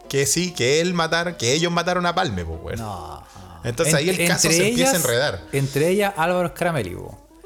que 0.08 0.26
sí, 0.26 0.52
que 0.52 0.80
él 0.80 0.94
matar, 0.94 1.36
que 1.36 1.52
ellos 1.52 1.72
mataron 1.72 2.06
a 2.06 2.14
Palme, 2.14 2.44
pues, 2.44 2.60
weón. 2.62 2.78
No. 2.78 3.24
Entonces 3.62 3.94
ahí 3.94 4.08
el 4.08 4.26
caso 4.26 4.50
se 4.50 4.68
empieza 4.68 4.92
a 4.92 4.96
enredar. 4.96 5.40
Entre 5.52 5.88
ellas 5.88 6.14
Álvaro 6.16 6.48
Scaramelli. 6.48 6.96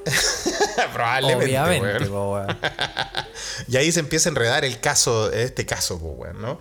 Probablemente, 0.93 1.59
Obviamente, 1.59 2.09
weón. 2.09 2.59
Y 3.69 3.77
ahí 3.77 3.93
se 3.93 4.01
empieza 4.01 4.29
a 4.29 4.31
enredar 4.31 4.65
el 4.65 4.81
caso, 4.81 5.33
este 5.33 5.67
caso, 5.67 5.99
pues, 5.99 6.13
weón, 6.17 6.43
¿no? 6.43 6.59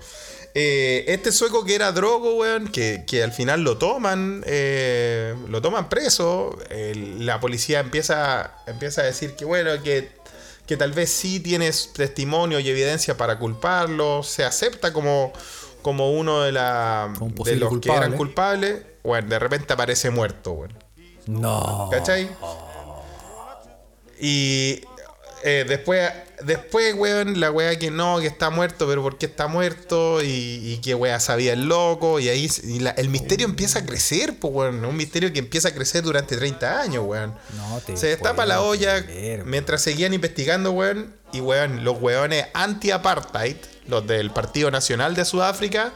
Eh, 0.55 1.05
este 1.07 1.31
sueco 1.31 1.65
que 1.65 1.73
era 1.73 1.91
drogo, 1.91 2.35
weón, 2.35 2.67
que, 2.67 3.05
que 3.07 3.23
al 3.23 3.31
final 3.31 3.63
lo 3.63 3.77
toman, 3.77 4.43
eh, 4.45 5.35
lo 5.47 5.61
toman 5.61 5.89
preso. 5.89 6.57
la 6.69 7.39
policía 7.39 7.79
empieza, 7.79 8.55
empieza 8.67 9.01
a 9.01 9.05
decir 9.05 9.35
que, 9.35 9.45
bueno, 9.45 9.81
que, 9.81 10.11
que 10.65 10.77
tal 10.77 10.93
vez 10.93 11.11
sí 11.11 11.39
tienes 11.39 11.91
testimonio 11.93 12.59
y 12.59 12.69
evidencia 12.69 13.17
para 13.17 13.37
culparlo. 13.39 14.23
Se 14.23 14.45
acepta 14.45 14.93
como, 14.93 15.33
como 15.81 16.11
uno 16.11 16.41
de, 16.41 16.51
la, 16.51 17.13
un 17.19 17.33
de 17.35 17.55
los 17.55 17.79
que 17.79 17.91
eran 17.91 18.15
culpables. 18.15 18.81
Bueno, 19.03 19.29
de 19.29 19.39
repente 19.39 19.73
aparece 19.73 20.09
muerto, 20.09 20.51
weón. 20.53 20.73
No. 21.27 21.89
¿Cachai? 21.91 22.29
Y 24.19 24.81
eh, 25.43 25.65
después, 25.67 26.11
después, 26.43 26.95
weón, 26.95 27.39
la 27.39 27.51
weá 27.51 27.77
que 27.77 27.91
no, 27.91 28.19
que 28.19 28.27
está 28.27 28.49
muerto, 28.49 28.87
pero 28.87 29.01
¿por 29.01 29.17
qué 29.17 29.25
está 29.27 29.47
muerto? 29.47 30.21
Y, 30.23 30.27
y 30.27 30.79
qué 30.83 30.95
weá 30.95 31.19
sabía 31.19 31.53
el 31.53 31.65
loco. 31.67 32.19
Y 32.19 32.29
ahí 32.29 32.49
y 32.63 32.79
la- 32.79 32.91
el 32.91 33.09
misterio 33.09 33.45
empieza 33.45 33.79
a 33.79 33.85
crecer, 33.85 34.39
pues, 34.39 34.53
weón. 34.53 34.83
Un 34.85 34.95
misterio 34.95 35.31
que 35.33 35.39
empieza 35.39 35.69
a 35.69 35.73
crecer 35.73 36.03
durante 36.03 36.37
30 36.37 36.81
años, 36.81 37.03
weón. 37.05 37.33
No 37.57 37.79
te 37.85 37.97
Se 37.97 38.07
destapa 38.07 38.45
la 38.45 38.61
olla 38.61 39.05
mientras 39.45 39.81
seguían 39.81 40.13
investigando, 40.13 40.71
weón. 40.71 41.13
Y, 41.31 41.41
weón, 41.41 41.83
los 41.83 41.99
weones 42.01 42.45
anti-apartheid, 42.53 43.57
los 43.87 44.05
del 44.07 44.31
Partido 44.31 44.71
Nacional 44.71 45.15
de 45.15 45.25
Sudáfrica, 45.25 45.91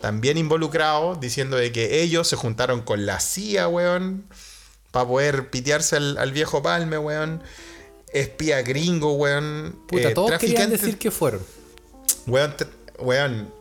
también 0.00 0.36
involucrados, 0.38 1.20
diciendo 1.20 1.56
de 1.56 1.72
que 1.72 2.02
ellos 2.02 2.28
se 2.28 2.36
juntaron 2.36 2.82
con 2.82 3.06
la 3.06 3.20
CIA, 3.20 3.68
weón, 3.68 4.24
para 4.90 5.06
poder 5.06 5.48
pitearse 5.50 5.96
al, 5.96 6.18
al 6.18 6.32
viejo 6.32 6.62
Palme, 6.62 6.98
weón. 6.98 7.42
Espía 8.12 8.62
gringo, 8.62 9.14
weón. 9.14 9.76
Puta, 9.86 10.10
eh, 10.10 10.14
todos 10.14 10.32
querían 10.38 10.70
decir 10.70 10.98
que 10.98 11.10
fueron. 11.10 11.40
Weón, 12.26 12.54
weón, 12.98 13.52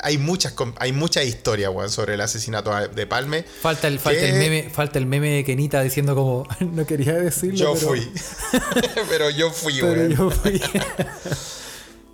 hay 0.00 0.18
muchas, 0.18 0.54
hay 0.78 0.92
muchas 0.92 1.24
historias, 1.24 1.70
weón, 1.74 1.90
sobre 1.90 2.14
el 2.14 2.20
asesinato 2.20 2.70
de 2.88 3.06
Palme. 3.06 3.42
Falta 3.42 3.88
el, 3.88 3.98
falta 3.98 4.20
el 4.20 4.34
meme, 4.34 4.70
falta 4.70 4.98
el 4.98 5.06
meme 5.06 5.30
de 5.30 5.44
Kenita 5.44 5.82
diciendo 5.82 6.14
como 6.14 6.46
no 6.60 6.86
quería 6.86 7.14
decirlo. 7.14 7.56
Yo 7.58 7.74
pero- 7.74 7.86
fui. 7.88 8.12
pero 9.08 9.30
yo 9.30 9.50
fui, 9.50 9.74
Pero 9.80 9.92
weón. 9.92 10.10
yo 10.16 10.30
fui. 10.30 10.60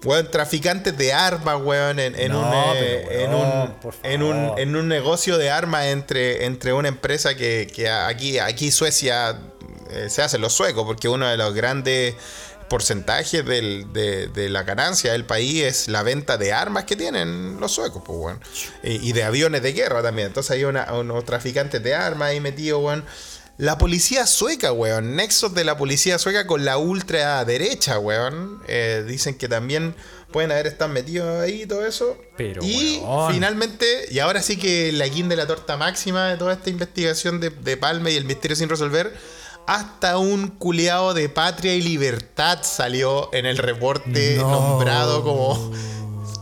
Weón, 0.05 0.29
traficantes 0.33 0.99
de 0.99 1.13
armas, 1.13 1.61
weón, 1.63 2.01
en, 2.01 2.19
en 2.19 2.33
No, 2.33 2.41
un, 2.41 2.77
eh, 2.77 3.23
en, 3.25 3.33
un, 3.35 3.73
en, 4.03 4.23
un, 4.25 4.59
en 4.59 4.75
un 4.75 4.89
negocio 4.89 5.39
de 5.39 5.49
armas 5.49 5.87
entre, 5.87 6.45
entre 6.45 6.73
una 6.73 6.89
empresa 6.89 7.37
que, 7.37 7.71
que 7.73 7.89
aquí, 7.89 8.41
aquí 8.41 8.73
Suecia 8.73 9.39
eh, 9.93 10.11
se 10.11 10.23
hacen 10.23 10.41
los 10.41 10.53
suecos, 10.53 10.85
porque 10.85 11.09
uno 11.09 11.29
de 11.29 11.37
los 11.37 11.53
grandes 11.55 12.15
porcentajes 12.69 13.45
del- 13.45 13.93
de, 13.93 14.29
de 14.29 14.49
la 14.49 14.63
ganancia 14.63 15.13
del 15.13 15.25
país 15.27 15.63
es 15.63 15.89
la 15.89 16.03
venta 16.03 16.39
de 16.39 16.53
armas 16.53 16.85
que 16.85 16.97
tienen 16.97 17.61
los 17.61 17.73
suecos, 17.73 18.03
pues, 18.05 18.19
weón. 18.19 18.41
Y, 18.83 19.09
y 19.09 19.13
de 19.13 19.25
aviones 19.25 19.63
de 19.63 19.73
guerra 19.73 20.03
también. 20.03 20.29
Entonces 20.29 20.53
hay 20.53 20.65
una- 20.65 20.91
unos 20.95 21.25
traficantes 21.25 21.83
de 21.83 21.95
armas 21.95 22.29
ahí 22.31 22.41
metidos, 22.41 22.83
weón. 22.83 23.05
La 23.59 23.77
policía 23.77 24.27
sueca, 24.27 24.73
weón. 24.73 25.15
Nexos 25.17 25.53
de 25.55 25.65
la 25.65 25.77
policía 25.77 26.19
sueca 26.19 26.47
con 26.47 26.65
la 26.65 26.79
ultraderecha, 26.79 27.99
weón. 27.99 28.63
Eh, 28.67 29.05
dicen 29.07 29.35
que 29.37 29.49
también 29.49 29.95
pueden 30.33 30.51
haber 30.51 30.67
estado 30.67 30.91
metidos 30.91 31.43
ahí 31.43 31.63
y 31.63 31.67
todo 31.67 31.85
eso. 31.87 32.17
Pero, 32.39 32.63
y 32.65 33.01
weón. 33.03 33.35
finalmente, 33.35 34.07
y 34.11 34.19
ahora 34.19 34.41
sí 34.41 34.57
que 34.57 34.91
la 34.93 35.07
guinda 35.07 35.37
de 35.37 35.43
la 35.43 35.47
torta 35.47 35.77
máxima 35.77 36.29
de 36.31 36.39
toda 36.39 36.55
esta 36.55 36.71
investigación 36.71 37.39
de, 37.41 37.51
de 37.51 37.77
Palme 37.77 38.13
y 38.13 38.17
el 38.17 38.25
misterio 38.25 38.57
sin 38.57 38.71
resolver, 38.71 39.13
hasta 39.67 40.19
un 40.19 40.49
culeado 40.49 41.15
de 41.15 41.29
patria 41.29 41.75
y 41.75 41.83
libertad 41.83 42.61
salió 42.63 43.33
en 43.33 43.47
el 43.47 43.59
reporte 43.59 44.37
No. 44.39 44.51
nombrado 44.51 45.23
como 45.23 45.73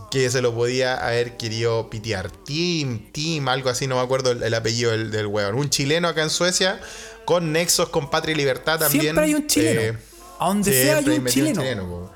que 0.09 0.29
se 0.29 0.41
lo 0.41 0.53
podía 0.53 0.95
haber 0.97 1.37
querido 1.37 1.89
pitear. 1.89 2.29
Tim, 2.31 3.11
Tim, 3.13 3.47
algo 3.47 3.69
así, 3.69 3.87
no 3.87 3.95
me 3.95 4.01
acuerdo 4.01 4.31
el, 4.31 4.43
el 4.43 4.53
apellido 4.53 4.91
del, 4.91 5.09
del 5.11 5.27
weón. 5.27 5.55
Un 5.55 5.69
chileno 5.69 6.07
acá 6.09 6.23
en 6.23 6.29
Suecia 6.29 6.81
con 7.25 7.53
nexos 7.53 7.89
con 7.89 8.09
patria 8.09 8.33
y 8.33 8.35
libertad 8.35 8.79
también. 8.79 9.01
Siempre 9.03 9.23
hay 9.25 9.33
un 9.35 9.47
chileno. 9.47 9.81
Eh, 9.81 9.97
a 10.39 10.47
donde 10.47 10.71
sea 10.73 10.97
hay 10.97 11.07
un 11.09 11.25
chileno. 11.27 12.11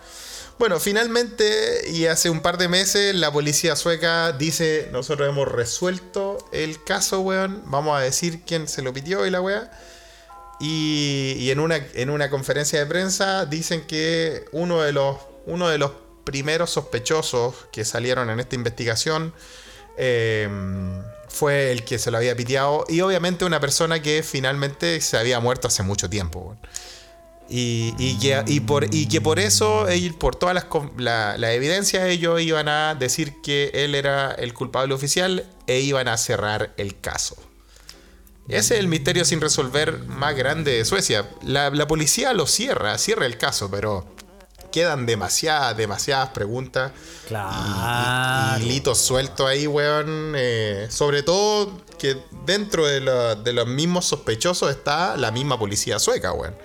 Bueno, 0.57 0.79
finalmente, 0.79 1.89
y 1.91 2.05
hace 2.05 2.29
un 2.29 2.41
par 2.41 2.57
de 2.57 2.67
meses, 2.69 3.13
la 3.13 3.31
policía 3.31 3.75
sueca 3.75 4.31
dice: 4.31 4.87
Nosotros 4.91 5.27
hemos 5.29 5.49
resuelto 5.49 6.37
el 6.51 6.81
caso, 6.83 7.19
weón. 7.21 7.61
Vamos 7.65 7.97
a 7.97 8.01
decir 8.01 8.41
quién 8.45 8.67
se 8.67 8.81
lo 8.81 8.93
pitió 8.93 9.25
y 9.25 9.31
la 9.31 9.41
weá. 9.41 9.69
Y, 10.59 11.49
en, 11.49 11.59
una, 11.59 11.77
en 11.93 12.09
una 12.09 12.29
conferencia 12.29 12.79
de 12.79 12.85
prensa 12.85 13.45
dicen 13.45 13.81
que 13.85 14.45
uno 14.51 14.81
de 14.81 14.93
los, 14.93 15.17
uno 15.45 15.67
de 15.67 15.77
los 15.77 15.91
primeros 16.23 16.69
sospechosos 16.71 17.55
que 17.71 17.85
salieron 17.85 18.29
en 18.29 18.39
esta 18.39 18.55
investigación 18.55 19.33
eh, 19.97 20.49
fue 21.27 21.71
el 21.71 21.83
que 21.83 21.99
se 21.99 22.09
lo 22.09 22.17
había 22.17 22.35
piteado. 22.35 22.85
Y 22.87 23.01
obviamente 23.01 23.45
una 23.45 23.59
persona 23.59 24.01
que 24.01 24.23
finalmente 24.23 25.01
se 25.01 25.17
había 25.17 25.39
muerto 25.39 25.67
hace 25.67 25.83
mucho 25.83 26.09
tiempo. 26.09 26.55
Y, 27.47 27.93
y 27.99 28.17
que, 28.17 28.41
y, 28.47 28.61
por, 28.61 28.91
y 28.93 29.07
que 29.07 29.21
por 29.21 29.39
eso, 29.39 29.85
por 30.17 30.35
todas 30.35 30.55
las 30.55 30.65
la, 30.97 31.37
la 31.37 31.53
evidencia, 31.53 32.07
ellos 32.07 32.41
iban 32.41 32.67
a 32.67 32.95
decir 32.95 33.41
que 33.41 33.71
él 33.73 33.93
era 33.93 34.31
el 34.31 34.53
culpable 34.53 34.95
oficial 34.95 35.45
e 35.67 35.81
iban 35.81 36.07
a 36.07 36.17
cerrar 36.17 36.73
el 36.77 36.99
caso. 36.99 37.35
Ese 38.47 38.75
es 38.75 38.79
el 38.79 38.87
misterio 38.87 39.25
sin 39.25 39.41
resolver 39.41 39.99
más 40.05 40.35
grande 40.35 40.71
de 40.73 40.85
Suecia. 40.85 41.27
La, 41.43 41.69
la 41.71 41.87
policía 41.87 42.31
lo 42.33 42.45
cierra, 42.45 42.97
cierra 42.97 43.25
el 43.25 43.37
caso, 43.37 43.71
pero 43.71 44.05
quedan 44.71 45.05
demasiadas, 45.05 45.75
demasiadas 45.77 46.29
preguntas. 46.29 46.91
y- 47.25 47.27
Claro. 47.29 48.59
Y, 48.59 48.63
y 48.63 48.65
hilitos 48.67 48.99
sueltos 48.99 49.47
ahí, 49.47 49.65
weón. 49.65 50.33
eh, 50.35 50.87
sobre 50.91 51.23
todo 51.23 51.81
que 51.97 52.17
dentro 52.45 52.85
de, 52.85 53.01
la- 53.01 53.35
de 53.35 53.53
los 53.53 53.65
mismos 53.67 54.05
sospechosos 54.05 54.69
está 54.69 55.17
la 55.17 55.31
misma 55.31 55.57
policía 55.57 55.97
sueca, 55.97 56.31
weón. 56.33 56.55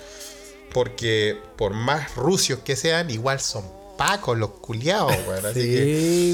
Porque 0.72 1.38
por 1.56 1.72
más 1.72 2.14
rusios 2.14 2.60
que 2.60 2.76
sean, 2.76 3.10
igual 3.10 3.40
son 3.40 3.64
pacos 3.96 4.36
los 4.38 4.50
culiados, 4.50 5.14
weón. 5.26 5.46
Así 5.46 5.60
que 5.60 5.84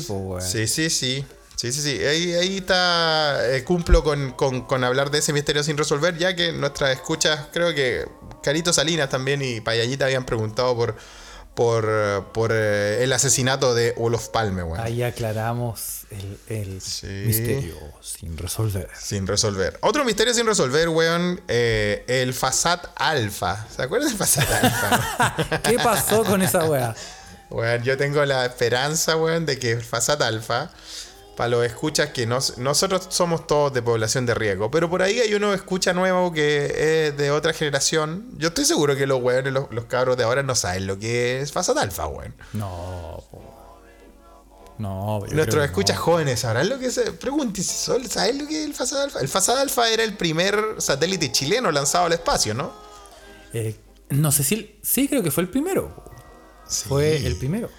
Sí, 0.00 0.04
pues, 0.08 0.20
weón. 0.20 0.42
Sí, 0.42 0.66
sí, 0.66 0.90
sí. 0.90 1.24
Sí, 1.56 1.72
sí, 1.72 1.80
sí. 1.80 2.04
Ahí, 2.04 2.34
ahí 2.34 2.56
está. 2.58 3.54
eh, 3.56 3.64
cumplo 3.64 4.04
con, 4.04 4.32
con- 4.32 4.62
con 4.66 4.84
hablar 4.84 5.10
de 5.10 5.18
ese 5.18 5.32
misterio 5.32 5.62
sin 5.64 5.76
resolver, 5.78 6.16
ya 6.18 6.36
que 6.36 6.52
nuestras 6.52 6.90
escuchas, 6.90 7.46
creo 7.52 7.74
que 7.74 8.06
Carito 8.42 8.72
Salinas 8.72 9.08
también 9.08 9.40
y 9.42 9.60
Payallita 9.62 10.04
habían 10.04 10.26
preguntado 10.26 10.76
por, 10.76 10.94
por, 11.54 12.26
por 12.34 12.50
eh, 12.52 13.02
el 13.02 13.12
asesinato 13.14 13.74
de 13.74 13.94
Olof 13.96 14.28
Palme, 14.28 14.62
weón. 14.62 14.78
Ahí 14.84 15.02
aclaramos 15.02 16.02
el, 16.10 16.38
el 16.48 16.80
Sí. 16.82 17.06
misterio 17.26 17.76
sin 18.02 18.36
resolver. 18.36 18.90
Sin 19.00 19.26
resolver. 19.26 19.78
Otro 19.80 20.04
misterio 20.04 20.34
sin 20.34 20.46
resolver, 20.46 20.90
weón. 20.90 21.40
eh, 21.48 22.04
el 22.08 22.34
Fasad 22.34 22.80
Alpha. 22.96 23.66
¿Se 23.74 23.80
acuerdan 23.82 24.10
del 24.10 24.18
Fasad 24.18 24.44
Alpha? 24.52 25.60
¿Qué 25.62 25.78
pasó 25.78 26.22
con 26.24 26.42
esa 26.42 26.64
weá? 26.64 26.94
Weón, 27.48 27.82
yo 27.82 27.96
tengo 27.96 28.22
la 28.26 28.44
esperanza, 28.44 29.16
weón, 29.16 29.46
de 29.46 29.58
que 29.58 29.70
el 29.72 29.82
Fasat 29.82 30.20
Alpha, 30.20 30.70
para 31.36 31.48
los 31.50 31.64
escuchas 31.66 32.10
que 32.10 32.26
nos- 32.26 32.56
nosotros 32.58 33.06
somos 33.10 33.46
todos 33.46 33.72
de 33.74 33.82
población 33.82 34.24
de 34.26 34.34
riesgo, 34.34 34.70
pero 34.70 34.88
por 34.90 35.02
ahí 35.02 35.20
hay 35.20 35.34
uno 35.34 35.52
escucha 35.54 35.92
nuevo 35.92 36.32
que 36.32 37.06
es 37.08 37.16
de 37.16 37.30
otra 37.30 37.52
generación. 37.52 38.26
Yo 38.38 38.48
estoy 38.48 38.64
seguro 38.64 38.96
que 38.96 39.06
los 39.06 39.22
weones, 39.22 39.52
los, 39.52 39.70
los 39.70 39.84
cabros 39.84 40.16
de 40.16 40.24
ahora 40.24 40.42
no 40.42 40.54
saben 40.54 40.86
lo 40.86 40.98
que 40.98 41.40
es 41.40 41.52
Fasat 41.52 41.76
Alpha, 41.78 42.06
weón. 42.06 42.34
No. 42.54 43.22
No, 44.78 45.20
Nuestros 45.32 45.64
escuchas 45.64 45.96
no. 45.96 46.02
jóvenes 46.02 46.40
sabrán 46.40 46.68
lo 46.68 46.78
que 46.78 46.86
es. 46.86 47.00
Pregúntese, 47.18 47.72
¿sol- 47.72 48.06
¿saben 48.10 48.38
lo 48.38 48.46
que 48.46 48.60
es 48.60 48.66
el 48.66 48.74
Fasat 48.74 49.04
Alpha? 49.04 49.20
El 49.20 49.28
Fasat 49.28 49.56
Alpha 49.58 49.88
era 49.90 50.02
el 50.04 50.16
primer 50.18 50.58
satélite 50.78 51.32
chileno 51.32 51.70
lanzado 51.72 52.04
al 52.06 52.12
espacio, 52.12 52.52
¿no? 52.52 52.72
Eh, 53.54 53.74
no 54.10 54.30
sé 54.32 54.44
si. 54.44 54.78
Sí, 54.82 55.08
creo 55.08 55.22
que 55.22 55.30
fue 55.30 55.44
el 55.44 55.48
primero. 55.48 56.04
Fue 56.68 57.16
el 57.24 57.36
primero. 57.36 57.70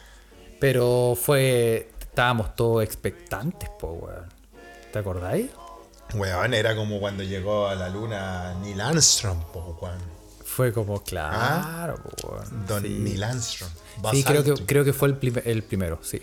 Pero 0.60 1.16
fue. 1.22 1.91
Estábamos 2.18 2.55
todos 2.55 2.84
expectantes, 2.84 3.70
po, 3.80 3.89
weón. 3.91 4.26
¿Te 4.91 4.97
acordáis? 4.97 5.51
Weón, 6.15 6.55
era 6.55 6.76
como 6.76 6.99
cuando 6.99 7.22
llegó 7.22 7.68
a 7.68 7.76
la 7.76 7.89
luna 7.89 8.55
Neil 8.59 8.82
Armstrong, 8.82 9.38
po, 9.53 9.78
weón. 9.80 9.99
Fue 10.43 10.74
como, 10.74 11.03
claro, 11.03 12.01
po, 12.01 12.32
weón. 12.32 12.43
Ah, 12.51 12.65
Don 12.68 12.82
Sí. 12.82 12.89
Neil 12.89 13.24
Armstrong. 13.24 13.72
Sí, 14.13 14.24
creo 14.24 14.43
que, 14.43 14.55
creo 14.65 14.84
que 14.84 14.93
fue 14.93 15.09
el, 15.09 15.41
el 15.45 15.61
primero, 15.61 15.99
sí. 16.01 16.20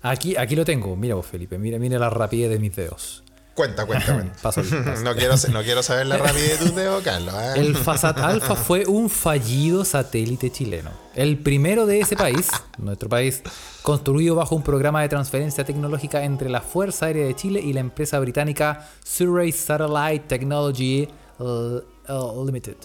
Aquí, 0.00 0.38
aquí 0.38 0.56
lo 0.56 0.64
tengo. 0.64 0.96
Mira 0.96 1.16
vos, 1.16 1.26
Felipe. 1.26 1.58
Mira, 1.58 1.78
mira 1.78 1.98
la 1.98 2.08
rapidez 2.08 2.48
de 2.48 2.58
mis 2.58 2.74
dedos. 2.74 3.22
Cuenta, 3.56 3.86
cuenta, 3.86 4.12
cuenta. 4.14 4.38
Paso 4.42 4.62
paso. 4.62 4.76
no, 5.02 5.14
quiero, 5.14 5.34
no 5.50 5.62
quiero 5.62 5.82
saber 5.82 6.06
la 6.06 6.18
rapidez 6.18 6.60
de 6.60 6.70
dedos, 6.82 7.02
Carlos. 7.02 7.34
¿eh? 7.34 7.52
El 7.56 7.74
Fasat 7.74 8.18
Alpha 8.18 8.54
fue 8.54 8.84
un 8.86 9.08
fallido 9.08 9.82
satélite 9.84 10.52
chileno. 10.52 10.90
El 11.14 11.38
primero 11.38 11.86
de 11.86 12.00
ese 12.00 12.16
país, 12.16 12.48
nuestro 12.76 13.08
país, 13.08 13.42
construido 13.80 14.34
bajo 14.34 14.54
un 14.54 14.62
programa 14.62 15.00
de 15.00 15.08
transferencia 15.08 15.64
tecnológica 15.64 16.22
entre 16.22 16.50
la 16.50 16.60
Fuerza 16.60 17.06
Aérea 17.06 17.24
de 17.24 17.34
Chile 17.34 17.60
y 17.64 17.72
la 17.72 17.80
empresa 17.80 18.18
británica 18.20 18.86
Surrey 19.02 19.50
Satellite 19.52 20.26
Technology 20.28 21.08
uh, 21.38 22.44
Limited. 22.44 22.76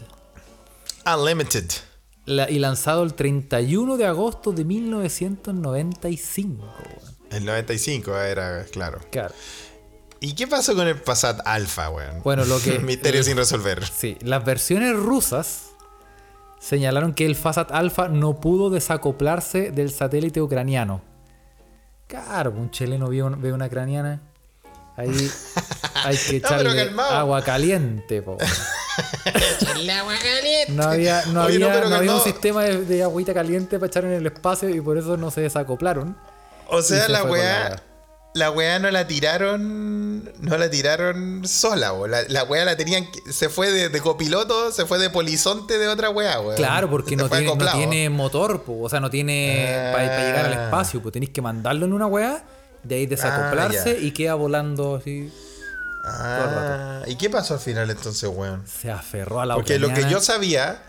Unlimited. 1.06 1.66
La- 2.26 2.50
y 2.50 2.60
lanzado 2.60 3.04
el 3.04 3.14
31 3.14 3.98
de 3.98 4.06
agosto 4.06 4.54
de 4.54 4.64
1995. 4.64 6.64
weón. 6.64 7.16
El 7.30 7.44
95 7.46 8.16
era, 8.18 8.64
claro. 8.72 9.00
Claro. 9.12 9.34
¿Y 10.22 10.34
qué 10.36 10.48
pasó 10.48 10.76
con 10.76 10.88
el 10.88 10.96
Passat 11.02 11.42
Alpha, 11.46 11.90
weón? 11.90 12.22
Bueno, 12.24 12.46
lo 12.46 12.60
que- 12.64 12.80
Misterio 12.80 13.24
sin 13.24 13.36
resolver. 13.38 13.86
Sí, 13.86 14.18
las 14.22 14.46
versiones 14.46 14.96
rusas 14.96 15.72
señalaron 16.60 17.14
que 17.14 17.26
el 17.26 17.36
Fasat 17.36 17.72
Alpha 17.72 18.08
no 18.08 18.40
pudo 18.40 18.70
desacoplarse 18.70 19.72
del 19.72 19.92
satélite 19.92 20.40
ucraniano. 20.42 21.02
Claro, 22.08 22.52
un 22.52 22.70
chileno 22.72 23.08
ve, 23.10 23.24
un- 23.24 23.42
ve 23.42 23.52
una 23.52 23.66
ucraniana. 23.66 24.22
Ahí 24.96 25.10
hay 26.04 26.18
que 26.18 26.32
No, 26.34 26.38
echarle 26.48 26.92
agua 27.00 27.42
caliente. 27.44 28.22
po. 28.22 28.38
No 30.70 30.84
había, 30.84 31.26
no 31.28 31.46
Oye, 31.46 31.60
no, 31.60 31.68
había, 31.68 31.90
no 31.90 31.96
había 31.96 32.14
un 32.16 32.22
sistema 32.22 32.64
de, 32.64 32.86
de 32.86 33.02
agüita 33.04 33.34
caliente 33.34 33.80
para 33.80 33.88
echar 33.88 34.06
en 34.06 34.12
el 34.12 34.26
espacio 34.28 34.70
y 34.70 34.82
por 34.82 34.98
eso 34.98 35.18
no 35.18 35.32
se 35.32 35.42
desacoplaron. 35.42 36.16
O 36.68 36.82
sea, 36.82 37.08
la 37.10 37.24
weá. 37.24 37.82
La 38.34 38.50
weá 38.50 38.80
no 38.80 38.90
la 38.92 39.08
tiraron. 39.08 40.24
No 40.40 40.58
la 40.58 40.70
tiraron 40.70 41.46
sola, 41.46 41.92
weón. 41.92 42.12
La, 42.12 42.22
la 42.30 42.44
weá 42.46 42.64
la 42.64 42.78
tenían. 42.78 43.06
Se 43.30 43.50
fue 43.50 43.72
de, 43.72 43.90
de 43.90 44.00
copiloto, 44.02 44.72
se 44.72 44.86
fue 44.86 45.00
de 45.00 45.10
polizonte 45.10 45.78
de 45.78 45.88
otra 45.90 46.10
weá, 46.10 46.40
weón. 46.40 46.56
Claro, 46.56 46.90
porque 46.90 47.16
no 47.18 47.28
tiene, 47.30 47.54
no 47.56 47.72
tiene 47.74 48.10
motor, 48.10 48.64
po, 48.64 48.80
o 48.84 48.90
sea, 48.90 49.00
no 49.02 49.10
tiene 49.10 49.68
Ah. 49.76 49.92
para 49.94 50.24
llegar 50.26 50.46
al 50.46 50.54
espacio, 50.54 51.02
pues 51.02 51.12
tenéis 51.12 51.32
que 51.32 51.42
mandarlo 51.42 51.86
en 51.86 51.94
una 51.94 52.08
weá, 52.08 52.42
de 52.84 52.96
ahí 52.96 53.06
desacoplarse 53.06 53.98
Ah, 54.00 54.02
y 54.06 54.12
queda 54.12 54.36
volando 54.36 54.96
así. 54.96 55.30
Ah, 56.06 57.02
¿y 57.08 57.16
qué 57.16 57.30
pasó 57.30 57.56
al 57.56 57.60
final 57.60 57.90
entonces, 57.90 58.30
weón? 58.34 58.64
Se 58.66 58.90
aferró 58.92 59.42
a 59.42 59.46
la 59.46 59.56
Porque 59.56 59.78
lo 59.78 59.88
que 59.88 59.94
ucraniana. 59.94 60.12
yo 60.20 60.22
sabía, 60.24 60.82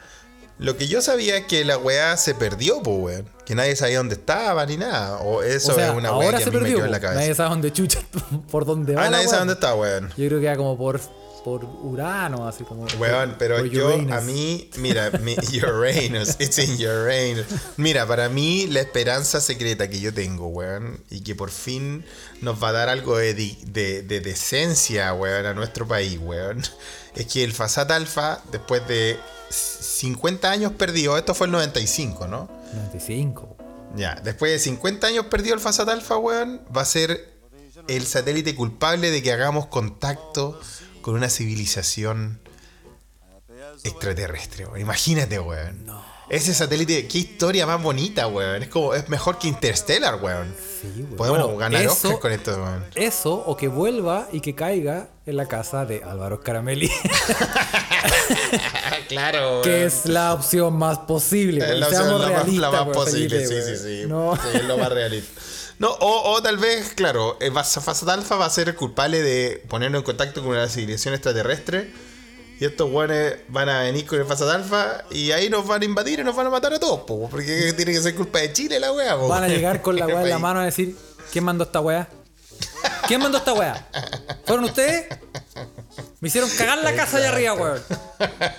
lo 0.63 0.77
que 0.77 0.89
yo 0.89 1.03
sabía 1.03 1.37
es 1.37 1.47
que 1.47 1.65
la 1.65 1.77
weá 1.79 2.17
se 2.17 2.35
perdió, 2.35 2.83
po, 2.83 2.93
weón. 2.97 3.29
Que 3.45 3.55
nadie 3.55 3.75
sabía 3.77 3.99
dónde 3.99 4.15
estaba 4.15 4.65
ni 4.67 4.77
nada. 4.77 5.19
O 5.19 5.43
eso 5.43 5.73
o 5.73 5.75
sea, 5.75 5.89
es 5.91 5.95
una 5.95 6.17
weá 6.17 6.31
que 6.31 6.37
a 6.37 6.39
se 6.41 6.47
mí 6.47 6.53
me 6.53 6.59
perdió. 6.61 6.77
quedó 6.77 6.87
en 6.87 6.93
la 6.93 6.99
po. 7.01 7.07
Nadie 7.07 7.17
cabeza. 7.21 7.35
sabe 7.37 7.49
dónde 7.51 7.73
chucha, 7.73 8.01
por 8.51 8.65
dónde 8.65 8.95
va. 8.95 9.07
Ah, 9.07 9.11
nadie 9.11 9.27
sabe 9.27 9.39
dónde 9.41 9.55
está, 9.55 9.75
weón. 9.75 10.09
Yo 10.17 10.29
creo 10.29 10.41
que 10.41 10.47
era 10.47 10.57
como 10.57 10.79
por, 10.79 11.01
por 11.45 11.65
Urano, 11.65 12.47
así 12.47 12.63
como. 12.65 12.87
Weón, 12.99 13.35
pero 13.39 13.65
yo, 13.67 13.93
a 14.13 14.21
mí, 14.21 14.71
mira, 14.79 15.11
mi, 15.23 15.35
Uranus, 15.63 16.37
it's 16.39 16.59
in 16.59 16.75
Uranus. 16.87 17.47
Mira, 17.77 18.07
para 18.07 18.29
mí, 18.29 18.69
la 18.69 18.81
esperanza 18.81 19.41
secreta 19.41 19.91
que 19.91 20.01
yo 20.01 20.15
tengo, 20.15 20.47
weón, 20.47 21.03
y 21.11 21.23
que 21.23 21.35
por 21.35 21.51
fin 21.51 22.05
nos 22.41 22.63
va 22.63 22.69
a 22.69 22.73
dar 22.73 22.89
algo 22.89 23.17
de, 23.17 23.35
de, 23.35 24.03
de 24.03 24.21
decencia, 24.21 25.13
weón, 25.15 25.47
a 25.47 25.55
nuestro 25.55 25.87
país, 25.89 26.19
weón, 26.23 26.63
es 27.15 27.27
que 27.27 27.45
el 27.45 27.53
Fasat 27.53 27.91
Alpha, 27.91 28.41
después 28.51 28.87
de 28.89 29.19
50 29.51 30.51
años 30.51 30.73
perdido, 30.73 31.17
esto 31.19 31.35
fue 31.35 31.47
el 31.47 31.53
95, 31.53 32.27
¿no? 32.27 32.49
95. 32.75 33.57
Ya, 33.97 34.15
después 34.23 34.53
de 34.53 34.59
50 34.59 35.07
años 35.07 35.27
perdido 35.27 35.55
el 35.55 35.61
Fasat 35.61 35.89
Alpha, 35.89 36.17
weón, 36.17 36.63
va 36.75 36.83
a 36.83 36.87
ser 36.87 37.33
el 37.89 38.07
satélite 38.07 38.55
culpable 38.55 39.11
de 39.11 39.23
que 39.23 39.33
hagamos 39.33 39.67
contacto 39.67 40.59
con 41.03 41.15
una 41.15 41.29
civilización 41.29 42.41
extraterrestre, 43.85 44.67
weón. 44.67 44.81
Imagínate, 44.81 45.39
weón. 45.39 45.87
Ese 46.33 46.55
satélite, 46.55 47.07
qué 47.09 47.19
historia 47.19 47.67
más 47.67 47.83
bonita, 47.83 48.27
weón. 48.27 48.63
Es 48.63 48.71
como, 48.71 48.95
es 48.95 49.07
mejor 49.11 49.39
que 49.39 49.49
Interstellar, 49.49 50.15
weón. 50.23 50.55
Sí, 50.81 50.89
weón. 51.03 51.17
Podemos 51.17 51.41
Bueno, 51.43 51.59
ganar 51.59 51.83
eso- 51.83 52.19
con 52.21 52.33
esto, 52.33 52.53
weón. 52.53 52.87
Eso, 52.95 53.35
o 53.35 53.55
que 53.55 53.69
vuelva 53.69 54.29
y 54.33 54.41
que 54.41 54.55
caiga 54.55 55.11
en 55.27 55.37
la 55.37 55.47
casa 55.47 55.85
de 55.85 56.03
Álvaro 56.03 56.41
Caramelli, 56.41 56.91
claro, 59.09 59.61
que 59.61 59.85
es 59.85 60.07
la 60.07 60.33
opción 60.33 60.73
más 60.79 61.01
posible. 61.01 61.71
Es 61.71 61.79
la, 61.79 61.87
opción 61.87 62.09
la 62.09 62.13
más, 62.31 62.49
la 62.49 62.93
posible, 62.93 63.47
Felipe, 63.47 63.63
sí, 63.67 63.77
sí, 63.77 64.01
sí. 64.01 64.05
No. 64.09 64.35
Sí, 64.37 64.57
es 64.57 64.65
lo 64.65 64.79
más 64.79 64.91
realista. 64.91 65.39
No, 65.81 65.91
o, 65.91 66.33
o 66.33 66.43
tal 66.43 66.57
vez, 66.57 66.95
claro, 66.95 67.37
Fasat 67.53 68.09
Alpha 68.09 68.37
va 68.37 68.47
a 68.47 68.51
ser 68.51 68.71
el 68.71 68.75
culpable 68.75 69.21
de 69.21 69.63
ponernos 69.69 69.99
en 69.99 70.05
contacto 70.07 70.41
con 70.41 70.53
una 70.53 70.67
civilización 70.67 71.13
extraterrestre. 71.13 71.91
Y 72.63 72.65
estos 72.65 72.89
guanes 72.93 73.39
van 73.49 73.69
a 73.69 73.81
venir 73.81 74.07
con 74.07 74.21
el 74.21 74.25
Fasat 74.25 74.49
Alpha 74.49 75.03
y 75.11 75.33
ahí 75.33 75.51
nos 75.51 75.67
van 75.67 75.83
a 75.83 75.85
invadir 75.85 76.21
y 76.21 76.23
nos 76.23 76.37
van 76.37 76.47
a 76.47 76.51
matar 76.51 76.73
a 76.73 76.79
todos, 76.79 77.01
po, 77.01 77.29
porque 77.29 77.73
tiene 77.77 77.91
que 77.93 78.01
ser 78.01 78.15
culpa 78.15 78.39
de 78.39 78.53
Chile 78.53 78.79
la 78.79 78.93
wea, 78.93 79.17
po. 79.17 79.27
Van 79.27 79.43
a 79.43 79.49
llegar 79.49 79.83
con 79.83 79.97
la 79.97 80.07
weá 80.07 80.23
en 80.23 80.31
la 80.31 80.39
mano 80.39 80.61
a 80.61 80.65
decir, 80.65 80.97
¿quién 81.33 81.43
mandó 81.43 81.65
esta 81.65 81.81
weá? 81.81 82.07
¿Quién 83.09 83.21
mandó 83.21 83.39
esta 83.39 83.53
weá? 83.53 83.85
¿Fueron 84.47 84.67
ustedes? 84.67 85.07
Me 86.21 86.29
hicieron 86.29 86.49
cagar 86.51 86.79
la 86.85 86.95
casa 86.95 87.17
allá 87.17 87.31
arriba, 87.31 87.55
weón. 87.55 87.83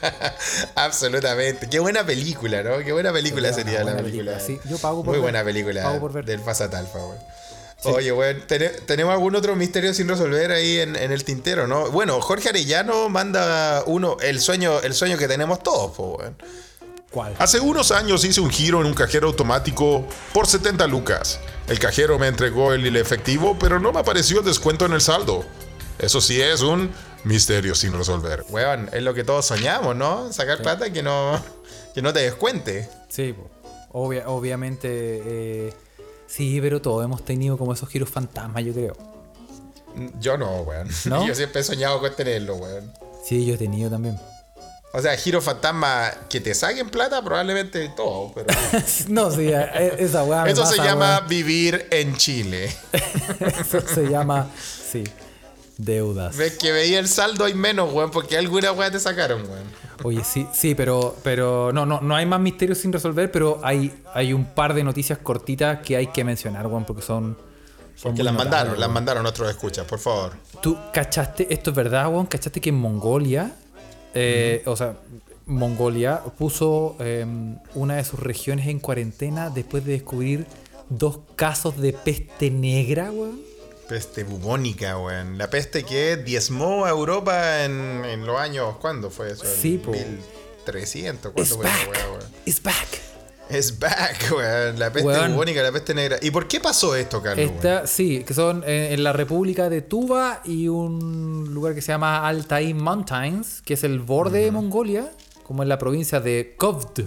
Absolutamente. 0.76 1.70
Qué 1.70 1.80
buena 1.80 2.06
película, 2.06 2.62
¿no? 2.62 2.80
Qué 2.80 2.92
buena 2.92 3.14
película 3.14 3.54
Sería 3.54 3.80
la 3.80 3.84
buena 3.94 4.02
película. 4.02 4.34
película, 4.38 4.62
sí. 4.64 4.70
Yo 4.70 4.80
pago 4.80 4.98
por 4.98 5.06
Muy 5.06 5.14
ver. 5.14 5.22
buena 5.22 5.44
película 5.46 5.82
Pago 5.84 6.02
por 6.02 6.12
ver. 6.12 6.26
del 6.26 6.42
Fasat 6.42 6.74
Alpha, 6.74 7.00
weón. 7.00 7.18
Oye, 7.92 8.12
weón, 8.12 8.44
¿tene- 8.48 8.70
¿tenemos 8.70 9.14
algún 9.14 9.36
otro 9.36 9.56
misterio 9.56 9.94
sin 9.94 10.08
resolver 10.08 10.52
ahí 10.52 10.80
en, 10.80 10.96
en 10.96 11.12
el 11.12 11.24
tintero, 11.24 11.68
no? 11.68 11.90
Bueno, 11.92 12.20
Jorge 12.22 12.50
Arellano 12.50 13.10
manda 13.10 13.84
uno, 13.86 14.18
el 14.22 14.40
sueño, 14.40 14.80
el 14.82 14.94
sueño 14.94 15.18
que 15.18 15.28
tenemos 15.28 15.62
todos, 15.64 15.92
weón. 15.98 16.36
¿Cuál? 17.12 17.36
Hace 17.38 17.60
unos 17.60 17.92
años 17.92 18.24
hice 18.26 18.42
un 18.42 18.50
giro 18.50 18.82
en 18.82 18.88
un 18.88 18.94
cajero 18.96 19.28
automático 19.28 20.06
por 20.34 20.48
70 20.48 20.88
lucas. 20.88 21.40
El 21.68 21.78
cajero 21.78 22.18
me 22.18 22.28
entregó 22.28 22.74
el 22.74 22.96
efectivo, 22.96 23.58
pero 23.60 23.80
no 23.80 23.92
me 23.92 24.00
apareció 24.00 24.40
el 24.40 24.46
descuento 24.46 24.86
en 24.88 24.94
el 24.94 25.02
saldo. 25.02 25.46
Eso 26.00 26.22
sí 26.22 26.42
es 26.42 26.62
un 26.62 26.92
Misterios 27.24 27.80
sin 27.80 27.94
resolver. 27.94 28.44
Weón, 28.50 28.90
es 28.92 29.02
lo 29.02 29.14
que 29.14 29.24
todos 29.24 29.46
soñamos, 29.46 29.96
¿no? 29.96 30.34
Sacar 30.34 30.62
plata 30.62 30.92
que 30.92 31.02
no, 31.04 31.42
que 31.96 32.02
no 32.02 32.12
te 32.12 32.20
descuente. 32.20 32.90
Sí. 33.08 33.34
Obvia- 33.94 34.24
obviamente. 34.28 34.88
eh, 34.90 35.74
sí, 36.34 36.60
pero 36.62 36.82
todos 36.82 37.04
hemos 37.04 37.24
tenido 37.24 37.58
como 37.58 37.74
esos 37.74 37.90
giros 37.90 38.10
fantasmas, 38.10 38.64
yo 38.64 38.74
creo. 38.74 38.98
Yo 40.20 40.38
no, 40.38 40.62
weón. 40.62 40.88
¿No? 41.06 41.28
Yo 41.28 41.36
siempre 41.36 41.62
he 41.62 41.64
soñado 41.64 42.00
con 42.00 42.16
tenerlo, 42.16 42.56
weón. 42.56 42.92
Sí, 43.24 43.46
yo 43.46 43.56
he 43.56 43.58
tenido 43.58 43.90
también. 43.90 44.18
O 44.96 45.02
sea, 45.02 45.18
giro 45.18 45.42
fantasma 45.42 46.12
que 46.30 46.40
te 46.40 46.54
saquen 46.54 46.90
plata, 46.90 47.24
probablemente 47.24 47.90
todo, 47.96 48.32
pero. 48.34 48.48
no, 49.08 49.32
sí, 49.36 49.50
eh, 49.52 49.96
esa 49.98 50.24
weá. 50.24 50.46
Eso 50.48 50.66
se 50.68 50.78
llama 50.78 51.18
weón. 51.18 51.30
vivir 51.30 51.88
en 51.90 52.16
Chile. 52.16 52.72
Eso 53.40 53.82
se 53.82 54.08
llama. 54.08 54.48
Sí. 54.56 55.04
Deudas. 55.78 56.38
Ves 56.38 56.58
que 56.58 56.72
veía 56.72 57.00
el 57.00 57.08
saldo 57.08 57.46
hay 57.46 57.54
menos, 57.54 57.92
weón, 57.92 58.12
porque 58.12 58.38
alguna 58.38 58.72
weá 58.72 58.92
te 58.92 59.00
sacaron, 59.00 59.42
weón. 59.50 59.64
Oye, 60.04 60.24
sí, 60.24 60.46
sí, 60.54 60.76
pero, 60.76 61.16
pero 61.24 61.72
no, 61.74 61.86
no, 61.86 62.02
no 62.02 62.16
hay 62.16 62.26
más 62.26 62.40
misterios 62.40 62.78
sin 62.78 62.94
resolver, 62.94 63.32
pero 63.32 63.60
hay, 63.64 63.92
hay 64.14 64.34
un 64.34 64.46
par 64.46 64.74
de 64.74 64.84
noticias 64.84 65.20
cortitas 65.20 65.80
que 65.80 65.96
hay 65.96 66.08
que 66.08 66.24
mencionar, 66.24 66.68
weón, 66.68 66.86
porque 66.86 67.02
son. 67.02 67.38
son 67.96 68.14
Que 68.14 68.18
muy 68.18 68.26
las 68.26 68.34
mandaron, 68.36 68.80
las 68.80 68.90
mandaron 68.90 69.26
otros 69.26 69.50
escuchas, 69.50 69.86
por 69.86 70.00
favor. 70.00 70.34
¿Tú 70.62 70.78
cachaste, 70.94 71.52
esto 71.52 71.72
es 71.72 71.76
verdad, 71.76 72.08
weón? 72.08 72.28
¿Cachaste 72.28 72.62
que 72.62 72.70
en 72.70 72.76
Mongolia, 72.76 73.52
eh, 74.14 74.62
o 74.66 74.76
sea, 74.76 74.98
Mongolia 75.48 76.22
puso 76.38 76.96
eh, 77.00 77.26
una 77.74 77.96
de 77.96 78.04
sus 78.04 78.20
regiones 78.20 78.68
en 78.68 78.80
cuarentena 78.80 79.50
después 79.50 79.84
de 79.86 79.94
descubrir 79.94 80.46
dos 80.90 81.20
casos 81.36 81.80
de 81.80 81.94
peste 81.94 82.52
negra, 82.52 83.10
weón? 83.12 83.53
Peste 83.88 84.24
bubónica, 84.24 84.98
weón. 84.98 85.38
La 85.38 85.50
peste 85.50 85.84
que 85.84 86.18
diezmó 86.18 86.86
a 86.86 86.90
Europa 86.90 87.64
en, 87.66 88.04
en 88.06 88.26
los 88.26 88.40
años. 88.40 88.78
¿Cuándo 88.80 89.10
fue 89.10 89.32
eso? 89.32 89.44
Sí, 89.46 89.78
po. 89.78 89.92
1300. 89.92 91.32
¿Cuándo 91.34 91.42
It's 91.42 91.56
fue 91.56 91.66
esa 91.66 91.78
back. 91.78 91.90
weá, 91.92 92.10
weón? 92.12 92.24
It's 92.46 92.64
back. 92.64 92.88
Es 93.50 93.78
back, 93.78 94.32
weón. 94.36 94.80
La 94.80 94.92
peste 94.92 95.08
Weón. 95.08 95.34
bubónica, 95.34 95.62
la 95.62 95.72
peste 95.72 95.94
negra. 95.94 96.18
¿Y 96.22 96.32
por 96.32 96.48
qué 96.48 96.60
pasó 96.62 96.96
esto, 96.96 97.22
Carlos? 97.22 97.52
Esta, 97.52 97.86
sí, 97.86 98.24
que 98.24 98.34
son 98.34 98.64
eh, 98.66 98.94
en 98.94 99.04
la 99.04 99.12
República 99.12 99.70
de 99.70 99.82
Tuva 99.82 100.42
y 100.46 100.70
un 100.70 101.54
lugar 101.54 101.76
que 101.76 101.82
se 101.82 101.92
llama 101.92 102.26
Altai 102.26 102.74
Mountains, 102.74 103.62
que 103.64 103.74
es 103.74 103.84
el 103.84 104.00
borde 104.00 104.46
de 104.46 104.52
Mongolia, 104.52 105.12
como 105.44 105.62
en 105.62 105.68
la 105.70 105.78
provincia 105.78 106.22
de 106.22 106.56
Kovd. 106.58 107.02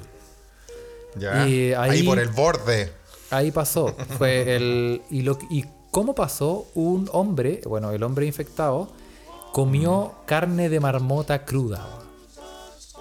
Ya. 1.18 1.48
y 1.48 1.72
ahí... 1.72 1.90
ahí- 1.90 2.02
por 2.02 2.18
el 2.18 2.28
borde. 2.28 2.92
Ahí 3.30 3.50
pasó. 3.50 3.96
Fue 4.18 4.54
el. 4.54 5.02
Y, 5.10 5.22
lo, 5.22 5.38
y 5.50 5.64
cómo 5.96 6.14
pasó, 6.14 6.66
un 6.74 7.08
hombre, 7.14 7.62
bueno, 7.64 7.90
el 7.90 8.02
hombre 8.02 8.26
infectado, 8.26 8.90
comió 9.50 10.12
carne 10.26 10.68
de 10.68 10.78
marmota 10.78 11.46
cruda. 11.46 11.88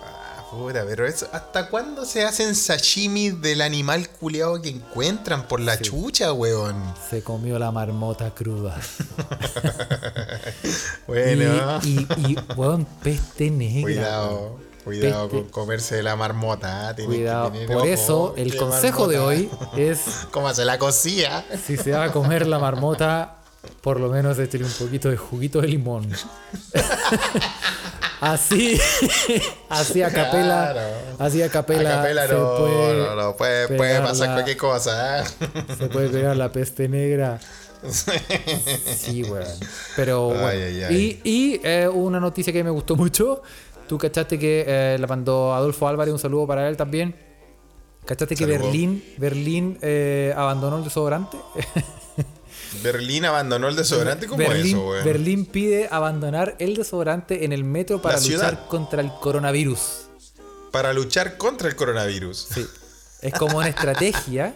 Ah, 0.02 0.46
puta, 0.50 0.86
pero 0.88 1.06
eso, 1.06 1.28
¿hasta 1.34 1.70
cuándo 1.70 2.06
se 2.06 2.24
hacen 2.24 2.56
sashimi 2.56 3.32
del 3.32 3.60
animal 3.60 4.08
culeado 4.08 4.62
que 4.62 4.70
encuentran 4.70 5.46
por 5.46 5.60
la 5.60 5.78
chucha, 5.78 6.32
weón? 6.32 6.82
Se 7.10 7.22
comió 7.22 7.60
la 7.60 7.70
marmota 7.74 8.34
cruda. 8.34 8.80
Bueno, 11.06 11.80
Y, 11.84 12.00
y, 12.00 12.08
y, 12.32 12.38
weón, 12.56 12.86
peste 13.04 13.52
negra. 13.52 13.82
cuidado, 13.84 14.38
weón. 14.38 14.65
Cuidado 14.86 15.30
Peste- 15.30 15.42
con 15.42 15.50
comerse 15.50 16.02
la 16.04 16.16
marmota. 16.16 16.94
que 16.96 17.04
Cuidado. 17.06 17.52
tener 17.52 17.68
Por 17.68 17.76
ojo, 17.78 17.86
eso, 17.86 18.34
el 18.38 18.56
consejo 18.56 19.08
de 19.08 19.18
marmota. 19.18 19.38
hoy 19.74 19.82
es: 19.82 20.00
¿Cómo 20.32 20.54
se 20.54 20.64
la 20.64 20.78
cosía? 20.80 21.44
si 21.66 21.76
se 21.76 21.92
va 21.92 22.06
a 22.06 22.12
comer 22.14 22.48
la 22.48 22.60
marmota, 22.60 23.36
por 23.82 24.00
lo 24.00 24.10
menos 24.10 24.40
échale 24.40 24.64
un 24.64 24.72
poquito 24.72 25.10
de 25.10 25.18
juguito 25.18 25.60
de 25.60 25.68
limón. 25.68 26.08
Así, 28.22 28.80
así 29.70 30.02
a 30.02 30.10
capela, 30.10 30.72
Claro. 30.72 30.80
así 31.20 31.42
a 31.44 31.50
capela, 31.50 31.96
A 31.96 31.98
capela 32.02 32.28
no, 32.28 32.56
puede 32.58 32.98
no, 32.98 33.16
no, 33.16 33.36
puede, 33.36 33.68
puede 33.68 34.00
pasar 34.02 34.28
la- 34.30 34.34
cualquier 34.36 34.58
cosa. 34.58 35.20
¿eh? 35.20 35.24
Se 35.78 35.88
puede 35.90 36.10
pegar 36.10 36.36
la 36.38 36.52
peste 36.52 36.88
negra. 36.88 37.40
Sí, 38.98 39.22
weón. 39.24 39.46
Pero 39.98 40.32
Ay, 40.32 40.38
bueno. 40.40 40.48
ay, 40.66 40.84
ay. 40.84 41.22
Y, 41.24 41.30
y, 41.30 41.62
eh, 41.64 41.88
una 41.88 42.20
noticia 42.20 42.52
que 42.54 42.64
me 42.64 42.70
gustó 42.72 42.96
mucho. 42.96 43.44
Tú 43.88 43.98
cachaste 43.98 44.40
que 44.40 44.64
eh, 44.68 44.98
la 45.00 45.08
mandó 45.08 45.54
Adolfo 45.54 45.88
Álvarez, 45.88 46.12
un 46.12 46.20
saludo 46.20 46.48
para 46.48 46.68
él 46.70 46.76
también. 46.78 47.16
¿Cachaste 48.06 48.36
que 48.36 48.44
Saludo. 48.46 48.60
Berlín, 48.66 49.04
Berlín 49.18 49.78
eh, 49.82 50.34
abandonó 50.36 50.78
el 50.78 50.84
desodorante? 50.84 51.38
Berlín 52.84 53.26
abandonó 53.26 53.68
el 53.68 53.76
desodorante. 53.76 54.28
¿Cómo 54.28 54.38
Berlín, 54.40 54.76
eso, 54.78 54.90
weón? 54.90 55.06
Berlín 55.06 55.46
pide 55.46 55.88
abandonar 55.90 56.56
el 56.60 56.76
desodorante 56.76 57.46
en 57.46 57.54
el 57.54 57.64
metro 57.64 58.02
para 58.02 58.16
La 58.16 58.22
ciudad. 58.22 58.52
luchar 58.52 58.68
contra 58.68 59.02
el 59.02 59.12
coronavirus. 59.22 60.08
Para 60.72 60.94
luchar 60.94 61.38
contra 61.38 61.70
el 61.70 61.76
coronavirus. 61.76 62.48
Sí. 62.54 62.66
Es 63.22 63.34
como 63.34 63.58
una 63.58 63.70
estrategia. 63.70 64.56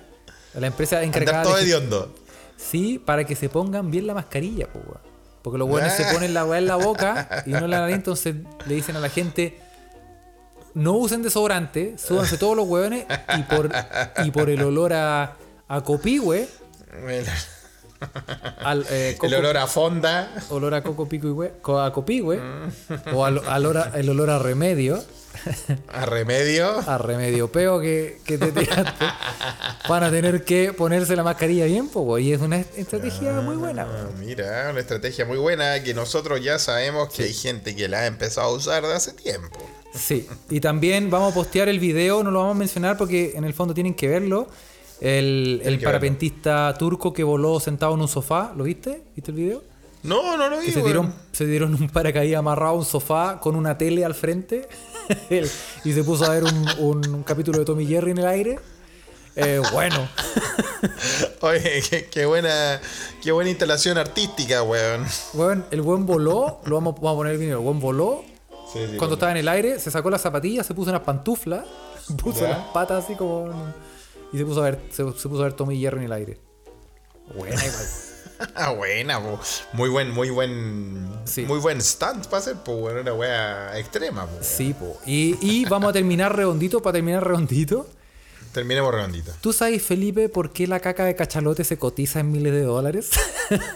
La 0.54 0.68
empresa 0.68 1.02
encargada 1.02 1.40
Andar 1.40 1.46
todo 1.54 1.58
de- 1.58 1.64
hediondo. 1.64 2.16
Sí, 2.58 3.00
para 3.04 3.24
que 3.26 3.36
se 3.36 3.48
pongan 3.50 3.90
bien 3.90 4.06
la 4.06 4.14
mascarilla, 4.14 4.68
po, 4.72 4.80
weón. 4.80 5.09
Porque 5.42 5.58
los 5.58 5.68
buenos 5.70 5.94
se 5.94 6.04
Ah. 6.04 6.12
ponen 6.14 6.34
la 6.34 6.46
weá 6.46 6.60
en 6.60 6.68
la 6.68 6.76
boca 6.76 7.44
y 7.46 7.52
no 7.52 7.60
en 7.60 7.72
la 7.72 7.80
nariz, 7.82 7.96
entonces 7.96 8.36
le 8.66 8.76
dicen 8.76 8.96
a 8.96 9.00
la 9.00 9.10
gente. 9.10 9.60
No 10.74 10.94
usen 10.94 11.24
desodorante, 11.24 11.98
súbanse 11.98 12.38
todos 12.38 12.56
los 12.56 12.68
hueones 12.68 13.06
y 13.38 13.42
por, 13.44 13.72
y 14.24 14.32
por 14.32 14.50
el 14.50 14.62
olor 14.62 14.94
a, 14.94 15.36
a 15.68 15.82
copihue, 15.82 16.48
al, 18.64 18.86
eh, 18.90 19.18
el 19.22 19.34
olor 19.36 19.58
a 19.58 19.68
fonda. 19.68 20.32
olor 20.50 20.74
a 20.74 20.84
coco 20.84 21.08
pico 21.10 21.28
y 21.28 21.32
hue- 21.32 21.86
a 21.86 21.92
copihue, 21.92 22.40
o 23.14 23.26
al, 23.26 23.40
al 23.48 23.66
olor 23.66 23.78
a- 23.78 24.00
el 24.00 24.10
olor 24.10 24.30
a 24.30 24.40
remedio, 24.40 25.04
A 25.88 26.06
remedio. 26.06 26.80
a 26.80 26.98
remedio 26.98 27.52
peo 27.52 27.80
que, 27.80 28.20
que 28.26 28.38
te 28.38 28.52
tiraste, 28.52 29.06
van 29.88 30.04
a 30.04 30.12
tener 30.12 30.44
que 30.44 30.74
ponerse 30.74 31.16
la 31.16 31.24
mascarilla 31.24 31.66
bien, 31.66 31.90
weón, 31.94 32.22
y 32.22 32.34
es 32.34 32.42
una 32.42 32.58
estrategia 32.58 33.34
muy 33.42 33.56
buena. 33.56 33.84
Ah, 33.84 34.10
Mira, 34.20 34.70
una 34.72 34.80
estrategia 34.80 35.26
muy 35.26 35.38
buena 35.38 35.82
que 35.84 35.94
nosotros 35.94 36.44
ya 36.44 36.60
sabemos 36.60 37.14
que 37.14 37.24
hay 37.24 37.34
gente 37.34 37.76
que 37.76 37.88
la 37.88 38.00
ha 38.02 38.06
empezado 38.06 38.48
a 38.48 38.54
usar 38.54 38.84
de 38.84 38.94
hace 38.94 39.14
tiempo. 39.14 39.60
Sí, 39.94 40.28
y 40.50 40.60
también 40.60 41.10
vamos 41.10 41.32
a 41.32 41.36
postear 41.36 41.68
el 41.68 41.80
video, 41.80 42.24
no 42.24 42.32
lo 42.32 42.40
vamos 42.40 42.56
a 42.56 42.60
mencionar 42.60 42.98
porque 42.98 43.34
en 43.36 43.44
el 43.44 43.54
fondo 43.54 43.74
tienen 43.74 43.94
que 43.94 44.08
verlo. 44.08 44.48
El, 45.02 45.80
parapentista 45.82 46.76
turco 46.78 47.14
que 47.14 47.24
voló 47.24 47.60
sentado 47.60 47.94
en 47.94 48.02
un 48.02 48.08
sofá, 48.08 48.54
¿lo 48.56 48.66
viste? 48.66 49.02
¿Viste 49.16 49.32
el 49.32 49.38
video? 49.38 49.64
No, 50.04 50.38
no 50.38 50.50
lo 50.50 50.60
vi, 50.60 50.68
se 50.68 50.76
weón. 50.80 50.86
dieron, 50.86 51.14
se 51.34 51.46
dieron 51.46 51.76
un 51.76 51.90
paracaídas 51.90 52.40
amarrado 52.40 52.72
a 52.72 52.78
un 52.78 52.86
sofá 52.86 53.40
con 53.42 53.56
una 53.56 53.78
tele 53.78 54.06
al 54.06 54.16
frente 54.16 54.68
y 55.84 55.94
se 55.94 56.04
puso 56.04 56.26
a 56.26 56.30
ver 56.30 56.44
un, 56.46 56.68
un- 56.80 57.16
un 57.16 57.24
capítulo 57.24 57.60
de 57.60 57.66
Tommy 57.66 57.86
Jerry 57.86 58.12
en 58.12 58.18
el 58.20 58.28
aire. 58.28 58.60
Eh, 59.36 59.62
bueno, 59.74 60.08
Oye, 61.42 61.82
qué, 61.90 62.06
qué 62.10 62.26
buena, 62.26 62.82
qué 63.22 63.32
buena 63.32 63.50
instalación 63.50 63.98
artística, 63.98 64.64
weón. 64.64 65.06
bueno, 65.34 65.64
el 65.72 65.82
buen 65.82 66.06
voló, 66.06 66.60
lo 66.66 66.76
vamos, 66.76 66.96
vamos 66.96 67.14
a 67.14 67.16
poner 67.18 67.34
el 67.34 67.40
video, 67.40 67.60
el 67.60 67.64
buen 67.64 67.80
voló, 67.80 68.24
Sí, 68.74 68.80
sí, 68.92 68.98
cuando 68.98 69.16
estaba 69.16 69.32
en 69.32 69.38
el 69.40 69.48
aire, 69.48 69.80
se 69.80 69.90
sacó 69.92 70.10
las 70.10 70.22
zapatillas, 70.22 70.66
se 70.66 70.74
puso 70.74 70.90
unas 70.92 71.02
pantuflas, 71.04 71.66
puso 72.22 72.42
Ya. 72.42 72.50
las 72.50 72.60
patas 72.68 73.04
así 73.06 73.16
como. 73.16 73.50
Y 74.34 74.38
se 74.38 74.46
puso 74.46 74.62
a 74.62 74.66
ver, 74.66 74.80
se, 74.92 74.98
se 74.98 75.28
puso 75.30 75.40
a 75.42 75.46
ver 75.46 75.54
Tommy 75.54 75.76
y 75.76 75.82
Jerry 75.82 75.98
en 76.00 76.04
el 76.06 76.12
aire. 76.12 76.40
Buena 77.36 77.56
igual. 77.66 77.86
Ah, 78.56 78.72
buena, 78.72 79.20
po. 79.22 79.40
muy 79.74 79.90
buen, 79.90 80.12
muy 80.12 80.30
buen, 80.30 81.08
Sí. 81.26 81.42
muy 81.46 81.60
buen 81.60 81.82
stunt 81.82 82.26
para 82.28 82.38
hacer, 82.38 82.56
pues, 82.64 82.78
bueno, 82.80 83.02
una 83.02 83.14
wea 83.14 83.78
extrema, 83.78 84.26
po. 84.26 84.38
Sí, 84.42 84.74
po. 84.74 84.98
Y, 85.06 85.36
y 85.42 85.66
vamos 85.66 85.90
a 85.90 85.94
terminar 85.94 86.36
redondito, 86.36 86.82
para 86.82 86.94
terminar 86.94 87.26
redondito. 87.28 87.88
Terminemos 88.54 88.92
redondito. 88.94 89.32
¿Tú 89.42 89.54
sabes, 89.54 89.82
Felipe, 89.84 90.28
por 90.28 90.52
qué 90.52 90.66
la 90.68 90.80
caca 90.80 91.06
de 91.06 91.16
cachalote 91.16 91.64
se 91.64 91.78
cotiza 91.78 92.20
en 92.22 92.32
miles 92.32 92.52
de 92.52 92.64
dólares? 92.64 93.10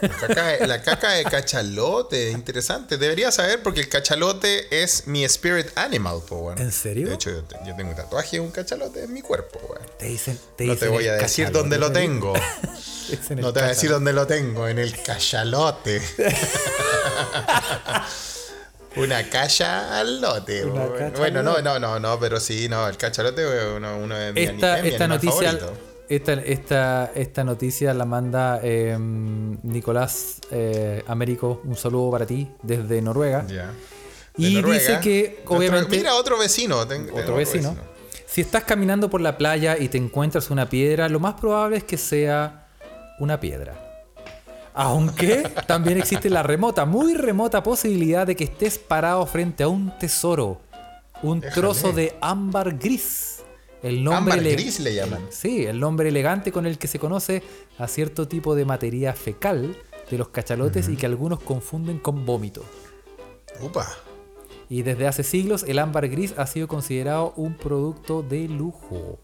La 0.00 0.08
caca, 0.08 0.46
de- 0.48 0.66
la 0.66 0.82
caca 0.82 1.10
de 1.12 1.24
cachalote, 1.24 2.30
interesante. 2.32 2.98
Debería 2.98 3.30
saber 3.30 3.62
porque 3.62 3.80
el 3.80 3.88
cachalote 3.88 4.82
es 4.82 5.06
mi 5.06 5.24
spirit 5.24 5.66
animal, 5.76 6.20
po. 6.28 6.52
¿En 6.56 6.72
serio? 6.72 7.08
De 7.08 7.14
hecho, 7.14 7.30
yo, 7.30 7.42
te- 7.44 7.56
yo 7.66 7.74
tengo 7.76 7.90
un 7.90 7.96
tatuaje 7.96 8.36
de 8.36 8.40
un 8.40 8.50
cachalote 8.50 9.04
en 9.04 9.12
mi 9.12 9.22
cuerpo, 9.22 9.60
weón. 9.68 9.82
Te 9.98 10.06
dicen, 10.06 10.38
te 10.56 10.64
No 10.66 10.72
te 10.74 10.86
dicen 10.86 10.92
voy 10.92 11.06
a 11.08 11.14
decir 11.14 11.50
dónde 11.52 11.78
lo 11.78 11.92
tengo. 11.92 12.32
Dicen 13.10 13.40
No 13.40 13.52
te 13.52 13.60
voy 13.60 13.66
a 13.66 13.72
decir 13.72 13.90
dónde 13.90 14.12
lo 14.12 14.26
tengo, 14.26 14.66
en 14.66 14.78
el 14.80 15.00
cachalote. 15.02 16.02
Una 18.96 19.28
cacha 19.28 19.98
al 19.98 20.20
lote. 20.20 20.64
Una 20.64 20.82
weón. 20.84 20.98
cacha 20.98 21.18
bueno, 21.18 21.38
al 21.40 21.44
no, 21.44 21.58
no, 21.60 21.78
no, 21.78 21.98
no, 22.00 22.18
pero 22.20 22.38
sí, 22.40 22.68
no, 22.68 22.86
el 22.88 22.96
cachalote 22.96 23.42
es 23.42 23.76
uno, 23.76 23.98
uno 23.98 24.16
de 24.16 24.32
mis 24.32 24.48
esta, 24.50 24.82
mi 24.82 24.88
esta 24.88 25.08
noticia 25.08 25.52
favorito. 25.52 25.72
esta, 26.08 26.32
esta, 26.34 27.12
esta 27.14 27.44
noticia 27.44 27.92
la 27.94 28.04
manda 28.04 28.60
eh, 28.62 28.96
Nicolás 28.98 30.36
eh, 30.50 31.02
Américo 31.06 31.60
un 31.64 31.76
saludo 31.76 32.10
para 32.12 32.26
ti 32.26 32.48
desde 32.62 33.00
Noruega. 33.02 33.42
De 33.42 33.64
y 34.36 34.54
Noruega. 34.54 34.78
dice 34.80 35.00
que 35.00 35.40
Otro- 35.44 35.56
obviamente 35.58 35.96
mira, 35.96 36.14
otro 36.14 36.38
vecino. 36.38 36.86
ten- 36.86 37.08
otro 37.12 37.36
vecino 37.36 37.76
si 38.26 38.40
estás 38.40 38.64
caminando 38.64 39.08
por 39.08 39.20
la 39.20 39.38
playa 39.38 39.78
y 39.78 39.88
te 39.88 39.96
encuentras 39.98 40.50
una 40.50 40.68
piedra 40.68 41.08
lo 41.08 41.20
más 41.20 41.34
probable 41.34 41.76
es 41.76 41.84
que 41.84 41.96
sea 41.96 42.66
una 43.20 43.38
piedra 43.38 43.83
Aunque 44.74 45.48
también 45.66 45.98
existe 45.98 46.28
la 46.28 46.42
remota, 46.42 46.84
muy 46.84 47.14
remota 47.14 47.62
posibilidad 47.62 48.26
de 48.26 48.34
que 48.34 48.44
estés 48.44 48.76
parado 48.76 49.24
frente 49.24 49.62
a 49.62 49.68
un 49.68 49.96
tesoro. 49.98 50.60
Un 51.22 51.40
Déjale. 51.40 51.60
trozo 51.60 51.92
de 51.92 52.16
ámbar 52.20 52.76
gris. 52.76 53.42
El 53.82 54.02
nombre 54.02 54.34
Ámbar 54.34 54.52
gris 54.52 54.80
le 54.80 54.94
llaman. 54.94 55.20
Sí, 55.30 55.64
el 55.64 55.78
nombre 55.78 56.08
elegante 56.08 56.50
con 56.50 56.66
el 56.66 56.76
que 56.78 56.88
se 56.88 56.98
conoce 56.98 57.42
a 57.78 57.86
cierto 57.86 58.26
tipo 58.26 58.54
de 58.54 58.64
materia 58.64 59.12
fecal 59.12 59.76
de 60.10 60.18
los 60.18 60.28
cachalotes 60.28 60.88
y 60.88 60.96
que 60.96 61.06
algunos 61.06 61.40
confunden 61.40 61.98
con 61.98 62.26
vómito. 62.26 62.64
Upa. 63.60 63.86
Y 64.68 64.82
desde 64.82 65.06
hace 65.06 65.22
siglos 65.22 65.64
el 65.68 65.78
ámbar 65.78 66.08
gris 66.08 66.34
ha 66.36 66.46
sido 66.46 66.66
considerado 66.66 67.32
un 67.36 67.54
producto 67.54 68.22
de 68.22 68.48
lujo. 68.48 69.20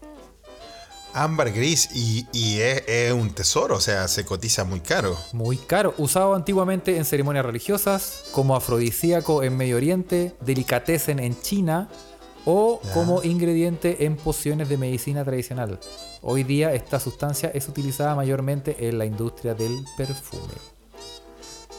Ámbar 1.13 1.51
gris 1.51 1.89
y, 1.93 2.25
y 2.31 2.59
es, 2.61 2.83
es 2.87 3.11
un 3.11 3.31
tesoro, 3.31 3.75
o 3.75 3.81
sea, 3.81 4.07
se 4.07 4.23
cotiza 4.25 4.63
muy 4.63 4.79
caro. 4.79 5.17
Muy 5.33 5.57
caro, 5.57 5.93
usado 5.97 6.35
antiguamente 6.35 6.95
en 6.97 7.03
ceremonias 7.05 7.45
religiosas, 7.45 8.23
como 8.31 8.55
afrodisíaco 8.55 9.43
en 9.43 9.57
Medio 9.57 9.75
Oriente, 9.75 10.33
delicatessen 10.41 11.19
en 11.19 11.39
China 11.41 11.89
o 12.45 12.81
como 12.93 13.23
ingrediente 13.23 14.05
en 14.05 14.15
pociones 14.15 14.69
de 14.69 14.77
medicina 14.77 15.23
tradicional. 15.25 15.79
Hoy 16.21 16.43
día 16.43 16.73
esta 16.73 16.99
sustancia 16.99 17.51
es 17.53 17.67
utilizada 17.67 18.15
mayormente 18.15 18.87
en 18.87 18.97
la 18.97 19.05
industria 19.05 19.53
del 19.53 19.83
perfume. 19.97 20.53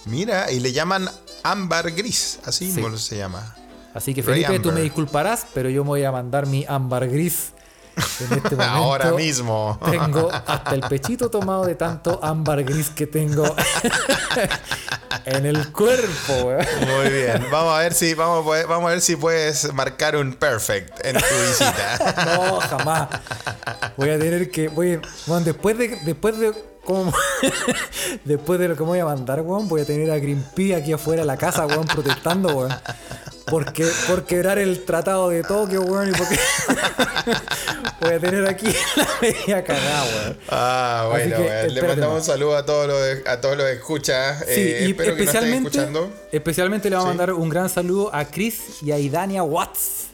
Mira, 0.04 0.50
y 0.52 0.60
le 0.60 0.72
llaman 0.72 1.08
ámbar 1.42 1.90
gris, 1.92 2.38
así 2.44 2.70
Sí. 2.70 2.80
mismo 2.80 2.96
se 2.98 3.16
llama. 3.16 3.56
Así 3.94 4.14
que 4.14 4.22
Felipe, 4.22 4.58
tú 4.60 4.72
me 4.72 4.80
disculparás, 4.82 5.46
pero 5.54 5.68
yo 5.68 5.84
me 5.84 5.88
voy 5.88 6.04
a 6.04 6.12
mandar 6.12 6.46
mi 6.46 6.64
ámbar 6.68 7.08
gris 7.08 7.52
en 7.96 8.36
este 8.38 8.56
momento. 8.56 8.62
Ahora 8.62 9.12
mismo. 9.12 9.78
Tengo 9.90 10.30
hasta 10.32 10.74
el 10.74 10.80
pechito 10.82 11.30
tomado 11.30 11.64
de 11.66 11.74
tanto 11.74 12.18
ámbar 12.22 12.62
gris 12.64 12.90
que 12.90 13.06
tengo 13.06 13.44
en 15.24 15.46
el 15.46 15.70
cuerpo, 15.72 16.32
weón. 16.44 16.66
Muy 16.80 17.10
bien. 17.10 17.46
Vamos 17.50 17.74
a 17.74 17.78
ver 17.80 17.94
si 17.94 18.14
vamos 18.14 18.42
a, 18.42 18.44
poder- 18.44 18.66
vamos 18.66 18.86
a 18.88 18.90
ver 18.92 19.00
si 19.00 19.16
puedes 19.16 19.72
marcar 19.72 20.16
un 20.16 20.34
perfect 20.34 21.04
en 21.04 21.16
tu 21.16 21.24
visita. 21.48 22.14
No, 22.36 22.60
jamás. 22.60 23.08
Voy 23.96 24.10
a 24.10 24.18
tener 24.18 24.50
que. 24.50 24.68
Voy, 24.68 25.00
bueno, 25.26 25.44
después 25.44 25.76
de. 25.78 25.88
Después 26.04 26.38
de. 26.38 26.71
Como, 26.84 27.12
después 28.24 28.58
de 28.58 28.68
lo 28.68 28.74
que 28.76 28.82
me 28.82 28.88
voy 28.88 28.98
a 28.98 29.04
mandar, 29.04 29.40
weón, 29.42 29.68
voy 29.68 29.82
a 29.82 29.84
tener 29.84 30.10
a 30.10 30.18
Greenpeace 30.18 30.74
aquí 30.74 30.92
afuera 30.92 31.22
de 31.22 31.26
la 31.26 31.36
casa, 31.36 31.64
weón, 31.66 31.86
protestando, 31.86 32.48
weón. 32.56 32.72
Porque, 33.46 33.86
por 34.08 34.24
quebrar 34.24 34.58
el 34.58 34.84
tratado 34.84 35.28
de 35.30 35.42
Tokio, 35.44 35.82
weón, 35.82 36.08
y 36.08 36.12
porque 36.12 36.38
voy 38.00 38.12
a 38.14 38.18
tener 38.18 38.46
aquí 38.46 38.66
la 38.96 39.08
media 39.20 39.62
cagada, 39.64 40.04
weón. 40.04 40.38
Ah, 40.48 41.06
bueno, 41.10 41.36
que, 41.36 41.42
bueno. 41.42 41.68
le 41.68 41.82
mandamos 41.82 42.16
un 42.16 42.24
saludo 42.24 42.56
a 42.56 42.64
todos 42.66 42.86
los 42.88 43.26
a 43.26 43.40
todos 43.40 43.56
los 43.56 43.66
escuchas. 43.68 44.38
Sí, 44.40 44.44
Eh, 44.60 44.84
y 44.86 44.90
espero 44.90 45.14
que 45.16 45.24
nos 45.24 45.34
estén 45.34 45.44
especialmente, 45.44 45.68
escuchando. 45.68 46.12
especialmente 46.32 46.90
le 46.90 46.96
vamos 46.96 47.08
a 47.10 47.12
Sí. 47.12 47.18
mandar 47.18 47.34
un 47.34 47.48
gran 47.48 47.68
saludo 47.68 48.14
a 48.14 48.24
Chris 48.24 48.82
y 48.82 48.90
a 48.92 48.98
Idania 48.98 49.42
Watts. 49.42 50.08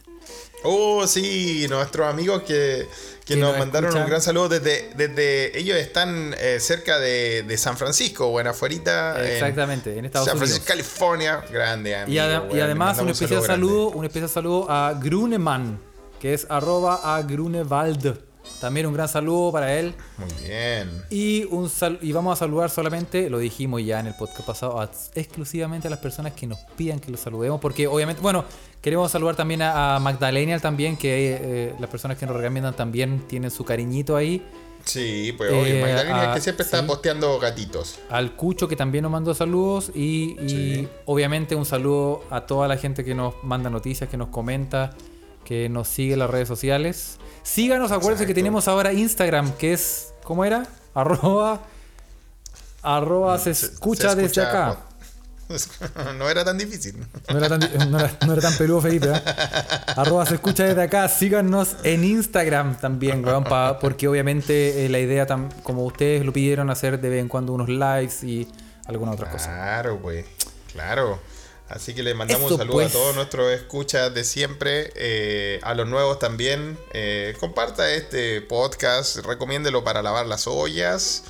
Oh, 0.65 1.07
sí, 1.07 1.67
nuestros 1.69 2.07
amigos 2.09 2.43
que, 2.43 2.89
que 3.25 3.35
Que 3.35 3.37
nos, 3.37 3.51
nos 3.51 3.59
mandaron 3.61 3.89
escuchan. 3.89 4.05
un 4.05 4.09
gran 4.11 4.21
saludo 4.23 4.49
desde, 4.49 4.91
desde 4.97 5.57
ellos 5.59 5.77
están 5.77 6.35
eh, 6.39 6.59
cerca 6.61 6.99
de, 6.99 7.45
de 7.45 7.57
San 7.59 7.77
Francisco, 7.77 8.29
bueno, 8.31 8.51
afuera. 8.51 9.17
en 9.25 9.33
Exactamente, 9.33 9.97
en 9.97 10.05
Estados 10.05 10.27
San 10.27 10.37
Unidos. 10.37 10.51
Francisco, 10.61 10.67
California, 10.67 11.45
grande 11.51 11.97
amigo. 11.97 12.23
Y, 12.23 12.27
bueno, 12.49 12.65
además 12.65 12.99
un 12.99 13.09
especial 13.11 13.43
saludo, 13.45 13.91
un 13.91 14.05
especial 14.05 14.29
saludo 14.31 14.71
a 14.71 14.95
Gruneman, 14.95 15.79
que 16.21 16.35
es 16.35 16.47
arroba 16.49 17.17
a 17.17 17.23
Grunewald. 17.23 18.28
También 18.61 18.87
un 18.87 18.95
gran 18.95 19.09
saludo 19.09 19.53
para 19.53 19.79
él. 19.79 19.95
Muy 20.17 20.29
bien. 20.47 20.91
Y, 21.11 21.45
un 21.45 21.69
sal- 21.71 21.99
y 22.03 22.13
vamos 22.13 22.33
a 22.33 22.37
saludar 22.37 22.71
solamente, 22.71 23.31
lo 23.31 23.39
dijimos 23.39 23.83
ya 23.85 24.01
en 24.01 24.09
el 24.09 24.15
podcast 24.15 24.47
pasado, 24.47 24.81
a- 24.81 24.91
exclusivamente 25.15 25.87
a 25.89 25.91
las 25.91 26.01
personas 26.01 26.33
que 26.33 26.47
nos 26.47 26.59
pidan 26.77 26.99
que 27.01 27.11
los 27.11 27.21
saludemos. 27.21 27.61
Porque 27.61 27.87
obviamente, 27.87 28.21
bueno, 28.23 28.45
queremos 28.83 29.11
saludar 29.13 29.37
también 29.37 29.63
a, 29.63 29.97
a 29.97 30.01
Magdalena 30.01 30.59
también, 30.59 30.97
que 30.97 31.39
eh, 31.41 31.75
las 31.79 31.89
personas 31.91 32.19
que 32.19 32.27
nos 32.27 32.37
recomiendan 32.37 32.75
también 32.75 33.21
tienen 33.29 33.51
su 33.51 33.65
cariñito 33.65 34.17
ahí. 34.17 34.45
Sí, 34.85 35.35
pues 35.37 35.51
Eh, 35.53 35.81
Magdalena 35.83 36.31
ah, 36.31 36.35
que 36.35 36.41
siempre 36.41 36.65
está 36.65 36.81
sí. 36.81 36.87
posteando 36.87 37.39
gatitos. 37.39 37.99
Al 38.11 38.37
Cucho 38.37 38.69
que 38.69 38.77
también 38.77 39.03
nos 39.03 39.13
mandó 39.13 39.35
saludos 39.35 39.91
y, 39.95 40.37
y 40.41 40.49
Sí. 40.49 40.89
obviamente 41.05 41.55
un 41.57 41.65
saludo 41.67 42.23
a 42.31 42.43
toda 42.43 42.69
la 42.69 42.77
gente 42.77 43.05
que 43.05 43.15
nos 43.15 43.35
manda 43.43 43.69
noticias, 43.71 44.09
que 44.09 44.17
nos 44.17 44.29
comenta, 44.29 44.95
que 45.49 45.69
nos 45.71 45.89
sigue 45.89 46.13
en 46.13 46.19
las 46.19 46.29
redes 46.29 46.47
sociales. 46.47 47.17
Síganos, 47.43 47.91
acuérdense 47.91 48.27
que 48.27 48.35
tenemos 48.35 48.69
ahora 48.69 48.93
Instagram, 48.93 49.53
que 49.53 49.73
es, 49.73 50.13
¿cómo 50.23 50.45
era? 50.45 50.67
Arroba, 50.95 51.61
arroba 52.83 53.39
se 53.39 53.51
escucha 53.53 54.11
se 54.11 54.17
desde 54.17 54.43
escucha- 54.43 54.69
acá. 54.69 54.79
no 56.19 56.29
era 56.29 56.45
tan 56.45 56.59
difícil. 56.59 57.07
No 57.33 57.39
era 57.39 57.49
tan, 57.49 57.61
no 57.91 57.99
era- 57.99 58.13
no 58.27 58.33
era 58.35 58.43
tan 58.43 58.55
peludo, 58.59 58.83
Felipe. 58.83 59.09
¿eh? 59.09 59.23
Arroba 59.97 60.27
se 60.27 60.35
escucha 60.35 60.65
desde 60.65 60.83
acá. 60.83 61.09
Síganos 61.09 61.77
en 61.85 62.05
Instagram 62.05 62.79
también, 62.79 63.25
weón, 63.25 63.45
pa- 63.45 63.79
porque 63.79 64.07
obviamente 64.09 64.85
eh, 64.85 64.89
la 64.91 64.99
idea, 64.99 65.27
tam- 65.27 65.49
como 65.63 65.85
ustedes 65.87 66.25
lo 66.27 66.33
pidieron, 66.35 66.69
hacer 66.69 67.01
de 67.01 67.09
vez 67.09 67.21
en 67.23 67.29
cuando 67.29 67.55
unos 67.55 67.69
lives 67.71 68.23
y 68.25 68.47
alguna 68.87 69.13
otra 69.13 69.31
cosa. 69.31 69.47
Claro, 69.47 69.99
pues. 70.03 70.27
Claro. 70.73 71.19
Así 71.69 71.95
que 71.95 72.03
le 72.03 72.15
mandamos 72.15 72.47
Eso, 72.47 72.55
un 72.55 72.59
saludo 72.59 72.75
pues. 72.75 72.89
a 72.89 72.93
todos 72.93 73.15
nuestros 73.15 73.53
escuchas 73.53 74.15
de 74.15 74.25
siempre, 74.25 74.91
eh, 74.97 75.61
a 75.63 75.75
los 75.75 75.87
nuevos 75.87 76.19
también. 76.19 76.79
Eh, 76.93 77.37
comparta 77.39 77.93
este 77.93 78.41
podcast, 78.41 79.19
recomiéndelo 79.19 79.85
para 79.85 80.01
lavar 80.03 80.27
las 80.27 80.47
ollas, 80.47 81.25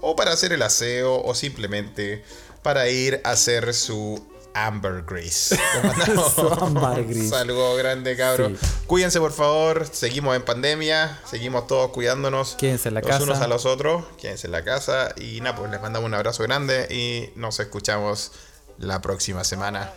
o 0.00 0.14
para 0.14 0.32
hacer 0.32 0.52
el 0.52 0.62
aseo, 0.62 1.22
o 1.22 1.34
simplemente 1.34 2.22
para 2.62 2.88
ir 2.88 3.20
a 3.24 3.30
hacer 3.30 3.72
su 3.72 4.22
Amber 4.54 5.04
Grease. 5.06 5.56
Le 5.82 5.88
mandamos 5.88 6.32
Su 6.34 6.48
Amber 6.48 7.04
Grease. 7.04 7.20
Un 7.20 7.30
saludo 7.30 7.76
grande, 7.76 8.16
cabros. 8.16 8.52
Sí. 8.60 8.66
Cuídense, 8.86 9.20
por 9.20 9.32
favor. 9.32 9.86
Seguimos 9.90 10.36
en 10.36 10.42
pandemia, 10.42 11.18
seguimos 11.30 11.66
todos 11.66 11.90
cuidándonos. 11.92 12.56
Quédense 12.56 12.88
en 12.88 12.94
la 12.94 13.00
los 13.00 13.08
casa. 13.08 13.22
unos 13.22 13.38
a 13.38 13.46
los 13.46 13.64
otros, 13.66 14.04
quédense 14.20 14.48
en 14.48 14.52
la 14.52 14.64
casa 14.64 15.14
y 15.16 15.40
nada, 15.40 15.56
pues 15.56 15.70
les 15.70 15.80
mandamos 15.80 16.06
un 16.06 16.14
abrazo 16.14 16.42
grande 16.42 16.86
y 16.90 17.30
nos 17.38 17.58
escuchamos 17.60 18.32
la 18.78 19.00
próxima 19.00 19.44
semana. 19.44 19.92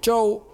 Chau. 0.00 0.51